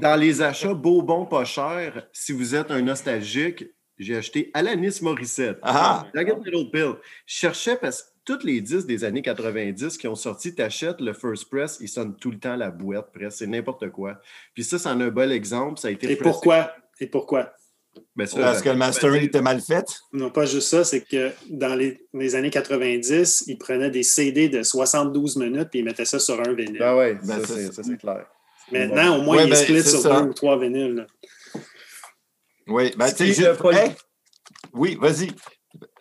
dans 0.02 0.20
les 0.20 0.42
achats 0.42 0.74
beau, 0.74 1.02
bon, 1.02 1.26
pas 1.26 1.46
cher. 1.46 2.08
Si 2.14 2.32
vous 2.34 2.56
êtes 2.56 2.72
un 2.72 2.82
nostalgique, 2.82 3.66
j'ai 3.98 4.18
acheté 4.18 4.52
Alanis 4.54 5.00
Morissette. 5.02 5.60
Ah! 5.64 6.06
Jagged 6.14 6.38
Little 6.46 6.70
Pill. 6.72 6.94
Je 7.26 7.36
cherchais 7.36 7.78
parce 7.78 8.04
que 8.04 8.08
tous 8.26 8.46
les 8.46 8.62
disques 8.62 8.88
des 8.88 9.04
années 9.04 9.22
90 9.22 9.98
qui 9.98 10.08
ont 10.08 10.16
sorti, 10.16 10.54
t'achètes 10.56 11.02
le 11.02 11.14
First 11.14 11.50
Press, 11.50 11.78
ils 11.82 11.88
sonnent 11.90 12.16
tout 12.16 12.32
le 12.32 12.38
temps 12.40 12.56
la 12.56 12.70
boîte, 12.72 13.12
presque. 13.14 13.38
C'est 13.40 13.48
n'importe 13.48 13.90
quoi. 13.90 14.20
Puis 14.54 14.64
ça, 14.64 14.78
c'en 14.78 15.00
est 15.00 15.04
un 15.04 15.10
bel 15.10 15.32
exemple. 15.32 15.80
Ça 15.80 15.88
a 15.88 15.92
été 15.92 16.12
Et 16.12 16.16
pressé- 16.16 16.24
pourquoi? 16.24 16.72
Et 17.00 17.08
pourquoi? 17.08 17.52
Ben, 18.16 18.26
ça, 18.28 18.40
Parce 18.40 18.62
que 18.62 18.70
le 18.70 18.76
mastering 18.76 19.24
était 19.24 19.42
mal 19.42 19.62
fait. 19.62 19.86
Non, 20.14 20.30
pas 20.30 20.46
juste 20.46 20.68
ça, 20.70 20.84
c'est 20.84 21.02
que 21.02 21.32
dans 21.50 21.76
les, 21.76 22.06
les 22.14 22.36
années 22.36 22.50
90, 22.50 23.46
ils 23.48 23.58
prenaient 23.58 23.90
des 23.90 24.04
CD 24.04 24.50
de 24.50 24.64
72 24.64 25.38
minutes 25.38 25.70
et 25.74 25.80
ils 25.80 25.86
mettaient 25.86 26.06
ça 26.06 26.20
sur 26.20 26.40
un 26.40 26.54
vinyle. 26.54 26.82
Ah 26.82 26.96
ouais, 26.98 27.16
Ben, 27.24 27.40
ça, 27.40 27.48
c'est- 27.48 27.68
c'est 27.68 27.74
ça, 27.74 27.84
c'est 27.84 27.98
clair. 27.98 28.26
Maintenant, 28.72 29.18
au 29.18 29.22
moins, 29.24 29.38
Ouais, 29.38 29.44
il 29.44 29.48
est 29.48 29.52
ben, 29.52 29.56
split 29.64 29.84
sur 29.84 30.00
ça. 30.02 30.22
deux 30.22 30.30
ou 30.30 30.34
trois 30.34 30.58
vinyles. 30.60 30.94
là. 30.96 31.06
Oui, 32.68 32.94
ben, 32.98 33.12
tu 33.12 33.34
sais, 33.34 33.42
le- 33.54 33.74
Hey! 33.74 33.92
Oui, 34.74 34.98
vas-y. 35.00 35.32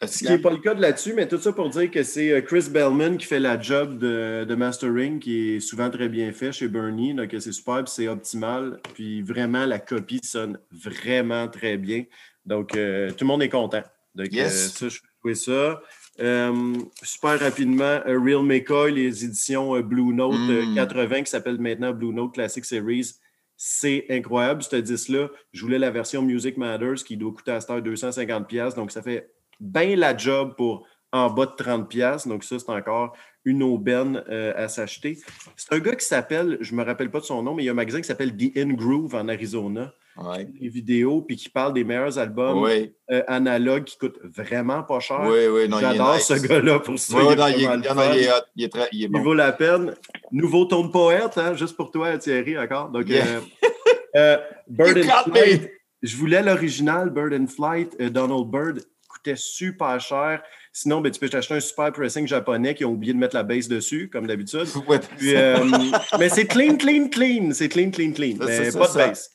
Ce 0.07 0.19
qui 0.19 0.25
n'est 0.31 0.39
pas 0.39 0.51
le 0.51 0.57
cas 0.59 0.75
de 0.75 0.81
là-dessus, 0.81 1.13
mais 1.15 1.29
tout 1.29 1.39
ça 1.39 1.53
pour 1.53 1.69
dire 1.69 1.91
que 1.91 2.03
c'est 2.03 2.31
euh, 2.33 2.41
Chris 2.41 2.69
Bellman 2.71 3.17
qui 3.19 3.27
fait 3.27 3.39
la 3.41 3.61
job 3.61 3.99
de, 3.99 4.45
de 4.49 4.55
mastering, 4.55 5.19
qui 5.21 5.57
est 5.57 5.61
souvent 5.61 5.91
très 5.91 6.09
bien 6.09 6.33
fait 6.33 6.53
chez 6.53 6.69
Bernie. 6.69 7.13
Donc, 7.15 7.29
c'est 7.39 7.53
super, 7.53 7.85
puis 7.85 7.93
c'est 7.95 8.09
optimal. 8.09 8.81
Puis 8.95 9.21
vraiment, 9.21 9.67
la 9.67 9.79
copie 9.79 10.21
sonne 10.23 10.59
vraiment 10.71 11.49
très 11.49 11.77
bien. 11.77 12.05
Donc, 12.47 12.75
euh, 12.77 13.11
tout 13.11 13.25
le 13.25 13.27
monde 13.27 13.43
est 13.43 13.51
content. 13.51 13.83
Donc, 14.15 14.33
Yes. 14.33 14.67
euh, 14.67 14.79
ça, 14.79 14.89
je 14.89 14.99
fais 15.01 15.07
jouer 15.23 15.35
ça. 15.35 15.83
Euh, 16.21 16.75
super 17.03 17.39
rapidement, 17.39 18.01
euh, 18.07 18.19
Real 18.19 18.43
McCoy, 18.43 18.93
les 18.93 19.25
éditions 19.25 19.77
euh, 19.77 19.83
Blue 19.83 20.15
Note 20.15 20.35
euh, 20.35 20.65
Mm. 20.67 20.75
80, 20.77 21.23
qui 21.25 21.31
s'appelle 21.31 21.59
maintenant 21.59 21.93
Blue 21.93 22.13
Note 22.13 22.33
Classic 22.35 22.65
Series. 22.65 23.13
C'est 23.57 24.07
incroyable, 24.09 24.63
ce 24.63 24.77
disque-là. 24.77 25.29
Je 25.53 25.61
voulais 25.63 25.79
la 25.79 25.91
version 25.91 26.23
Music 26.23 26.57
Matters 26.57 27.05
qui 27.05 27.19
doit 27.19 27.33
coûter 27.33 27.53
à 27.53 27.61
cette 27.61 27.69
heure 27.71 27.83
250$. 27.83 28.75
Donc, 28.75 28.91
ça 28.91 29.03
fait 29.03 29.31
bien 29.61 29.95
la 29.97 30.17
job 30.17 30.55
pour 30.57 30.87
en 31.13 31.29
bas 31.31 31.47
de 31.47 31.53
30$. 31.53 32.29
Donc, 32.29 32.45
ça, 32.45 32.59
c'est 32.59 32.71
encore 32.71 33.13
une 33.45 33.63
aubaine 33.63 34.23
euh, 34.29 34.53
à 34.57 34.69
s'acheter. 34.69 35.19
C'est 35.57 35.73
un 35.73 35.79
gars 35.79 35.95
qui 35.97 36.05
s'appelle, 36.05 36.59
je 36.61 36.73
ne 36.73 36.79
me 36.79 36.85
rappelle 36.85 37.11
pas 37.11 37.21
de 37.21 37.25
son 37.25 37.43
nom, 37.43 37.55
mais 37.55 37.63
il 37.63 37.67
y 37.67 37.69
a 37.69 37.73
un 37.73 37.75
magasin 37.75 38.01
qui 38.01 38.07
s'appelle 38.07 38.37
The 38.37 38.57
In 38.57 38.75
Groove 38.75 39.15
en 39.15 39.29
Arizona. 39.29 39.93
Ouais. 40.17 40.45
Des 40.45 40.69
vidéos, 40.69 41.23
puis 41.23 41.37
qui 41.37 41.49
parle 41.49 41.73
des 41.73 41.83
meilleurs 41.85 42.19
albums 42.19 42.67
euh, 43.11 43.23
analogues 43.27 43.85
qui 43.85 43.97
coûtent 43.97 44.19
vraiment 44.23 44.83
pas 44.83 45.01
cher. 45.01 45.21
oui, 45.25 45.47
oui. 45.51 45.69
non, 45.69 45.79
il 45.79 45.85
est 45.85 45.89
J'adore 45.93 46.15
nice. 46.17 46.25
ce 46.27 46.47
gars-là 46.47 46.81
pour 46.81 46.99
ça. 46.99 47.17
Il 48.93 49.11
vaut 49.23 49.35
la 49.35 49.53
peine. 49.53 49.95
Nouveau 50.33 50.65
ton 50.67 50.85
de 50.87 50.91
poète, 50.93 51.39
hein, 51.39 51.55
juste 51.55 51.77
pour 51.77 51.91
toi, 51.91 52.19
Thierry, 52.19 52.59
encore. 52.59 52.91
Donc, 52.91 53.09
Yeah. 53.09 53.25
euh, 54.17 54.37
Bird 54.69 54.99
and 54.99 55.03
Flight. 55.03 55.63
me. 55.63 55.69
Je 56.03 56.17
voulais 56.17 56.43
l'original 56.43 57.11
Bird 57.11 57.33
and 57.35 57.47
Flight. 57.47 58.01
Donald 58.13 58.49
Bird 58.51 58.83
coûtait 59.23 59.37
super 59.37 60.01
cher. 60.01 60.43
Sinon, 60.73 61.01
ben, 61.01 61.11
tu 61.11 61.21
peux 61.21 61.29
t'acheter 61.29 61.55
un 61.55 61.61
super 61.61 61.93
pressing 61.93 62.27
japonais 62.27 62.75
qui 62.75 62.85
ont 62.85 62.93
oublié 62.93 63.13
de 63.13 63.19
mettre 63.19 63.37
la 63.37 63.43
base 63.43 63.69
dessus, 63.69 64.09
comme 64.09 64.27
d'habitude. 64.27 64.67
Puis, 65.19 65.37
euh, 65.37 65.59
mais 66.19 66.29
c'est 66.29 66.47
clean, 66.47 66.77
clean, 66.77 67.09
clean. 67.09 67.53
C'est 67.53 67.69
clean, 67.69 67.91
clean, 67.91 68.13
clean. 68.13 68.37
Ça, 68.39 68.47
Mais 68.47 68.71
ça, 68.71 68.79
pas 68.79 68.89
ça, 68.89 68.93
de 68.93 69.09
base. 69.09 69.31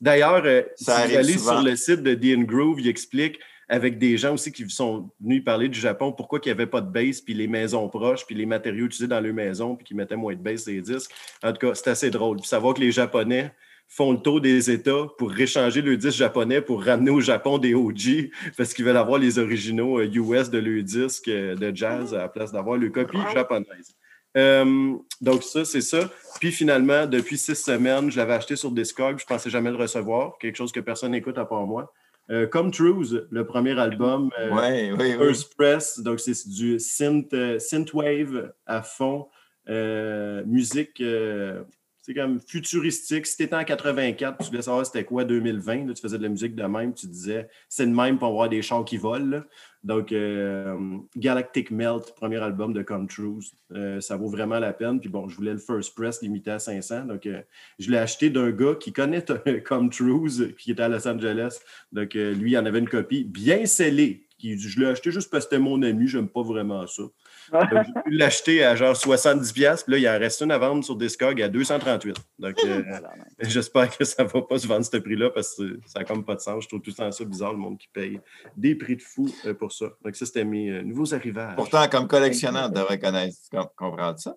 D'ailleurs, 0.00 0.42
euh, 0.44 0.62
si 0.76 0.84
vous 0.84 0.90
allez 0.90 1.32
souvent. 1.34 1.52
sur 1.52 1.62
le 1.62 1.76
site 1.76 2.02
de 2.02 2.14
The 2.14 2.46
Groove, 2.46 2.80
il 2.80 2.88
explique 2.88 3.38
avec 3.68 3.98
des 3.98 4.18
gens 4.18 4.34
aussi 4.34 4.52
qui 4.52 4.68
sont 4.68 5.10
venus 5.20 5.42
parler 5.42 5.68
du 5.68 5.80
Japon 5.80 6.12
pourquoi 6.12 6.38
il 6.42 6.48
n'y 6.48 6.52
avait 6.52 6.66
pas 6.66 6.82
de 6.82 6.90
base, 6.90 7.20
puis 7.20 7.32
les 7.32 7.48
maisons 7.48 7.88
proches, 7.88 8.26
puis 8.26 8.34
les 8.34 8.44
matériaux 8.44 8.86
utilisés 8.86 9.08
dans 9.08 9.20
leur 9.20 9.32
maison, 9.32 9.74
puis 9.74 9.86
qui 9.86 9.94
mettaient 9.94 10.16
moins 10.16 10.34
de 10.34 10.42
base 10.42 10.64
des 10.64 10.82
disques. 10.82 11.10
En 11.42 11.52
tout 11.52 11.66
cas, 11.66 11.74
c'est 11.74 11.88
assez 11.88 12.10
drôle. 12.10 12.38
Puis 12.38 12.46
savoir 12.48 12.74
que 12.74 12.80
les 12.80 12.92
Japonais 12.92 13.52
font 13.88 14.12
le 14.12 14.18
tour 14.18 14.40
des 14.40 14.70
États 14.70 15.06
pour 15.18 15.30
réchanger 15.30 15.80
le 15.80 15.96
disque 15.96 16.18
japonais 16.18 16.60
pour 16.60 16.82
ramener 16.82 17.10
au 17.10 17.20
Japon 17.20 17.58
des 17.58 17.74
OG 17.74 18.30
parce 18.56 18.74
qu'ils 18.74 18.84
veulent 18.84 18.96
avoir 18.96 19.18
les 19.18 19.38
originaux 19.38 20.00
euh, 20.00 20.10
US 20.12 20.50
de 20.50 20.58
leur 20.58 20.82
disque 20.82 21.28
euh, 21.28 21.54
de 21.54 21.74
jazz 21.74 22.12
à 22.14 22.18
la 22.18 22.28
place 22.28 22.50
d'avoir 22.50 22.76
le 22.76 22.90
copie 22.90 23.18
japonaise. 23.32 23.94
Euh, 24.36 24.94
donc, 25.20 25.42
ça, 25.42 25.64
c'est 25.64 25.80
ça. 25.80 26.10
Puis 26.40 26.50
finalement, 26.50 27.06
depuis 27.06 27.38
six 27.38 27.54
semaines, 27.54 28.10
je 28.10 28.16
l'avais 28.16 28.34
acheté 28.34 28.56
sur 28.56 28.70
Discog, 28.70 29.18
je 29.18 29.24
ne 29.24 29.28
pensais 29.28 29.50
jamais 29.50 29.70
le 29.70 29.76
recevoir, 29.76 30.38
quelque 30.38 30.56
chose 30.56 30.72
que 30.72 30.80
personne 30.80 31.12
n'écoute 31.12 31.38
à 31.38 31.44
part 31.44 31.66
moi. 31.66 31.92
Euh, 32.30 32.46
Comme 32.46 32.70
Truth, 32.70 33.26
le 33.30 33.46
premier 33.46 33.78
album, 33.78 34.30
euh. 34.38 34.96
First 34.96 35.54
Press, 35.56 36.00
donc 36.00 36.20
c'est 36.20 36.48
du 36.48 36.80
synth, 36.80 37.32
euh, 37.34 37.58
synthwave 37.58 38.52
à 38.66 38.82
fond, 38.82 39.28
euh, 39.68 40.42
musique, 40.46 41.00
euh, 41.00 41.62
c'est 42.04 42.12
comme 42.12 42.38
futuristique. 42.38 43.26
Si 43.26 43.38
tu 43.38 43.44
étais 43.44 43.56
en 43.56 43.64
84, 43.64 44.36
tu 44.36 44.50
voulais 44.50 44.60
savoir 44.60 44.84
c'était 44.84 45.04
quoi 45.04 45.24
2020, 45.24 45.86
là, 45.86 45.94
tu 45.94 46.02
faisais 46.02 46.18
de 46.18 46.22
la 46.22 46.28
musique 46.28 46.54
de 46.54 46.62
même, 46.64 46.92
tu 46.92 47.06
disais 47.06 47.48
c'est 47.66 47.86
de 47.86 47.94
même 47.94 48.18
pour 48.18 48.28
avoir 48.28 48.50
des 48.50 48.60
chars 48.60 48.84
qui 48.84 48.98
volent. 48.98 49.40
Donc, 49.82 50.12
euh, 50.12 50.98
Galactic 51.16 51.70
Melt, 51.70 52.14
premier 52.14 52.36
album 52.36 52.74
de 52.74 52.82
Come 52.82 53.08
True, 53.08 53.40
euh, 53.72 54.02
ça 54.02 54.18
vaut 54.18 54.28
vraiment 54.28 54.58
la 54.58 54.74
peine. 54.74 55.00
Puis 55.00 55.08
bon, 55.08 55.28
je 55.30 55.36
voulais 55.36 55.52
le 55.52 55.58
First 55.58 55.94
Press 55.94 56.20
limité 56.20 56.50
à 56.50 56.58
500, 56.58 57.06
donc 57.06 57.24
euh, 57.24 57.40
je 57.78 57.90
l'ai 57.90 57.96
acheté 57.96 58.28
d'un 58.28 58.50
gars 58.50 58.74
qui 58.78 58.92
connaît 58.92 59.24
Come 59.64 59.88
True, 59.88 60.54
qui 60.58 60.72
était 60.72 60.82
à 60.82 60.88
Los 60.88 61.08
Angeles. 61.08 61.60
Donc, 61.90 62.12
lui, 62.12 62.52
il 62.52 62.58
en 62.58 62.66
avait 62.66 62.80
une 62.80 62.88
copie 62.88 63.24
bien 63.24 63.64
scellée. 63.64 64.26
Qui, 64.44 64.58
je 64.58 64.78
l'ai 64.78 64.86
acheté 64.86 65.10
juste 65.10 65.30
parce 65.30 65.46
que 65.46 65.52
c'était 65.52 65.62
mon 65.62 65.80
ami, 65.82 66.06
j'aime 66.06 66.28
pas 66.28 66.42
vraiment 66.42 66.86
ça. 66.86 67.02
Donc, 67.50 67.64
j'ai 67.72 68.02
pu 68.04 68.10
l'acheter 68.10 68.62
à 68.62 68.76
genre 68.76 68.94
70$, 68.94 69.84
puis 69.84 69.92
là, 69.92 69.98
il 69.98 70.06
en 70.08 70.18
reste 70.18 70.42
une 70.42 70.50
à 70.50 70.58
vendre 70.58 70.84
sur 70.84 70.96
Discog 70.96 71.40
à 71.40 71.48
238$. 71.48 72.14
Donc, 72.38 72.54
euh, 72.66 72.82
j'espère 73.40 73.96
que 73.96 74.04
ça 74.04 74.22
va 74.24 74.42
pas 74.42 74.58
se 74.58 74.66
vendre 74.66 74.84
ce 74.84 74.96
prix-là 74.98 75.30
parce 75.30 75.54
que 75.54 75.80
ça 75.86 76.00
n'a 76.00 76.04
comme 76.04 76.26
pas 76.26 76.34
de 76.34 76.40
sens. 76.40 76.64
Je 76.64 76.68
trouve 76.68 76.82
tout 76.82 76.90
le 76.90 76.94
temps 76.96 77.10
ça 77.10 77.24
bizarre, 77.24 77.52
le 77.52 77.58
monde 77.58 77.78
qui 77.78 77.88
paye 77.88 78.20
des 78.54 78.74
prix 78.74 78.96
de 78.96 79.02
fou 79.02 79.30
euh, 79.46 79.54
pour 79.54 79.72
ça. 79.72 79.86
Donc, 80.04 80.14
ça, 80.14 80.26
c'était 80.26 80.44
mes 80.44 80.68
euh, 80.70 80.82
nouveaux 80.82 81.14
arrivages. 81.14 81.56
Pourtant, 81.56 81.88
comme 81.88 82.06
collectionneur, 82.06 82.68
tu 82.68 82.78
devrais 82.78 82.98
connaître. 82.98 83.34
Tu 83.50 83.56
com- 83.56 83.68
comprends 83.76 84.14
ça? 84.18 84.36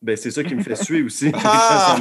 Ben, 0.00 0.16
c'est 0.16 0.30
ça 0.30 0.44
qui 0.44 0.54
me 0.54 0.62
fait 0.62 0.76
suer 0.76 1.02
aussi. 1.02 1.32
Ah! 1.44 1.96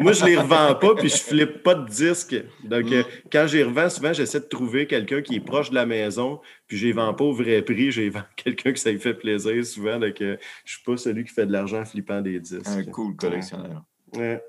Moi, 0.00 0.12
je 0.12 0.24
les 0.24 0.36
revends 0.38 0.74
pas, 0.74 0.94
puis 0.94 1.08
je 1.10 1.16
flippe 1.18 1.62
pas 1.62 1.74
de 1.74 1.86
disques. 1.86 2.34
Donc, 2.64 2.90
euh, 2.92 3.02
quand 3.30 3.46
j'y 3.46 3.62
revends, 3.62 3.90
souvent, 3.90 4.12
j'essaie 4.14 4.40
de 4.40 4.46
trouver 4.46 4.86
quelqu'un 4.86 5.20
qui 5.20 5.36
est 5.36 5.40
proche 5.40 5.68
de 5.70 5.74
la 5.74 5.84
maison, 5.84 6.40
puis 6.66 6.78
je 6.78 6.86
les 6.86 6.92
vends 6.92 7.12
pas 7.12 7.24
au 7.24 7.32
vrai 7.32 7.60
prix, 7.62 7.90
je 7.92 8.00
les 8.02 8.10
vends 8.10 8.20
à 8.20 8.26
quelqu'un 8.36 8.72
que 8.72 8.78
ça 8.78 8.90
lui 8.90 8.98
fait 8.98 9.12
plaisir 9.14 9.64
souvent. 9.66 9.98
Donc, 9.98 10.20
euh, 10.22 10.36
je 10.64 10.74
suis 10.76 10.82
pas 10.84 10.96
celui 10.96 11.24
qui 11.24 11.32
fait 11.34 11.46
de 11.46 11.52
l'argent 11.52 11.80
en 11.80 11.84
flippant 11.84 12.22
des 12.22 12.40
disques. 12.40 12.66
Un 12.66 12.84
cool 12.90 13.14
collectionneur. 13.16 13.82
Ouais. 14.14 14.42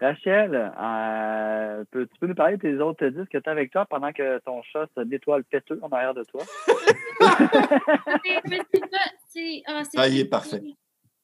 Rachel, 0.00 0.54
euh, 0.54 1.84
peux- 1.90 2.06
tu 2.06 2.18
peux 2.20 2.26
nous 2.26 2.34
parler 2.34 2.56
de 2.56 2.62
tes 2.62 2.78
autres 2.78 3.06
disques 3.08 3.32
que 3.32 3.36
tu 3.36 3.48
as 3.50 3.52
avec 3.52 3.70
toi 3.70 3.84
pendant 3.84 4.12
que 4.14 4.38
ton 4.46 4.62
chat 4.62 4.86
se 4.96 5.02
nettoie 5.02 5.36
le 5.36 5.44
péteux 5.44 5.78
en 5.82 5.88
arrière 5.90 6.14
de 6.14 6.24
toi? 6.24 6.40
Mais- 8.24 8.40
mais 8.48 8.60
c'est 8.72 8.80
pas- 8.80 9.12
c'est- 9.28 9.62
ah, 9.66 9.82
c'est 9.84 9.98
Ah, 10.00 10.08
il 10.08 10.20
est 10.20 10.24
parfait. 10.24 10.62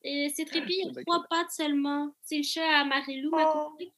Et 0.08 0.28
C'est 0.28 0.44
trippy, 0.44 0.72
il 0.72 0.86
y 0.86 0.98
a 0.98 1.02
trois 1.02 1.24
pattes 1.28 1.50
seulement. 1.50 2.14
C'est 2.22 2.36
le 2.36 2.44
chat 2.44 2.80
à 2.80 2.84
Marilou, 2.84 3.30
ma 3.30 3.44
copine. 3.44 3.90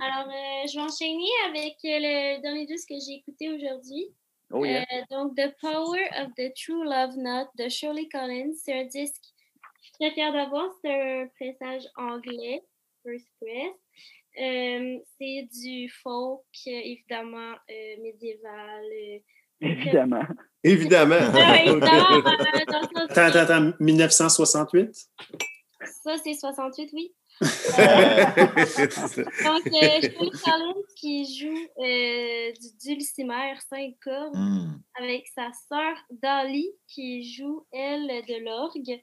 Alors, 0.00 0.28
euh, 0.28 0.66
je 0.66 0.76
vais 0.76 0.82
enchaîner 0.82 1.28
avec 1.46 1.76
euh, 1.84 1.98
le 2.00 2.40
dernier 2.40 2.64
disque 2.64 2.88
que 2.88 2.94
j'ai 3.06 3.16
écouté 3.16 3.50
aujourd'hui. 3.50 4.06
Oh 4.50 4.64
yeah. 4.64 4.86
Euh, 4.90 5.02
donc, 5.10 5.36
The 5.36 5.54
Power 5.60 6.08
of 6.20 6.32
the 6.38 6.54
True 6.54 6.84
Love 6.84 7.18
Note 7.18 7.50
de 7.58 7.68
Shirley 7.68 8.08
Collins. 8.08 8.54
C'est 8.54 8.80
un 8.80 8.84
disque 8.84 9.20
que 9.20 9.28
je 9.78 9.84
suis 9.84 9.92
très 10.00 10.10
fière 10.12 10.32
d'avoir. 10.32 10.70
C'est 10.82 11.20
un 11.22 11.26
pressage 11.28 11.84
anglais, 11.96 12.62
First 13.02 13.28
Press. 13.42 13.74
Euh, 14.40 14.98
c'est 15.18 15.48
du 15.52 15.90
folk, 15.90 16.40
évidemment, 16.64 17.52
euh, 17.70 17.96
médiéval. 18.00 19.20
Évidemment. 19.62 20.22
Évidemment. 20.64 21.16
Ah, 21.34 21.54
Attends, 23.08 23.22
attends, 23.22 23.38
attends. 23.40 23.72
1968? 23.80 24.94
Ça, 26.04 26.14
c'est 26.22 26.34
68, 26.34 26.90
oui. 26.92 27.12
Euh, 27.42 27.46
Donc, 29.44 29.66
euh, 29.66 30.00
Shirley 30.00 30.30
Collins 30.44 30.74
qui 30.96 31.24
joue 31.40 31.82
euh, 31.82 32.52
du 32.52 32.68
dulcimer 32.94 33.54
5 33.68 33.94
cordes 34.02 34.34
Hmm. 34.36 34.78
avec 35.00 35.26
sa 35.34 35.50
sœur 35.68 35.96
Dali 36.10 36.70
qui 36.86 37.34
joue, 37.34 37.66
elle, 37.72 38.06
de 38.28 38.44
l'orgue. 38.44 39.00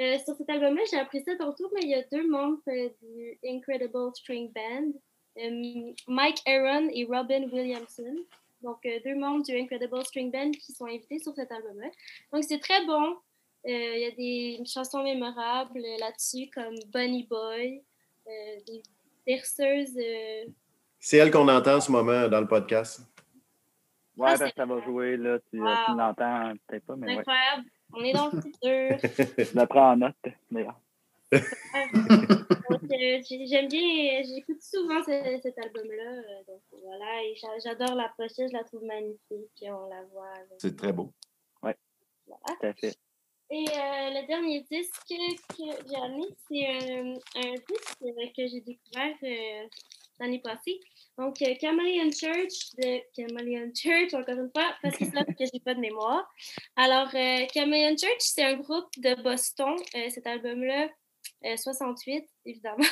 Euh, 0.00 0.18
sur 0.24 0.34
cet 0.36 0.48
album-là, 0.48 0.82
j'ai 0.90 0.98
appris 0.98 1.22
ça 1.24 1.36
tantôt, 1.36 1.70
mais 1.74 1.80
il 1.82 1.90
y 1.90 1.94
a 1.94 2.02
deux 2.10 2.26
membres 2.28 2.58
euh, 2.68 2.88
du 3.02 3.38
Incredible 3.46 4.10
String 4.14 4.50
Band, 4.52 4.92
euh, 5.38 5.92
Mike 6.08 6.40
Aaron 6.46 6.88
et 6.92 7.04
Robin 7.04 7.44
Williamson. 7.52 8.16
Donc, 8.64 8.78
euh, 8.86 8.98
deux 9.04 9.14
membres 9.14 9.44
du 9.44 9.54
Incredible 9.56 10.04
String 10.04 10.32
Band 10.32 10.50
qui 10.52 10.72
sont 10.72 10.86
invités 10.86 11.18
sur 11.20 11.34
cet 11.34 11.52
album-là. 11.52 11.88
Donc, 12.32 12.42
c'est 12.44 12.58
très 12.58 12.84
bon. 12.86 13.12
Euh, 13.66 13.96
Il 13.96 14.00
y 14.00 14.06
a 14.06 14.10
des 14.10 14.64
chansons 14.66 15.02
mémorables 15.04 15.78
euh, 15.78 15.98
là-dessus, 16.00 16.48
comme 16.52 16.74
Bunny 16.92 17.24
Boy, 17.30 17.82
euh, 18.26 18.30
des 18.66 18.82
berceuses. 19.26 19.96
euh, 19.96 20.44
C'est 20.98 21.18
elle 21.18 21.30
qu'on 21.30 21.46
entend 21.48 21.76
en 21.76 21.80
ce 21.80 21.92
moment 21.92 22.26
dans 22.28 22.40
le 22.40 22.48
podcast. 22.48 23.00
Ouais, 24.16 24.30
Ah, 24.32 24.38
parce 24.38 24.50
que 24.50 24.56
ça 24.56 24.64
va 24.66 24.80
jouer, 24.82 25.16
là. 25.16 25.38
Tu, 25.50 25.60
Wow. 25.60 25.68
tu 25.86 25.92
l'entends 25.96 26.52
peut-être 26.66 26.86
pas, 26.86 26.96
mais 26.96 27.06
ouais. 27.08 27.18
incroyables. 27.18 27.68
On 27.92 28.02
est 28.02 28.12
dans 28.12 28.30
le 28.32 28.40
futur. 28.40 28.98
Je 29.52 29.54
la 29.56 29.66
prends 29.66 29.92
en 29.92 29.96
note, 29.96 30.14
d'ailleurs. 30.50 30.80
Donc, 32.70 32.82
euh, 32.84 33.20
j'ai- 33.28 33.46
j'aime 33.46 33.68
bien, 33.68 34.22
j'écoute 34.22 34.60
souvent 34.62 35.02
ce- 35.02 35.38
cet 35.42 35.58
album-là. 35.58 36.10
euh, 36.12 36.44
donc 36.48 36.62
voilà, 36.82 37.22
et 37.24 37.34
j'adore 37.62 37.94
la 37.94 38.12
pochette, 38.16 38.48
je 38.50 38.56
la 38.56 38.64
trouve 38.64 38.84
magnifique. 38.84 39.62
On 39.62 39.88
la 39.88 40.02
voit. 40.12 40.28
avec- 40.30 40.58
C'est 40.58 40.76
très 40.76 40.92
beau. 40.92 41.12
voilà. 41.62 41.76
Tout 42.26 42.66
à 42.66 42.72
fait. 42.74 42.94
Et 43.50 43.64
euh, 43.68 44.10
le 44.20 44.26
dernier 44.26 44.62
disque 44.70 45.02
que 45.08 45.14
j'ai 45.58 45.96
amené, 45.96 46.26
c'est 46.48 46.66
un, 46.66 47.12
un 47.36 47.52
disque 47.52 48.02
euh, 48.02 48.26
que 48.36 48.46
j'ai 48.46 48.60
découvert 48.62 49.14
euh, 49.22 49.68
l'année 50.18 50.38
passée. 50.40 50.80
Donc, 51.18 51.40
euh, 51.42 51.54
Chameleon 51.60 52.10
Church 52.10 52.74
de 52.78 53.00
Chameleon 53.14 53.70
Church, 53.74 54.14
encore 54.14 54.38
une 54.38 54.50
fois, 54.50 54.74
parce 54.82 54.96
que 54.96 55.04
ça, 55.04 55.22
que 55.38 55.44
j'ai 55.52 55.60
pas 55.60 55.74
de 55.74 55.80
mémoire. 55.80 56.26
Alors, 56.76 57.08
euh, 57.14 57.46
Chameleon 57.52 57.94
Church, 57.96 58.16
c'est 58.20 58.42
un 58.44 58.54
groupe 58.56 58.88
de 58.96 59.22
Boston. 59.22 59.76
Euh, 59.94 60.08
cet 60.10 60.26
album-là, 60.26 60.88
euh, 61.44 61.56
68, 61.56 62.24
évidemment. 62.46 62.84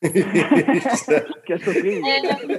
Quelle 0.02 1.62
surprise! 1.62 2.02
Euh, 2.04 2.58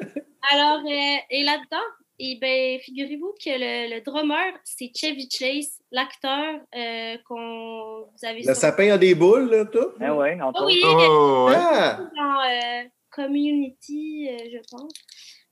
alors, 0.51 0.79
euh, 0.85 1.17
et 1.29 1.43
là-dedans, 1.43 1.77
et 2.19 2.37
ben, 2.41 2.79
figurez-vous 2.81 3.33
que 3.43 3.49
le, 3.49 3.95
le 3.95 4.01
drummer, 4.01 4.51
c'est 4.65 4.91
Chevy 4.95 5.29
Chase, 5.31 5.79
l'acteur 5.91 6.59
euh, 6.75 7.17
qu'on 7.25 8.01
vous 8.11 8.27
avez 8.27 8.43
Le 8.43 8.53
sapin 8.53 8.91
a 8.93 8.97
des 8.97 9.15
boules, 9.15 9.49
là, 9.49 9.65
tout? 9.65 9.87
Ah 10.01 10.15
ouais, 10.15 10.39
entre 10.41 10.61
Oh 10.63 10.65
oui, 10.67 10.81
Oh, 10.83 11.45
ouais. 11.49 11.55
Ah! 11.57 11.99
dans 12.15 12.41
euh, 12.41 12.89
Community, 13.11 14.29
euh, 14.29 14.37
je 14.51 14.57
pense. 14.69 14.91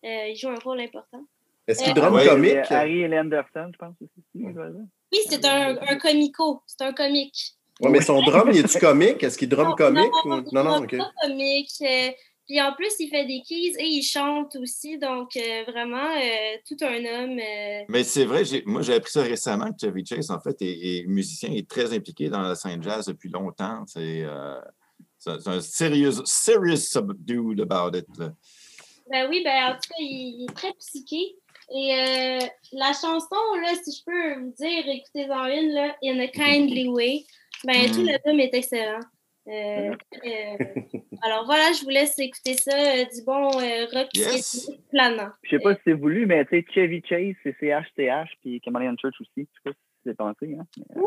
Euh, 0.06 0.28
il 0.28 0.36
joue 0.36 0.50
un 0.50 0.60
rôle 0.64 0.82
important. 0.82 1.24
Est-ce 1.68 1.84
qu'il 1.84 1.98
Euh, 1.98 2.12
ouais, 2.12 2.28
Euh, 2.28 2.32
comique? 2.32 2.72
Harry 2.72 3.02
et 3.02 3.20
Anderson, 3.20 3.72
je 3.74 3.78
pense 3.78 3.96
aussi. 4.02 4.24
Oui, 4.36 5.20
c'est 5.28 5.44
un, 5.46 5.78
un 5.88 5.98
comico. 5.98 6.62
C'est 6.66 6.84
un 6.84 6.94
comique. 6.94 7.56
Ouais, 7.80 7.90
mais 7.92 8.02
son 8.02 8.22
drum, 8.24 8.50
il 8.52 8.58
est-tu 8.60 8.80
comique? 8.80 9.22
Est-ce 9.24 9.38
qu'il 9.38 9.50
drum 9.50 9.70
Non, 9.70 9.76
comique? 9.76 10.12
non, 10.26 10.38
ou- 10.40 10.50
Non, 10.52 10.64
non, 10.64 10.80
il 10.80 10.84
OK. 10.86 10.94
est 10.94 10.98
pas 10.98 11.12
comique. 11.24 11.72
euh, 11.82 12.10
puis 12.48 12.62
en 12.62 12.74
plus, 12.74 12.94
il 13.00 13.10
fait 13.10 13.26
des 13.26 13.42
keys 13.42 13.74
et 13.78 13.86
il 13.86 14.02
chante 14.04 14.56
aussi. 14.56 14.98
Donc, 14.98 15.36
euh, 15.36 15.64
vraiment, 15.68 15.98
euh, 16.16 16.58
tout 16.68 16.78
un 16.82 16.96
homme. 17.04 17.38
euh, 17.40 17.84
Mais 17.90 18.04
c'est 18.06 18.24
vrai, 18.26 18.44
moi 18.66 18.82
j'ai 18.82 18.94
appris 18.94 19.12
ça 19.12 19.22
récemment 19.22 19.70
que 19.72 19.86
Chevy 19.86 20.06
Chase, 20.06 20.32
en 20.32 20.40
fait, 20.40 20.56
est, 20.62 21.00
est 21.00 21.06
musicien, 21.08 21.52
est 21.52 21.68
très 21.70 21.94
impliqué 21.94 22.30
dans 22.30 22.42
la 22.42 22.56
scène 22.56 22.82
jazz 22.82 23.06
depuis 23.06 23.30
longtemps. 23.30 23.84
C'est 23.86 24.22
euh, 24.24 24.60
un 25.46 25.60
serious, 25.62 26.24
serious 26.26 26.78
subdued 26.78 27.60
about 27.60 27.98
it. 27.98 28.06
là. 28.18 28.32
Ben 29.12 29.28
oui, 29.30 29.42
ben 29.44 29.66
en 29.66 29.74
tout 29.74 29.90
cas, 29.90 29.96
il, 30.00 30.42
il 30.42 30.48
est 30.50 30.54
très 30.56 30.72
psyché. 30.80 31.36
Et 31.76 31.94
euh, 31.94 32.40
la 32.74 32.94
chanson, 32.94 33.36
là, 33.62 33.74
si 33.84 33.92
je 33.92 34.04
peux 34.06 34.40
vous 34.40 34.54
dire, 34.58 34.88
écoutez-en 34.88 35.46
une, 35.48 35.72
là, 35.74 35.98
In 36.02 36.18
a 36.20 36.28
Kindly 36.28 36.88
Way, 36.88 37.26
ben 37.66 37.90
Mm. 37.90 37.92
tout 37.94 38.04
l'album 38.04 38.40
est 38.40 38.54
excellent. 38.54 39.00
Euh, 39.50 39.96
euh, 40.26 40.58
alors 41.22 41.46
voilà, 41.46 41.72
je 41.72 41.84
vous 41.84 41.90
laisse 41.90 42.20
écouter 42.20 42.56
ça, 42.56 42.76
euh, 42.76 43.06
du 43.06 43.24
bon 43.26 43.48
rock 43.52 44.10
Yes. 44.14 44.70
planant. 44.90 45.30
Je 45.44 45.52
sais 45.56 45.64
pas 45.64 45.74
si 45.76 45.82
c'est 45.86 45.94
voulu, 45.94 46.26
mais 46.26 46.44
tu 46.46 46.60
sais, 46.60 46.66
Chevy 46.74 47.02
Chase, 47.08 47.36
c'est 47.44 47.56
CHCH, 47.60 48.36
puis 48.42 48.62
Chameleon 48.64 48.96
Church 49.00 49.16
aussi. 49.22 49.48
Je 49.54 49.60
sais 49.64 49.64
pas 49.64 49.72
si 49.72 49.78
c'est 50.06 50.18
pensé. 50.18 50.58
Hein? 50.60 50.66
mais, 50.78 51.02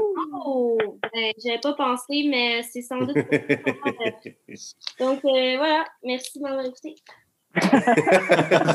Oh, 0.47 0.79
ben, 1.13 1.33
j'avais 1.45 1.61
pas 1.61 1.75
pensé, 1.75 2.25
mais 2.31 2.63
c'est 2.63 2.81
sans 2.81 3.05
doute. 3.05 3.15
Donc 4.99 5.21
voilà, 5.23 5.85
merci 6.03 6.39
de 6.39 6.43
m'avoir 6.43 6.65
écouté. 6.65 6.95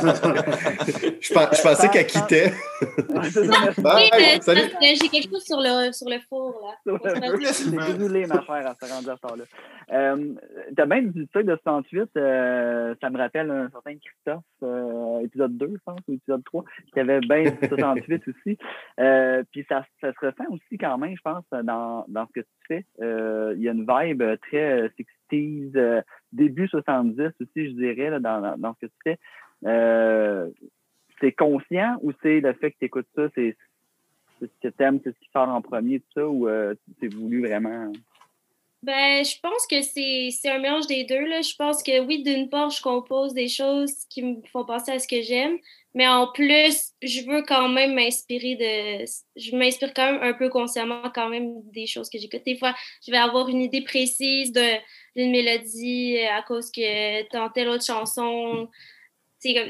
Je, 0.02 1.34
pen- 1.34 1.50
je 1.54 1.62
pensais 1.62 1.88
qu'elle 1.90 2.06
quittait. 2.08 2.52
ouais, 2.52 3.30
c'est 3.32 3.46
ça, 3.46 3.60
merci. 3.64 3.82
Bye. 3.82 3.96
Oui, 3.96 4.10
mais 4.14 4.42
salut. 4.42 4.62
j'ai 4.82 5.08
quelque 5.10 5.30
chose 5.30 5.44
sur 5.46 5.58
le, 5.60 5.92
sur 5.94 6.10
le 6.10 6.18
four, 6.30 6.62
là. 6.86 7.00
C'est 7.54 7.72
désolé, 7.72 8.26
ma 8.26 8.42
chère, 8.44 8.68
à 8.68 8.76
se 8.76 8.86
rendre 8.92 9.10
à 9.12 9.16
ce 9.16 9.22
temps-là. 9.22 9.44
Euh, 9.94 10.34
T'as 10.76 10.86
bien 10.86 11.04
du 11.04 11.28
truc 11.28 11.46
de 11.46 11.56
68, 11.64 12.10
euh, 12.18 12.96
ça 13.02 13.10
me 13.10 13.18
rappelle 13.18 13.50
un 13.52 13.70
certain 13.70 13.94
Christophe, 13.98 14.44
euh, 14.64 15.20
épisode 15.22 15.58
2, 15.58 15.68
je 15.76 15.82
pense, 15.86 16.00
ou 16.08 16.14
épisode 16.14 16.44
3, 16.44 16.64
qui 16.94 17.00
avait 17.00 17.20
bien 17.22 17.44
du 17.44 17.68
68 17.68 18.24
aussi. 18.28 18.58
Euh, 19.00 19.44
puis 19.52 19.66
ça, 19.70 19.86
ça 20.02 20.12
se 20.12 20.26
ressent 20.26 20.46
aussi 20.50 20.78
quand 20.80 20.98
même, 20.98 21.16
je 21.16 21.22
pense, 21.22 21.44
dans, 21.64 22.04
dans 22.08 22.26
ce 22.28 22.34
que 22.34 22.40
tu 22.42 22.48
fais. 22.68 22.86
Euh, 23.02 23.54
Il 23.56 23.64
y 23.64 23.70
a 23.70 23.72
une 23.72 23.86
vibe 23.88 24.24
très 24.50 24.82
euh, 24.82 24.90
60s, 25.32 25.72
euh, 25.76 26.02
début 26.32 26.68
70 26.68 27.20
aussi, 27.42 27.70
je 27.70 27.72
dirais, 27.72 28.20
dans, 28.20 28.58
dans, 28.58 28.74
ce 28.76 28.86
que 28.86 28.92
tu 28.92 28.98
fais. 29.04 29.18
Euh, 29.66 30.50
c'est 31.20 31.32
conscient 31.32 31.98
ou 32.02 32.12
c'est 32.22 32.40
le 32.42 32.54
fait 32.54 32.72
que 32.72 32.78
tu 32.80 32.86
écoutes 32.86 33.08
ça, 33.16 33.28
c'est 33.36 33.56
ce 34.42 34.48
que 34.62 34.68
t'aimes, 34.68 35.00
c'est 35.04 35.14
ce 35.14 35.20
qui 35.20 35.30
sort 35.32 35.50
en 35.50 35.62
premier, 35.62 36.00
tout 36.00 36.12
ça, 36.14 36.28
ou 36.28 36.48
euh, 36.48 36.76
c'est 37.00 37.14
voulu 37.14 37.48
vraiment? 37.48 37.92
Ben, 38.86 39.26
je 39.26 39.40
pense 39.42 39.66
que 39.66 39.82
c'est 39.82 40.48
un 40.48 40.60
mélange 40.60 40.86
des 40.86 41.06
deux. 41.06 41.26
Là. 41.26 41.42
Je 41.42 41.56
pense 41.56 41.82
que 41.82 42.02
oui, 42.02 42.22
d'une 42.22 42.50
part, 42.50 42.70
je 42.70 42.84
compose 42.84 43.34
des 43.34 43.48
choses 43.48 43.92
qui 44.12 44.22
me 44.22 44.36
font 44.54 44.64
penser 44.64 44.92
à 44.92 45.00
ce 45.00 45.08
que 45.08 45.24
j'aime, 45.24 45.58
mais 45.96 46.08
en 46.08 46.32
plus, 46.32 46.92
je 47.02 47.22
veux 47.26 47.42
quand 47.42 47.68
même 47.68 47.96
m'inspirer 47.96 48.56
de. 48.56 49.06
Je 49.38 49.56
m'inspire 49.56 49.92
quand 49.92 50.12
même 50.12 50.22
un 50.22 50.34
peu 50.34 50.50
consciemment 50.50 51.10
quand 51.16 51.30
même 51.30 51.64
des 51.72 51.88
choses 51.88 52.12
que 52.12 52.20
j'écoute. 52.20 52.44
Des 52.46 52.60
fois, 52.60 52.76
je 53.04 53.12
vais 53.12 53.18
avoir 53.18 53.50
une 53.50 53.64
idée 53.64 53.82
précise 53.82 54.52
d'une 54.52 55.32
mélodie 55.32 56.20
à 56.20 56.44
cause 56.44 56.70
que 56.70 57.28
dans 57.34 57.50
telle 57.50 57.70
autre 57.70 57.86
chanson. 57.86 58.70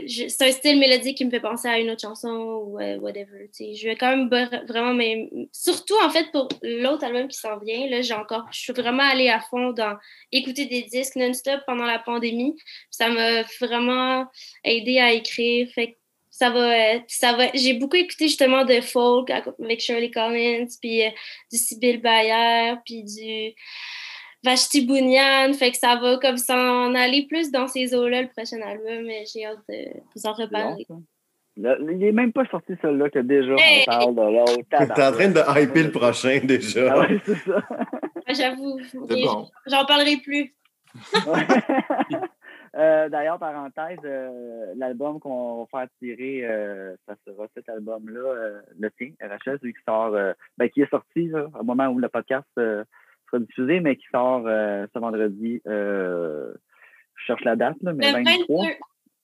C'est 0.07 0.41
un 0.47 0.51
style 0.51 0.79
mélodique 0.79 1.17
qui 1.17 1.25
me 1.25 1.29
fait 1.29 1.39
penser 1.39 1.67
à 1.67 1.79
une 1.79 1.89
autre 1.89 2.01
chanson 2.01 2.29
ou 2.29 2.79
euh, 2.79 2.97
whatever. 2.99 3.49
Je 3.59 3.85
vais 3.87 3.95
quand 3.95 4.09
même 4.15 4.29
vra- 4.29 4.65
vraiment. 4.67 4.93
m'im- 4.93 5.27
Surtout, 5.51 5.95
en 6.03 6.09
fait, 6.09 6.31
pour 6.31 6.47
l'autre 6.61 7.03
album 7.03 7.27
qui 7.27 7.37
s'en 7.37 7.57
vient, 7.59 7.87
là, 7.89 8.01
j'ai 8.01 8.13
encore. 8.13 8.45
Je 8.51 8.59
suis 8.59 8.73
vraiment 8.73 9.03
allée 9.03 9.29
à 9.29 9.39
fond 9.41 9.71
dans 9.71 9.95
écouter 10.31 10.65
des 10.65 10.83
disques 10.83 11.15
non-stop 11.15 11.61
pendant 11.67 11.85
la 11.85 11.99
pandémie. 11.99 12.55
Ça 12.89 13.09
m'a 13.09 13.43
vraiment 13.59 14.25
aidé 14.63 14.99
à 14.99 15.11
écrire. 15.13 15.67
Fait 15.73 15.97
ça 16.29 16.49
va. 16.49 16.95
euh, 16.95 16.99
ça 17.07 17.33
va 17.33 17.45
j'ai 17.53 17.73
beaucoup 17.73 17.95
écouté 17.95 18.27
justement 18.27 18.65
de 18.65 18.81
folk 18.81 19.29
avec 19.29 19.79
Shirley 19.81 20.11
Collins, 20.11 20.67
puis 20.81 21.03
euh, 21.03 21.09
du 21.51 21.57
Sibyl 21.57 22.01
Bayer, 22.01 22.75
puis 22.85 23.03
du. 23.03 23.53
Vashti 24.45 24.85
Bunyan, 24.85 25.53
fait 25.53 25.71
que 25.71 25.77
ça 25.77 25.95
va 25.97 26.17
comme 26.17 26.37
s'en 26.37 26.93
aller 26.95 27.25
plus 27.27 27.51
dans 27.51 27.67
ces 27.67 27.93
eaux-là, 27.95 28.21
le 28.21 28.27
prochain 28.29 28.61
album. 28.61 29.09
et 29.09 29.25
J'ai 29.25 29.45
hâte 29.45 29.59
de 29.67 29.99
vous 30.15 30.25
en 30.25 30.33
reparler. 30.33 30.85
bon, 30.89 31.03
il 31.57 31.97
n'est 31.97 32.11
même 32.11 32.31
pas 32.31 32.45
sorti 32.45 32.73
celui-là 32.81 33.09
que 33.09 33.19
déjà 33.19 33.55
Hey! 33.57 33.83
on 33.87 33.91
parle 33.91 34.15
de 34.15 34.21
l'autre. 34.21 34.57
T'es 34.69 35.03
en 35.03 35.11
train 35.11 35.29
de 35.29 35.61
hyper 35.61 35.83
le 35.85 35.91
prochain 35.91 36.39
déjà. 36.43 36.93
Ah 36.93 36.99
ouais, 36.99 37.19
c'est 37.25 37.35
ça. 37.35 37.61
J'avoue, 38.29 38.79
et 39.09 39.23
bon. 39.25 39.47
j'en 39.67 39.85
parlerai 39.85 40.17
plus. 40.17 40.53
Euh, 42.77 43.07
D'ailleurs, 43.07 43.39
parenthèse, 43.39 43.99
euh, 44.03 44.73
l'album 44.75 45.17
qu'on 45.21 45.65
va 45.71 45.79
faire 45.79 45.87
tirer, 46.01 46.41
euh, 46.43 46.93
ça 47.07 47.15
sera 47.25 47.45
cet 47.55 47.69
album-là, 47.69 48.19
euh, 48.19 48.61
le 48.77 48.91
tien, 48.91 49.11
RHS, 49.21 49.59
celui 49.61 49.73
qui 49.73 49.79
sort, 49.87 50.13
euh, 50.13 50.33
ben, 50.57 50.69
qui 50.69 50.81
est 50.81 50.89
sorti 50.89 51.27
là, 51.29 51.47
au 51.57 51.63
moment 51.63 51.87
où 51.87 51.99
le 51.99 52.09
podcast 52.09 52.43
euh, 52.59 52.83
sera 53.31 53.39
diffusé, 53.39 53.79
mais 53.79 53.95
qui 53.95 54.05
sort 54.11 54.43
euh, 54.47 54.85
ce 54.93 54.99
vendredi. 54.99 55.61
euh, 55.67 56.53
je 57.17 57.25
cherche 57.27 57.43
la 57.43 57.55
date, 57.55 57.77
là, 57.81 57.93
mais 57.93 58.11
Le 58.11 58.23
23. 58.23 58.65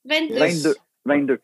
22. 0.06 0.34
22. 0.36 0.40
22. 0.40 0.74
22. 1.06 1.40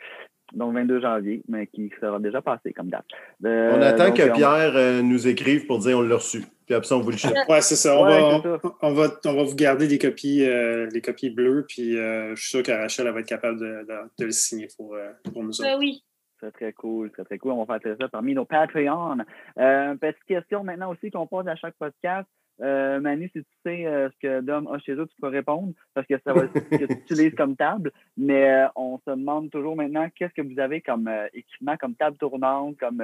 Donc 0.54 0.74
22 0.74 1.02
janvier, 1.02 1.44
mais 1.50 1.68
qui 1.68 1.92
sera 2.00 2.20
déjà 2.20 2.42
passé 2.42 2.72
comme 2.72 2.90
date. 2.90 3.04
Euh, 3.46 3.74
On 3.78 3.82
attend 3.82 4.08
donc, 4.08 4.16
que 4.18 4.30
on- 4.32 4.34
Pierre 4.34 4.76
euh, 4.78 5.02
nous 5.02 5.28
écrive 5.28 5.66
pour 5.66 5.80
dire 5.80 5.98
on 5.98 6.02
l'a 6.04 6.16
reçu. 6.16 6.42
Puis 6.66 6.74
après 6.74 6.88
ça, 6.88 6.96
on 6.96 7.02
vous 7.02 7.12
le 7.12 7.18
ship. 7.18 7.32
Ouais, 7.50 7.60
c'est 7.62 7.76
ça. 7.76 8.00
On, 8.00 8.06
Ouais, 8.06 8.22
va, 8.22 8.42
ça. 8.42 8.60
on, 8.82 8.94
va, 8.94 9.08
on 9.26 9.34
va 9.34 9.44
vous 9.44 9.56
garder 9.56 9.88
des 9.90 9.98
copies, 9.98 10.46
euh, 10.46 10.88
les 10.94 11.02
copies 11.02 11.30
bleues, 11.32 11.66
puis 11.68 11.98
euh, 11.98 12.34
je 12.36 12.42
suis 12.42 12.50
sûr 12.50 12.64
que 12.64 12.72
Rachel 12.72 13.08
elle 13.08 13.14
va 13.14 13.20
être 13.20 13.28
capable 13.28 13.60
de, 13.60 13.66
de- 13.88 14.10
de 14.20 14.26
le 14.26 14.32
signer 14.32 14.68
pour, 14.78 14.96
euh, 14.96 15.12
pour 15.34 15.44
nous 15.44 15.50
autres. 15.60 15.70
Ben 15.70 15.78
oui. 15.78 16.02
Très, 16.40 16.52
très 16.52 16.72
cool, 16.72 17.12
très, 17.12 17.26
très 17.26 17.38
cool. 17.40 17.52
On 17.52 17.64
va 17.66 17.80
faire 17.80 17.96
ça 18.00 18.08
parmi 18.08 18.34
nos 18.36 18.46
Patreons. 18.46 19.18
Euh, 19.60 19.96
petite 19.96 20.24
question 20.28 20.64
maintenant 20.64 20.92
aussi 20.92 21.10
qu'on 21.12 21.26
pose 21.28 21.48
à 21.48 21.56
chaque 21.56 21.76
podcast. 21.80 22.28
Euh, 22.62 23.00
Manu, 23.00 23.28
si 23.36 23.42
tu 23.44 23.46
sais 23.66 23.86
euh, 23.86 24.10
ce 24.10 24.18
que 24.28 24.42
Dom 24.42 24.68
a 24.68 24.80
chez 24.80 24.94
eux, 24.94 25.06
tu 25.08 25.16
peux 25.22 25.28
répondre 25.28 25.74
parce 25.94 26.08
que 26.08 26.16
ça 26.26 26.34
va 26.34 26.46
être 26.46 26.54
ce 26.54 26.78
que 26.78 26.86
tu 26.86 26.94
utilises 27.14 27.36
comme 27.36 27.56
table. 27.56 27.92
Mais 28.18 28.50
euh, 28.52 28.68
on 28.76 28.98
se 29.06 29.12
demande 29.12 29.50
toujours 29.52 29.76
maintenant 29.76 30.08
qu'est-ce 30.16 30.34
que 30.34 30.42
vous 30.42 30.60
avez 30.60 30.82
comme 30.82 31.08
euh, 31.08 31.28
équipement, 31.34 31.78
comme 31.78 31.94
table 31.96 32.18
tournante, 32.18 32.78
comme 32.80 33.04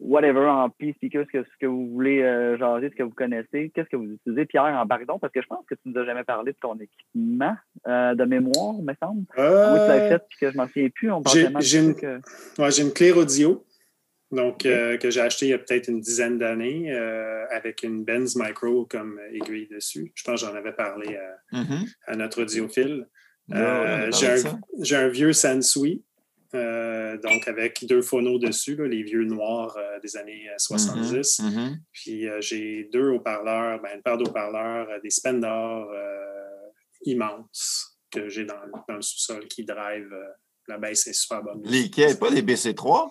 whatever, 0.00 0.46
ampli, 0.48 0.92
speaker, 0.94 1.24
ce 1.26 1.38
que, 1.38 1.44
ce 1.44 1.56
que 1.60 1.66
vous 1.66 1.88
voulez 1.90 2.18
jaser, 2.58 2.90
ce 2.90 2.96
que 2.96 3.04
vous 3.04 3.10
connaissez. 3.14 3.70
Qu'est-ce 3.72 3.88
que 3.88 3.96
vous 3.96 4.12
utilisez, 4.12 4.44
Pierre, 4.44 4.64
en 4.64 4.86
pardon? 4.86 5.20
Parce 5.20 5.32
que 5.32 5.40
je 5.40 5.46
pense 5.46 5.64
que 5.66 5.76
tu 5.76 5.82
nous 5.86 5.96
as 6.00 6.04
jamais 6.04 6.24
parlé 6.24 6.50
de 6.52 6.58
ton 6.60 6.74
équipement 6.74 7.54
de 7.86 8.24
mémoire, 8.24 8.74
me 8.82 8.92
semble. 9.00 9.20
Oui, 9.20 9.34
tu 9.36 9.88
l'as 9.88 10.08
fait 10.08 10.24
puis 10.28 10.38
que 10.40 10.50
je 10.50 10.56
m'en 10.56 10.66
souviens 10.66 10.88
plus. 10.92 11.12
On 11.12 11.22
parle 11.22 11.36
j'ai- 11.62 11.78
une- 11.78 11.94
euh, 12.02 12.18
Ouais, 12.58 12.70
j'ai 12.72 12.82
une 12.82 12.92
clé 12.92 13.12
audio 13.12 13.64
donc, 14.34 14.66
euh, 14.66 14.96
que 14.98 15.10
j'ai 15.10 15.20
acheté 15.20 15.46
il 15.46 15.50
y 15.50 15.52
a 15.54 15.58
peut-être 15.58 15.88
une 15.88 16.00
dizaine 16.00 16.38
d'années 16.38 16.92
euh, 16.92 17.46
avec 17.50 17.82
une 17.82 18.04
Benz 18.04 18.36
Micro 18.36 18.84
comme 18.86 19.18
aiguille 19.32 19.68
dessus. 19.68 20.12
Je 20.14 20.22
pense 20.24 20.40
que 20.42 20.46
j'en 20.48 20.54
avais 20.54 20.72
parlé 20.72 21.16
à, 21.16 21.56
Mhm. 21.60 21.86
à 22.06 22.16
notre 22.16 22.42
audiophile. 22.42 23.06
Ouais, 23.48 23.56
Euh, 23.58 24.10
j'ai, 24.82 24.96
un, 24.96 25.08
vieux 25.08 25.32
Sansui 25.32 26.02
donc 27.22 27.48
avec 27.48 27.84
deux 27.86 28.00
phonos 28.02 28.38
dessus, 28.38 28.76
là, 28.76 28.86
les 28.86 29.02
vieux 29.02 29.24
noirs 29.24 29.76
des 30.02 30.16
années 30.16 30.48
euh, 30.48 30.54
70. 30.58 31.40
Mhm. 31.40 31.78
Puis 31.92 32.28
euh, 32.28 32.40
j'ai 32.40 32.88
deux 32.92 33.08
haut-parleurs, 33.10 33.80
ben, 33.82 33.90
une 33.96 34.02
paire 34.02 34.16
de 34.18 34.24
haut-parleurs, 34.24 34.88
euh, 34.90 35.00
des 35.00 35.10
Spender 35.10 35.46
euh, 35.48 36.70
immenses 37.06 37.98
que 38.10 38.28
j'ai 38.28 38.44
dans, 38.44 38.54
dans 38.88 38.94
le 38.96 39.02
sous-sol 39.02 39.46
qui 39.48 39.64
drive. 39.64 40.08
la 40.68 40.78
baisse 40.78 41.06
est 41.08 41.12
super 41.12 41.42
bonne. 41.42 41.60
Lesquels? 41.64 42.18
Pas 42.18 42.30
les 42.30 42.42
BC3? 42.42 43.10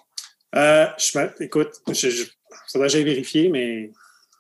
Euh, 0.56 0.88
je, 0.98 1.44
écoute, 1.44 1.72
je, 1.90 2.10
je, 2.10 2.24
faudrait 2.72 2.88
que 2.88 2.94
j'aille 2.94 3.04
vérifier, 3.04 3.50
mais 3.50 3.92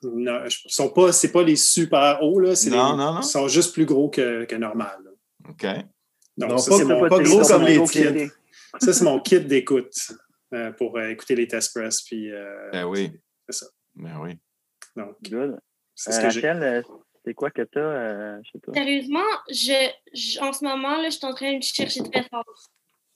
non, 0.03 0.47
je- 0.47 0.59
sont 0.67 0.89
pas, 0.89 1.11
c'est 1.11 1.31
pas 1.31 1.43
les 1.43 1.55
super 1.55 2.19
hauts, 2.21 2.39
là. 2.39 2.55
c'est 2.55 2.69
Non, 2.69 2.91
les- 2.91 2.97
non, 2.97 3.13
non. 3.15 3.19
Ils 3.21 3.23
sont 3.23 3.47
juste 3.47 3.73
plus 3.73 3.85
gros 3.85 4.09
que, 4.09 4.45
que 4.45 4.55
normal. 4.55 4.97
là. 5.03 5.11
OK. 5.49 5.65
Donc, 6.37 6.49
Non, 6.51 6.57
ça, 6.57 6.71
pas 6.71 6.77
c'est 6.77 6.83
gros, 6.85 6.93
mon, 6.93 7.09
pas 7.09 7.19
gros 7.19 7.41
comme 7.47 7.65
les 7.65 7.83
crédit. 7.83 8.31
ça, 8.81 8.93
c'est 8.93 9.03
mon 9.03 9.19
kit 9.19 9.39
d'écoute 9.39 9.93
euh, 10.53 10.71
pour 10.73 10.97
euh, 10.97 11.09
écouter 11.09 11.35
les 11.35 11.47
test 11.47 11.73
press. 11.73 12.01
Puis, 12.01 12.31
euh, 12.31 12.69
Ben 12.71 12.85
oui. 12.85 13.11
C'est 13.49 13.59
ça. 13.59 13.65
Ben 13.95 14.19
oui. 14.21 14.37
donc, 14.95 15.15
Good. 15.23 15.57
c'est 15.95 16.11
Euh, 16.11 16.13
ce 16.13 16.21
que 16.21 16.29
j'ai. 16.29 16.41
Rachel, 16.47 16.63
euh, 16.63 16.81
c'est 17.25 17.33
quoi 17.33 17.51
que 17.51 17.61
t'as 17.61 17.79
euh, 17.79 18.39
chez 18.43 18.59
toi? 18.59 18.73
Sérieusement, 18.73 19.19
je, 19.49 19.89
je- 20.13 20.39
en 20.39 20.51
ce 20.53 20.63
moment, 20.63 20.97
là, 21.01 21.05
je 21.09 21.17
suis 21.17 21.25
en 21.25 21.33
train 21.33 21.57
de 21.57 21.63
chercher 21.63 22.01
très 22.03 22.23
fort. 22.29 22.43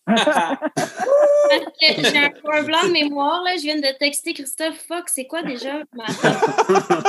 Parce 0.08 1.66
que 1.80 2.02
j'ai 2.02 2.18
un, 2.18 2.32
un 2.52 2.64
blanc 2.64 2.84
de 2.84 2.92
mémoire, 2.92 3.44
là. 3.44 3.56
Je 3.58 3.62
viens 3.64 3.76
de 3.78 3.98
texter 3.98 4.34
Christophe 4.34 4.80
Fox. 4.88 5.12
C'est 5.16 5.28
quoi 5.28 5.44
déjà? 5.44 5.80
ma- 5.94 6.06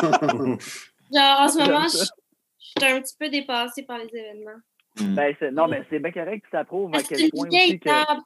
Genre, 1.13 1.41
en 1.41 1.49
ce 1.49 1.59
moment, 1.59 1.87
je, 1.89 1.99
je 1.99 2.05
suis 2.05 2.93
un 2.93 3.01
petit 3.01 3.15
peu 3.19 3.29
dépassée 3.29 3.83
par 3.85 3.99
les 3.99 4.09
événements. 4.15 4.61
Hmm. 5.01 5.15
Ben, 5.15 5.35
c'est- 5.39 5.51
non, 5.51 5.69
mais 5.69 5.83
c'est 5.91 5.99
bien 6.01 6.13
correct, 6.13 6.45
ça 6.51 6.65
prouve 6.65 6.95
à 6.95 7.03
que 7.03 7.09
quel 7.09 7.19
C'est 7.19 7.31
point 7.31 7.45
une 7.45 7.51
vieille 7.51 7.69
aussi 7.71 7.79
que. 7.81 7.85
table. 7.89 8.21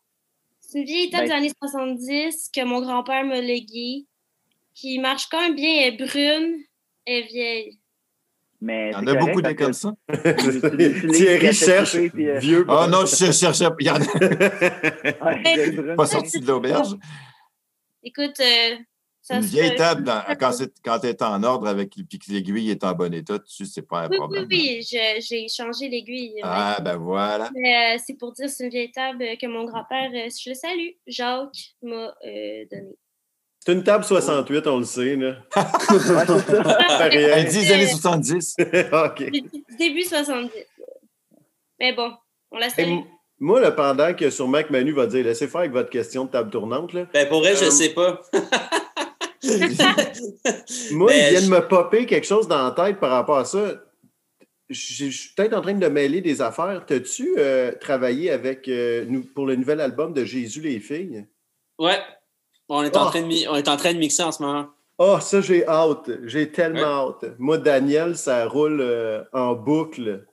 C'est 0.60 0.78
une 0.78 0.84
vieille 0.84 1.10
table 1.10 1.28
Ben- 1.28 1.28
des 1.28 1.34
années 1.34 1.52
70 1.60 2.50
que 2.54 2.64
mon 2.64 2.80
grand-père 2.80 3.24
m'a 3.24 3.40
léguée, 3.40 4.06
qui 4.74 4.98
marche 4.98 5.26
quand 5.30 5.40
même 5.40 5.54
bien. 5.54 5.70
Elle 5.82 5.94
est 5.94 5.96
brune, 5.98 6.56
elle 7.06 7.14
est 7.14 7.26
vieille. 7.26 7.78
Mais 8.64 8.90
Il 8.90 8.92
y 8.92 8.94
en 8.94 9.00
a 9.00 9.04
correct 9.06 9.18
beaucoup 9.26 9.42
des 9.42 9.54
comme 9.56 9.72
ça. 9.72 9.92
Thierry 11.12 11.52
cherche 11.52 11.96
vieux. 11.96 12.64
Ah 12.68 12.86
non, 12.88 13.04
je 13.06 13.32
cherchais. 13.32 13.66
Regarde, 13.66 14.02
ouais, 14.22 15.42
vieille 15.54 15.76
brune. 15.76 15.96
pas 15.96 16.06
sorti 16.06 16.38
de 16.38 16.46
l'auberge. 16.46 16.94
Écoute, 18.04 18.38
euh, 18.40 18.76
ça 19.20 19.36
Une 19.36 19.42
se 19.42 19.48
vieille 19.48 19.74
table, 19.74 20.04
dans- 20.04 20.22
quand, 20.38 20.52
quand 20.84 21.00
elle 21.02 21.10
est 21.10 21.22
en 21.22 21.42
ordre 21.42 21.66
avec 21.66 21.90
puis 22.08 22.18
que 22.20 22.30
l'aiguille 22.30 22.70
est 22.70 22.84
en 22.84 22.92
bon 22.92 23.12
état, 23.12 23.38
tu 23.40 23.66
c'est 23.66 23.82
pas 23.82 24.02
un 24.02 24.08
Oui, 24.08 24.10
oui, 24.12 24.16
problème. 24.18 24.46
oui, 24.48 24.80
je- 24.88 25.20
j'ai 25.28 25.48
changé 25.48 25.88
l'aiguille. 25.88 26.34
Ah, 26.44 26.78
ben 26.80 26.96
voilà. 26.96 27.50
Mais, 27.54 27.96
euh, 27.96 27.98
c'est 28.06 28.14
pour 28.14 28.32
dire 28.32 28.48
c'est 28.48 28.62
une 28.64 28.70
vieille 28.70 28.92
table 28.92 29.24
que 29.40 29.46
mon 29.48 29.64
grand-père, 29.64 30.10
euh, 30.14 30.28
je 30.30 30.50
le 30.50 30.54
salue, 30.54 30.90
Jacques, 31.08 31.74
m'a 31.82 32.14
euh, 32.26 32.64
donnée. 32.70 32.96
C'est 33.64 33.72
une 33.72 33.84
table 33.84 34.02
68, 34.04 34.66
on 34.66 34.78
le 34.78 34.84
sait. 34.84 35.14
Là. 35.14 35.36
Elle 37.12 37.44
dit 37.48 37.60
les 37.60 37.72
années 37.72 37.86
70. 37.86 38.56
OK. 38.92 39.24
Début 39.78 40.02
70. 40.02 40.50
Mais 41.78 41.92
bon, 41.94 42.12
on 42.50 42.58
la 42.58 42.68
salue. 42.70 42.98
moi, 43.38 43.60
le 43.60 43.72
pendant 43.74 44.14
que 44.14 44.30
sûrement 44.30 44.62
que 44.64 44.72
Manu 44.72 44.92
va 44.92 45.06
dire, 45.06 45.24
laissez 45.24 45.46
faire 45.46 45.60
avec 45.60 45.70
votre 45.72 45.90
question 45.90 46.24
de 46.24 46.30
table 46.30 46.50
tournante. 46.50 46.92
Là. 46.92 47.06
Ben, 47.12 47.28
pour 47.28 47.38
vrai, 47.40 47.54
je 47.54 47.66
Euh, 47.66 47.70
sais 47.70 47.90
pas. 47.90 48.20
Moi, 50.92 51.10
Ben, 51.10 51.16
il 51.32 51.38
vient 51.38 51.48
de 51.48 51.54
me 51.54 51.68
popper 51.68 52.06
quelque 52.06 52.26
chose 52.26 52.48
dans 52.48 52.64
la 52.64 52.70
tête 52.72 52.98
par 53.00 53.10
rapport 53.10 53.38
à 53.38 53.44
ça. 53.44 53.74
Je 54.70 55.04
je 55.04 55.10
suis 55.10 55.34
peut-être 55.36 55.54
en 55.54 55.60
train 55.60 55.74
de 55.74 55.86
mêler 55.88 56.20
des 56.20 56.40
affaires. 56.42 56.82
T'as-tu 56.86 57.34
euh, 57.38 57.72
travaillé 57.80 58.30
avec 58.30 58.66
euh, 58.68 59.04
nous, 59.08 59.22
pour 59.22 59.46
le 59.46 59.54
nouvel 59.56 59.80
album 59.80 60.12
de 60.14 60.24
Jésus 60.24 60.60
les 60.62 60.80
filles? 60.80 61.26
Ouais. 61.78 61.98
On 62.74 62.82
est, 62.82 62.96
en 62.96 63.06
Oh. 63.06 63.10
train 63.10 63.20
de, 63.22 63.26
mi- 63.26 63.46
on 63.48 63.54
est 63.56 63.68
en 63.68 63.76
train 63.76 63.92
de 63.92 63.98
mixer 63.98 64.22
en 64.22 64.32
ce 64.32 64.42
moment. 64.42 64.66
Ah, 64.98 65.18
ça, 65.20 65.40
j'ai 65.40 65.66
hâte. 65.66 66.10
J'ai 66.24 66.50
tellement 66.50 67.06
Ouais. 67.08 67.14
hâte. 67.24 67.34
Moi, 67.38 67.58
Daniel, 67.58 68.16
ça 68.16 68.46
roule 68.46 68.80
euh, 68.80 69.22
en 69.32 69.54
boucle. 69.54 70.24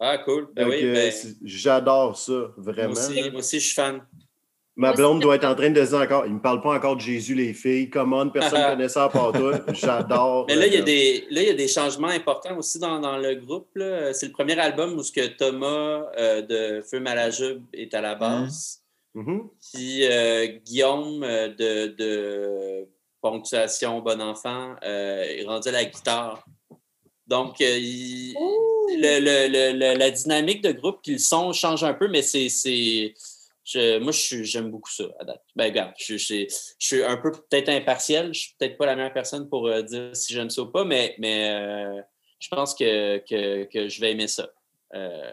Ah, 0.00 0.18
cool. 0.18 0.48
Ben 0.54 0.64
Donc, 0.64 0.72
oui, 0.72 0.80
euh, 0.84 0.94
ben, 0.94 1.12
J'adore 1.44 2.16
ça, 2.16 2.32
moi, 2.32 2.50
vraiment. 2.58 2.92
aussi, 2.92 3.30
moi 3.30 3.38
aussi, 3.40 3.60
je 3.60 3.66
suis 3.66 3.74
fan. 3.74 4.00
Ma 4.76 4.92
blonde 4.92 5.20
doit 5.20 5.34
être 5.34 5.44
en 5.44 5.56
train 5.56 5.70
de 5.70 5.80
dire 5.84 5.98
encore, 5.98 6.24
il 6.24 6.30
ne 6.30 6.36
me 6.36 6.40
parle 6.40 6.60
pas 6.60 6.70
encore 6.72 6.94
de 6.94 7.00
Jésus 7.00 7.34
les 7.34 7.52
filles. 7.52 7.90
Comment 7.90 8.28
personne 8.28 8.60
ne 8.62 8.68
connaît 8.76 8.88
ça 8.88 9.04
à 9.04 9.08
part 9.08 9.32
toi. 9.32 9.58
J'adore. 9.72 10.46
Mais 10.46 10.54
là, 10.54 10.66
il 10.68 10.72
y 10.74 10.76
a 10.76 10.82
des, 10.82 11.26
là, 11.30 11.42
il 11.42 11.48
y 11.48 11.50
a 11.50 11.54
des 11.54 11.66
changements 11.66 12.06
importants 12.08 12.56
aussi 12.56 12.78
dans, 12.78 13.00
dans 13.00 13.16
le 13.18 13.34
groupe. 13.34 13.66
C'est 14.12 14.26
le 14.26 14.32
premier 14.32 14.56
album 14.58 14.94
où 14.96 15.02
ce 15.02 15.10
que 15.10 15.26
Thomas 15.36 16.04
euh, 16.16 16.42
de 16.42 16.82
Feu 16.88 17.00
Malajube 17.00 17.64
est 17.72 17.92
à 17.92 18.00
la 18.00 18.14
basse. 18.14 18.84
Mhm. 19.14 19.48
Puis 19.72 20.04
euh, 20.04 20.46
Guillaume 20.64 21.22
euh, 21.22 21.48
de, 21.48 21.86
de 21.96 22.88
Ponctuation 23.20 24.00
Bon 24.00 24.20
Enfant 24.20 24.76
euh, 24.84 25.22
est 25.24 25.44
rendu 25.44 25.68
à 25.68 25.72
la 25.72 25.84
guitare. 25.84 26.44
Donc, 27.26 27.60
euh, 27.60 27.76
il- 27.78 28.34
le- 29.00 29.20
le- 29.20 29.48
le- 29.52 29.78
le- 29.78 29.98
la 29.98 30.10
dynamique 30.10 30.62
de 30.62 30.72
groupe 30.72 31.00
puis 31.02 31.12
le 31.12 31.18
son 31.18 31.52
change 31.52 31.84
un 31.84 31.92
peu, 31.94 32.08
mais 32.08 32.22
c'est. 32.22 32.48
c'est- 32.48 33.12
je- 33.64 33.98
moi, 33.98 34.12
je 34.12 34.18
suis- 34.18 34.44
j'aime 34.46 34.70
beaucoup 34.70 34.90
ça 34.90 35.04
à 35.20 35.24
date. 35.26 35.42
Ben, 35.54 35.64
regarde, 35.66 35.92
je, 35.98 36.16
je- 36.16 36.46
je 36.78 36.86
suis 36.86 37.02
un 37.04 37.18
peu 37.18 37.30
peut-être 37.32 37.68
impartiel. 37.68 38.32
Je 38.32 38.40
suis 38.40 38.54
peut-être 38.58 38.78
pas 38.78 38.86
la 38.86 38.96
meilleure 38.96 39.12
personne 39.12 39.46
pour 39.48 39.66
euh, 39.68 39.82
dire 39.82 40.16
si 40.16 40.32
j'aime 40.32 40.48
ça 40.48 40.62
ou 40.62 40.66
pas, 40.70 40.84
mais, 40.86 41.14
mais 41.18 41.50
euh, 41.50 42.00
je 42.40 42.48
pense 42.48 42.74
que, 42.74 43.18
que, 43.18 43.64
que 43.64 43.88
je 43.90 44.00
vais 44.00 44.12
aimer 44.12 44.28
ça. 44.28 44.48
Euh, 44.94 45.32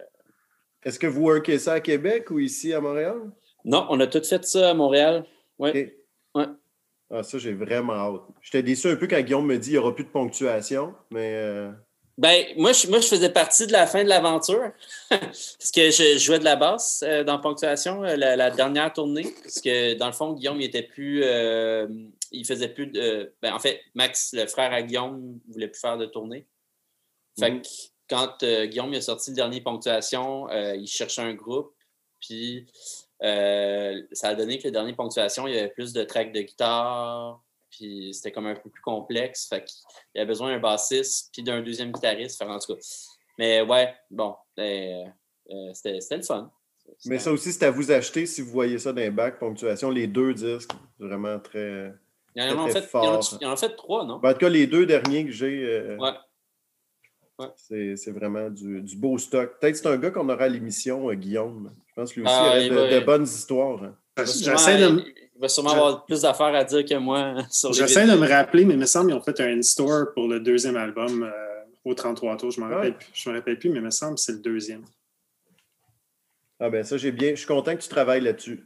Est-ce 0.84 1.00
que 1.00 1.08
vous 1.08 1.22
workez 1.22 1.60
ça 1.60 1.74
à 1.74 1.80
Québec 1.80 2.30
ou 2.30 2.40
ici 2.40 2.74
à 2.74 2.82
Montréal? 2.82 3.22
Non, 3.66 3.86
on 3.90 4.00
a 4.00 4.08
tout 4.08 4.24
fait 4.24 4.46
ça 4.46 4.70
à 4.70 4.74
Montréal. 4.74 5.26
OK. 5.60 5.74
Ouais. 6.36 6.46
Ah, 7.12 7.22
ça, 7.24 7.38
j'ai 7.38 7.54
vraiment 7.54 7.94
hâte. 7.94 8.22
J'étais 8.42 8.64
déçu 8.64 8.88
un 8.88 8.96
peu 8.96 9.08
quand 9.08 9.20
Guillaume 9.22 9.46
me 9.46 9.58
dit 9.58 9.70
qu'il 9.72 9.74
n'y 9.74 9.78
aura 9.80 9.94
plus 9.94 10.06
de 10.06 10.10
ponctuation, 10.10 10.96
mais 11.12 11.34
euh, 11.36 11.72
Ben, 12.18 12.46
moi 12.58 12.72
je, 12.74 12.88
moi, 12.88 13.00
je 13.00 13.08
faisais 13.08 13.30
partie 13.32 13.68
de 13.68 13.72
la 13.74 13.86
fin 13.86 14.04
de 14.04 14.10
l'aventure. 14.10 14.72
parce 15.10 15.72
que 15.74 15.92
je 15.92 16.18
jouais 16.18 16.40
de 16.40 16.44
la 16.44 16.56
basse 16.56 17.04
euh, 17.08 17.24
dans 17.24 17.40
Ponctuation, 17.40 18.04
euh, 18.04 18.16
la, 18.16 18.36
la 18.36 18.50
dernière 18.50 18.92
tournée. 18.94 19.34
Parce 19.44 19.62
que, 19.62 19.94
dans 19.96 20.08
le 20.08 20.14
fond, 20.14 20.34
Guillaume, 20.34 20.60
il 20.62 20.66
était 20.66 20.82
plus. 20.84 21.22
euh, 21.24 21.88
il 22.32 22.46
faisait 22.46 22.70
plus 22.70 22.88
de. 22.88 23.34
ben, 23.42 23.54
en 23.54 23.60
fait, 23.60 23.82
Max, 23.94 24.32
le 24.34 24.48
frère 24.48 24.74
à 24.74 24.82
Guillaume, 24.82 25.40
ne 25.48 25.54
voulait 25.54 25.68
plus 25.68 25.80
faire 25.80 25.98
de 25.98 26.06
tournée. 26.08 26.46
Fait 27.40 27.52
Mhm. 27.52 27.62
que 27.62 27.68
quand 28.10 28.44
Guillaume 28.44 28.94
il 28.94 28.98
a 28.98 29.02
sorti 29.02 29.30
le 29.32 29.36
dernier 29.36 29.62
Ponctuation, 29.62 30.48
il 30.50 30.88
cherchait 30.88 31.22
un 31.22 31.34
groupe. 31.36 31.75
Puis, 32.26 32.66
euh, 33.24 34.02
ça 34.12 34.30
a 34.30 34.36
donné 34.36 34.58
que 34.58 34.66
le 34.66 34.72
dernier 34.72 34.94
Ponctuation, 34.94 35.48
il 35.48 35.56
y 35.56 35.60
avait 35.60 35.70
plus 35.70 35.94
de 35.94 36.04
tracks 36.04 36.32
de 36.34 36.42
guitare. 36.42 37.42
Puis, 37.70 38.14
c'était 38.14 38.32
comme 38.32 38.48
un 38.48 38.56
peu 38.56 38.70
plus 38.70 38.82
complexe. 38.82 39.48
Fait 39.48 39.64
qu'il 39.64 39.76
il 40.16 40.20
avait 40.22 40.28
besoin 40.28 40.52
d'un 40.54 40.60
bassiste 40.60 41.30
puis 41.34 41.44
d'un 41.44 41.62
deuxième 41.62 41.92
guitariste. 41.92 42.38
Fait, 42.38 42.46
en 42.46 42.58
tout 42.60 42.74
cas. 42.76 42.80
Mais 43.38 43.62
ouais, 43.62 43.94
bon, 44.10 44.36
euh, 44.60 45.04
euh, 45.52 45.74
c'était 45.74 46.00
c'était 46.02 46.18
le 46.18 46.24
fun. 46.24 46.52
Mais 47.06 47.20
ça 47.20 47.32
aussi, 47.32 47.52
c'est 47.52 47.66
à 47.66 47.72
vous 47.72 47.92
acheter 47.92 48.26
si 48.26 48.42
vous 48.42 48.52
voyez 48.52 48.78
ça 48.80 48.94
dans 48.94 49.02
les 49.02 49.10
bacs, 49.10 49.40
ponctuation, 49.40 49.90
les 49.90 50.08
deux 50.08 50.34
disques. 50.34 50.72
Vraiment 51.00 51.40
très. 51.40 51.92
Il 52.36 52.44
y 52.44 52.48
en 52.52 52.66
a 52.66 52.70
fait, 52.70 52.80
il 52.80 52.84
y 52.94 52.98
en 52.98 53.18
a- 53.18 53.22
fort. 53.22 53.38
il 53.42 53.44
y 53.44 53.48
en 53.48 53.52
a 53.52 53.58
fait 53.58 53.76
trois, 53.76 54.06
non? 54.06 54.20
Ben, 54.20 54.30
en 54.30 54.34
tout 54.34 54.40
cas, 54.40 54.50
les 54.50 54.68
deux 54.68 54.86
derniers 54.86 55.26
que 55.26 55.32
j'ai, 55.32 55.96
Ouais. 57.40 57.48
c'est 57.56 57.96
c'est 57.98 58.12
vraiment 58.12 58.50
du, 58.50 58.82
du 58.82 58.96
beau 58.96 59.18
stock. 59.18 59.60
Peut-être 59.60 59.74
que 59.74 59.78
c'est 59.80 59.88
un 59.88 59.98
gars 59.98 60.12
qu'on 60.12 60.30
aura 60.30 60.44
à 60.46 60.48
l'émission, 60.48 61.12
Guillaume. 61.14 61.76
Je 61.96 62.02
pense 62.02 62.12
que 62.14 62.20
lui 62.20 62.28
aussi 62.28 62.36
Ah, 62.38 62.48
aurait 62.48 62.66
il 62.68 62.74
de, 62.74 63.00
de 63.00 63.06
bonnes 63.06 63.24
histoires. 63.24 63.84
hein. 63.84 63.96
Il 64.18 64.24
va 64.24 64.26
J'essaie 64.26 64.78
sûrement- 64.78 64.96
de, 64.96 65.02
me- 65.02 65.06
il 65.36 65.42
va 65.42 65.48
sûrement 65.50 65.70
je- 65.70 65.76
avoir 65.76 66.06
plus 66.06 66.22
d'affaires 66.22 66.54
à 66.56 66.64
dire 66.64 66.86
que 66.86 66.96
moi 66.96 67.36
j'essaie 67.74 68.06
de 68.08 68.16
me 68.16 68.28
rappeler, 68.28 68.66
mais 68.66 68.74
il 68.74 68.80
me 68.80 68.86
semble 68.86 69.08
qu'ils 69.08 69.16
ont 69.18 69.22
fait 69.22 69.40
un 69.42 69.58
in-store 69.58 70.14
pour 70.14 70.28
le 70.28 70.40
deuxième 70.40 70.76
album 70.78 71.24
euh, 71.24 71.32
au 71.86 71.94
33 71.94 72.38
tours. 72.38 72.52
Je 72.52 72.60
ne 72.62 72.66
me 72.66 72.74
rappelle, 72.74 72.92
Ouais. 72.92 72.98
plus- 72.98 73.08
je 73.14 73.30
me 73.30 73.36
rappelle 73.36 73.60
plus, 73.60 73.70
mais 73.70 73.78
il 73.80 73.82
me 73.86 73.90
semble 73.92 74.16
que 74.16 74.22
c'est 74.22 74.32
le 74.34 74.40
deuxième. 74.40 74.84
Ah 76.60 76.70
ben 76.70 76.84
ça, 76.84 76.98
j'ai 76.98 77.12
bien. 77.12 77.32
Je 77.32 77.36
suis 77.36 77.48
content 77.48 77.76
que 77.76 77.82
tu 77.82 77.90
travailles 77.90 78.22
là-dessus. 78.22 78.64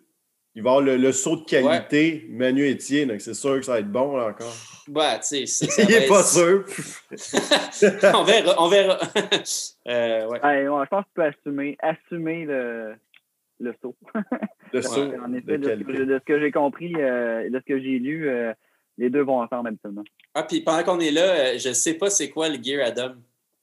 Il 0.56 0.64
va 0.64 0.70
y 0.70 0.74
avoir 0.74 0.82
le, 0.84 0.98
le 0.98 1.12
saut 1.12 1.38
de 1.38 1.46
qualité, 1.46 2.26
Manu 2.30 2.68
Etier, 2.70 3.06
donc 3.06 3.22
c'est 3.22 3.36
sûr 3.36 3.56
que 3.56 3.62
ça 3.64 3.74
va 3.74 3.80
être 3.80 3.92
bon 3.92 4.18
là, 4.18 4.28
encore. 4.28 4.54
Ouais, 4.90 5.20
tu 5.28 5.46
sais, 5.48 5.84
Il 5.84 5.88
n'est 5.90 6.08
pas 6.08 6.24
sûr. 6.24 6.66
on 8.16 8.24
verra, 8.24 8.56
on 8.58 8.68
verra. 8.68 9.00
Euh, 9.88 10.28
ouais. 10.28 10.42
Ouais, 10.44 10.68
ouais, 10.68 10.84
je 10.86 10.90
pense 10.90 11.04
que 11.04 11.10
tu 11.10 11.14
peux 11.16 11.24
assumer, 11.24 11.78
assumer 11.82 12.46
le, 12.46 12.96
le 13.60 13.74
saut. 13.82 13.96
Le 14.74 14.80
Ouais. 14.80 14.82
saut 14.82 15.12
En 15.26 15.34
effet, 15.34 15.58
de, 15.58 15.64
ce 15.70 15.84
que- 15.84 16.04
de 16.04 16.20
ce 16.20 16.24
que 16.26 16.40
j'ai 16.40 16.52
compris, 16.52 16.94
euh, 16.98 17.50
de 17.50 17.60
ce 17.60 17.66
que 17.66 17.80
j'ai 17.80 18.00
lu, 18.00 18.30
euh, 18.30 18.54
les 18.98 19.10
deux 19.10 19.22
vont 19.22 19.42
ensemble 19.42 19.70
habituellement. 19.70 20.04
Ah, 20.34 20.44
puis 20.44 20.62
pendant 20.62 20.84
qu'on 20.84 21.00
est 21.00 21.12
là, 21.12 21.22
euh, 21.24 21.54
je 21.58 21.72
sais 21.74 21.94
pas 21.96 22.10
c'est 22.10 22.30
quoi 22.30 22.50
le 22.50 22.62
gear 22.62 22.86
Adam. 22.86 23.14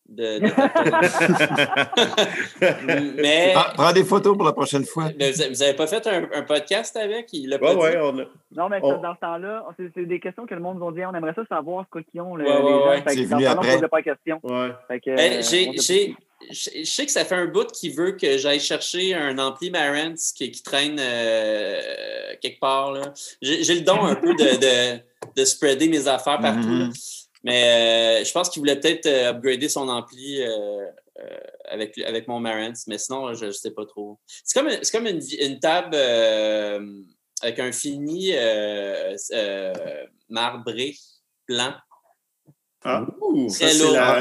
De, 0.09 0.39
de- 0.39 0.47
mais 3.21 3.53
Ah, 3.57 3.73
prends 3.75 3.93
des 3.93 4.05
photos 4.05 4.37
pour 4.37 4.47
la 4.47 4.53
prochaine 4.53 4.85
fois. 4.85 5.09
mais 5.19 5.33
vous 5.33 5.43
vous 5.49 5.63
avez 5.65 5.75
pas 5.75 5.87
fait 5.89 6.07
un, 6.07 6.29
un 6.33 6.43
podcast 6.43 6.97
avec? 6.97 7.33
Il 7.33 7.49
l'a 7.49 7.57
Ouais, 7.57 7.63
pas 7.63 7.75
dit? 7.75 7.81
ouais, 7.81 7.97
on 8.01 8.19
a- 8.21 8.25
Non, 8.55 8.69
mais 8.69 8.79
On- 8.83 9.01
dans 9.01 9.15
ce 9.15 9.21
temps-là, 9.21 9.65
c'est 9.77 9.91
c'est 9.95 10.07
des 10.07 10.21
questions 10.21 10.47
que 10.47 10.55
le 10.55 10.61
monde 10.61 10.79
va 10.79 10.91
dire. 10.93 11.11
On 11.13 11.17
aimerait 11.17 11.35
ça 11.35 11.45
savoir 11.49 11.87
ce 11.93 12.01
qu'ils 12.03 12.21
ont, 12.21 12.37
le, 12.37 12.45
Ouais, 12.45 12.51
ouais, 12.51 12.63
les 12.63 12.69
gens. 12.69 12.89
ouais. 12.89 12.97
Fait 13.03 13.05
que 13.05 13.11
C'est 13.11 13.27
dans 13.27 13.37
venu 13.39 13.49
ce 13.49 13.55
temps-là, 13.55 13.69
on 13.75 13.81
pose 13.81 13.89
pas 13.91 13.99
de 13.99 14.05
questions. 14.05 14.41
ouais. 14.45 14.69
Fait 14.89 15.01
que, 15.01 15.11
euh, 15.11 15.43
j'ai- 15.43 15.69
on 15.71 15.73
sait 15.73 15.95
j'ai- 15.95 16.17
je, 16.51 16.71
je 16.79 16.85
sais 16.85 17.07
que 17.07 17.13
ça 17.13 17.25
fait 17.25 17.35
un 17.35 17.47
bout 17.47 17.71
qui 17.73 17.91
veut 17.91 18.13
que 18.13 18.39
j'aille 18.39 18.61
chercher 18.61 19.15
un 19.15 19.39
ampli 19.39 19.71
Marantz 19.71 20.33
qui, 20.33 20.51
qui 20.51 20.63
traîne 20.63 20.99
euh, 20.99 22.35
quelque 22.41 22.61
part. 22.61 22.95
J'ai 23.41 23.75
le 23.75 23.81
don 23.81 24.05
un 24.05 24.17
peu 24.17 24.35
de, 24.35 24.97
de, 24.97 25.01
de 25.37 25.45
spreader 25.45 25.89
mes 25.89 26.09
affaires 26.09 26.41
partout. 26.41 26.69
Mhm. 26.69 26.89
là. 26.89 26.93
Mais 27.47 28.21
euh, 28.21 28.25
je 28.25 28.33
pense 28.33 28.51
qu'il 28.51 28.59
voulait 28.59 28.81
peut-être 28.81 29.07
euh, 29.07 29.31
upgrader 29.31 29.69
son 29.69 29.89
ampli 29.89 30.43
euh, 30.43 30.85
avec, 31.67 31.97
avec 31.99 32.27
mon 32.27 32.41
Marantz. 32.41 32.89
Mais 32.89 32.99
sinon, 32.99 33.35
je 33.35 33.47
ne 33.47 33.51
sais 33.53 33.71
pas 33.71 33.87
trop. 33.87 34.19
C'est 34.27 34.59
comme, 34.59 34.69
c'est 34.83 34.91
comme 34.91 35.07
une, 35.07 35.23
une 35.41 35.61
table 35.61 35.95
avec 37.41 37.61
un 37.61 37.71
fini 37.71 38.33
marbré 40.29 40.97
blanc. 41.49 41.75
Ah, 42.85 43.05
c'est 43.49 43.65
Ah, 43.97 44.21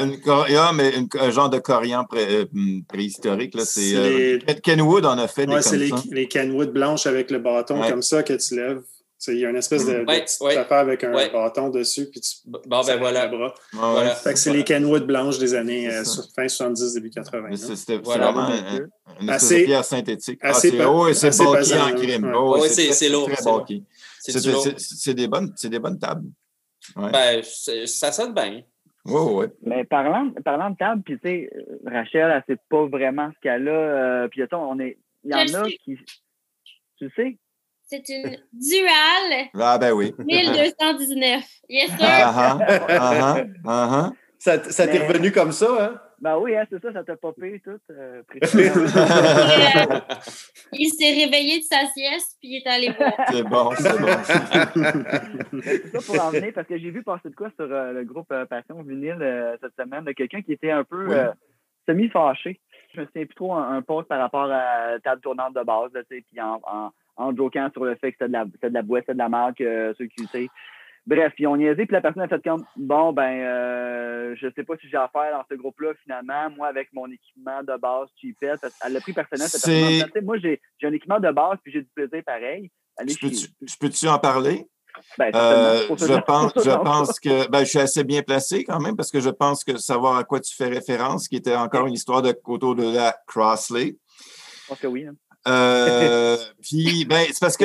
un 1.20 1.30
genre 1.30 1.50
de 1.50 1.58
corian 1.58 2.04
pré- 2.04 2.26
euh, 2.42 2.80
préhistorique. 2.88 3.54
là, 3.54 3.64
C'est, 3.64 3.94
euh, 3.94 4.38
les- 4.38 4.38
Ken- 4.44 4.60
Kenwood 4.60 5.06
en 5.06 5.18
a 5.18 5.28
fait 5.28 5.46
des 5.46 5.60
c'est 5.62 5.70
comme 5.70 5.78
les, 5.78 5.88
ça. 5.90 5.96
les 6.10 6.28
Kenwood 6.28 6.72
blanches 6.72 7.06
avec 7.06 7.30
le 7.30 7.38
bâton 7.38 7.80
Ouais. 7.80 7.90
comme 7.90 8.02
ça 8.02 8.22
que 8.22 8.32
tu 8.34 8.56
lèves. 8.56 8.82
Il 9.28 9.38
y 9.38 9.46
a 9.46 9.50
une 9.50 9.56
espèce 9.56 9.84
de, 9.86 9.92
de 9.92 9.98
Ouais, 10.04 10.22
petite 10.24 10.40
ouais. 10.42 10.56
affaire 10.56 10.78
avec 10.78 11.02
un 11.02 11.12
Ouais. 11.12 11.30
bâton 11.30 11.68
dessus, 11.70 12.06
puis 12.10 12.20
tu 12.20 12.30
Bon, 12.46 12.60
ben 12.84 12.98
voilà. 12.98 13.26
le 13.26 13.36
bras. 13.36 13.46
Ouais, 13.72 13.78
ouais. 13.80 13.92
Voilà. 13.92 14.14
Fait 14.14 14.34
que 14.34 14.38
c'est 14.38 14.50
Voilà. 14.50 14.58
les 14.58 14.64
Kenwood 14.64 15.06
blanches 15.06 15.38
des 15.38 15.54
années 15.54 15.88
euh, 15.88 16.04
fin 16.36 16.46
70, 16.46 16.92
début 16.94 17.10
80. 17.10 17.48
Mais 17.50 17.56
là. 17.56 17.74
c'est- 17.74 17.96
Voilà. 18.04 18.30
vraiment 18.32 18.46
un- 18.48 18.76
un- 18.76 18.88
une 19.22 19.30
Assez- 19.30 19.60
de 19.60 19.64
pierre 19.64 19.84
synthétique. 19.84 20.38
Ah, 20.42 20.50
assez 20.50 20.70
c'est 20.70 20.76
pa- 20.76 20.88
oh, 20.88 21.12
c'est 21.12 21.28
assez 21.28 21.42
en 21.42 21.54
hein. 21.86 21.92
crime. 21.94 22.32
Oh, 22.36 22.62
c'est 22.68 23.08
lourd, 23.08 23.28
c'est 24.76 25.14
des 25.14 25.78
bonnes 25.78 25.98
tables. 25.98 26.28
Ouais. 26.94 27.10
Ben, 27.10 27.42
ça 27.42 28.12
sonne 28.12 28.32
bien. 28.34 28.62
Ouais, 29.04 29.20
ouais. 29.32 29.46
Mais 29.62 29.84
parlant, 29.84 30.30
parlant 30.44 30.70
de 30.70 30.76
table, 30.76 31.02
puis 31.02 31.18
tu 31.18 31.28
sais, 31.28 31.50
Rachel, 31.86 32.30
elle 32.34 32.42
sait 32.56 32.60
pas 32.68 32.86
vraiment 32.86 33.30
ce 33.34 33.40
qu'elle 33.40 33.68
a. 33.68 33.72
euh, 33.72 34.28
puis 34.28 34.42
attends, 34.42 34.68
on 34.70 34.78
est. 34.80 34.98
Il 35.24 35.30
y 35.30 35.34
en 35.34 35.46
Je 35.46 35.56
a 35.56 35.64
sais. 35.64 35.70
qui. 35.84 35.96
Tu 36.98 37.10
sais? 37.14 37.38
C'est 37.88 38.08
une 38.08 38.36
Dual 38.52 39.48
Ah, 39.60 39.78
ben 39.78 39.92
oui. 39.92 40.12
1219. 40.18 41.44
Yes, 41.68 41.90
sir. 41.90 41.98
Ah, 42.00 42.58
ah, 42.88 43.36
ah. 43.64 44.12
Ça, 44.38 44.62
ça 44.64 44.86
t'est 44.88 44.98
Mais- 44.98 45.06
revenu 45.08 45.30
comme 45.32 45.52
ça, 45.52 45.68
hein? 45.80 46.00
Ben 46.20 46.38
oui, 46.38 46.56
hein, 46.56 46.64
c'est 46.70 46.80
ça, 46.80 46.92
ça 46.92 47.04
t'a 47.04 47.16
popé 47.16 47.60
tout. 47.62 47.78
Euh, 47.90 48.22
euh, 48.34 50.00
il 50.72 50.88
s'est 50.88 51.12
réveillé 51.24 51.58
de 51.58 51.64
sa 51.64 51.84
sieste, 51.86 52.36
puis 52.40 52.48
il 52.50 52.56
est 52.56 52.66
allé 52.66 52.90
voir. 52.92 53.12
C'est 53.30 53.42
bon, 53.42 53.70
c'est 53.76 54.00
bon. 54.00 55.60
c'est 55.62 55.86
ça 55.88 55.98
pour 56.00 56.24
en 56.24 56.30
venir, 56.30 56.52
parce 56.54 56.66
que 56.66 56.78
j'ai 56.78 56.90
vu 56.90 57.02
passer 57.02 57.28
de 57.28 57.34
quoi 57.34 57.50
sur 57.56 57.70
euh, 57.70 57.92
le 57.92 58.04
groupe 58.04 58.30
euh, 58.32 58.46
Passion 58.46 58.82
Vinyle 58.82 59.18
euh, 59.20 59.56
cette 59.60 59.74
semaine, 59.78 60.04
de 60.04 60.12
quelqu'un 60.12 60.40
qui 60.42 60.52
était 60.52 60.70
un 60.70 60.84
peu 60.84 61.06
Oui. 61.06 61.14
euh, 61.14 61.32
semi-fâché. 61.86 62.60
Je 62.94 63.00
me 63.00 63.06
souviens 63.06 63.26
plus 63.26 63.34
trop 63.34 63.54
un, 63.54 63.76
un 63.76 63.82
post 63.82 64.08
par 64.08 64.18
rapport 64.18 64.44
à 64.44 64.92
la 64.92 64.98
table 65.00 65.20
tournante 65.20 65.54
de 65.54 65.62
base, 65.62 65.92
là, 65.92 66.02
tu 66.04 66.16
sais, 66.16 66.24
puis 66.30 66.40
en, 66.40 66.60
en, 66.66 66.90
en 67.16 67.36
joquant 67.36 67.68
sur 67.72 67.84
le 67.84 67.94
fait 67.96 68.12
que 68.12 68.18
c'était 68.18 68.28
de 68.28 68.32
la, 68.32 68.44
c'était 68.52 68.70
de 68.70 68.74
la 68.74 68.82
boîte, 68.82 69.02
c'était 69.02 69.12
de 69.14 69.18
la 69.18 69.28
marque, 69.28 69.60
euh, 69.60 69.92
ceux 69.98 70.06
qui, 70.06 70.24
tu 70.24 70.26
sais. 70.28 70.48
Bref, 71.06 71.32
ils 71.38 71.46
ont 71.46 71.56
niaisé, 71.56 71.86
puis 71.86 71.92
la 71.94 72.00
personne 72.00 72.22
a 72.22 72.28
fait 72.28 72.42
comme 72.42 72.64
bon 72.76 73.12
ben 73.12 73.40
euh, 73.40 74.34
je 74.36 74.48
sais 74.56 74.64
pas 74.64 74.74
si 74.80 74.88
j'ai 74.88 74.96
affaire 74.96 75.30
dans 75.32 75.44
ce 75.48 75.54
groupe-là 75.54 75.92
finalement, 76.02 76.50
moi 76.56 76.66
avec 76.66 76.92
mon 76.92 77.06
équipement 77.10 77.62
de 77.62 77.76
base 77.78 78.08
cheapette, 78.20 78.60
qu'elle 78.60 78.92
l'a 78.92 79.00
pris 79.00 79.12
personnel, 79.12 79.46
cette 79.48 79.60
C'est- 79.60 79.98
personne 80.10 80.24
moi 80.24 80.36
j'ai 80.38 80.60
un 80.82 80.92
équipement 80.92 81.20
de 81.20 81.30
base 81.30 81.58
puis 81.62 81.72
j'ai 81.72 81.82
du 81.82 81.88
plaisir 81.94 82.22
pareil. 82.24 82.70
Allez 82.98 83.12
Je 83.12 83.20
peux-tu 83.20 83.78
peux-tu 83.78 84.08
en 84.08 84.18
parler? 84.18 84.66
Ben, 85.18 85.30
Euh, 85.34 85.82
je 85.90 86.20
pense, 86.24 86.52
je 86.64 86.70
pense 86.82 87.20
que 87.20 87.48
ben, 87.50 87.60
je 87.60 87.64
suis 87.66 87.78
assez 87.78 88.02
bien 88.02 88.22
placé 88.22 88.64
quand 88.64 88.80
même 88.80 88.96
parce 88.96 89.10
que 89.12 89.20
je 89.20 89.28
pense 89.30 89.62
que 89.62 89.76
savoir 89.76 90.16
à 90.16 90.24
quoi 90.24 90.40
tu 90.40 90.56
fais 90.56 90.66
référence, 90.68 91.28
qui 91.28 91.36
était 91.36 91.54
encore 91.54 91.86
une 91.86 91.92
histoire 91.94 92.22
de, 92.22 92.34
autour 92.46 92.74
de 92.74 92.94
la 92.96 93.14
Crossley. 93.26 93.96
Je 94.62 94.66
pense 94.68 94.80
que 94.80 94.86
oui. 94.86 95.06
hein. 95.06 95.14
Euh, 95.46 96.36
ben, 97.06 97.26
c'est 97.28 97.40
parce 97.40 97.56
que 97.56 97.64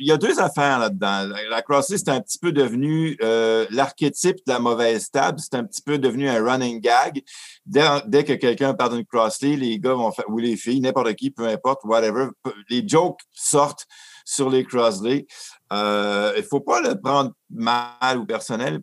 il 0.00 0.06
y 0.06 0.12
a 0.12 0.16
deux 0.16 0.38
affaires 0.38 0.78
là-dedans. 0.78 1.28
La, 1.50 1.62
Crossley, 1.62 1.98
c'est 1.98 2.10
un 2.10 2.20
petit 2.20 2.38
peu 2.38 2.52
devenu 2.52 3.16
euh, 3.22 3.66
l'archétype 3.70 4.36
de 4.46 4.52
la 4.52 4.60
mauvaise 4.60 5.10
table. 5.10 5.40
C'est 5.40 5.54
un 5.54 5.64
petit 5.64 5.82
peu 5.82 5.98
devenu 5.98 6.28
un 6.28 6.42
running 6.44 6.80
gag. 6.80 7.22
Dès, 7.66 7.86
dès 8.06 8.24
que 8.24 8.34
quelqu'un 8.34 8.74
parle 8.74 8.96
d'une 8.96 9.04
Crossley, 9.04 9.56
les 9.56 9.78
gars 9.80 9.94
vont 9.94 10.12
faire, 10.12 10.26
ou 10.28 10.38
les 10.38 10.56
filles, 10.56 10.80
n'importe 10.80 11.14
qui, 11.14 11.30
peu 11.30 11.46
importe, 11.48 11.80
whatever, 11.84 12.28
les 12.70 12.86
jokes 12.86 13.20
sortent 13.32 13.86
sur 14.24 14.48
les 14.48 14.64
Crossley. 14.64 15.26
Euh, 15.72 16.34
Il 16.36 16.44
faut 16.44 16.60
pas 16.60 16.80
le 16.80 17.00
prendre 17.00 17.32
mal 17.50 18.18
ou 18.18 18.26
personnel. 18.26 18.80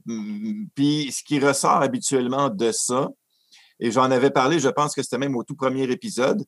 Puis, 0.75 1.11
ce 1.11 1.23
qui 1.23 1.39
ressort 1.39 1.81
habituellement 1.81 2.49
de 2.49 2.71
ça, 2.71 3.09
et 3.79 3.91
j'en 3.91 4.09
avais 4.11 4.29
parlé, 4.29 4.59
je 4.59 4.69
pense 4.69 4.95
que 4.95 5.03
c'était 5.03 5.17
même 5.17 5.35
au 5.35 5.43
tout 5.43 5.55
premier 5.55 5.83
épisode, 5.83 6.43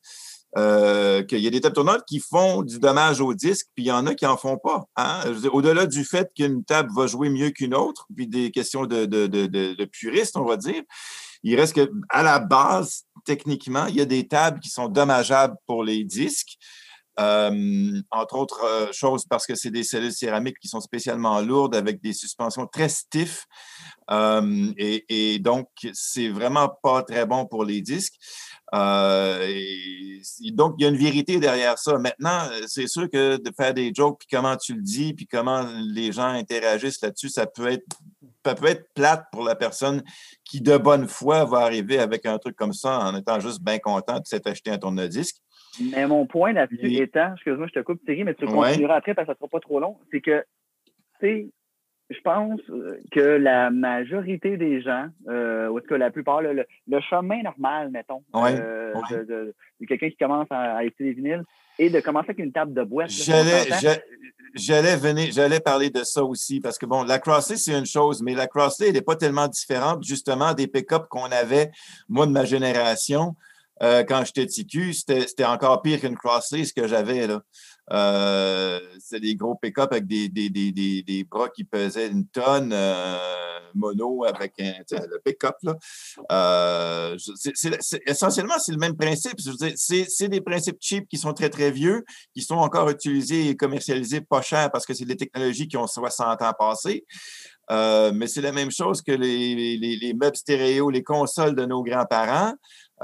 euh, 0.58 1.22
qu'il 1.22 1.38
y 1.38 1.46
a 1.46 1.50
des 1.50 1.60
tables 1.60 1.76
tournantes 1.76 2.02
qui 2.06 2.18
font 2.18 2.62
du 2.62 2.80
dommage 2.80 3.20
au 3.20 3.32
disque, 3.32 3.68
puis 3.74 3.84
il 3.84 3.88
y 3.88 3.92
en 3.92 4.06
a 4.06 4.14
qui 4.14 4.24
n'en 4.24 4.36
font 4.36 4.58
pas. 4.58 4.84
hein. 4.96 5.20
Au-delà 5.52 5.86
du 5.86 6.04
fait 6.04 6.28
qu'une 6.34 6.64
table 6.64 6.90
va 6.96 7.06
jouer 7.06 7.30
mieux 7.30 7.50
qu'une 7.50 7.74
autre, 7.74 8.06
puis 8.16 8.26
des 8.26 8.50
questions 8.50 8.84
de, 8.84 9.04
de, 9.04 9.28
de, 9.28 9.46
de, 9.46 9.84
puristes, 9.84 10.36
on 10.36 10.44
va 10.44 10.56
dire, 10.56 10.82
il 11.44 11.54
reste 11.54 11.74
que 11.74 11.88
à 12.08 12.24
la 12.24 12.40
base, 12.40 13.04
techniquement, 13.24 13.86
il 13.86 13.96
y 13.96 14.00
a 14.00 14.04
des 14.04 14.26
tables 14.26 14.58
qui 14.58 14.70
sont 14.70 14.88
dommageables 14.88 15.56
pour 15.66 15.84
les 15.84 16.02
disques. 16.04 16.56
Euh, 17.20 18.00
entre 18.12 18.36
autres 18.36 18.62
euh, 18.64 18.92
choses 18.92 19.24
parce 19.28 19.44
que 19.44 19.56
c'est 19.56 19.72
des 19.72 19.82
cellules 19.82 20.12
céramiques 20.12 20.60
qui 20.60 20.68
sont 20.68 20.80
spécialement 20.80 21.40
lourdes 21.40 21.74
avec 21.74 22.00
des 22.00 22.12
suspensions 22.12 22.68
très 22.68 22.88
stiffs. 22.88 23.44
Euh, 24.10 24.72
et, 24.76 25.04
et 25.08 25.40
donc, 25.40 25.68
c'est 25.94 26.28
vraiment 26.28 26.68
pas 26.80 27.02
très 27.02 27.26
bon 27.26 27.44
pour 27.44 27.64
les 27.64 27.80
disques. 27.80 28.14
Euh, 28.74 29.46
et, 29.48 30.20
et 30.44 30.50
donc, 30.52 30.74
il 30.78 30.82
y 30.82 30.86
a 30.86 30.90
une 30.90 30.96
vérité 30.96 31.38
derrière 31.40 31.78
ça. 31.78 31.98
Maintenant, 31.98 32.40
c'est 32.66 32.86
sûr 32.86 33.08
que 33.10 33.36
de 33.36 33.50
faire 33.56 33.72
des 33.72 33.92
jokes, 33.94 34.18
puis 34.20 34.28
comment 34.30 34.56
tu 34.56 34.74
le 34.74 34.82
dis, 34.82 35.14
puis 35.14 35.26
comment 35.26 35.66
les 35.94 36.12
gens 36.12 36.28
interagissent 36.28 37.00
là-dessus, 37.02 37.28
ça 37.30 37.46
peut 37.46 37.68
être 37.68 37.84
ça 38.46 38.54
peut 38.54 38.66
être 38.66 38.88
plate 38.94 39.24
pour 39.30 39.44
la 39.44 39.54
personne 39.54 40.02
qui, 40.42 40.62
de 40.62 40.78
bonne 40.78 41.06
foi, 41.06 41.44
va 41.44 41.58
arriver 41.58 41.98
avec 41.98 42.24
un 42.24 42.38
truc 42.38 42.56
comme 42.56 42.72
ça 42.72 42.98
en 43.00 43.14
étant 43.14 43.40
juste 43.40 43.62
bien 43.62 43.78
content 43.78 44.20
de 44.20 44.26
s'être 44.26 44.46
acheté 44.46 44.70
un 44.70 44.78
tourne-disque. 44.78 45.36
Mais 45.92 46.06
mon 46.06 46.24
point 46.26 46.52
là-dessus 46.54 46.94
étant, 46.94 47.34
excuse-moi, 47.34 47.66
je 47.66 47.78
te 47.78 47.84
coupe 47.84 48.02
Thierry, 48.06 48.24
mais 48.24 48.34
tu 48.34 48.46
Ouais. 48.46 48.70
continueras 48.70 48.96
après 48.96 49.14
parce 49.14 49.26
que 49.26 49.34
ça 49.34 49.38
sera 49.38 49.48
pas 49.48 49.60
trop 49.60 49.80
long, 49.80 49.98
c'est 50.10 50.22
que, 50.22 50.44
tu 51.20 51.26
sais, 51.26 51.48
je 52.10 52.20
pense 52.22 52.60
euh, 52.70 52.98
que 53.12 53.20
la 53.20 53.70
majorité 53.70 54.56
des 54.56 54.80
gens, 54.80 55.06
euh, 55.28 55.68
ou 55.68 55.76
en 55.78 55.80
tout 55.80 55.88
cas 55.88 55.98
la 55.98 56.10
plupart, 56.10 56.40
le, 56.42 56.52
le 56.88 57.00
chemin 57.08 57.42
normal, 57.42 57.90
mettons, 57.90 58.22
Ouais, 58.32 58.56
euh, 58.58 58.92
ouais. 58.94 59.18
de, 59.18 59.24
de- 59.24 59.54
de 59.80 59.86
quelqu'un 59.86 60.10
qui 60.10 60.16
commence 60.16 60.46
à, 60.50 60.76
à 60.78 60.84
écouter 60.84 61.04
les 61.04 61.12
vinyles, 61.12 61.44
et 61.78 61.90
de 61.90 62.00
commencer 62.00 62.30
avec 62.30 62.38
une 62.40 62.50
table 62.52 62.74
de 62.74 62.82
boîte. 62.82 63.10
J'allais, 64.54 64.96
venir, 64.96 65.28
j'allais 65.30 65.60
parler 65.60 65.90
de 65.90 66.02
ça 66.04 66.24
aussi 66.24 66.58
parce 66.60 66.78
que 66.78 66.86
bon, 66.86 67.04
la 67.04 67.18
Crossley, 67.18 67.56
c'est 67.56 67.78
une 67.78 67.86
chose, 67.86 68.22
mais 68.22 68.34
la 68.34 68.46
Crossley, 68.46 68.88
elle 68.88 68.94
n'est 68.94 69.02
pas 69.02 69.14
tellement 69.16 69.46
différente 69.46 70.02
justement 70.02 70.54
des 70.54 70.66
pick-up 70.66 71.04
qu'on 71.10 71.26
avait, 71.26 71.70
moi, 72.08 72.26
de 72.26 72.32
ma 72.32 72.44
génération. 72.44 73.36
euh, 73.82 74.02
quand 74.02 74.24
j'étais 74.24 74.46
TQ, 74.46 74.92
c'était 74.94 75.20
c'était 75.28 75.44
encore 75.44 75.82
pire 75.82 76.00
qu'une 76.00 76.16
Crossley, 76.16 76.64
ce 76.64 76.72
que 76.72 76.88
j'avais 76.88 77.26
là. 77.26 77.42
Euh, 77.92 78.80
c'est 78.98 79.20
des 79.20 79.34
gros 79.34 79.54
pick-up 79.54 79.92
avec 79.92 80.06
des, 80.06 80.28
des, 80.28 80.50
des, 80.50 80.72
des, 80.72 81.02
des 81.02 81.24
bras 81.24 81.48
qui 81.48 81.64
pesaient 81.64 82.08
une 82.08 82.26
tonne, 82.26 82.72
euh, 82.72 83.16
mono 83.74 84.24
avec 84.24 84.54
un, 84.60 84.74
le 84.90 85.20
pick-up. 85.24 85.56
Euh, 86.30 87.16
essentiellement, 88.06 88.58
c'est 88.58 88.72
le 88.72 88.78
même 88.78 88.96
principe. 88.96 89.38
C'est 89.76 90.28
des 90.28 90.40
principes 90.40 90.78
cheap 90.80 91.08
qui 91.08 91.16
sont 91.16 91.32
très, 91.32 91.50
très 91.50 91.70
vieux, 91.70 92.04
qui 92.34 92.42
sont 92.42 92.56
encore 92.56 92.90
utilisés 92.90 93.48
et 93.48 93.56
commercialisés 93.56 94.20
pas 94.20 94.42
cher 94.42 94.70
parce 94.70 94.86
que 94.86 94.94
c'est 94.94 95.04
des 95.04 95.16
technologies 95.16 95.68
qui 95.68 95.76
ont 95.76 95.86
60 95.86 96.42
ans 96.42 96.52
passés. 96.58 97.04
Euh, 97.70 98.12
mais 98.14 98.26
c'est 98.26 98.40
la 98.40 98.52
même 98.52 98.70
chose 98.70 99.02
que 99.02 99.12
les, 99.12 99.76
les, 99.76 99.96
les 99.96 100.14
meubles 100.14 100.36
stéréo, 100.36 100.88
les 100.88 101.02
consoles 101.02 101.54
de 101.54 101.66
nos 101.66 101.82
grands-parents 101.82 102.54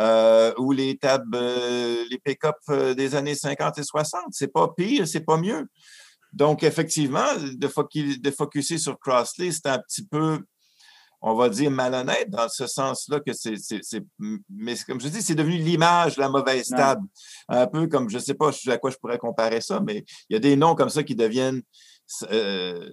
euh, 0.01 0.53
ou 0.59 0.73
les 0.73 0.97
tables, 0.99 1.35
euh, 1.37 2.05
les 2.11 2.19
pick-up 2.19 2.57
euh, 2.71 2.95
des 2.95 3.15
années 3.15 3.35
50 3.35 3.79
et 3.79 3.83
60. 3.83 4.23
C'est 4.33 4.49
pas 4.53 4.69
pire, 4.77 5.07
c'est 5.07 5.21
pas 5.25 5.37
mieux. 5.37 5.67
Donc, 6.33 6.63
effectivement, 6.65 7.27
de, 7.37 7.69
focu- 7.69 8.21
de 8.21 8.31
focuser 8.31 8.79
sur 8.79 8.99
Crossley, 8.99 9.53
c'est 9.53 9.67
un 9.69 9.79
petit 9.79 10.05
peu, 10.05 10.41
on 11.23 11.35
va 11.37 11.49
dire, 11.49 11.71
malhonnête 11.71 12.29
dans 12.29 12.49
ce 12.49 12.67
sens-là 12.67 13.21
que 13.21 13.33
c'est. 13.33 13.55
Mais 14.51 14.75
comme 14.87 15.01
je 15.01 15.09
dis, 15.09 15.23
c'est 15.23 15.37
devenu 15.37 15.59
l'image 15.59 16.17
la 16.17 16.29
mauvaise 16.29 16.69
table. 16.69 17.07
Un 17.49 17.67
peu 17.69 17.87
comme, 17.87 18.11
je 18.11 18.19
sais 18.19 18.35
pas 18.35 18.51
à 18.69 18.79
quoi 18.79 18.91
je 18.91 18.97
pourrais 18.97 19.19
comparer 19.19 19.61
ça, 19.61 19.81
mais 19.81 20.05
il 20.29 20.35
y 20.35 20.37
a 20.37 20.41
des 20.41 20.57
noms 20.57 20.75
comme 20.75 20.91
ça 20.91 21.05
qui 21.05 21.15
deviennent. 21.15 21.63
euh, 22.33 22.91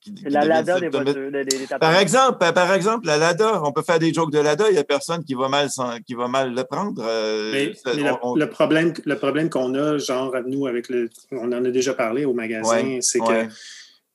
qui- 0.00 0.10
C'est 0.16 0.24
qui 0.26 0.30
la 0.32 0.40
deviennent 0.40 0.48
Lada 0.48 0.74
ça- 0.74 0.80
des 0.80 0.88
voitures, 0.88 1.30
des, 1.32 1.44
des, 1.44 1.58
des 1.58 1.66
tables 1.66 1.80
par 1.80 1.96
exemple, 1.96 2.38
par- 2.38 2.54
par 2.54 2.72
exemple, 2.72 3.06
la 3.06 3.16
Lada, 3.18 3.60
on 3.64 3.72
peut 3.72 3.82
faire 3.82 3.98
des 3.98 4.12
jokes 4.14 4.32
de 4.32 4.38
Lada, 4.40 4.64
il 4.68 4.72
n'y 4.72 4.78
a 4.78 4.84
personne 4.84 5.22
qui 5.24 5.34
va 5.34 5.48
mal, 5.48 5.68
qui 6.06 6.14
va 6.14 6.26
mal 6.28 6.54
le 6.54 6.64
prendre. 6.64 7.02
euh, 7.06 7.50
Mais, 7.52 7.74
ça- 7.74 7.92
mais 7.94 8.02
le, 8.02 8.10
on- 8.22 8.32
on- 8.32 8.34
le 8.36 8.48
problème, 8.48 8.92
le 9.04 9.16
problème 9.16 9.50
qu'on 9.50 9.74
a, 9.74 9.98
genre, 9.98 10.34
nous, 10.46 10.66
avec 10.66 10.88
le. 10.88 11.08
On 11.32 11.52
en 11.52 11.64
a 11.64 11.70
déjà 11.70 11.94
parlé 11.94 12.24
au 12.24 12.32
magasin, 12.32 12.70
Ouais, 12.82 12.98
c'est 13.02 13.20
ouais. 13.20 13.46
que 13.48 13.52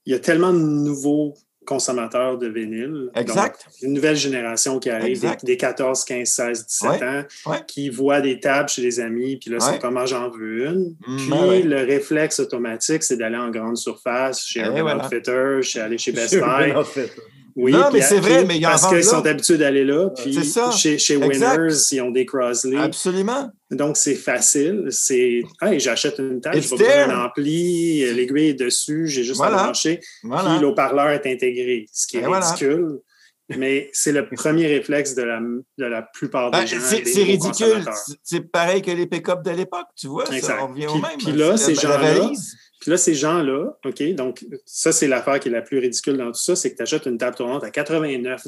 il 0.07 0.11
y 0.13 0.15
a 0.15 0.19
tellement 0.19 0.53
de 0.53 0.59
nouveaux 0.59 1.33
consommateurs 1.65 2.37
de 2.37 2.47
vinyle. 2.47 3.09
Exact. 3.15 3.65
Donc, 3.65 3.83
une 3.83 3.93
nouvelle 3.93 4.15
génération 4.15 4.79
qui 4.79 4.89
arrive, 4.89 5.19
des, 5.19 5.29
des 5.43 5.57
14, 5.57 6.05
15, 6.05 6.27
16, 6.27 6.65
17 6.67 6.89
Ouais, 6.89 7.03
ans, 7.07 7.23
ouais. 7.47 7.57
qui 7.67 7.89
voient 7.89 8.21
des 8.21 8.39
tables 8.39 8.69
chez 8.69 8.81
des 8.81 8.99
amis, 8.99 9.37
puis 9.37 9.49
là, 9.51 9.57
Ouais. 9.57 9.73
c'est 9.73 9.79
comment 9.79 10.05
j'en 10.05 10.29
veux 10.29 10.65
une. 10.67 10.95
Mm, 11.07 11.17
Puis 11.17 11.29
ben 11.29 11.69
le 11.69 11.77
réflexe 11.85 12.39
automatique, 12.39 13.03
c'est 13.03 13.17
d'aller 13.17 13.37
en 13.37 13.49
grande 13.49 13.77
surface, 13.77 14.45
chez 14.45 14.59
Et 14.61 14.63
Urban 14.63 14.81
voilà. 14.83 15.05
Outfitters, 15.05 15.61
chez 15.63 15.79
aller 15.81 15.97
chez 15.97 16.11
Best 16.13 16.35
Buy. 16.39 16.73
Oui, 17.57 17.71
Non, 17.71 17.89
mais 17.93 18.01
c'est 18.01 18.19
vrai, 18.19 18.43
mais 18.43 18.57
ils 18.57 18.65
en 18.65 18.71
Parce 18.71 18.87
qu'ils 18.89 19.03
sont 19.03 19.25
habitués 19.25 19.57
d'aller 19.57 19.85
là. 19.85 20.09
Puis 20.09 20.33
C'est 20.33 20.43
ça. 20.43 20.71
chez, 20.71 20.97
chez. 20.97 21.15
Winners, 21.15 21.73
ils 21.91 22.01
ont 22.01 22.11
des 22.11 22.25
Crosley. 22.25 22.75
Absolument. 22.77 23.49
Donc, 23.71 23.95
c'est 23.95 24.15
facile. 24.15 24.87
C'est, 24.89 25.41
hey, 25.61 25.79
j'achète 25.79 26.19
une 26.19 26.41
table, 26.41 26.57
It's 26.57 26.69
besoin 26.69 26.85
there. 26.87 27.07
d'un 27.07 27.23
ampli, 27.25 28.13
l'aiguille 28.13 28.49
est 28.49 28.53
dessus, 28.55 29.07
j'ai 29.07 29.23
juste 29.23 29.41
à 29.41 29.49
brancher. 29.49 30.01
Voilà. 30.23 30.49
Puis 30.51 30.59
l'haut-parleur 30.59 31.09
est 31.11 31.25
intégré, 31.25 31.85
ce 31.93 32.07
qui 32.07 32.17
est 32.17 32.21
Et 32.21 32.25
voilà. 32.25 32.45
ridicule. 32.51 32.99
Mais 33.57 33.89
c'est 33.93 34.11
le 34.11 34.27
premier 34.27 34.65
réflexe 34.65 35.13
de 35.13 35.21
la, 35.21 35.39
de 35.39 35.85
la 35.85 36.01
plupart 36.01 36.49
des 36.49 36.57
Ben, 36.57 36.65
gens. 36.65 36.77
c'est 36.81 37.23
ridicule. 37.23 37.85
C'est- 38.23 38.41
pareil 38.51 38.81
que 38.81 38.89
les 38.89 39.05
pick-up 39.05 39.43
de 39.45 39.51
l'époque, 39.51 39.85
tu 39.95 40.07
vois. 40.07 40.25
Ça, 40.25 40.35
Exact. 40.35 40.59
on 40.63 40.67
revient 40.69 40.87
au 40.87 40.93
Puis- 40.93 41.01
même. 41.01 41.17
puis 41.19 41.31
là, 41.31 41.55
C'est 41.55 41.75
ces 41.75 41.81
gens-là. 41.87 42.31
Puis 42.85 42.91
là, 42.91 42.97
ces 42.97 43.15
gens-là, 43.15 43.71
OK, 43.83 44.03
donc 44.13 44.45
ça, 44.63 44.91
c'est 44.91 45.07
l'affaire 45.07 45.39
qui 45.39 45.47
est 45.49 45.51
la 45.51 45.63
plus 45.63 45.79
ridicule 45.79 46.17
dans 46.17 46.27
tout 46.27 46.39
ça, 46.39 46.55
c'est 46.55 46.69
que 46.69 46.75
tu 46.77 46.83
achètes 46.83 47.07
une 47.07 47.17
table 47.17 47.35
tournante 47.35 47.63
à 47.63 47.71
89 47.71 48.43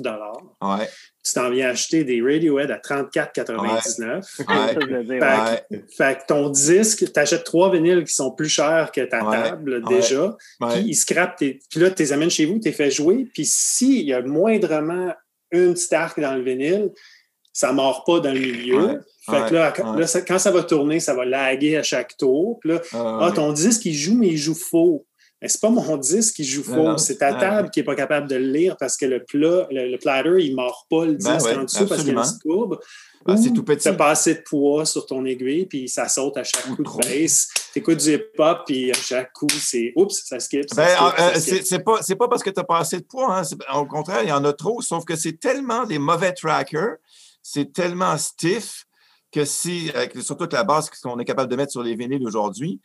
Ouais. 0.61 0.87
tu 1.23 1.33
t'en 1.33 1.49
viens 1.49 1.69
acheter 1.69 2.03
des 2.03 2.21
Radiohead 2.21 2.69
à 2.69 2.77
34,99 2.77 4.21
Ouais. 4.47 4.73
Fait 4.75 5.71
Ouais. 5.71 5.81
Fait 5.97 6.19
que 6.19 6.25
ton 6.27 6.49
disque, 6.51 7.11
tu 7.11 7.19
achètes 7.19 7.45
trois 7.45 7.71
vinyles 7.71 8.03
qui 8.03 8.13
sont 8.13 8.29
plus 8.29 8.47
chers 8.47 8.91
que 8.93 9.01
ta 9.01 9.25
Ouais, 9.27 9.41
table 9.49 9.81
ouais, 9.83 9.95
déjà, 9.95 10.37
ouais. 10.61 10.67
puis 10.69 10.83
ils 10.89 10.95
scrapent 10.95 11.37
tes. 11.37 11.57
Puis 11.71 11.79
là, 11.79 11.89
tu 11.89 12.03
les 12.03 12.13
amènes 12.13 12.29
chez 12.29 12.45
vous, 12.45 12.59
tu 12.59 12.69
les 12.69 12.73
fais 12.73 12.91
jouer, 12.91 13.27
puis 13.33 13.43
s'il 13.43 14.03
y 14.05 14.13
a 14.13 14.21
moindrement 14.21 15.13
une 15.49 15.73
petite 15.73 15.93
arc 15.93 16.19
dans 16.19 16.35
le 16.35 16.43
vinyle, 16.43 16.91
ça 17.57 17.69
ne 17.69 17.73
mord 17.77 18.03
pas 18.03 18.19
dans 18.19 18.31
le 18.31 18.39
milieu. 18.39 18.85
Ouais, 18.85 18.97
Fait 19.25 19.49
que 19.49 19.53
là, 19.55 19.73
ouais. 19.75 19.99
là, 20.01 20.05
ça- 20.05 20.21
quand 20.21 20.37
ça 20.37 20.51
va 20.51 20.61
tourner, 20.61 20.99
ça 20.99 21.15
va 21.15 21.25
laguer 21.25 21.75
à 21.77 21.81
chaque 21.81 22.15
tour. 22.15 22.59
Puis 22.61 22.69
là, 22.69 22.81
Ah, 22.93 23.19
ah, 23.23 23.31
ton 23.31 23.51
disque, 23.51 23.83
il 23.85 23.95
joue, 23.95 24.15
mais 24.15 24.27
il 24.27 24.37
joue 24.37 24.53
faux. 24.53 25.07
Mais 25.41 25.47
c'est 25.47 25.59
pas 25.61 25.71
mon 25.71 25.97
disque 25.97 26.35
qui 26.35 26.43
joue 26.43 26.63
faux, 26.63 26.97
c'est 26.97 27.17
ta 27.17 27.33
table 27.33 27.71
qui 27.71 27.79
n'est 27.79 27.83
pas 27.83 27.95
capable 27.95 28.27
de 28.29 28.35
le 28.35 28.45
lire 28.51 28.77
parce 28.79 28.95
que 28.95 29.07
le 29.07 29.23
plat, 29.23 29.67
le, 29.71 29.89
le 29.91 29.97
platter, 29.97 30.43
il 30.45 30.51
ne 30.51 30.55
mord 30.55 30.85
pas 30.87 31.05
le 31.05 31.15
disque 31.15 31.29
Ben 31.31 31.41
ouais, 31.43 31.55
en 31.57 31.63
dessous 31.63 31.87
parce 31.87 32.01
qu'il 32.03 32.13
y 32.13 32.15
a 32.15 32.19
une 32.19 32.21
petite 32.27 32.41
courbe. 32.43 32.79
Ah, 33.29 33.35
c'est 33.35 33.49
Ou 33.49 33.53
tout 33.55 33.63
petit. 33.63 33.89
Tu 33.89 33.97
pas 33.97 34.11
assez 34.11 34.35
de 34.35 34.41
poids 34.47 34.85
sur 34.85 35.05
ton 35.07 35.25
aiguille, 35.25 35.65
puis 35.65 35.89
ça 35.89 36.07
saute 36.07 36.37
à 36.37 36.43
chaque 36.45 36.65
Ou 36.69 36.75
coup 36.77 36.83
trop. 36.83 36.99
de 37.01 37.07
bass. 37.07 37.47
Tu 37.73 37.79
écoutes 37.79 37.97
du 37.97 38.13
hip-hop, 38.13 38.59
puis 38.67 38.91
à 38.91 38.93
chaque 38.93 39.33
coup, 39.33 39.47
c'est 39.49 39.91
oups, 39.97 40.23
ça 40.25 40.39
skip. 40.39 40.63
Ça 40.69 40.75
Ben, 40.75 40.87
skip, 40.95 41.01
euh, 41.19 41.33
ça 41.33 41.39
skip. 41.41 41.53
c'est 41.55 41.65
c'est 41.65 41.79
pas, 41.79 42.01
c'est 42.03 42.15
pas 42.15 42.27
parce 42.29 42.41
que 42.43 42.51
tu 42.51 42.59
n'as 42.59 42.63
pas 42.63 42.77
assez 42.77 42.97
de 42.99 43.03
poids. 43.05 43.35
Hein. 43.39 43.41
Au 43.75 43.85
contraire, 43.85 44.21
il 44.23 44.29
y 44.29 44.31
en 44.31 44.45
a 44.45 44.53
trop, 44.53 44.81
sauf 44.81 45.03
que 45.05 45.15
c'est 45.17 45.33
tellement 45.39 45.83
des 45.85 45.99
mauvais 45.99 46.31
trackers, 46.31 46.95
c'est 47.49 47.71
tellement 47.71 48.17
stiff 48.17 48.83
que 49.31 49.45
si, 49.45 49.89
avec 49.95 50.13
surtout 50.21 50.43
avec 50.43 50.53
la 50.53 50.63
base 50.65 50.89
qu'on 50.89 51.17
est 51.19 51.25
capable 51.25 51.49
de 51.49 51.55
mettre 51.55 51.71
sur 51.71 51.81
les 51.83 51.95
vinyles 51.95 52.25
aujourd'hui, 52.25 52.81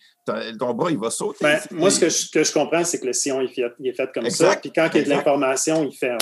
ton 0.59 0.73
bras, 0.75 0.91
il 0.91 0.99
va 0.99 1.11
sauter. 1.11 1.39
Ben, 1.41 1.61
moi, 1.73 1.91
ce 1.91 1.99
que 2.01 2.09
je, 2.09 2.31
que 2.31 2.45
je 2.45 2.53
comprends, 2.53 2.85
c'est 2.85 3.01
que 3.01 3.07
le 3.07 3.13
sillon 3.13 3.41
il 3.41 3.47
est 3.51 3.55
fait, 3.55 3.73
il 3.81 3.89
est 3.89 3.93
fait 3.93 4.09
comme 4.13 4.25
Exact, 4.27 4.53
ça, 4.55 4.57
puis 4.57 4.73
quand 4.73 4.89
il 4.93 4.99
y 4.99 5.01
a 5.01 5.05
de 5.05 5.09
l'information, 5.11 5.85
il 5.85 5.97
ferme. 5.97 6.19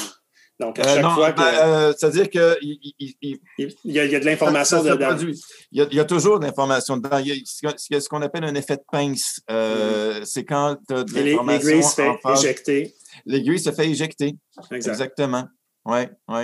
Donc, 0.58 0.78
à 0.78 0.82
Euh, 0.82 0.94
chaque 0.94 1.02
non, 1.02 1.10
fois 1.14 1.32
que 1.32 1.38
ben, 1.38 1.54
euh, 1.64 1.92
c'est-à-dire 1.96 2.28
qu'il 2.30 2.56
il, 2.60 2.92
il, 2.98 3.14
il- 3.58 3.74
il 3.84 3.92
y, 3.92 3.98
a, 3.98 4.20
de 4.20 4.24
l'information 4.24 4.82
dedans. 4.82 5.06
produit. 5.08 5.38
Il 5.72 5.88
y, 5.92 6.00
a, 6.00 6.04
toujours 6.04 6.38
de 6.38 6.44
l'information 6.46 6.96
dedans. 6.98 7.16
Il 7.18 7.28
y 7.28 7.94
a, 7.94 8.00
ce 8.00 8.08
qu'on 8.08 8.20
appelle 8.22 8.44
un 8.44 8.54
effet 8.54 8.76
de 8.76 8.82
pince. 8.92 9.40
Euh, 9.50 10.20
C'est 10.24 10.44
quand 10.44 10.76
tu 10.86 10.94
as 10.94 11.04
de 11.04 11.12
Mm-hmm. 11.12 11.24
L'information. 11.24 11.66
L'aiguille 11.66 11.82
se 11.82 11.94
fait 11.94 12.32
éjecter. 12.34 12.94
L'aiguille 13.24 13.58
se 13.58 13.72
fait 13.72 13.88
éjecter. 13.88 14.36
Exact. 14.70 14.92
Exactement. 14.92 15.44
Oui, 15.86 16.00
oui. 16.28 16.42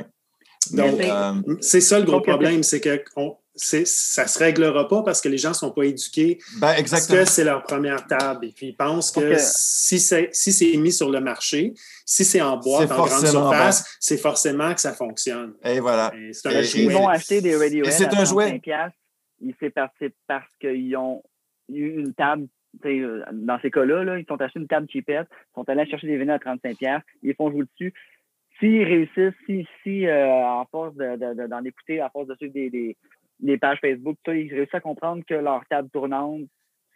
Donc, 0.74 1.00
Euh, 1.00 1.32
c'est 1.60 1.80
ça 1.80 1.98
le 1.98 2.04
gros 2.04 2.20
problème, 2.20 2.62
c'est 2.62 2.80
que 2.80 3.02
on- 3.16 3.36
c'est- 3.54 3.86
ça 3.86 4.24
ne 4.24 4.28
se 4.28 4.38
réglera 4.38 4.86
pas 4.88 5.02
parce 5.02 5.20
que 5.20 5.28
les 5.28 5.38
gens 5.38 5.50
ne 5.50 5.54
sont 5.54 5.70
pas 5.70 5.84
éduqués, 5.84 6.38
ben, 6.54 6.60
parce 6.68 6.78
exactement. 6.80 7.18
que 7.20 7.24
c'est 7.30 7.44
leur 7.44 7.62
première 7.62 8.06
table. 8.06 8.46
Et 8.46 8.52
puis, 8.52 8.66
ils 8.68 8.76
pensent 8.76 9.10
que 9.10 9.34
si 9.38 9.98
c'est 9.98 10.28
si 10.32 10.52
c'est 10.52 10.76
mis 10.76 10.92
sur 10.92 11.10
le 11.10 11.20
marché, 11.20 11.72
si 12.04 12.24
c'est 12.24 12.40
en 12.42 12.56
boîte, 12.58 12.88
C'est 12.88 12.94
en 12.94 13.06
grande 13.06 13.26
surface, 13.26 13.96
c'est 14.00 14.18
forcément 14.18 14.74
que 14.74 14.80
ça 14.80 14.92
fonctionne. 14.92 15.54
Et 15.64 15.80
voilà. 15.80 16.12
Et 16.16 16.32
C'est 16.32 16.48
un 16.48 16.62
jouet. 16.62 16.92
vont 16.92 17.08
acheter 17.08 17.40
des 17.40 17.56
Radiohead 17.56 17.92
c'est 17.92 18.06
à 18.14 18.20
un 18.20 18.24
jouet. 18.24 18.44
35 18.46 18.62
piastres, 18.62 18.98
il 19.40 19.54
s'est 19.60 19.70
parti 19.70 20.06
parce 20.26 20.48
qu'ils 20.60 20.96
ont 20.96 21.22
eu 21.68 22.00
une 22.00 22.14
table. 22.14 22.46
euh, 22.84 23.22
Dans 23.32 23.58
ces 23.62 23.70
cas-là, 23.70 24.04
là, 24.04 24.18
ils 24.18 24.26
sont 24.28 24.38
achetés 24.38 24.58
une 24.60 24.66
table 24.68 24.86
cheapette, 24.92 25.26
ils 25.32 25.54
sont 25.54 25.66
allés 25.70 25.86
chercher 25.88 26.08
des 26.08 26.18
vinyles 26.18 26.32
à 26.32 26.38
35 26.38 26.76
piastres, 26.76 27.06
ils 27.22 27.28
les 27.28 27.34
font 27.34 27.50
jouer 27.50 27.64
dessus. 27.72 27.94
S'ils 28.58 28.84
réussissent, 28.84 29.34
si, 29.46 29.66
si 29.82 30.06
euh, 30.06 30.26
en 30.46 30.64
force 30.66 30.94
de- 30.96 31.16
de- 31.16 31.34
de- 31.34 31.46
d'en 31.46 31.64
écouter, 31.64 32.00
à 32.00 32.08
force 32.10 32.26
de 32.28 32.34
suivre 32.36 32.54
des, 32.54 32.70
des, 32.70 32.96
des 33.40 33.58
pages 33.58 33.78
Facebook, 33.80 34.16
ça, 34.24 34.34
ils 34.34 34.52
réussissent 34.52 34.74
à 34.74 34.80
comprendre 34.80 35.22
que 35.28 35.34
leur 35.34 35.64
table 35.66 35.90
tournante 35.90 36.42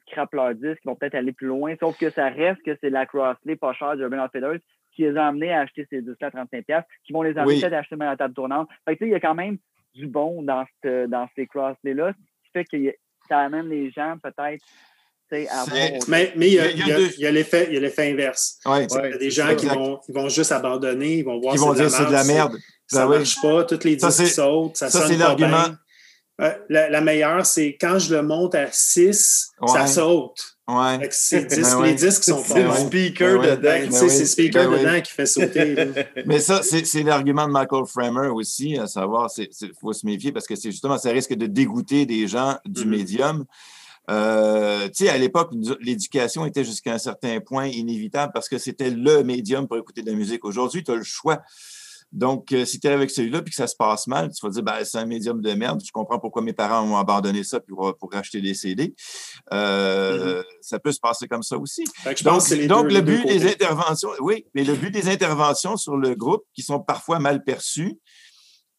scrape 0.08 0.32
leur 0.34 0.54
disque, 0.54 0.80
ils 0.84 0.88
vont 0.88 0.96
peut-être 0.96 1.14
aller 1.14 1.32
plus 1.32 1.46
loin, 1.46 1.74
sauf 1.78 1.96
que 1.98 2.10
ça 2.10 2.28
reste 2.30 2.62
que 2.62 2.76
c'est 2.80 2.90
la 2.90 3.06
Crossley 3.06 3.54
pas 3.56 3.72
chère 3.74 3.96
de 3.96 4.02
Urban 4.02 4.24
Outfitters 4.24 4.58
qui 4.92 5.02
les 5.02 5.16
a 5.16 5.28
amenés 5.28 5.52
à 5.52 5.60
acheter 5.60 5.86
ces 5.88 6.02
disques 6.02 6.22
à 6.22 6.32
35 6.32 6.64
piastres, 6.64 6.90
qui 7.04 7.12
vont 7.12 7.22
les 7.22 7.38
amener 7.38 7.54
Oui. 7.54 7.60
peut-être 7.60 7.74
à 7.74 7.78
acheter 7.78 7.94
même 7.96 8.08
la 8.08 8.16
table 8.16 8.34
tournante. 8.34 8.68
Fait 8.84 8.94
que, 8.94 8.98
tu 8.98 9.04
sais, 9.04 9.08
il 9.10 9.12
y 9.12 9.14
a 9.14 9.20
quand 9.20 9.36
même 9.36 9.58
du 9.94 10.06
bon 10.08 10.42
dans, 10.42 10.64
cette- 10.82 11.08
dans 11.10 11.28
ces 11.36 11.46
Crossley-là, 11.46 12.12
ce 12.12 12.18
qui 12.44 12.50
fait 12.52 12.64
que 12.64 12.96
ça 13.28 13.38
amène 13.38 13.68
les 13.68 13.90
gens 13.92 14.16
peut-être 14.20 14.64
Mais 16.08 16.32
mais 16.36 16.48
il 16.48 16.54
y 16.54 16.58
a, 16.58 16.70
Il 16.70 16.78
y 16.78 16.82
a 16.82 16.84
il 16.84 16.88
y 16.88 16.92
a- 16.92 16.96
deux- 16.96 17.10
il 17.18 17.22
y 17.22 17.26
a 17.26 17.30
l'effet 17.30 17.68
il 17.70 18.12
inverse. 18.12 18.58
Ouais. 18.66 18.86
Qu'il 18.86 19.00
y 19.00 19.14
a 19.14 19.18
des 19.18 19.30
gens 19.30 19.46
ça. 19.48 19.54
qui 19.54 19.66
vont, 19.66 20.00
ils 20.08 20.14
vont 20.14 20.28
juste 20.28 20.52
abandonner, 20.52 21.18
ils 21.18 21.24
vont 21.24 21.40
voir 21.40 21.54
Ils 21.54 21.60
vont 21.60 21.72
dire 21.74 21.90
c'est 21.90 22.06
de 22.06 22.12
la 22.12 22.24
merde. 22.24 22.56
Ça 22.86 23.04
Ben 23.06 23.10
oui. 23.12 23.18
marche 23.18 23.36
pas, 23.40 23.64
tous 23.64 23.84
les 23.84 23.96
disques 23.96 24.26
sautent, 24.26 24.76
ça, 24.76 24.90
ça, 24.90 25.06
sonne 25.06 25.18
pas 25.18 25.34
bien. 25.36 25.78
Euh, 26.40 26.50
la, 26.70 26.88
la 26.88 27.00
meilleure, 27.02 27.44
c'est 27.44 27.76
quand 27.78 27.98
je 27.98 28.14
le 28.14 28.22
monte 28.22 28.54
à 28.54 28.66
6, 28.72 29.50
ça 29.66 29.86
saute. 29.86 30.56
Ouais. 30.66 30.98
Disques, 31.06 31.48
Ben. 31.60 31.82
Les 31.84 31.94
disques 31.94 32.24
sont 32.24 32.42
C'est 32.42 32.62
le 32.62 32.72
speaker 32.72 33.40
Ben 33.40 33.50
dedans. 33.56 33.60
Ben, 33.62 33.90
Ben 33.90 33.92
c'est 34.08 34.18
le 34.20 34.24
speaker 34.24 34.70
Ben 34.70 34.78
dedans 34.80 35.00
qui 35.02 35.12
fait 35.12 35.26
sauter. 35.26 35.76
Mais 36.26 36.38
ça, 36.40 36.62
c'est 36.62 37.02
l'argument 37.02 37.46
de 37.46 37.52
Michael 37.52 37.84
Framer 37.86 38.28
aussi, 38.28 38.78
à 38.78 38.86
savoir, 38.86 39.28
il 39.36 39.48
faut 39.80 39.92
se 39.92 40.06
méfier 40.06 40.32
parce 40.32 40.46
que 40.46 40.56
c'est 40.56 40.70
justement, 40.70 40.96
ça 40.96 41.10
risque 41.10 41.34
de 41.34 41.46
dégoûter 41.46 42.06
des 42.06 42.26
gens 42.26 42.56
du 42.64 42.84
Mhm. 42.84 42.90
médium. 42.90 43.44
Euh, 44.08 44.86
tu 44.88 45.04
sais, 45.04 45.08
à 45.10 45.18
l'époque, 45.18 45.52
l'éducation 45.80 46.46
était 46.46 46.64
jusqu'à 46.64 46.94
un 46.94 46.98
certain 46.98 47.40
point 47.40 47.66
inévitable 47.66 48.32
parce 48.32 48.48
que 48.48 48.58
c'était 48.58 48.90
le 48.90 49.22
médium 49.22 49.68
pour 49.68 49.76
écouter 49.76 50.02
de 50.02 50.10
la 50.10 50.16
musique. 50.16 50.44
Aujourd'hui, 50.44 50.82
tu 50.82 50.90
as 50.90 50.96
le 50.96 51.02
choix. 51.04 51.40
Donc, 52.12 52.50
euh, 52.50 52.64
si 52.64 52.80
tu 52.80 52.88
es 52.88 52.90
avec 52.90 53.08
celui-là 53.08 53.40
puis 53.40 53.50
que 53.50 53.56
ça 53.56 53.68
se 53.68 53.76
passe 53.76 54.08
mal, 54.08 54.32
tu 54.32 54.44
vas 54.44 54.50
dire, 54.50 54.64
ben, 54.64 54.82
c'est 54.84 54.98
un 54.98 55.06
médium 55.06 55.40
de 55.40 55.52
merde. 55.52 55.80
Je 55.86 55.92
comprends 55.92 56.18
pourquoi 56.18 56.42
mes 56.42 56.52
parents 56.52 56.82
ont 56.82 56.96
abandonné 56.96 57.44
ça 57.44 57.60
pour, 57.60 57.96
pour 57.98 58.12
acheter 58.16 58.40
des 58.40 58.54
CD. 58.54 58.96
Euh, 59.52 60.42
Ça 60.60 60.78
peut 60.80 60.90
se 60.92 60.98
passer 60.98 61.28
comme 61.28 61.44
ça 61.44 61.56
aussi. 61.56 61.84
Donc, 62.24 62.42
deux- 62.82 62.94
le 62.94 63.00
but 63.02 63.26
des 63.26 63.46
interventions, 63.52 64.10
oui, 64.20 64.44
mais 64.54 64.64
le 64.64 64.74
but 64.74 64.90
des 64.90 65.08
interventions 65.08 65.76
sur 65.76 65.96
le 65.96 66.14
groupe, 66.16 66.42
qui 66.52 66.62
sont 66.62 66.80
parfois 66.80 67.20
mal 67.20 67.44
perçues, 67.44 67.98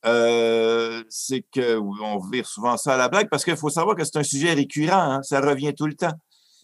euh, 0.06 1.04
c'est 1.10 1.46
qu'on 1.54 2.20
vire 2.32 2.48
souvent 2.48 2.78
ça 2.78 2.96
à 2.96 2.98
la 2.98 3.10
blague 3.10 3.30
parce 3.30 3.44
qu'il 3.44 3.56
faut 3.56 3.70
savoir 3.70 3.96
que 3.96 4.04
c'est 4.04 4.18
un 4.18 4.24
sujet 4.24 4.54
récurrent, 4.54 5.14
hein, 5.14 5.22
ça 5.24 5.42
revient 5.42 5.74
tout 5.76 5.86
le 5.86 5.94
temps. 5.94 6.14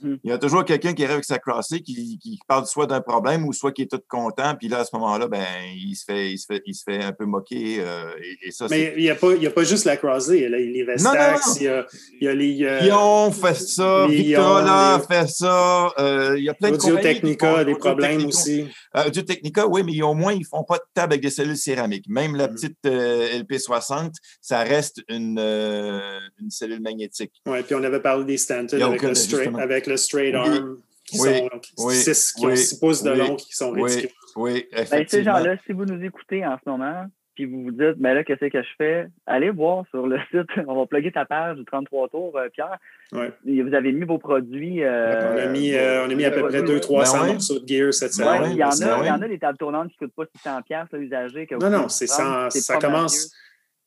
Mm. 0.01 0.15
Il 0.23 0.29
y 0.29 0.33
a 0.33 0.37
toujours 0.37 0.63
quelqu'un 0.65 0.93
qui 0.93 1.03
arrive 1.03 1.13
avec 1.15 1.25
sa 1.25 1.39
crossée 1.39 1.81
qui, 1.81 2.17
qui 2.19 2.39
parle 2.47 2.65
soit 2.65 2.85
d'un 2.87 3.01
problème 3.01 3.45
ou 3.45 3.53
soit 3.53 3.71
qui 3.71 3.83
est 3.83 3.91
tout 3.91 3.99
content, 4.07 4.53
puis 4.57 4.67
là, 4.67 4.79
à 4.79 4.85
ce 4.85 4.95
moment-là, 4.95 5.27
ben, 5.27 5.43
il 5.75 5.95
se 5.95 6.05
fait, 6.05 6.31
il 6.31 6.37
se 6.37 6.45
fait, 6.45 6.61
il 6.65 6.73
se 6.75 6.83
fait 6.83 7.03
un 7.03 7.11
peu 7.13 7.25
moquer. 7.25 7.77
euh, 7.79 8.11
et, 8.21 8.47
et 8.47 8.51
ça. 8.51 8.67
Mais 8.69 8.93
il 8.97 9.03
n'y 9.03 9.09
a, 9.09 9.15
pas- 9.15 9.33
il 9.33 9.41
y 9.43 9.47
a 9.47 9.51
pas 9.51 9.63
juste 9.63 9.85
la 9.85 9.97
croisée. 9.97 10.37
Il 10.37 10.43
y 10.43 10.45
a 10.45 10.49
les 10.49 10.83
Vestax, 10.83 11.57
il 11.59 11.63
y 11.63 11.67
a, 11.67 11.85
il 12.21 12.25
y 12.25 12.27
a 12.27 12.33
les. 12.35 12.63
euh, 12.63 12.79
Guillaume 12.81 13.31
fait 13.33 13.55
ça, 13.55 14.07
les 14.07 14.15
Victrola 14.17 14.93
Ion, 14.99 15.07
fait 15.07 15.27
ça, 15.29 15.93
euh, 15.99 16.35
il 16.37 16.43
y 16.43 16.49
a 16.49 16.53
plein 16.53 16.69
de 16.71 16.75
Audio 16.75 16.95
compagnies 16.95 17.13
Technica 17.13 17.55
des 17.55 17.61
Audio 17.71 17.77
problèmes 17.77 18.25
aussi. 18.25 18.65
Euh, 18.95 19.09
du 19.09 19.23
Technica, 19.25 19.67
oui, 19.67 19.83
mais 19.83 20.01
au 20.01 20.13
moins, 20.13 20.33
ils 20.33 20.39
ne 20.39 20.45
font 20.45 20.63
pas 20.63 20.77
de 20.77 20.83
table 20.93 21.13
avec 21.13 21.21
des 21.23 21.29
cellules 21.29 21.57
céramiques. 21.57 22.05
Même 22.07 22.35
la 22.35 22.47
Mhm. 22.47 22.53
petite 22.55 22.77
euh, 22.85 23.39
LP60, 23.39 24.13
ça 24.41 24.63
reste 24.63 25.01
une, 25.09 25.39
une 25.39 26.49
cellule 26.49 26.81
magnétique. 26.81 27.31
Ouais, 27.47 27.63
puis 27.63 27.75
on 27.75 27.83
avait 27.83 27.99
parlé 27.99 28.25
des 28.25 28.37
Stanton 28.37 28.79
avec, 28.81 29.01
le 29.01 29.13
justement. 29.13 29.57
Avec 29.87 29.91
le 29.91 29.97
straight 29.97 30.33
Oui. 30.35 30.39
arm 30.39 30.77
qui 31.05 31.19
Oui. 31.21 31.37
sont 31.37 31.85
Oui. 31.87 31.95
6 31.95 32.33
qui 32.33 32.45
Oui. 32.45 32.51
ont 32.51 32.55
six 32.55 32.79
pouces 32.79 33.03
de 33.03 33.11
Oui. 33.11 33.17
long 33.17 33.35
qui 33.35 33.55
sont 33.55 33.71
Oui. 33.73 33.83
ridicules. 33.89 34.09
Oui, 34.35 34.67
Ben, 34.71 34.77
ces 34.85 34.93
effectivement. 34.95 35.37
gens-là, 35.37 35.55
si 35.65 35.71
vous 35.73 35.85
nous 35.85 36.03
écoutez 36.03 36.45
en 36.45 36.57
ce 36.63 36.69
moment, 36.69 37.05
puis 37.33 37.45
vous 37.45 37.63
vous 37.63 37.71
dites, 37.71 37.97
ben 37.97 38.13
là, 38.13 38.23
qu'est-ce 38.23 38.45
que 38.49 38.61
je 38.61 38.67
fais? 38.77 39.07
Allez 39.25 39.49
voir 39.51 39.85
sur 39.91 40.05
le 40.07 40.17
site, 40.31 40.49
on 40.67 40.75
va 40.75 40.85
plugger 40.85 41.11
ta 41.11 41.25
page 41.25 41.57
du 41.57 41.65
33 41.65 42.09
tours, 42.09 42.37
euh, 42.37 42.49
Pierre. 42.49 42.77
Ouais. 43.13 43.31
Vous 43.45 43.73
avez 43.73 43.91
mis 43.93 44.05
vos 44.05 44.17
produits. 44.17 44.83
euh, 44.83 45.33
on, 45.35 45.37
a 45.37 45.45
mis, 45.47 45.73
euh, 45.73 46.05
on 46.05 46.09
a 46.09 46.13
mis 46.15 46.25
à 46.25 46.31
peu 46.31 46.41
près 46.47 46.57
produits, 46.63 46.75
200-300 46.79 47.13
Ben 47.13 47.21
ouais. 47.27 47.33
morceaux 47.33 47.59
de 47.59 47.67
gear 47.67 47.93
cette 47.93 48.17
Ben 48.17 48.25
semaine. 48.25 48.41
ouais, 48.41 48.51
il 48.51 48.57
y 48.57 48.63
en 48.63 48.69
ben 48.69 48.97
il 49.03 49.07
y 49.07 49.11
en 49.11 49.21
a 49.21 49.27
des 49.27 49.39
tables 49.39 49.57
tournantes 49.57 49.89
qui 49.89 49.97
ne 50.01 50.07
coûtent 50.07 50.15
pas 50.15 50.25
600 50.35 50.61
pièces 50.63 50.87
usagées. 50.93 51.47
que 51.47 51.55
Non, 51.55 51.69
non, 51.69 51.89
c'est 51.89 52.07
ça 52.07 52.49
commence. 52.81 53.31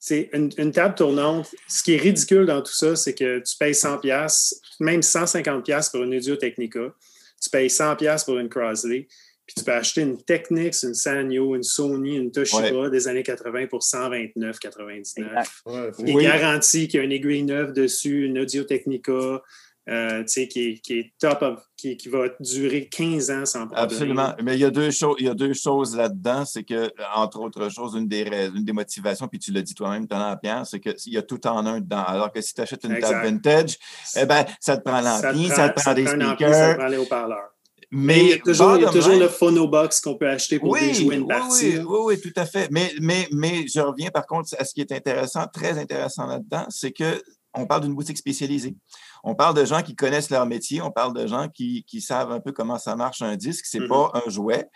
C'est 0.02 0.30
une, 0.32 0.50
une 0.56 0.72
table 0.72 0.94
tournante. 0.94 1.54
Ce 1.68 1.82
qui 1.82 1.94
est 1.94 1.98
ridicule 1.98 2.46
dans 2.46 2.62
tout 2.62 2.72
ça, 2.72 2.96
c'est 2.96 3.14
que 3.14 3.38
tu 3.40 3.56
payes 3.58 3.74
100 3.74 3.98
pièces, 3.98 4.58
même 4.80 5.02
150 5.02 5.62
pièces 5.62 5.90
pour 5.90 6.02
une 6.02 6.14
Audio 6.14 6.36
Technica. 6.36 6.94
Tu 7.40 7.50
payes 7.50 7.68
100 7.68 7.96
pièces 7.96 8.24
pour 8.24 8.38
une 8.38 8.48
Crosley. 8.48 9.06
Puis 9.46 9.54
tu 9.58 9.64
peux 9.64 9.72
acheter 9.72 10.02
une 10.02 10.22
Technics, 10.22 10.82
une 10.84 10.94
Sanyo, 10.94 11.54
une 11.54 11.62
Sony, 11.62 12.16
une 12.16 12.30
Toshiba 12.30 12.88
des 12.88 13.08
années 13.08 13.22
80 13.22 13.66
pour 13.66 13.82
129, 13.82 14.58
99. 14.58 15.62
Ouais, 15.66 15.90
Il 15.98 16.18
est 16.18 16.22
garanti 16.22 16.88
qu'il 16.88 16.98
y 16.98 17.00
a 17.00 17.04
une 17.04 17.12
aiguille 17.12 17.42
neuve 17.42 17.72
dessus, 17.72 18.26
une 18.26 18.38
Audio 18.38 18.62
Technica, 18.64 19.42
euh, 19.90 20.22
tu 20.24 20.46
qui, 20.46 20.60
est, 20.68 20.74
qui 20.80 20.92
est 20.98 21.12
top, 21.18 21.42
of- 21.42 21.62
qui, 21.76 21.96
qui 21.96 22.08
va 22.08 22.28
durer 22.38 22.88
15 22.88 23.30
ans 23.30 23.44
sans 23.44 23.66
problème. 23.66 23.84
Absolument. 23.84 24.34
Mais 24.42 24.54
il 24.54 24.60
y 24.60 24.64
a 24.64 24.70
deux 24.70 24.90
choses, 24.90 25.16
il 25.18 25.26
y 25.26 25.28
a 25.28 25.34
deux 25.34 25.52
choses 25.52 25.96
là-dedans. 25.96 26.44
C'est 26.44 26.62
que, 26.62 26.90
entre 27.16 27.40
autres 27.40 27.68
choses, 27.70 27.94
une 27.96 28.06
des, 28.06 28.22
rais- 28.22 28.48
une 28.54 28.64
des 28.64 28.72
motivations, 28.72 29.26
puis 29.26 29.38
tu 29.38 29.50
l'as 29.52 29.62
dit 29.62 29.74
toi-même 29.74 30.06
à 30.10 30.18
l'heure, 30.18 30.40
Pierre, 30.40 30.66
c'est 30.66 30.78
qu'il 30.80 31.12
y 31.12 31.16
a 31.18 31.22
tout 31.22 31.44
en 31.46 31.66
un 31.66 31.80
dedans. 31.80 32.04
Alors 32.06 32.30
que 32.32 32.40
si 32.40 32.54
tu 32.54 32.60
achètes 32.60 32.84
une 32.84 32.92
Exact. 32.92 33.10
table 33.10 33.26
vintage, 33.26 33.76
eh 34.16 34.26
ben, 34.26 34.44
ça 34.60 34.76
te 34.76 34.82
prend 34.88 35.00
l'ampli, 35.00 35.48
ça, 35.48 35.68
te 35.70 35.80
prend 35.80 35.94
des 35.94 36.06
ampli, 36.06 36.20
ça 36.22 36.34
te 36.36 36.44
speakers. 36.44 36.76
prend 36.78 36.86
les 36.88 36.96
haut-parleurs. 36.96 37.50
Mais, 37.92 38.14
Mais 38.14 38.20
il 38.22 38.28
y 38.28 38.32
a 38.34 38.38
toujours, 38.38 38.76
il 38.76 38.82
y 38.82 38.86
a 38.86 38.90
toujours 38.90 39.18
le 39.18 39.28
phonobox 39.28 40.00
qu'on 40.00 40.14
peut 40.16 40.28
acheter 40.28 40.60
pour 40.60 40.70
oui, 40.70 40.80
déjouer 40.80 41.16
une 41.16 41.26
partie. 41.26 41.78
oui, 41.78 41.84
oui, 41.84 41.98
oui, 42.04 42.20
tout 42.20 42.32
à 42.40 42.46
fait. 42.46 42.68
Mais, 42.70 42.92
mais, 43.00 43.26
mais 43.32 43.66
je 43.66 43.80
reviens 43.80 44.10
par 44.10 44.26
contre 44.26 44.54
à 44.56 44.64
ce 44.64 44.72
qui 44.72 44.80
est 44.82 44.92
intéressant, 44.92 45.46
très 45.52 45.76
intéressant 45.76 46.26
là-dedans, 46.26 46.66
c'est 46.68 46.92
que 46.92 47.20
on 47.52 47.66
parle 47.66 47.80
d'une 47.82 47.94
boutique 47.96 48.16
spécialisée. 48.16 48.76
On 49.24 49.34
parle 49.34 49.54
de 49.56 49.64
gens 49.64 49.82
qui 49.82 49.94
connaissent 49.94 50.30
leur 50.30 50.46
métier, 50.46 50.80
on 50.82 50.90
parle 50.90 51.14
de 51.14 51.26
gens 51.26 51.48
qui, 51.48 51.84
qui 51.86 52.00
savent 52.00 52.32
un 52.32 52.40
peu 52.40 52.52
comment 52.52 52.78
ça 52.78 52.96
marche 52.96 53.22
un 53.22 53.36
disque. 53.36 53.66
C'est 53.66 53.80
Mhm. 53.80 53.88
pas 53.88 54.12
un 54.26 54.30
jouet. 54.30 54.66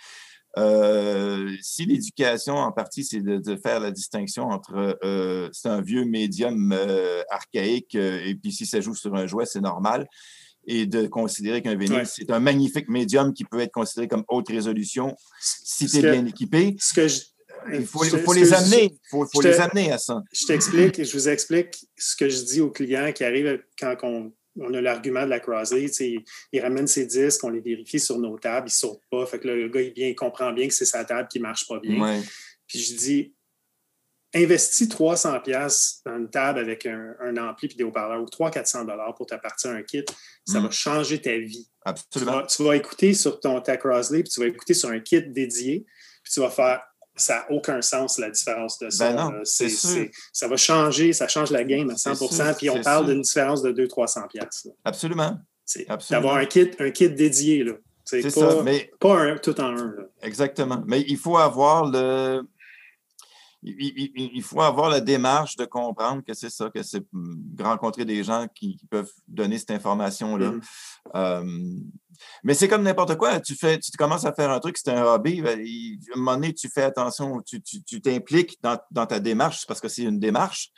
Euh, 0.56 1.50
si 1.60 1.84
l'éducation, 1.84 2.54
en 2.56 2.70
partie, 2.70 3.02
c'est 3.04 3.20
de, 3.20 3.38
de 3.38 3.56
faire 3.56 3.80
la 3.80 3.90
distinction 3.90 4.44
entre 4.50 4.98
euh, 5.04 5.48
c'est 5.52 5.68
un 5.68 5.80
vieux 5.80 6.04
médium 6.04 6.72
euh, 6.72 7.22
archaïque 7.28 7.96
euh, 7.96 8.20
et 8.24 8.36
puis 8.36 8.52
si 8.52 8.64
ça 8.64 8.80
joue 8.80 8.94
sur 8.94 9.14
un 9.16 9.26
jouet, 9.26 9.46
c'est 9.46 9.60
normal, 9.60 10.06
et 10.66 10.86
de 10.86 11.08
considérer 11.08 11.60
qu'un 11.60 11.74
vinyle, 11.74 11.96
Ouais. 11.98 12.04
c'est 12.04 12.30
un 12.30 12.38
magnifique 12.38 12.88
médium 12.88 13.34
qui 13.34 13.44
peut 13.44 13.58
être 13.60 13.72
considéré 13.72 14.06
comme 14.06 14.24
haute 14.28 14.48
résolution 14.48 15.16
si 15.40 15.86
tu 15.86 15.96
es 15.96 16.00
Ce 16.00 16.06
que- 16.06 16.12
bien 16.12 16.24
équipé. 16.26 16.76
Ce 16.78 16.94
que 16.94 17.08
je, 17.08 17.20
Il 17.72 17.86
faut, 17.86 18.04
je- 18.04 18.16
il 18.16 18.22
faut 18.22 18.34
ce 18.34 18.38
les 18.40 18.48
que 18.50 18.54
amener. 18.54 18.84
Il 18.84 18.98
faut, 19.10 19.24
faut 19.26 19.42
je 19.42 19.48
te- 19.48 19.52
les 19.54 19.60
amener 19.60 19.92
à 19.92 19.98
ça. 19.98 20.22
Je 20.32 20.46
t'explique, 20.46 21.02
je 21.04 21.12
vous 21.12 21.28
explique 21.28 21.86
ce 21.96 22.16
que 22.16 22.28
je 22.28 22.42
dis 22.42 22.60
aux 22.60 22.70
clients 22.70 23.12
qui 23.12 23.24
arrivent 23.24 23.62
quand 23.78 23.96
on, 24.02 24.32
on 24.60 24.72
a 24.74 24.80
l'argument 24.80 25.24
de 25.24 25.30
la 25.30 25.40
tu 25.40 25.76
Ils, 26.04 26.24
ils 26.52 26.60
ramènent 26.60 26.86
ses 26.86 27.06
disques, 27.06 27.42
on 27.44 27.48
les 27.50 27.60
vérifie 27.60 27.98
sur 28.00 28.18
nos 28.18 28.38
tables, 28.38 28.68
ils 28.68 28.70
ne 28.70 28.88
sautent 28.88 29.02
pas. 29.10 29.26
Fait 29.26 29.38
que 29.38 29.48
là, 29.48 29.54
le 29.56 29.68
gars, 29.68 29.80
il, 29.80 29.92
vient, 29.92 30.08
il 30.08 30.14
comprend 30.14 30.52
bien 30.52 30.68
que 30.68 30.74
c'est 30.74 30.84
sa 30.84 31.04
table 31.04 31.28
qui 31.28 31.38
ne 31.38 31.42
marche 31.44 31.66
pas 31.66 31.78
bien. 31.80 32.00
Ouais. 32.00 32.20
Puis 32.66 32.78
je 32.78 32.94
dis, 32.96 33.34
investis 34.34 34.88
300 34.88 35.40
pièces 35.40 36.00
dans 36.04 36.16
une 36.16 36.28
table 36.28 36.58
avec 36.58 36.86
un, 36.86 37.14
un 37.20 37.36
ampli 37.36 37.68
et 37.70 37.74
des 37.76 37.84
haut-parleurs 37.84 38.20
ou 38.20 38.26
300-400 38.26 38.84
dollars 38.86 39.14
pour 39.14 39.26
t'appartir 39.26 39.70
un 39.70 39.82
kit. 39.82 40.04
Ça 40.46 40.58
Mm. 40.60 40.64
va 40.64 40.70
changer 40.70 41.20
ta 41.20 41.36
vie. 41.36 41.64
Tu 41.66 41.70
Absolument. 41.84 42.32
vas, 42.40 42.46
tu 42.46 42.62
vas 42.64 42.76
écouter 42.76 43.14
sur 43.14 43.38
ton 43.38 43.60
ta 43.60 43.76
Crosley, 43.76 44.22
puis 44.24 44.32
tu 44.32 44.40
vas 44.40 44.46
écouter 44.46 44.74
sur 44.74 44.88
un 44.88 44.98
kit 45.00 45.22
dédié, 45.22 45.84
puis 46.22 46.32
tu 46.32 46.40
vas 46.40 46.50
faire 46.50 46.82
ça 47.16 47.34
n'a 47.48 47.52
aucun 47.56 47.80
sens 47.82 48.18
la 48.18 48.30
différence 48.30 48.78
de 48.78 48.90
ça. 48.90 49.12
Ben 49.12 49.16
non, 49.30 49.40
c'est 49.44 49.68
sûr. 49.68 49.88
c'est- 49.90 50.10
ça 50.32 50.48
va 50.48 50.56
changer, 50.56 51.12
ça 51.12 51.28
change 51.28 51.50
la 51.50 51.64
game 51.64 51.88
à 51.90 51.96
100 51.96 52.14
C'est 52.14 52.26
sûr, 52.34 52.56
puis 52.56 52.70
on 52.70 52.74
c'est 52.76 52.82
parle 52.82 53.04
sûr. 53.06 53.14
d'une 53.14 53.22
différence 53.22 53.62
de 53.62 53.72
200-300 53.72 54.26
pièces. 54.28 54.68
Absolument. 54.84 55.38
Absolument. 55.88 56.22
D'avoir 56.22 56.36
un 56.36 56.46
kit, 56.46 56.70
un 56.78 56.90
kit 56.90 57.08
dédié. 57.10 57.64
là. 57.64 57.72
C'est 58.04 58.20
C'est 58.20 58.38
pas, 58.38 58.50
ça. 58.56 58.62
Mais 58.62 58.90
pas 59.00 59.18
un 59.18 59.36
tout 59.38 59.58
en 59.60 59.68
un. 59.78 59.86
là. 59.96 60.02
Exactement. 60.22 60.82
Mais 60.86 61.00
il 61.08 61.16
faut 61.16 61.38
avoir 61.38 61.90
le. 61.90 62.42
Il, 63.66 63.74
il- 63.78 64.12
il- 64.14 64.30
il 64.34 64.42
faut 64.42 64.60
avoir 64.60 64.90
la 64.90 65.00
démarche 65.00 65.56
de 65.56 65.64
comprendre 65.64 66.22
que 66.22 66.34
c'est 66.34 66.50
ça, 66.50 66.68
que 66.70 66.82
c'est 66.82 67.02
hum, 67.14 67.42
rencontrer 67.58 68.04
des 68.04 68.22
gens 68.22 68.46
qui, 68.54 68.76
qui 68.76 68.86
peuvent 68.86 69.10
donner 69.26 69.56
cette 69.58 69.70
information-là. 69.70 70.50
Mhm. 70.52 70.60
Euh, 71.14 71.44
mais 72.42 72.54
c'est 72.54 72.68
comme 72.68 72.82
n'importe 72.82 73.16
quoi. 73.16 73.40
Tu, 73.40 73.54
fais, 73.54 73.78
tu 73.78 73.90
commences 73.96 74.24
à 74.24 74.32
faire 74.32 74.50
un 74.50 74.60
truc, 74.60 74.76
c'est 74.78 74.90
un 74.90 75.02
hobby. 75.04 75.40
ben, 75.40 75.58
il- 75.64 75.98
à 76.12 76.16
un 76.16 76.18
moment 76.18 76.34
donné, 76.34 76.52
tu 76.54 76.68
fais 76.68 76.82
attention, 76.82 77.42
tu 77.42 78.00
t'impliques 78.02 78.58
dans, 78.62 78.78
dans 78.90 79.06
ta 79.06 79.18
démarche 79.18 79.66
parce 79.66 79.80
que 79.80 79.88
c'est 79.88 80.02
une 80.02 80.18
démarche 80.18 80.70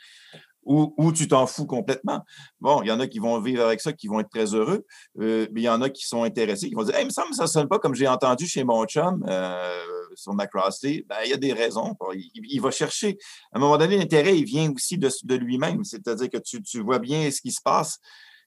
ou, 0.67 0.93
ou 0.97 1.11
tu 1.11 1.27
t'en 1.27 1.47
fous 1.47 1.65
complètement. 1.65 2.21
Bon, 2.59 2.81
il 2.83 2.87
y 2.87 2.91
en 2.91 2.99
a 2.99 3.07
qui 3.07 3.19
vont 3.19 3.39
vivre 3.39 3.65
avec 3.65 3.81
ça, 3.81 3.93
qui 3.93 4.07
vont 4.07 4.19
être 4.19 4.29
très 4.29 4.53
heureux. 4.53 4.85
Euh, 5.19 5.47
mais 5.51 5.61
il 5.61 5.63
y 5.63 5.69
en 5.69 5.81
a 5.81 5.89
qui 5.89 6.05
sont 6.05 6.23
intéressés, 6.23 6.69
qui 6.69 6.75
vont 6.75 6.83
dire 6.83 6.95
Hey, 6.95 7.03
il 7.03 7.07
me 7.07 7.11
semble 7.11 7.29
que 7.29 7.35
ça 7.35 7.43
ne 7.43 7.47
sonne 7.47 7.67
pas 7.67 7.79
comme 7.79 7.95
j'ai 7.95 8.07
entendu 8.07 8.45
chez 8.45 8.63
mon 8.63 8.85
chum 8.85 9.25
euh, 9.27 9.81
sur 10.15 10.33
Macrosty. 10.33 11.05
Ben, 11.07 11.17
il 11.25 11.31
y 11.31 11.33
a 11.33 11.37
des 11.37 11.53
raisons. 11.53 11.95
il 12.13 12.61
va 12.61 12.71
chercher. 12.71 13.17
À 13.53 13.57
un 13.57 13.61
moment 13.61 13.77
donné, 13.77 13.97
l'intérêt, 13.97 14.37
il 14.37 14.45
vient 14.45 14.71
aussi 14.71 14.97
de, 14.97 15.09
de 15.23 15.35
lui-même. 15.35 15.83
C'est-à-dire 15.83 16.29
que 16.29 16.37
tu, 16.37 16.61
tu 16.61 16.81
vois 16.81 16.99
bien 16.99 17.31
ce 17.31 17.41
qui 17.41 17.51
se 17.51 17.61
passe, 17.63 17.99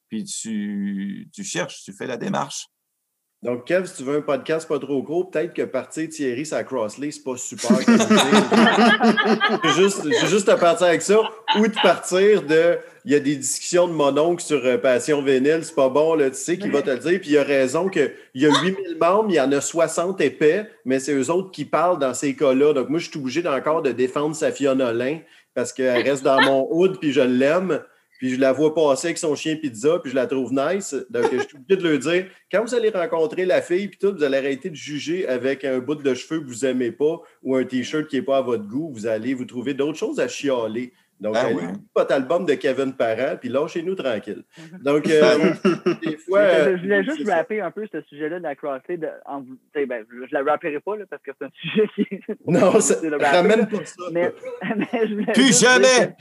puis 0.08 0.24
tu, 0.24 1.28
tu 1.32 1.42
cherches, 1.42 1.82
tu 1.84 1.92
fais 1.92 2.06
la 2.06 2.16
démarche. 2.16 2.66
Donc, 3.42 3.64
Kev, 3.64 3.86
si 3.86 3.96
tu 3.96 4.02
veux 4.02 4.18
un 4.18 4.20
podcast 4.20 4.68
pas 4.68 4.78
trop 4.78 5.02
gros, 5.02 5.24
peut-être 5.24 5.54
que 5.54 5.62
partir 5.62 6.10
Thierry 6.10 6.44
sa 6.44 6.62
Crossley, 6.62 7.10
c'est 7.10 7.24
pas 7.24 7.38
super. 7.38 7.70
Juste, 9.76 10.06
juste 10.28 10.46
te 10.46 10.60
partir 10.60 10.88
avec 10.88 11.00
ça. 11.00 11.22
Ou 11.58 11.66
de 11.66 11.72
partir 11.82 12.42
de. 12.42 12.76
Il 13.06 13.12
y 13.12 13.14
a 13.14 13.20
des 13.20 13.36
discussions 13.36 13.88
de 13.88 13.94
mon 13.94 14.14
oncle 14.18 14.42
sur 14.42 14.62
euh, 14.66 14.76
Passion 14.76 15.22
Vénile, 15.22 15.60
c'est 15.62 15.74
pas 15.74 15.88
bon, 15.88 16.16
là, 16.16 16.28
tu 16.28 16.36
sais, 16.36 16.58
qui 16.58 16.68
va 16.68 16.82
te 16.82 16.90
le 16.90 16.98
dire. 16.98 17.18
Puis 17.18 17.30
il 17.30 17.38
a 17.38 17.42
raison 17.42 17.88
qu'il 17.88 18.12
y 18.34 18.44
a 18.44 18.50
8000 18.50 18.98
membres, 19.00 19.30
il 19.30 19.36
y 19.36 19.40
en 19.40 19.50
a 19.52 19.62
60 19.62 20.20
épais, 20.20 20.66
mais 20.84 20.98
c'est 20.98 21.14
eux 21.14 21.30
autres 21.30 21.50
qui 21.50 21.64
parlent 21.64 21.98
dans 21.98 22.12
ces 22.12 22.36
cas-là. 22.36 22.74
Donc, 22.74 22.90
moi, 22.90 22.98
je 22.98 23.08
suis 23.08 23.18
obligé 23.18 23.42
encore 23.48 23.80
de 23.80 23.92
défendre 23.92 24.36
sa 24.36 24.50
Nolin 24.74 25.20
parce 25.54 25.72
qu'elle 25.72 26.02
reste 26.02 26.24
dans 26.24 26.42
mon 26.42 26.68
hood, 26.70 26.98
puis 27.00 27.12
je 27.12 27.22
l'aime. 27.22 27.80
Puis 28.20 28.34
je 28.34 28.38
la 28.38 28.52
vois 28.52 28.74
passer 28.74 29.06
avec 29.08 29.16
son 29.16 29.34
chien 29.34 29.56
pizza, 29.56 29.98
puis 29.98 30.10
je 30.10 30.14
la 30.14 30.26
trouve 30.26 30.52
nice. 30.52 30.94
Donc, 31.08 31.24
je 31.32 31.38
suis 31.38 31.56
obligé 31.56 31.80
de 31.80 31.88
leur 31.88 31.98
dire, 31.98 32.26
quand 32.52 32.62
vous 32.62 32.74
allez 32.74 32.90
rencontrer 32.90 33.46
la 33.46 33.62
fille, 33.62 33.88
puis 33.88 33.98
tout, 33.98 34.14
vous 34.14 34.22
allez 34.22 34.36
arrêter 34.36 34.68
de 34.68 34.74
juger 34.74 35.26
avec 35.26 35.64
un 35.64 35.78
bout 35.78 35.94
de 35.94 36.12
cheveux 36.12 36.40
que 36.40 36.46
vous 36.46 36.66
n'aimez 36.66 36.92
pas 36.92 37.18
ou 37.42 37.56
un 37.56 37.64
T-shirt 37.64 38.06
qui 38.06 38.16
n'est 38.16 38.22
pas 38.22 38.36
à 38.36 38.42
votre 38.42 38.68
goût. 38.68 38.92
Vous 38.92 39.06
allez 39.06 39.32
vous 39.32 39.46
trouver 39.46 39.72
d'autres 39.72 39.96
choses 39.96 40.20
à 40.20 40.28
chialer. 40.28 40.92
Donc, 41.18 41.32
Ben 41.32 41.46
allez 41.46 41.72
votre 41.96 42.12
album 42.12 42.44
de 42.44 42.52
Kevin 42.54 42.92
Parent, 42.92 43.36
puis 43.40 43.48
lâchez-nous 43.48 43.94
tranquille. 43.94 44.42
Donc, 44.82 45.08
euh, 45.08 45.54
des 46.02 46.18
fois... 46.18 46.40
Euh, 46.40 46.76
je 46.76 46.82
voulais 46.82 47.04
juste 47.04 47.18
c'est 47.20 47.24
ça. 47.24 47.36
rapper 47.36 47.62
un 47.62 47.70
peu 47.70 47.86
ce 47.90 48.02
sujet-là 48.02 48.38
de 48.38 48.42
la 48.42 48.54
Crossley. 48.54 48.98
De, 48.98 49.08
en, 49.24 49.42
tu 49.42 49.48
sais, 49.74 49.86
ben, 49.86 50.04
je 50.10 50.34
la 50.34 50.42
rapperai 50.42 50.78
pas 50.80 50.96
là, 50.96 51.04
parce 51.08 51.22
que 51.22 51.30
c'est 51.38 51.46
un 51.46 51.50
sujet 51.62 51.88
qui. 51.94 52.06
Non, 52.46 52.72
ça, 52.80 52.96
c'est 52.96 53.08
le 53.08 53.16
rapper, 53.16 53.36
ramène 53.36 53.66
pas 53.66 53.84
ça. 53.84 54.02
Mais, 54.12 54.30
mais 54.76 55.06
je 55.08 55.14
voulais 55.14 55.32
Plus 55.32 55.58
dire 55.58 55.70
jamais! 55.70 56.14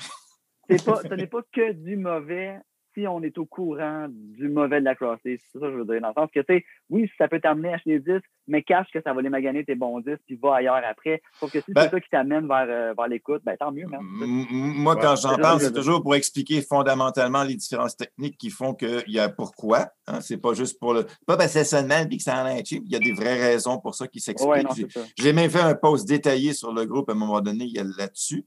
Pas, 0.77 1.01
ce 1.07 1.13
n'est 1.15 1.27
pas 1.27 1.41
que 1.51 1.71
du 1.73 1.95
mauvais 1.97 2.57
si 2.95 3.05
on 3.07 3.21
est 3.21 3.37
au 3.37 3.45
courant 3.45 4.07
du 4.09 4.49
mauvais 4.49 4.79
de 4.79 4.85
la 4.85 4.95
Crossley. 4.95 5.37
C'est 5.51 5.59
ça 5.59 5.67
que 5.67 5.71
je 5.73 5.77
veux 5.77 5.85
dire. 5.85 6.01
Dans 6.01 6.07
le 6.07 6.13
sens 6.15 6.29
que, 6.33 6.39
tu 6.39 6.45
sais, 6.55 6.65
oui, 6.89 7.07
ça 7.19 7.27
peut 7.27 7.39
t'amener 7.39 7.69
à 7.71 7.75
acheter 7.75 7.99
des 7.99 8.13
disques, 8.13 8.25
mais 8.47 8.63
cache 8.63 8.87
que 8.91 8.99
ça 9.03 9.13
va 9.13 9.21
les 9.21 9.29
maganer 9.29 9.63
tes 9.63 9.75
bons 9.75 9.99
disques, 9.99 10.23
puis 10.25 10.39
va 10.41 10.55
ailleurs 10.55 10.81
après. 10.83 11.21
Sauf 11.39 11.51
que 11.51 11.61
si 11.61 11.71
Ben- 11.71 11.83
c'est 11.83 11.91
ça 11.91 11.99
qui 12.01 12.09
t'amène 12.09 12.47
vers, 12.47 12.65
euh, 12.67 12.93
vers 12.97 13.07
l'écoute, 13.07 13.43
ben 13.45 13.55
tant 13.57 13.71
mieux, 13.71 13.85
merde. 13.85 14.01
M- 14.23 14.23
m- 14.23 14.45
Moi, 14.49 14.95
Ouais. 14.95 15.01
quand 15.03 15.15
j'en 15.17 15.35
C'est 15.35 15.41
parle, 15.41 15.61
c'est 15.61 15.71
toujours 15.71 16.01
pour 16.01 16.15
expliquer 16.15 16.63
fondamentalement 16.63 17.43
les 17.43 17.55
différences 17.55 17.95
techniques 17.95 18.37
qui 18.39 18.49
font 18.49 18.73
qu'il 18.73 19.03
y 19.07 19.19
a 19.19 19.29
pourquoi. 19.29 19.89
Hein, 20.07 20.19
c'est 20.21 20.41
pas 20.41 20.55
juste 20.55 20.79
pour 20.79 20.95
le. 20.95 21.03
Pas 21.27 21.37
parce 21.37 21.53
que 21.53 21.59
ça 21.63 21.65
sonne 21.77 21.87
mal 21.87 22.11
et 22.11 22.17
que 22.17 22.23
ça 22.23 22.43
en 22.43 22.47
est 22.47 22.65
cheap. 22.65 22.81
Il 22.87 22.91
y 22.91 22.95
a 22.95 22.99
des 22.99 23.13
vraies 23.13 23.39
raisons 23.39 23.77
pour 23.79 23.93
ça 23.93 24.07
qui 24.07 24.19
s'expliquent. 24.19 24.51
Ouais, 24.51 24.63
non, 24.63 24.71
J'ai- 24.75 24.87
c'est 24.89 24.99
ça. 24.99 25.05
J'ai 25.15 25.31
même 25.31 25.51
fait 25.51 25.61
un 25.61 25.75
post 25.75 26.07
détaillé 26.07 26.53
sur 26.53 26.73
le 26.73 26.85
groupe 26.85 27.07
à 27.09 27.13
un 27.13 27.15
moment 27.15 27.39
donné, 27.39 27.65
il 27.65 27.73
y 27.75 27.79
a 27.79 27.83
là-dessus. 27.83 28.43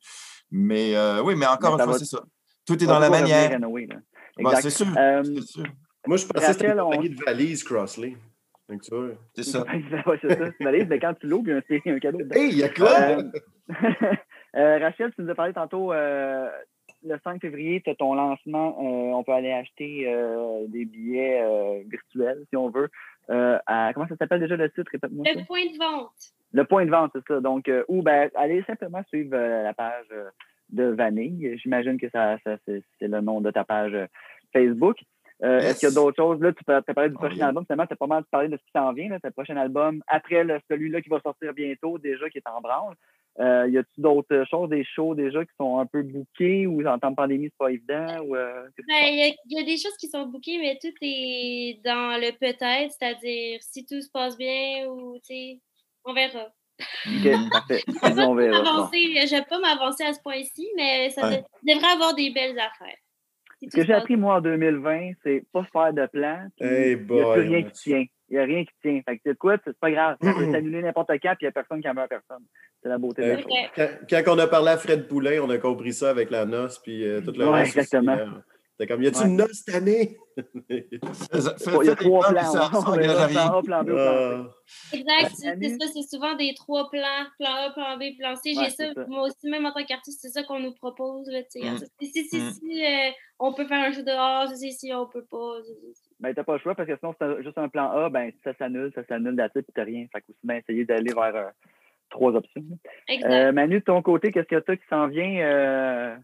Mais 0.53 0.95
euh, 0.95 1.23
oui, 1.23 1.35
mais 1.35 1.47
encore 1.47 1.77
Mais 1.77 1.83
une 1.83 1.89
fois, 1.91 1.99
c'est 1.99 2.05
ça. 2.05 2.23
Tout 2.67 2.83
est 2.83 2.87
dans 2.87 2.99
la 3.01 3.11
manière. 3.11 3.51
Ben, 3.59 3.67
Exact. 4.39 4.61
c'est 4.63 4.71
sûr. 4.71 4.87
Euh, 4.97 5.23
sûr. 5.41 5.65
Moi, 6.07 6.17
je 6.17 6.27
pensais 6.27 6.47
que 6.47 6.53
c'était 6.53 6.73
une 6.73 6.81
on- 6.81 6.91
de 7.03 7.25
valises, 7.25 7.65
Crossley. 7.65 8.17
C'est 9.35 9.43
ça. 9.43 9.65
Ouais, 10.07 10.19
c'est 10.23 10.39
ça. 10.39 10.51
Tu 10.59 10.65
valises, 10.65 10.87
mais 10.89 10.99
quand 10.99 11.15
tu 11.15 11.27
l'ouvres, 11.27 11.49
il 11.49 11.51
y 11.51 11.55
a 11.55 11.57
un- 11.59 11.63
c'est 11.69 11.91
un 11.91 11.99
cadeau 11.99 12.19
dedans. 12.19 12.37
Hey, 12.37 12.51
il 12.51 12.59
y 12.59 12.63
a 12.63 12.69
quoi? 12.69 12.91
Euh, 13.01 13.23
euh, 14.57 14.79
Rachel, 14.79 15.13
tu 15.15 15.23
nous 15.23 15.31
as 15.31 15.35
parlé 15.35 15.53
tantôt, 15.53 15.93
euh, 15.93 16.49
le 17.05 17.17
5 17.25 17.41
février, 17.41 17.81
tu 17.83 17.91
as 17.91 17.95
ton 17.95 18.15
lancement. 18.15 18.77
euh, 18.79 19.15
on 19.17 19.25
peut 19.25 19.33
aller 19.33 19.53
acheter 19.53 20.05
euh, 20.09 20.65
des 20.69 20.85
billets 20.85 21.41
euh, 21.43 21.83
virtuels, 21.91 22.45
si 22.49 22.57
on 22.57 22.71
veut. 22.71 22.89
Euh, 23.31 23.59
à, 23.67 23.93
comment 23.95 24.07
ça 24.09 24.17
s'appelle 24.17 24.41
déjà 24.41 24.57
le 24.57 24.71
site? 24.75 24.89
Répète-moi. 24.91 25.25
Le 25.35 25.45
point 25.47 25.65
de 25.67 25.79
vente. 25.79 26.13
Le 26.53 26.65
point 26.65 26.85
de 26.85 26.91
vente, 26.91 27.11
c'est 27.15 27.27
ça. 27.27 27.41
Donc, 27.41 27.69
euh, 27.69 27.85
ou 27.89 28.03
ben, 28.03 28.31
allez 28.35 28.63
simplement 28.65 29.03
suivre 29.09 29.35
euh, 29.35 29.63
la 29.63 29.73
page 29.75 30.07
euh, 30.13 30.29
de 30.71 30.85
Vanille. 30.85 31.59
J'imagine 31.59 31.99
que 31.99 32.09
ça, 32.11 32.37
ça 32.45 32.57
c'est 32.67 32.83
le 33.01 33.21
nom 33.21 33.41
de 33.41 33.51
ta 33.51 33.65
page 33.65 33.93
euh, 33.95 34.07
Facebook. 34.53 34.99
Euh, 35.43 35.59
Yes. 35.59 35.65
Est-ce 35.71 35.81
qu'il 35.81 35.89
y 35.89 35.93
a 35.93 35.95
d'autres 35.97 36.17
choses? 36.23 36.41
Là, 36.41 36.53
tu 36.53 36.63
as 36.71 36.83
parlé 36.83 37.11
du 37.11 37.17
Oh, 37.17 37.19
prochain 37.19 37.49
album. 37.49 37.65
Finalement, 37.65 37.87
tu 37.87 37.95
as 37.95 37.97
pas 37.97 38.07
mal 38.07 38.23
parlé 38.31 38.49
de 38.49 38.57
ce 38.57 38.63
qui 38.63 38.71
s'en 38.77 38.93
vient, 38.93 39.09
là, 39.09 39.19
ton 39.19 39.31
prochain 39.33 39.57
album. 39.57 40.01
Après 40.07 40.45
le- 40.45 40.61
celui-là 40.71 41.01
qui 41.03 41.09
va 41.09 41.19
sortir 41.21 41.53
bientôt, 41.53 41.99
déjà, 41.99 42.31
qui 42.31 42.39
est 42.39 42.47
en 42.47 42.61
branle. 42.61 42.95
Euh, 43.41 43.67
y 43.69 43.77
a-tu 43.79 44.01
d'autres 44.01 44.45
choses, 44.49 44.69
des 44.69 44.85
shows 44.85 45.15
déjà 45.17 45.43
qui 45.45 45.51
sont 45.59 45.79
un 45.81 45.87
peu 45.87 46.03
bookés 46.03 46.67
ou 46.69 46.87
en 46.87 46.97
temps 46.99 47.11
de 47.11 47.17
pandémie, 47.17 47.47
c'est 47.47 47.59
pas 47.59 47.73
évident? 47.73 48.21
Ou, 48.25 48.37
euh, 48.37 48.69
Ben, 48.87 49.07
Il 49.09 49.19
y, 49.19 49.23
a- 49.23 49.35
il 49.47 49.59
y 49.59 49.61
a 49.61 49.65
des 49.65 49.79
choses 49.79 49.97
qui 49.99 50.07
sont 50.07 50.27
bookées, 50.27 50.59
mais 50.59 50.79
tout 50.81 50.95
est 51.01 51.81
dans 51.83 52.21
le 52.21 52.31
peut-être, 52.39 52.93
c'est-à-dire 52.93 53.59
si 53.63 53.85
tout 53.85 54.01
se 54.03 54.11
passe 54.13 54.37
bien 54.37 54.87
ou, 54.91 55.15
tu 55.27 55.35
sais, 55.35 55.59
on 56.05 56.13
verra. 56.15 56.33
passe? 56.33 56.53
OK, 57.07 57.33
parfait. 57.53 57.83
Je 57.87 57.93
ne 57.93 58.15
vais 58.15 58.23
On 58.23 58.35
pas 58.37 58.43
verra. 58.43 58.63
M'avancer- 58.63 59.27
je 59.27 59.37
vais 59.37 59.45
pas 59.49 59.59
m'avancer 59.61 60.05
à 60.05 60.13
ce 60.13 60.21
point-ci, 60.21 60.69
mais 60.77 61.11
ça 61.11 61.29
Ouais. 61.29 61.45
devrait 61.67 61.93
avoir 61.93 62.15
des 62.15 62.31
belles 62.31 62.59
affaires. 62.59 62.97
Si 63.59 63.69
Ce 63.71 63.77
que 63.77 63.85
j'ai 63.87 63.93
appris, 63.93 64.17
moi, 64.17 64.37
en 64.37 64.41
2020, 64.41 65.13
c'est 65.23 65.45
pas 65.53 65.65
faire 65.73 65.93
de 65.93 66.07
plan. 66.07 66.47
Il 66.59 66.67
n'y 66.69 67.21
a 67.21 67.33
plus 67.35 67.41
rien 67.43 67.63
qui 67.63 67.73
tient. 67.73 68.05
Il 68.29 68.37
n'y 68.37 68.39
a 68.39 68.45
rien 68.45 68.65
qui 68.65 68.73
tient. 68.81 69.01
Fait 69.07 69.19
que, 69.19 69.23
tu 69.25 69.31
sais 69.31 69.37
quoi, 69.37 69.57
c'est 69.65 69.79
pas 69.79 69.91
grave. 69.91 70.17
Ça 70.23 70.33
peut 70.33 70.51
s'annuler 70.53 70.83
n'importe 70.83 71.11
quand, 71.23 71.35
puis 71.37 71.37
il 71.43 71.45
n'y 71.45 71.49
a 71.49 71.53
personne 71.53 71.81
qui 71.81 71.89
en 71.89 71.95
veut 71.95 72.01
à 72.03 72.09
personne. 72.09 72.45
C'est 72.83 72.89
la 72.89 72.99
beauté 72.99 73.23
de 73.23 73.29
la 73.29 73.37
chose. 73.43 73.53
Quand, 73.77 73.89
quand 74.25 74.35
on 74.35 74.39
a 74.41 74.47
parlé 74.49 74.71
à 74.71 74.77
Fred 74.79 75.07
Poulain, 75.07 75.39
on 75.43 75.51
a 75.51 75.59
compris 75.59 75.93
ça 75.93 76.11
avec 76.11 76.31
la 76.31 76.45
noce, 76.47 76.81
puis 76.81 77.05
euh, 77.05 77.21
tout 77.21 77.31
le 77.37 77.49
Ouais, 77.49 77.61
exactement. 77.61 78.15
aussi, 78.15 78.23
euh, 78.23 78.41
C'était 78.83 78.95
comme, 78.95 79.03
y 79.05 79.07
a-tu 79.07 79.19
Ouais. 79.21 79.27
une 79.27 79.37
noce 79.37 79.63
cette 79.65 79.77
année? 79.77 80.17
Il 80.69 80.99
y 81.85 81.89
a 81.89 81.95
trois 81.95 82.31
plans, 82.31 82.53
plan. 82.53 82.63
A, 83.59 83.63
plan 83.63 83.85
B, 83.85 83.87
plan 83.87 84.45
C. 84.67 84.93
Ah, 84.93 84.97
Exact, 84.97 85.35
c'est 85.37 85.69
ça, 85.79 85.87
c'est 85.95 86.03
souvent 86.17 86.35
des 86.35 86.53
trois 86.55 86.91
plans, 86.91 87.27
plan 87.39 87.55
A, 87.55 87.71
plan 87.71 87.97
B, 87.97 88.19
plan 88.19 88.35
C. 88.35 88.55
Ouais, 88.57 88.65
J'ai 88.65 88.71
ça, 88.71 89.07
moi 89.07 89.29
aussi, 89.29 89.49
même 89.49 89.67
en 89.67 89.73
tant 89.73 89.85
qu'artiste, 89.85 90.19
c'est 90.21 90.31
ça 90.31 90.43
qu'on 90.43 90.59
nous 90.59 90.75
propose. 90.75 91.29
Là. 91.31 91.43
Mm. 91.55 91.79
Si, 92.01 92.07
si, 92.09 92.25
si, 92.25 92.37
Mm. 92.41 92.51
si, 92.51 92.85
euh, 92.85 93.11
on 93.39 93.53
peut 93.55 93.67
faire 93.69 93.89
un 93.89 93.93
show 93.93 94.03
dehors, 94.03 94.49
si, 94.49 94.73
si, 94.73 94.79
si, 94.89 94.93
on 94.93 95.07
peut 95.07 95.25
pas. 95.31 95.59
Ben, 96.19 96.35
t'as 96.35 96.43
pas 96.43 96.55
le 96.55 96.59
choix 96.59 96.75
parce 96.75 96.89
que 96.89 96.97
sinon, 96.99 97.15
c'est 97.21 97.45
juste 97.45 97.59
un 97.59 97.69
plan 97.69 97.89
A, 97.93 98.11
ben, 98.11 98.33
ça 98.43 98.53
s'annule, 98.59 98.91
ça 98.97 99.05
s'annule, 99.07 99.37
d'attitude, 99.37 99.63
puis 99.67 99.73
t'as 99.77 99.85
rien. 99.85 100.07
Fait 100.13 100.23
qu'aussi 100.23 100.41
bien 100.43 100.57
essayer 100.57 100.85
d'aller 100.85 101.15
vers 101.15 101.37
euh, 101.37 101.51
trois 102.11 102.33
options. 102.33 102.65
Exact. 103.07 103.31
Euh, 103.31 103.53
Manu, 103.53 103.79
de 103.79 103.85
ton 103.85 104.03
côté, 104.03 104.33
qu'est-ce 104.33 104.49
que 104.49 104.59
t'as 104.59 104.75
qui 104.75 104.87
s'en 104.91 105.07
vient 105.07 105.39
euh, 105.41 106.17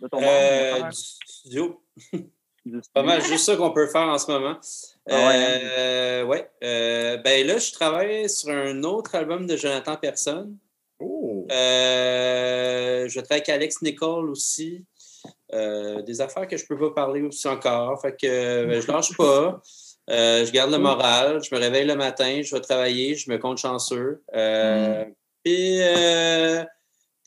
de 0.00 0.08
ton 0.08 0.18
Euh, 0.22 0.78
bord? 0.80 0.88
du 0.88 0.96
studio. 0.96 1.82
Du- 2.66 2.78
Pas 2.92 3.02
mal 3.02 3.22
juste 3.24 3.46
ça 3.46 3.56
qu'on 3.56 3.70
peut 3.70 3.86
faire 3.86 4.02
en 4.02 4.18
ce 4.18 4.30
moment. 4.30 4.58
Ah 5.08 5.14
ouais, 5.28 5.60
Euh, 5.78 6.24
ouais. 6.24 6.50
Euh, 6.62 7.16
ben 7.16 7.46
là, 7.46 7.56
je 7.56 7.72
travaille 7.72 8.28
sur 8.28 8.50
un 8.50 8.82
autre 8.84 9.14
album 9.14 9.46
de 9.46 9.56
Jonathan 9.56 9.96
Personne. 9.96 10.58
oh. 10.98 11.46
Euh, 11.50 13.08
je 13.08 13.18
travaille 13.20 13.38
avec 13.38 13.48
Alex 13.48 13.80
Nicole 13.80 14.28
aussi. 14.28 14.84
Euh, 15.54 16.02
des 16.02 16.20
affaires 16.20 16.46
que 16.46 16.58
je 16.58 16.66
peux 16.66 16.78
pas 16.78 16.90
parler 16.90 17.22
aussi 17.22 17.48
encore. 17.48 17.98
Fait 18.02 18.14
que 18.14 18.26
euh, 18.26 18.80
je 18.80 18.86
lâche 18.92 19.16
pas. 19.16 19.60
Euh, 20.10 20.44
je 20.44 20.52
garde 20.52 20.70
le 20.70 20.78
moral. 20.78 21.42
Je 21.42 21.54
me 21.54 21.60
réveille 21.60 21.86
le 21.86 21.96
matin. 21.96 22.40
Je 22.42 22.54
vais 22.54 22.60
travailler. 22.60 23.14
Je 23.14 23.30
me 23.30 23.38
compte 23.38 23.56
chanceux. 23.58 24.22
Euh, 24.34 25.04
Puis, 25.42 25.80
euh, 25.80 26.62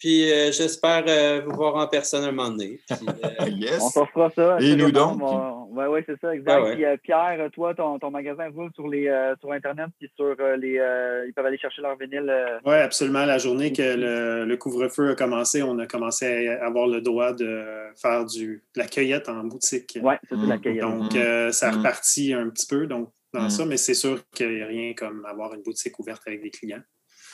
puis 0.04 0.30
euh, 0.30 0.52
j'espère 0.52 1.06
euh, 1.08 1.42
vous 1.46 1.56
voir 1.56 1.76
en 1.78 1.88
personne 1.88 2.26
un 2.26 2.32
moment 2.34 2.50
donné. 2.50 2.82
Puis, 2.88 3.08
euh, 3.08 3.46
Yes. 3.58 3.82
On 3.82 3.90
s'offre 3.90 4.30
ça. 4.36 4.58
Et 4.60 4.76
nous 4.76 4.92
donc? 4.92 5.22
On 5.22 5.26
va- 5.26 5.60
Ouais, 5.74 5.88
ouais, 5.88 6.04
c'est 6.06 6.20
ça, 6.22 6.36
exact. 6.36 6.52
Ah 6.52 6.62
ouais. 6.62 6.76
Puis, 6.76 6.86
euh, 6.86 6.98
Pierre, 7.02 7.50
toi, 7.52 7.74
ton, 7.74 7.98
ton 7.98 8.12
magasin 8.12 8.48
roule 8.54 8.70
sur, 8.76 8.88
les, 8.88 9.08
euh, 9.08 9.34
sur 9.40 9.52
Internet, 9.54 9.88
puis 9.98 10.08
sur 10.16 10.36
euh, 10.40 10.56
les. 10.56 10.78
euh, 10.78 11.26
ils 11.28 11.34
peuvent 11.34 11.48
aller 11.48 11.58
chercher 11.58 11.82
leur 11.82 11.98
vinyle. 11.98 12.30
euh, 12.30 12.60
Oui, 12.64 12.76
absolument. 12.76 13.26
La 13.26 13.40
journée 13.40 13.72
que 13.74 13.82
le, 13.82 14.46
le 14.46 14.58
couvre-feu 14.58 15.12
a 15.12 15.16
commencé, 15.16 15.64
on 15.64 15.80
a 15.80 15.88
commencé 15.88 16.48
à 16.50 16.64
avoir 16.68 16.86
le 16.88 17.02
droit 17.02 17.34
de 17.34 17.64
faire 18.00 18.24
du, 18.26 18.62
de 18.76 18.80
la 18.82 18.86
cueillette 18.88 19.30
en 19.30 19.46
boutique. 19.46 19.98
Ouais, 20.04 20.20
c'est 20.30 20.36
Mm. 20.36 20.48
la 20.50 20.58
cahier. 20.60 20.82
Donc, 20.82 21.16
Mhm. 21.16 21.22
euh, 21.22 21.52
ça 21.52 21.70
a 21.70 21.72
Mhm. 21.72 21.78
reparti 21.80 22.34
un 22.34 22.50
petit 22.50 22.68
peu 22.68 22.86
donc, 22.86 23.10
dans 23.34 23.50
ça, 23.50 23.66
mais 23.66 23.78
c'est 23.78 23.96
sûr 23.96 24.20
qu'il 24.36 24.54
n'y 24.56 24.62
a 24.62 24.68
rien 24.68 24.94
comme 24.94 25.26
avoir 25.26 25.56
une 25.56 25.64
boutique 25.64 25.98
ouverte 25.98 26.22
avec 26.28 26.44
des 26.44 26.52
clients. 26.52 26.82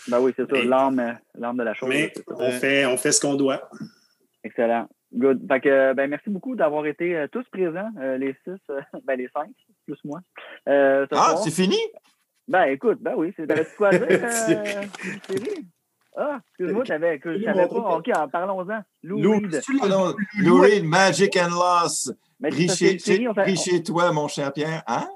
Ben 0.08 0.20
oui, 0.20 0.34
c'est 0.36 0.50
ça, 0.50 0.64
l'âme, 0.64 1.18
l'âme 1.36 1.58
de 1.58 1.64
la 1.64 1.74
chose. 1.74 1.90
Mais 1.90 2.14
on 2.28 2.52
fait, 2.52 2.86
on 2.86 2.98
fait 2.98 3.12
ce 3.12 3.22
qu'on 3.22 3.36
doit. 3.36 3.70
Excellent. 4.44 4.88
Good. 5.14 5.46
Fait 5.48 5.60
que, 5.60 5.94
ben, 5.94 6.10
merci 6.10 6.30
beaucoup 6.30 6.56
d'avoir 6.56 6.86
été 6.86 7.16
euh, 7.16 7.28
tous 7.32 7.44
présents, 7.52 7.90
euh, 8.00 8.18
les 8.18 8.36
six, 8.44 8.62
euh, 8.70 8.80
ben, 9.06 9.18
les 9.18 9.28
cinq, 9.36 9.50
plus 9.86 9.98
moi. 10.06 10.22
euh, 10.68 11.06
ce 11.12 11.16
Ah, 11.18 11.36
c'est 11.44 11.52
fini? 11.52 11.78
Ben, 12.48 12.64
écoute, 12.66 13.00
ben 13.02 13.14
oui, 13.18 13.34
c'est 13.36 13.48
t'avais-tu 13.48 13.76
quoi 13.76 13.90
dire, 13.90 14.02
euh, 14.10 14.84
Thierry? 15.28 15.66
Ah, 16.16 16.40
excuse-moi, 16.48 16.84
t'avais, 16.84 17.20
Quel 17.20 17.44
savais 17.44 17.68
pas. 17.68 17.98
OK, 17.98 18.10
en 18.16 18.28
parlons-en. 18.28 18.82
Lou, 19.04 19.22
Lou, 19.22 19.32
Reed. 19.34 19.62
Ah 19.82 20.14
Lou 20.40 20.62
Reed, 20.62 20.84
Magic 20.84 21.38
and 21.38 21.50
Loss. 21.50 22.12
Pris 22.42 23.56
chez 23.58 23.84
toi, 23.84 24.12
mon 24.12 24.28
cher 24.28 24.52
Pierre. 24.52 24.84
Hein? 24.88 25.08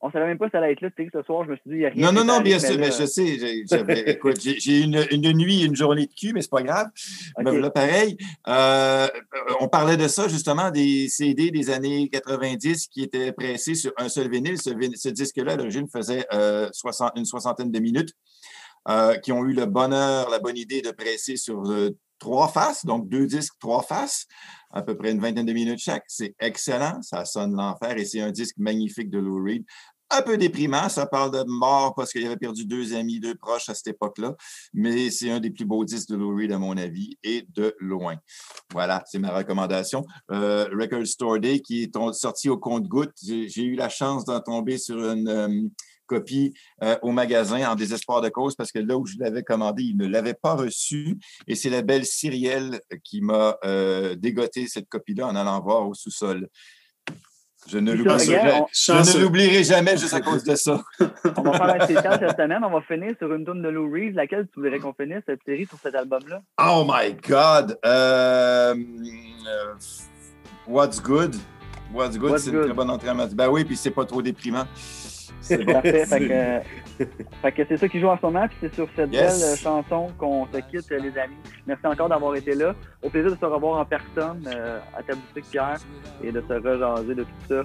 On 0.00 0.10
savait 0.12 0.26
même 0.26 0.38
pas 0.38 0.46
si 0.46 0.52
ça 0.52 0.58
allait 0.58 0.72
être 0.72 0.80
là, 0.80 0.90
Thierry, 0.90 1.10
ce 1.12 1.22
soir. 1.22 1.44
Je 1.44 1.50
me 1.50 1.56
suis 1.56 1.70
dit, 1.70 1.74
il 1.76 1.78
n'y 1.80 1.86
a 1.86 1.88
rien. 1.90 2.06
Non, 2.06 2.12
non, 2.12 2.24
non, 2.24 2.40
bien 2.40 2.58
sûr, 2.58 2.70
là, 2.70 2.76
mais 2.78 2.90
je 2.92 3.04
sais. 3.04 3.38
j'ai- 3.38 3.64
j'avais- 3.68 4.00
écoute, 4.10 4.40
j'ai 4.40 4.80
une, 4.80 5.04
une 5.10 5.32
nuit, 5.32 5.62
une 5.64 5.74
journée 5.74 6.06
de 6.06 6.12
cul, 6.14 6.32
mais 6.32 6.40
c'est 6.42 6.50
pas 6.50 6.62
grave. 6.62 6.86
OK. 7.36 7.44
Ben, 7.44 7.50
voilà, 7.50 7.70
pareil. 7.70 8.16
Euh, 8.46 9.08
on 9.60 9.68
parlait 9.68 9.96
de 9.96 10.06
ça, 10.08 10.28
justement, 10.28 10.70
des 10.70 11.08
CD 11.08 11.50
des 11.50 11.70
années 11.70 12.08
90 12.10 12.86
qui 12.88 13.02
étaient 13.02 13.32
pressés 13.32 13.74
sur 13.74 13.92
un 13.96 14.08
seul 14.08 14.30
vinyle. 14.30 14.56
Ce, 14.60 14.70
ce 14.94 15.08
disque-là, 15.08 15.52
à 15.52 15.56
l'origine, 15.56 15.88
faisait 15.88 16.24
euh, 16.32 16.68
60 16.72 17.12
une 17.16 17.24
soixantaine 17.24 17.70
de 17.72 17.78
minutes, 17.80 18.10
euh, 18.88 19.14
qui 19.16 19.32
ont 19.32 19.44
eu 19.44 19.52
le 19.52 19.66
bonheur, 19.66 20.30
la 20.30 20.38
bonne 20.38 20.56
idée 20.56 20.80
de 20.80 20.90
presser 20.92 21.36
sur 21.36 21.62
euh, 21.70 21.90
trois 22.18 22.48
faces, 22.48 22.84
donc 22.84 23.08
deux 23.08 23.26
disques, 23.26 23.54
trois 23.60 23.82
faces, 23.82 24.26
à 24.70 24.82
peu 24.82 24.96
près 24.96 25.12
une 25.12 25.20
vingtaine 25.20 25.46
de 25.46 25.52
minutes 25.52 25.80
chaque. 25.80 26.04
C'est 26.08 26.34
excellent, 26.40 27.00
ça 27.02 27.24
sonne 27.24 27.54
l'enfer 27.54 27.96
et 27.96 28.04
c'est 28.04 28.20
un 28.20 28.30
disque 28.30 28.56
magnifique 28.58 29.10
de 29.10 29.18
Lou 29.18 29.42
Reed. 29.42 29.64
Un 30.10 30.22
peu 30.22 30.38
déprimant, 30.38 30.88
ça 30.88 31.04
parle 31.04 31.32
de 31.32 31.44
mort 31.46 31.94
parce 31.94 32.12
qu'il 32.12 32.24
avait 32.24 32.38
perdu 32.38 32.64
deux 32.64 32.94
amis, 32.94 33.20
deux 33.20 33.34
proches 33.34 33.68
à 33.68 33.74
cette 33.74 33.88
époque-là, 33.88 34.34
mais 34.72 35.10
c'est 35.10 35.30
un 35.30 35.38
des 35.38 35.50
plus 35.50 35.66
beaux 35.66 35.84
disques 35.84 36.08
de 36.08 36.16
Lou 36.16 36.34
Reed, 36.34 36.50
à 36.50 36.58
mon 36.58 36.78
avis, 36.78 37.18
et 37.22 37.44
de 37.54 37.74
loin. 37.78 38.16
Voilà, 38.72 39.04
c'est 39.06 39.18
ma 39.18 39.36
recommandation. 39.36 40.06
Euh, 40.30 40.66
Record 40.72 41.06
Store 41.06 41.38
Day, 41.38 41.60
qui 41.60 41.82
est 41.82 41.92
sorti 42.14 42.48
au 42.48 42.56
compte-goutte. 42.56 43.12
J'ai 43.22 43.64
eu 43.64 43.74
la 43.74 43.90
chance 43.90 44.24
d'en 44.24 44.40
tomber 44.40 44.78
sur 44.78 44.96
une 44.96 45.28
euh, 45.28 45.68
copie 46.08 46.54
euh, 46.82 46.96
au 47.02 47.12
magasin 47.12 47.70
en 47.70 47.76
désespoir 47.76 48.20
de 48.20 48.28
cause 48.28 48.56
parce 48.56 48.72
que 48.72 48.80
là 48.80 48.96
où 48.96 49.06
je 49.06 49.14
l'avais 49.18 49.44
commandé, 49.44 49.84
il 49.84 49.96
ne 49.96 50.06
l'avait 50.06 50.34
pas 50.34 50.54
reçu. 50.54 51.18
Et 51.46 51.54
c'est 51.54 51.70
la 51.70 51.82
belle 51.82 52.04
Cyrielle 52.04 52.80
qui 53.04 53.20
m'a 53.20 53.56
euh, 53.64 54.16
dégoté 54.16 54.66
cette 54.66 54.88
copie-là 54.88 55.28
en 55.28 55.36
allant 55.36 55.60
voir 55.60 55.86
au 55.86 55.94
sous-sol. 55.94 56.48
Je 57.66 57.78
ne 57.78 57.92
l'oublierai 57.92 59.64
jamais 59.64 59.96
juste 59.96 60.14
à 60.14 60.20
cause 60.20 60.42
de 60.42 60.54
ça. 60.54 60.82
On 61.36 61.42
va 61.42 61.52
faire 61.52 61.74
un 61.82 61.86
cette 62.18 62.36
semaine. 62.36 62.64
On 62.64 62.70
va 62.70 62.80
finir 62.80 63.14
sur 63.18 63.32
une 63.34 63.44
tune 63.44 63.62
de 63.62 63.68
Lou 63.68 63.90
Reed. 63.92 64.14
Laquelle 64.14 64.46
tu 64.54 64.60
voudrais 64.60 64.78
qu'on 64.78 64.94
finisse 64.94 65.22
cette 65.26 65.42
série 65.44 65.66
sur 65.66 65.78
cet 65.78 65.94
album-là? 65.94 66.40
Oh 66.58 66.86
my 66.88 67.14
God! 67.28 67.78
Euh, 67.84 68.74
what's 70.66 71.02
good? 71.02 71.34
What's 71.92 72.18
good, 72.18 72.38
c'est 72.38 72.50
une 72.50 72.64
très 72.64 72.74
bonne 72.74 72.90
entrée 72.90 73.10
en 73.10 73.14
matière. 73.14 73.36
Ben 73.36 73.48
oui, 73.48 73.64
puis 73.64 73.76
c'est 73.76 73.90
pas 73.90 74.04
trop 74.04 74.22
déprimant. 74.22 74.64
C'est. 75.40 75.64
Parfait. 75.64 76.04
fait 76.06 76.20
que, 76.20 76.32
euh, 76.32 76.58
fait 77.42 77.52
que 77.52 77.62
c'est 77.68 77.76
ça 77.76 77.88
qui 77.88 78.00
joue 78.00 78.08
en 78.08 78.16
ce 78.16 78.22
moment. 78.26 78.46
Puis 78.48 78.56
c'est 78.60 78.74
sur 78.74 78.88
cette 78.96 79.12
Yes. 79.12 79.40
belle 79.40 79.58
chanson 79.58 80.08
qu'on 80.18 80.46
se 80.46 80.58
quitte, 80.70 80.90
les 80.90 81.16
amis. 81.18 81.36
Merci 81.66 81.86
encore 81.86 82.08
d'avoir 82.08 82.34
été 82.34 82.54
là. 82.54 82.74
Au 83.02 83.08
plaisir 83.08 83.30
de 83.30 83.36
se 83.36 83.44
revoir 83.44 83.80
en 83.80 83.84
personne 83.84 84.42
euh, 84.52 84.78
à 84.96 85.02
ta 85.02 85.14
boutique, 85.14 85.50
Pierre, 85.50 85.78
et 86.24 86.32
de 86.32 86.40
se 86.40 86.52
rejaser 86.54 87.14
de 87.14 87.22
tout 87.22 87.28
ça. 87.48 87.62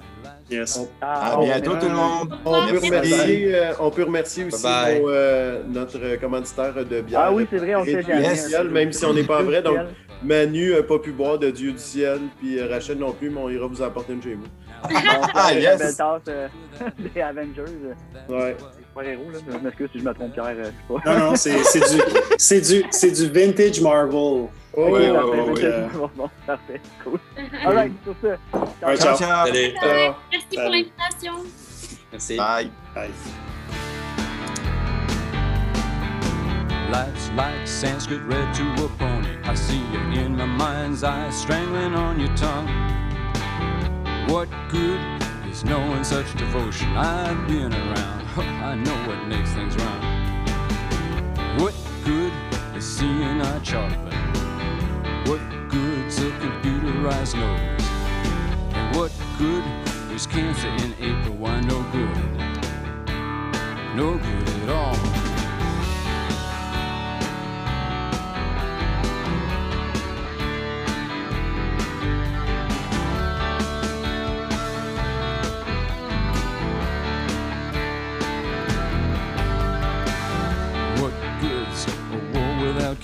Yes. 0.50 0.88
À 1.00 1.30
Ciao. 1.32 1.42
bientôt, 1.42 1.72
tout 1.76 1.88
le 1.88 1.94
monde. 1.94 2.34
On 2.44 2.52
peut, 2.66 2.72
Merci. 2.72 2.86
remercier, 2.88 3.54
euh, 3.54 3.72
on 3.80 3.90
peut 3.90 4.04
remercier 4.04 4.44
aussi 4.44 4.62
Bye 4.62 4.92
bye. 4.94 5.00
nos, 5.02 5.08
euh, 5.10 5.62
notre 5.68 6.20
commanditaire 6.20 6.74
de 6.84 7.00
bière. 7.00 7.20
Ah 7.24 7.32
oui, 7.32 7.46
c'est 7.50 7.58
vrai, 7.58 7.74
on 7.74 7.82
Dieu 7.84 8.00
jamais. 8.02 8.16
du 8.22 8.28
Yes. 8.28 8.48
ciel, 8.48 8.68
même 8.70 8.92
si 8.92 9.04
on 9.04 9.12
n'est 9.14 9.24
pas 9.24 9.42
vrai. 9.42 9.62
Donc. 9.62 9.78
Manu 10.22 10.72
n'a 10.72 10.82
pas 10.82 10.98
pu 10.98 11.10
boire 11.12 11.38
de 11.38 11.50
Dieu 11.50 11.72
du 11.72 11.78
ciel, 11.78 12.18
puis 12.38 12.62
Rachel 12.62 12.96
non 12.98 13.12
plus, 13.12 13.28
mais 13.28 13.40
on 13.40 13.50
ira 13.50 13.66
vous 13.66 13.82
apporter 13.82 14.14
une 14.14 14.22
chez 14.22 14.34
vous. 14.34 14.46
Ah, 15.34 15.48
c'est 15.48 15.60
yes. 15.60 15.64
La 15.64 15.76
belle 15.86 15.96
tasse 15.96 16.22
euh, 16.28 16.48
des 17.14 17.20
Avengers. 17.22 17.62
euh, 17.68 17.94
Ouais. 18.28 18.56
Pas 18.94 19.04
héros, 19.04 19.30
là. 19.32 19.38
Je 19.50 19.56
m'excuse 19.58 19.88
si 19.92 19.98
je 19.98 20.04
me 20.04 20.12
trompe, 20.14 20.32
Pierre. 20.34 20.44
euh, 20.46 20.64
je 20.64 20.94
sais 20.94 21.00
pas. 21.02 21.12
Non, 21.18 21.18
non, 21.30 21.36
c'est 21.36 21.54
du, 21.56 22.02
c'est 22.38 22.60
du, 22.60 22.84
c'est 22.90 23.10
du 23.10 23.28
vintage 23.28 23.80
Marvel. 23.80 24.12
Oh, 24.14 24.48
Ok, 24.76 24.92
ouais, 24.92 25.12
parfait, 25.12 25.28
ouais, 25.28 25.50
ouais. 25.50 25.60
c'est 25.60 25.98
bon, 26.16 26.30
parfait, 26.46 26.80
cool. 27.04 27.18
All 27.64 27.74
right, 27.74 27.92
sur 28.04 28.14
ce. 28.22 28.26
ciao. 28.26 28.88
Ouais, 28.88 28.96
Ciao, 28.96 29.16
ciao. 29.16 29.16
ciao. 29.16 29.46
Salut. 29.46 29.72
Merci 30.32 30.46
pour 30.52 30.62
l'invitation. 30.70 31.32
Merci. 32.12 32.36
Bye. 32.36 32.70
Bye. 32.94 33.10
Life's 36.90 37.30
like 37.36 37.66
Sanskrit 37.66 38.20
read 38.26 38.54
to 38.54 38.84
a 38.84 38.88
pony. 38.98 39.28
I 39.44 39.54
see 39.54 39.80
you 39.92 40.20
in 40.20 40.36
my 40.36 40.44
mind's 40.46 41.02
eye, 41.02 41.30
strangling 41.30 41.94
on 41.94 42.20
your 42.20 42.34
tongue. 42.36 42.68
What 44.28 44.48
good 44.70 45.00
is 45.46 45.64
knowing 45.64 46.02
such 46.02 46.34
devotion? 46.34 46.88
I've 46.96 47.46
been 47.46 47.74
around, 47.74 48.26
I 48.38 48.74
know 48.74 48.96
what 49.06 49.26
makes 49.26 49.52
things 49.52 49.76
wrong. 49.76 50.00
What 51.58 51.74
good 52.04 52.32
is 52.74 52.84
seeing 52.84 53.42
eye 53.42 53.58
chocolate? 53.58 54.14
What 55.28 55.40
good's 55.68 56.18
a 56.18 56.30
computerized 56.40 57.34
nose? 57.34 57.86
And 58.72 58.96
what 58.96 59.12
good 59.36 59.64
is 60.10 60.26
cancer 60.26 60.68
in 60.68 60.94
April? 60.98 61.34
Why, 61.34 61.60
no 61.60 61.82
good. 61.92 62.16
No 63.94 64.16
good 64.16 64.48
at 64.62 64.68
all. 64.70 65.33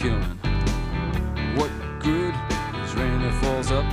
Killing? 0.00 0.38
What 1.56 1.70
good 2.00 2.34
is 2.82 2.94
rain 2.94 3.20
that 3.20 3.34
falls 3.42 3.70
up? 3.70 3.84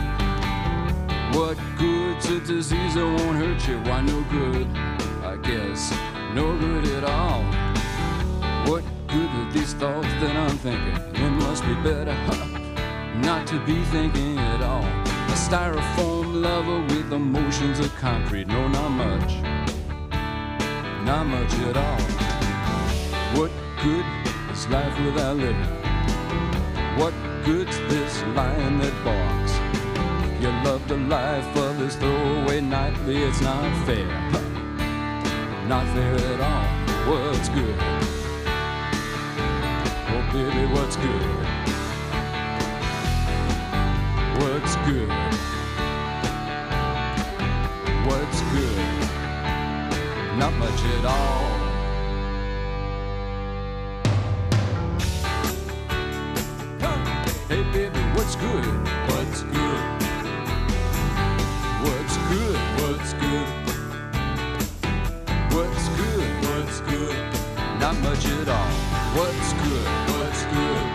What 1.36 1.58
good's 1.78 2.30
a 2.30 2.40
disease 2.40 2.94
that 2.96 3.06
won't 3.06 3.38
hurt 3.38 3.68
you? 3.68 3.78
Why 3.80 4.00
no 4.02 4.22
good? 4.32 4.68
I 5.26 5.36
guess 5.44 5.92
no 6.34 6.58
good 6.58 6.86
at 6.88 7.04
all. 7.04 7.44
What 8.72 8.86
good 9.08 9.30
are 9.30 9.52
these 9.52 9.74
thoughts 9.74 10.08
that 10.22 10.34
I'm 10.34 10.58
thinking? 10.60 10.96
It 11.22 11.30
must 11.44 11.66
be 11.66 11.74
better 11.76 12.14
huh, 12.14 12.46
not 13.18 13.46
to 13.48 13.60
be 13.66 13.84
thinking 13.86 14.40
at 14.40 14.62
all. 14.62 14.86
A 14.86 15.38
styrofoam 15.48 16.42
lover 16.42 16.80
with 16.94 17.12
emotions 17.12 17.80
of 17.80 17.94
concrete. 17.98 18.48
No, 18.48 18.70
not 18.70 18.90
much. 18.90 19.34
Not 21.06 21.26
much 21.26 21.54
at 21.68 21.76
all. 21.76 22.02
What 23.38 23.52
good 23.84 24.06
is 24.52 24.68
life 24.70 24.98
without 25.02 25.36
living? 25.36 25.87
What 26.98 27.14
good's 27.46 27.78
this 27.90 28.24
lion 28.36 28.80
that 28.80 28.94
barks? 29.06 29.54
You 30.42 30.50
love 30.66 30.88
the 30.88 30.98
life 30.98 31.56
of 31.56 31.78
this 31.78 31.96
throwaway 31.96 32.60
nightly, 32.60 33.18
it's 33.18 33.40
not 33.40 33.86
fair. 33.86 34.08
Not 35.68 35.86
fair 35.94 36.16
at 36.16 36.42
all. 36.42 36.66
What's 37.08 37.50
good? 37.50 37.78
Oh, 40.10 40.24
baby, 40.34 40.66
what's 40.74 40.96
good? 40.96 41.48
What's 44.42 44.76
good? 44.88 45.10
What's 48.08 48.42
good? 48.54 48.78
Not 50.40 50.54
much 50.54 50.84
at 50.84 51.06
all. 51.06 51.57
What's 58.28 58.36
good? 58.42 58.66
What's 59.08 59.42
good? 59.44 59.80
What's 61.82 62.18
good? 62.28 62.60
What's 62.82 63.14
good? 63.14 63.48
What's 65.56 65.88
good? 65.96 66.30
What's 66.44 66.80
good? 66.82 67.16
Not 67.80 67.96
much 68.02 68.26
at 68.26 68.50
all. 68.50 68.72
What's 69.16 69.54
good? 69.64 69.88
What's 70.12 70.44
good? 70.44 70.86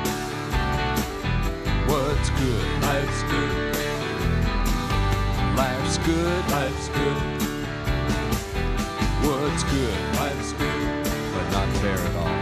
What's 1.89 2.29
good? 2.39 2.67
Life's 2.83 3.23
good. 3.33 3.77
Life's 5.57 5.99
good. 6.05 6.51
Life's 6.51 6.89
good. 6.89 7.17
What's 9.25 9.65
good? 9.65 9.99
Life's 10.17 10.53
good. 10.53 11.07
But 11.33 11.51
not 11.51 11.69
fair 11.79 11.97
at 11.97 12.17
all. 12.17 12.41